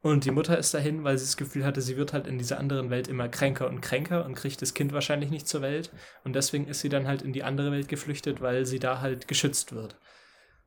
[0.02, 2.58] und die Mutter ist dahin, weil sie das Gefühl hatte, sie wird halt in dieser
[2.58, 5.90] anderen Welt immer kränker und kränker und kriegt das Kind wahrscheinlich nicht zur Welt.
[6.24, 9.28] Und deswegen ist sie dann halt in die andere Welt geflüchtet, weil sie da halt
[9.28, 9.96] geschützt wird.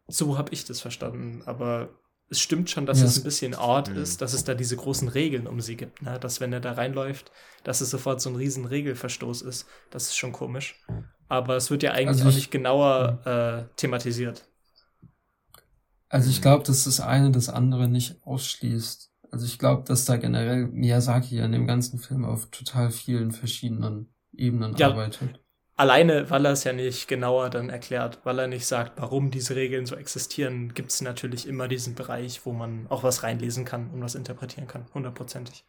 [0.07, 1.41] So habe ich das verstanden.
[1.47, 1.89] Aber
[2.30, 3.05] es stimmt schon, dass ja.
[3.05, 3.97] es ein bisschen Ort mhm.
[3.97, 6.03] ist, dass es da diese großen Regeln um sie gibt.
[6.03, 6.19] Ne?
[6.19, 7.31] Dass wenn er da reinläuft,
[7.64, 9.65] dass es sofort so ein riesen Regelverstoß ist.
[9.89, 10.80] Das ist schon komisch.
[11.27, 13.32] Aber es wird ja eigentlich also ich, auch nicht genauer mhm.
[13.32, 14.48] äh, thematisiert.
[16.07, 19.12] Also ich glaube, dass das eine das andere nicht ausschließt.
[19.33, 24.13] Also ich glaube, dass da generell Miyazaki an dem ganzen Film auf total vielen verschiedenen
[24.31, 25.39] Ebenen ja, arbeitet.
[25.75, 29.55] Alleine, weil er es ja nicht genauer dann erklärt, weil er nicht sagt, warum diese
[29.55, 33.89] Regeln so existieren, gibt es natürlich immer diesen Bereich, wo man auch was reinlesen kann
[33.89, 35.65] und was interpretieren kann, hundertprozentig.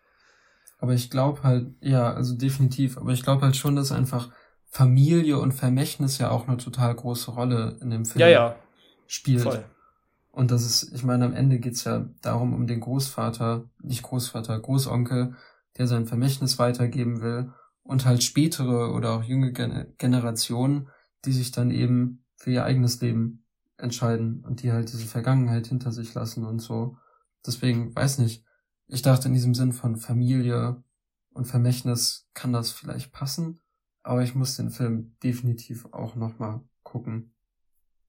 [0.78, 4.28] Aber ich glaube halt, ja, also definitiv, aber ich glaube halt schon, dass einfach
[4.66, 8.56] Familie und Vermächtnis ja auch eine total große Rolle in dem Film ja, ja.
[9.06, 9.40] spielt.
[9.40, 9.64] Voll.
[10.34, 14.58] Und das ist, ich meine, am Ende geht's ja darum, um den Großvater, nicht Großvater,
[14.58, 15.36] Großonkel,
[15.78, 17.52] der sein Vermächtnis weitergeben will
[17.84, 20.88] und halt spätere oder auch junge Gen Generationen,
[21.24, 23.44] die sich dann eben für ihr eigenes Leben
[23.76, 26.96] entscheiden und die halt diese Vergangenheit hinter sich lassen und so.
[27.46, 28.44] Deswegen, weiß nicht,
[28.88, 30.82] ich dachte in diesem Sinn von Familie
[31.32, 33.60] und Vermächtnis kann das vielleicht passen,
[34.02, 37.33] aber ich muss den Film definitiv auch nochmal gucken.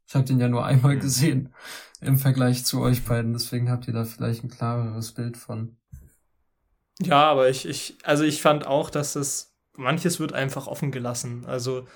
[0.08, 1.54] Ich habe den ja nur einmal gesehen
[2.02, 5.78] im Vergleich zu euch beiden, deswegen habt ihr da vielleicht ein klareres Bild von.
[7.00, 11.46] Ja, aber ich, ich, also ich fand auch, dass das, manches wird einfach offen gelassen.
[11.46, 11.88] Also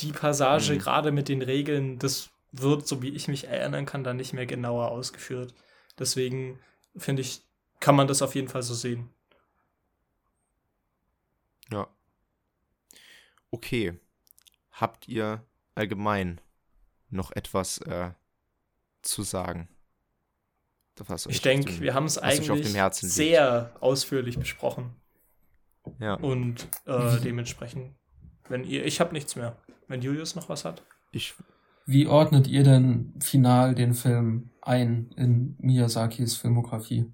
[0.00, 0.78] die Passage, mhm.
[0.78, 4.46] gerade mit den Regeln, das wird, so wie ich mich erinnern kann, dann nicht mehr
[4.46, 5.54] genauer ausgeführt.
[5.98, 6.58] Deswegen
[6.96, 7.42] finde ich,
[7.80, 9.10] kann man das auf jeden Fall so sehen.
[11.70, 11.88] Ja.
[13.50, 13.98] Okay.
[14.72, 16.40] Habt ihr allgemein
[17.14, 18.10] noch etwas äh,
[19.02, 19.68] zu sagen?
[21.28, 22.68] ich denke, wir haben es eigentlich
[23.00, 23.82] sehr liegt.
[23.82, 24.94] ausführlich besprochen.
[25.98, 26.14] Ja.
[26.14, 27.94] Und äh, dementsprechend,
[28.48, 29.56] wenn ihr, ich habe nichts mehr.
[29.88, 30.82] Wenn Julius noch was hat.
[31.10, 31.34] Ich.
[31.84, 37.12] Wie ordnet ihr denn final den Film ein in Miyazakis Filmografie?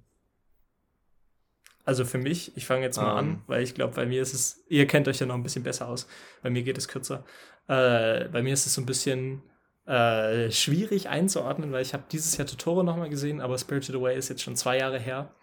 [1.85, 3.19] Also für mich, ich fange jetzt mal um.
[3.19, 3.43] an, ähm.
[3.49, 5.89] weil ich glaube, bei mir ist es, ihr kennt euch ja noch ein bisschen besser
[5.89, 6.07] aus.
[6.43, 7.25] Bei mir geht es kürzer.
[7.67, 9.43] Äh, bei mir ist es so ein bisschen
[9.91, 14.29] äh, schwierig einzuordnen, weil ich habe dieses Jahr Totoro nochmal gesehen, aber Spirited Away ist
[14.29, 15.35] jetzt schon zwei Jahre her.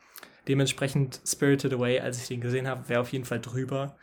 [0.48, 3.98] Dementsprechend Spirited Away, als ich den gesehen habe, wäre auf jeden Fall drüber.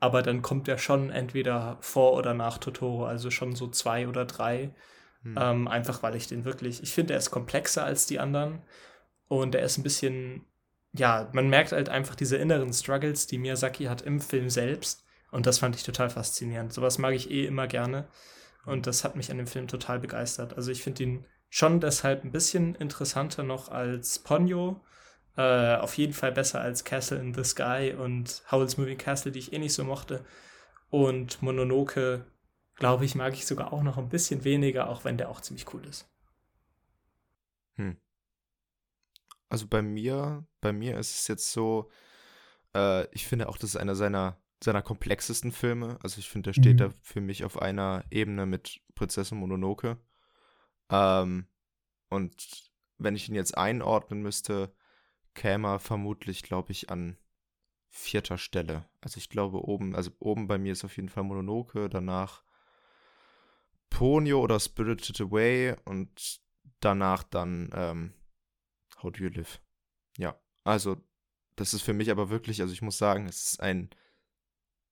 [0.00, 4.24] aber dann kommt er schon entweder vor oder nach Totoro, also schon so zwei oder
[4.24, 4.74] drei.
[5.22, 5.36] Hm.
[5.38, 8.62] Ähm, einfach weil ich den wirklich, ich finde, er ist komplexer als die anderen
[9.28, 10.46] und er ist ein bisschen,
[10.92, 15.44] ja, man merkt halt einfach diese inneren Struggles, die Miyazaki hat im Film selbst und
[15.46, 16.72] das fand ich total faszinierend.
[16.72, 18.08] Sowas mag ich eh immer gerne
[18.66, 20.54] und das hat mich an dem Film total begeistert.
[20.54, 24.80] Also ich finde ihn schon deshalb ein bisschen interessanter noch als Ponyo.
[25.36, 29.38] Äh, auf jeden Fall besser als Castle in the Sky und Howl's Moving Castle, die
[29.38, 30.24] ich eh nicht so mochte.
[30.90, 32.26] Und Mononoke,
[32.76, 35.72] glaube ich, mag ich sogar auch noch ein bisschen weniger, auch wenn der auch ziemlich
[35.72, 36.10] cool ist.
[37.76, 37.96] Hm.
[39.48, 41.90] Also bei mir, bei mir ist es jetzt so,
[42.74, 45.98] äh, ich finde auch, das ist einer seiner seiner komplexesten Filme.
[46.02, 46.78] Also ich finde, der steht mhm.
[46.78, 49.98] da für mich auf einer Ebene mit Prinzessin Mononoke.
[50.90, 51.46] Ähm,
[52.08, 54.74] und wenn ich ihn jetzt einordnen müsste,
[55.34, 57.16] käme er vermutlich, glaube ich, an
[57.88, 58.88] vierter Stelle.
[59.00, 62.44] Also ich glaube oben, also oben bei mir ist auf jeden Fall Mononoke, danach
[63.88, 66.40] Ponyo oder Spirited Away und
[66.78, 68.14] danach dann ähm,
[69.02, 69.60] How Do You Live.
[70.18, 70.96] Ja, also
[71.56, 73.90] das ist für mich aber wirklich, also ich muss sagen, es ist ein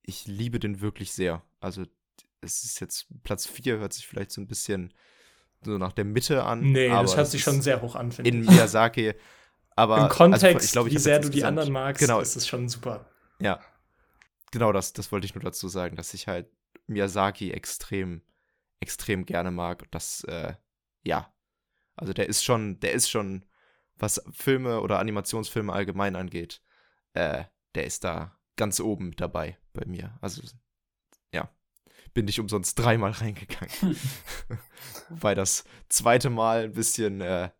[0.02, 1.42] ich liebe den wirklich sehr.
[1.60, 1.84] Also
[2.40, 4.92] es ist jetzt Platz 4, hört sich vielleicht so ein bisschen
[5.62, 6.60] so nach der Mitte an.
[6.60, 8.36] Nee, das hört sich schon sehr hoch an, finde ich.
[8.36, 9.14] In Miyazaki.
[9.76, 12.36] Aber im Kontext, also, ich glaub, ich wie sehr du die anderen magst, genau, ist
[12.36, 13.08] es schon super.
[13.40, 13.60] Ja,
[14.50, 16.48] genau das, das wollte ich nur dazu sagen, dass ich halt
[16.86, 18.22] Miyazaki extrem,
[18.80, 19.82] extrem gerne mag.
[19.82, 20.54] Und das, äh,
[21.04, 21.32] ja,
[21.96, 23.44] also der ist schon, der ist schon,
[23.96, 26.62] was Filme oder Animationsfilme allgemein angeht,
[27.14, 27.44] äh,
[27.74, 30.18] der ist da ganz oben dabei bei mir.
[30.20, 30.42] Also,
[31.32, 31.48] ja,
[32.12, 33.72] bin ich umsonst dreimal reingegangen.
[35.08, 37.50] weil das zweite Mal ein bisschen, äh,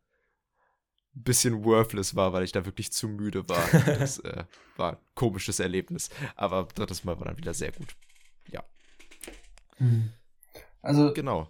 [1.15, 3.67] bisschen worthless war, weil ich da wirklich zu müde war.
[3.99, 4.45] Das äh,
[4.77, 6.11] war ein komisches Erlebnis.
[6.37, 7.97] Aber drittes Mal war dann wieder sehr gut.
[8.51, 8.63] Ja.
[9.77, 10.13] Hm.
[10.83, 11.49] Also, genau.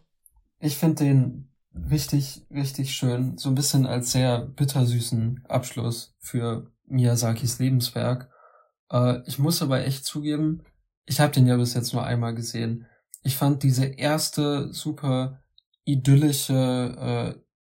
[0.61, 1.49] Ich finde den
[1.91, 3.37] richtig, richtig schön.
[3.39, 8.31] So ein bisschen als sehr bittersüßen Abschluss für Miyazakis Lebenswerk.
[8.91, 10.63] Äh, ich muss aber echt zugeben,
[11.07, 12.87] ich habe den ja bis jetzt nur einmal gesehen.
[13.23, 15.43] Ich fand diese erste super
[15.85, 16.55] idyllische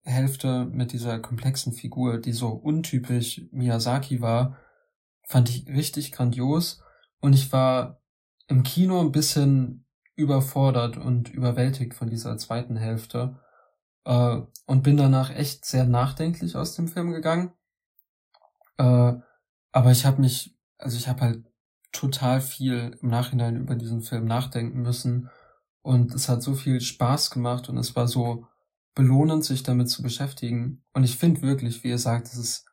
[0.05, 4.57] äh, Hälfte mit dieser komplexen Figur, die so untypisch Miyazaki war,
[5.23, 6.81] fand ich richtig grandios.
[7.19, 8.01] Und ich war
[8.47, 9.85] im Kino ein bisschen
[10.15, 13.39] überfordert und überwältigt von dieser zweiten Hälfte
[14.05, 17.51] äh, und bin danach echt sehr nachdenklich aus dem Film gegangen.
[18.77, 19.13] Äh,
[19.71, 21.45] aber ich habe mich also ich habe halt
[21.91, 25.29] total viel im Nachhinein über diesen Film nachdenken müssen
[25.81, 28.47] und es hat so viel Spaß gemacht und es war so
[28.95, 30.83] belohnend, sich damit zu beschäftigen.
[30.93, 32.65] Und ich finde wirklich, wie ihr sagt, es ist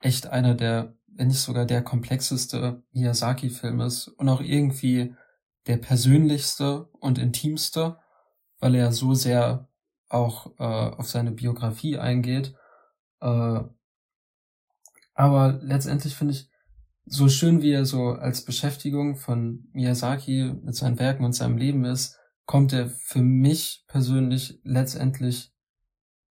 [0.00, 5.14] echt einer der, wenn nicht sogar der komplexeste Miyazaki-Film ist und auch irgendwie
[5.66, 7.98] der persönlichste und intimste,
[8.60, 9.68] weil er so sehr
[10.08, 12.54] auch äh, auf seine Biografie eingeht.
[13.20, 13.60] Äh,
[15.14, 16.48] aber letztendlich finde ich,
[17.06, 21.84] so schön wie er so als Beschäftigung von Miyazaki mit seinen Werken und seinem Leben
[21.84, 25.52] ist, kommt er für mich persönlich letztendlich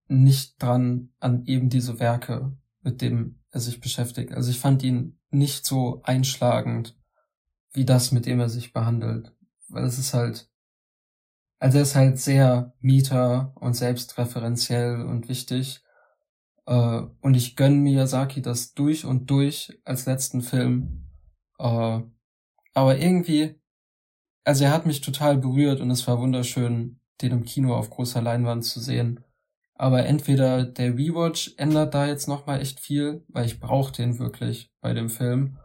[0.09, 4.33] nicht dran an eben diese Werke, mit dem er sich beschäftigt.
[4.33, 6.97] Also ich fand ihn nicht so einschlagend
[7.73, 9.35] wie das, mit dem er sich behandelt.
[9.69, 10.51] Weil es ist halt,
[11.59, 15.83] also er ist halt sehr Mieter und selbstreferenziell und wichtig.
[16.69, 21.09] Äh, und ich gönne Miyazaki das durch und durch als letzten Film.
[21.59, 22.03] Äh,
[22.75, 23.59] aber irgendwie,
[24.45, 28.21] also er hat mich total berührt und es war wunderschön, den im Kino auf großer
[28.21, 29.25] Leinwand zu sehen.
[29.75, 34.71] Aber entweder der Rewatch ändert da jetzt nochmal echt viel, weil ich brauche den wirklich
[34.81, 35.59] bei dem Film.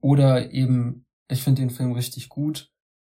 [0.00, 2.72] Oder eben, ich finde den Film richtig gut,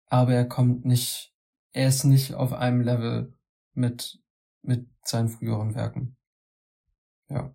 [0.08, 1.34] aber er kommt nicht,
[1.72, 3.34] er ist nicht auf einem Level
[3.74, 4.20] mit,
[4.64, 6.19] mit seinen früheren Werken.
[7.30, 7.54] Ja.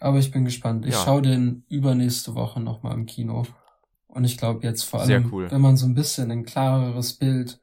[0.00, 0.84] Aber ich bin gespannt.
[0.86, 1.04] Ich ja.
[1.04, 3.46] schaue den übernächste Woche nochmal im Kino.
[4.06, 5.50] Und ich glaube jetzt vor allem, cool.
[5.50, 7.60] wenn man so ein bisschen ein klareres Bild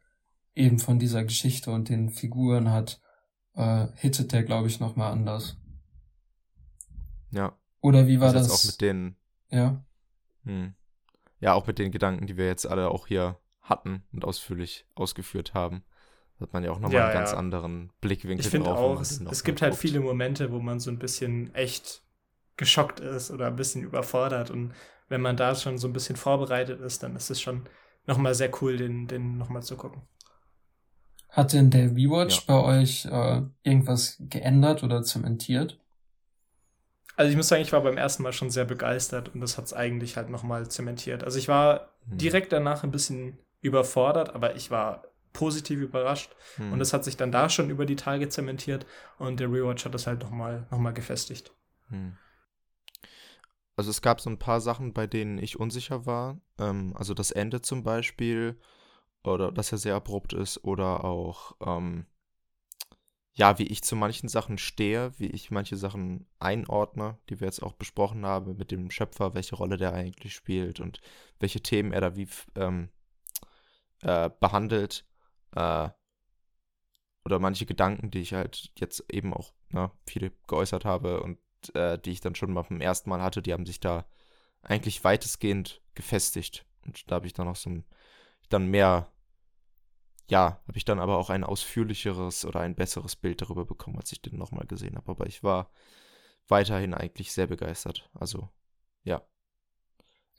[0.56, 3.02] eben von dieser Geschichte und den Figuren hat,
[3.54, 5.58] äh, hittet der, glaube ich, nochmal anders.
[7.32, 7.58] Ja.
[7.82, 8.52] Oder wie war also das?
[8.52, 9.16] Auch mit den.
[9.50, 9.84] Ja.
[10.44, 10.74] Hm.
[11.40, 15.54] Ja, auch mit den Gedanken, die wir jetzt alle auch hier hatten und ausführlich ausgeführt
[15.54, 15.84] haben
[16.42, 17.38] hat man ja auch nochmal ja, einen ganz ja.
[17.38, 18.46] anderen Blickwinkel ich drauf.
[18.46, 22.04] Ich finde auch, es, es gibt halt viele Momente, wo man so ein bisschen echt
[22.58, 24.52] geschockt ist oder ein bisschen überfordert.
[24.52, 24.74] Und
[25.10, 27.70] wenn man da schon so ein bisschen vorbereitet ist, dann ist es schon
[28.08, 30.04] nochmal sehr cool, den, den nochmal zu gucken.
[31.30, 32.54] Hat denn der Rewatch ja.
[32.54, 35.80] bei euch äh, irgendwas geändert oder zementiert?
[37.16, 39.66] Also ich muss sagen, ich war beim ersten Mal schon sehr begeistert und das hat
[39.66, 41.24] es eigentlich halt nochmal zementiert.
[41.24, 42.18] Also ich war Hm.
[42.18, 45.04] direkt danach ein bisschen überfordert, aber ich war
[45.34, 46.74] positiv überrascht Hm.
[46.74, 48.86] und das hat sich dann da schon über die Tage zementiert
[49.18, 51.52] und der Rewatch hat das halt nochmal noch mal gefestigt.
[51.90, 52.18] Hm.
[53.76, 56.40] Also es gab so ein paar Sachen, bei denen ich unsicher war.
[56.60, 58.60] Ähm, also das Ende zum Beispiel,
[59.24, 62.06] oder dass er sehr abrupt ist, oder auch, ähm,
[63.34, 67.64] ja, wie ich zu manchen Sachen stehe, wie ich manche Sachen einordne, die wir jetzt
[67.64, 71.00] auch besprochen haben mit dem Schöpfer, welche Rolle der eigentlich spielt und
[71.40, 72.90] welche Themen er da wie ähm,
[74.02, 75.06] äh, behandelt.
[75.56, 75.90] Äh,
[77.24, 81.38] oder manche Gedanken, die ich halt jetzt eben auch ne, viele geäußert habe und
[81.76, 84.06] äh, die ich dann schon mal vom ersten Mal hatte, die haben sich da
[84.64, 86.66] eigentlich weitestgehend gefestigt.
[86.86, 87.86] Und da habe ich dann auch so ein,
[88.50, 89.12] dann mehr,
[90.30, 94.12] ja, habe ich dann aber auch ein ausführlicheres oder ein besseres Bild darüber bekommen, als
[94.12, 95.12] ich den nochmal gesehen habe.
[95.12, 95.72] Aber ich war
[96.50, 98.10] weiterhin eigentlich sehr begeistert.
[98.16, 98.50] Also,
[99.04, 99.24] ja,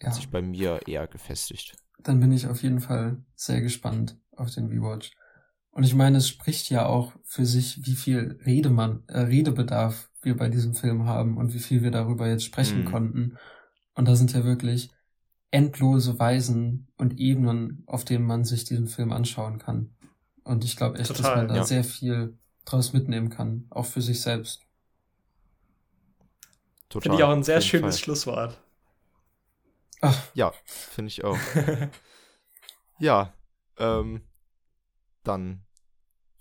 [0.00, 1.76] Ja, hat sich bei mir eher gefestigt.
[2.02, 5.12] dann bin ich auf jeden Fall sehr gespannt auf den Rewatch.
[5.70, 10.36] Und ich meine, es spricht ja auch für sich, wie viel Redemann, äh, Redebedarf wir
[10.36, 12.84] bei diesem Film haben und wie viel wir darüber jetzt sprechen Mhm.
[12.84, 13.38] konnten.
[13.94, 14.90] Und da sind ja wirklich
[15.50, 19.94] endlose Weisen und Ebenen, auf denen man sich diesen Film anschauen kann.
[20.44, 21.64] Und ich glaube echt, dass Total, man da ja.
[21.64, 24.60] sehr viel draus mitnehmen kann, auch für sich selbst.
[26.88, 27.02] Total.
[27.02, 28.04] Finde ich auch ein sehr schönes Fall.
[28.04, 28.60] Schlusswort.
[30.00, 31.38] Ach, Ja, finde ich auch.
[32.98, 33.32] Ja,
[33.78, 34.22] ähm,
[35.22, 35.64] dann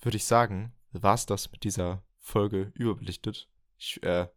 [0.01, 3.50] würde ich sagen, war's das mit dieser Folge überbelichtet.
[3.77, 4.27] Ich äh,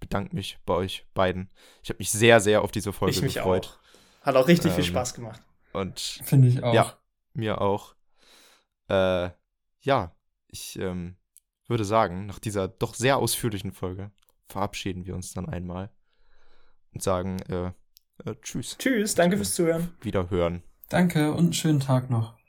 [0.00, 1.50] bedanke mich bei euch beiden.
[1.82, 3.78] Ich habe mich sehr, sehr auf diese Folge ich mich gefreut.
[4.22, 4.26] auch.
[4.26, 5.42] Hat auch richtig viel Ähm, Spaß gemacht.
[5.72, 6.74] Und finde ich auch.
[6.74, 6.98] Ja.
[7.32, 7.94] mir auch.
[8.88, 9.30] Äh,
[9.80, 10.14] ja,
[10.48, 11.16] ich ähm,
[11.66, 14.12] würde sagen, nach dieser doch sehr ausführlichen Folge
[14.48, 15.90] verabschieden wir uns dann einmal
[16.92, 17.72] und sagen äh,
[18.24, 18.76] äh, Tschüss.
[18.78, 19.96] Tschüss, danke fürs Zuhören.
[20.02, 20.62] Wiederhören.
[20.88, 22.41] Danke und einen schönen Tag noch.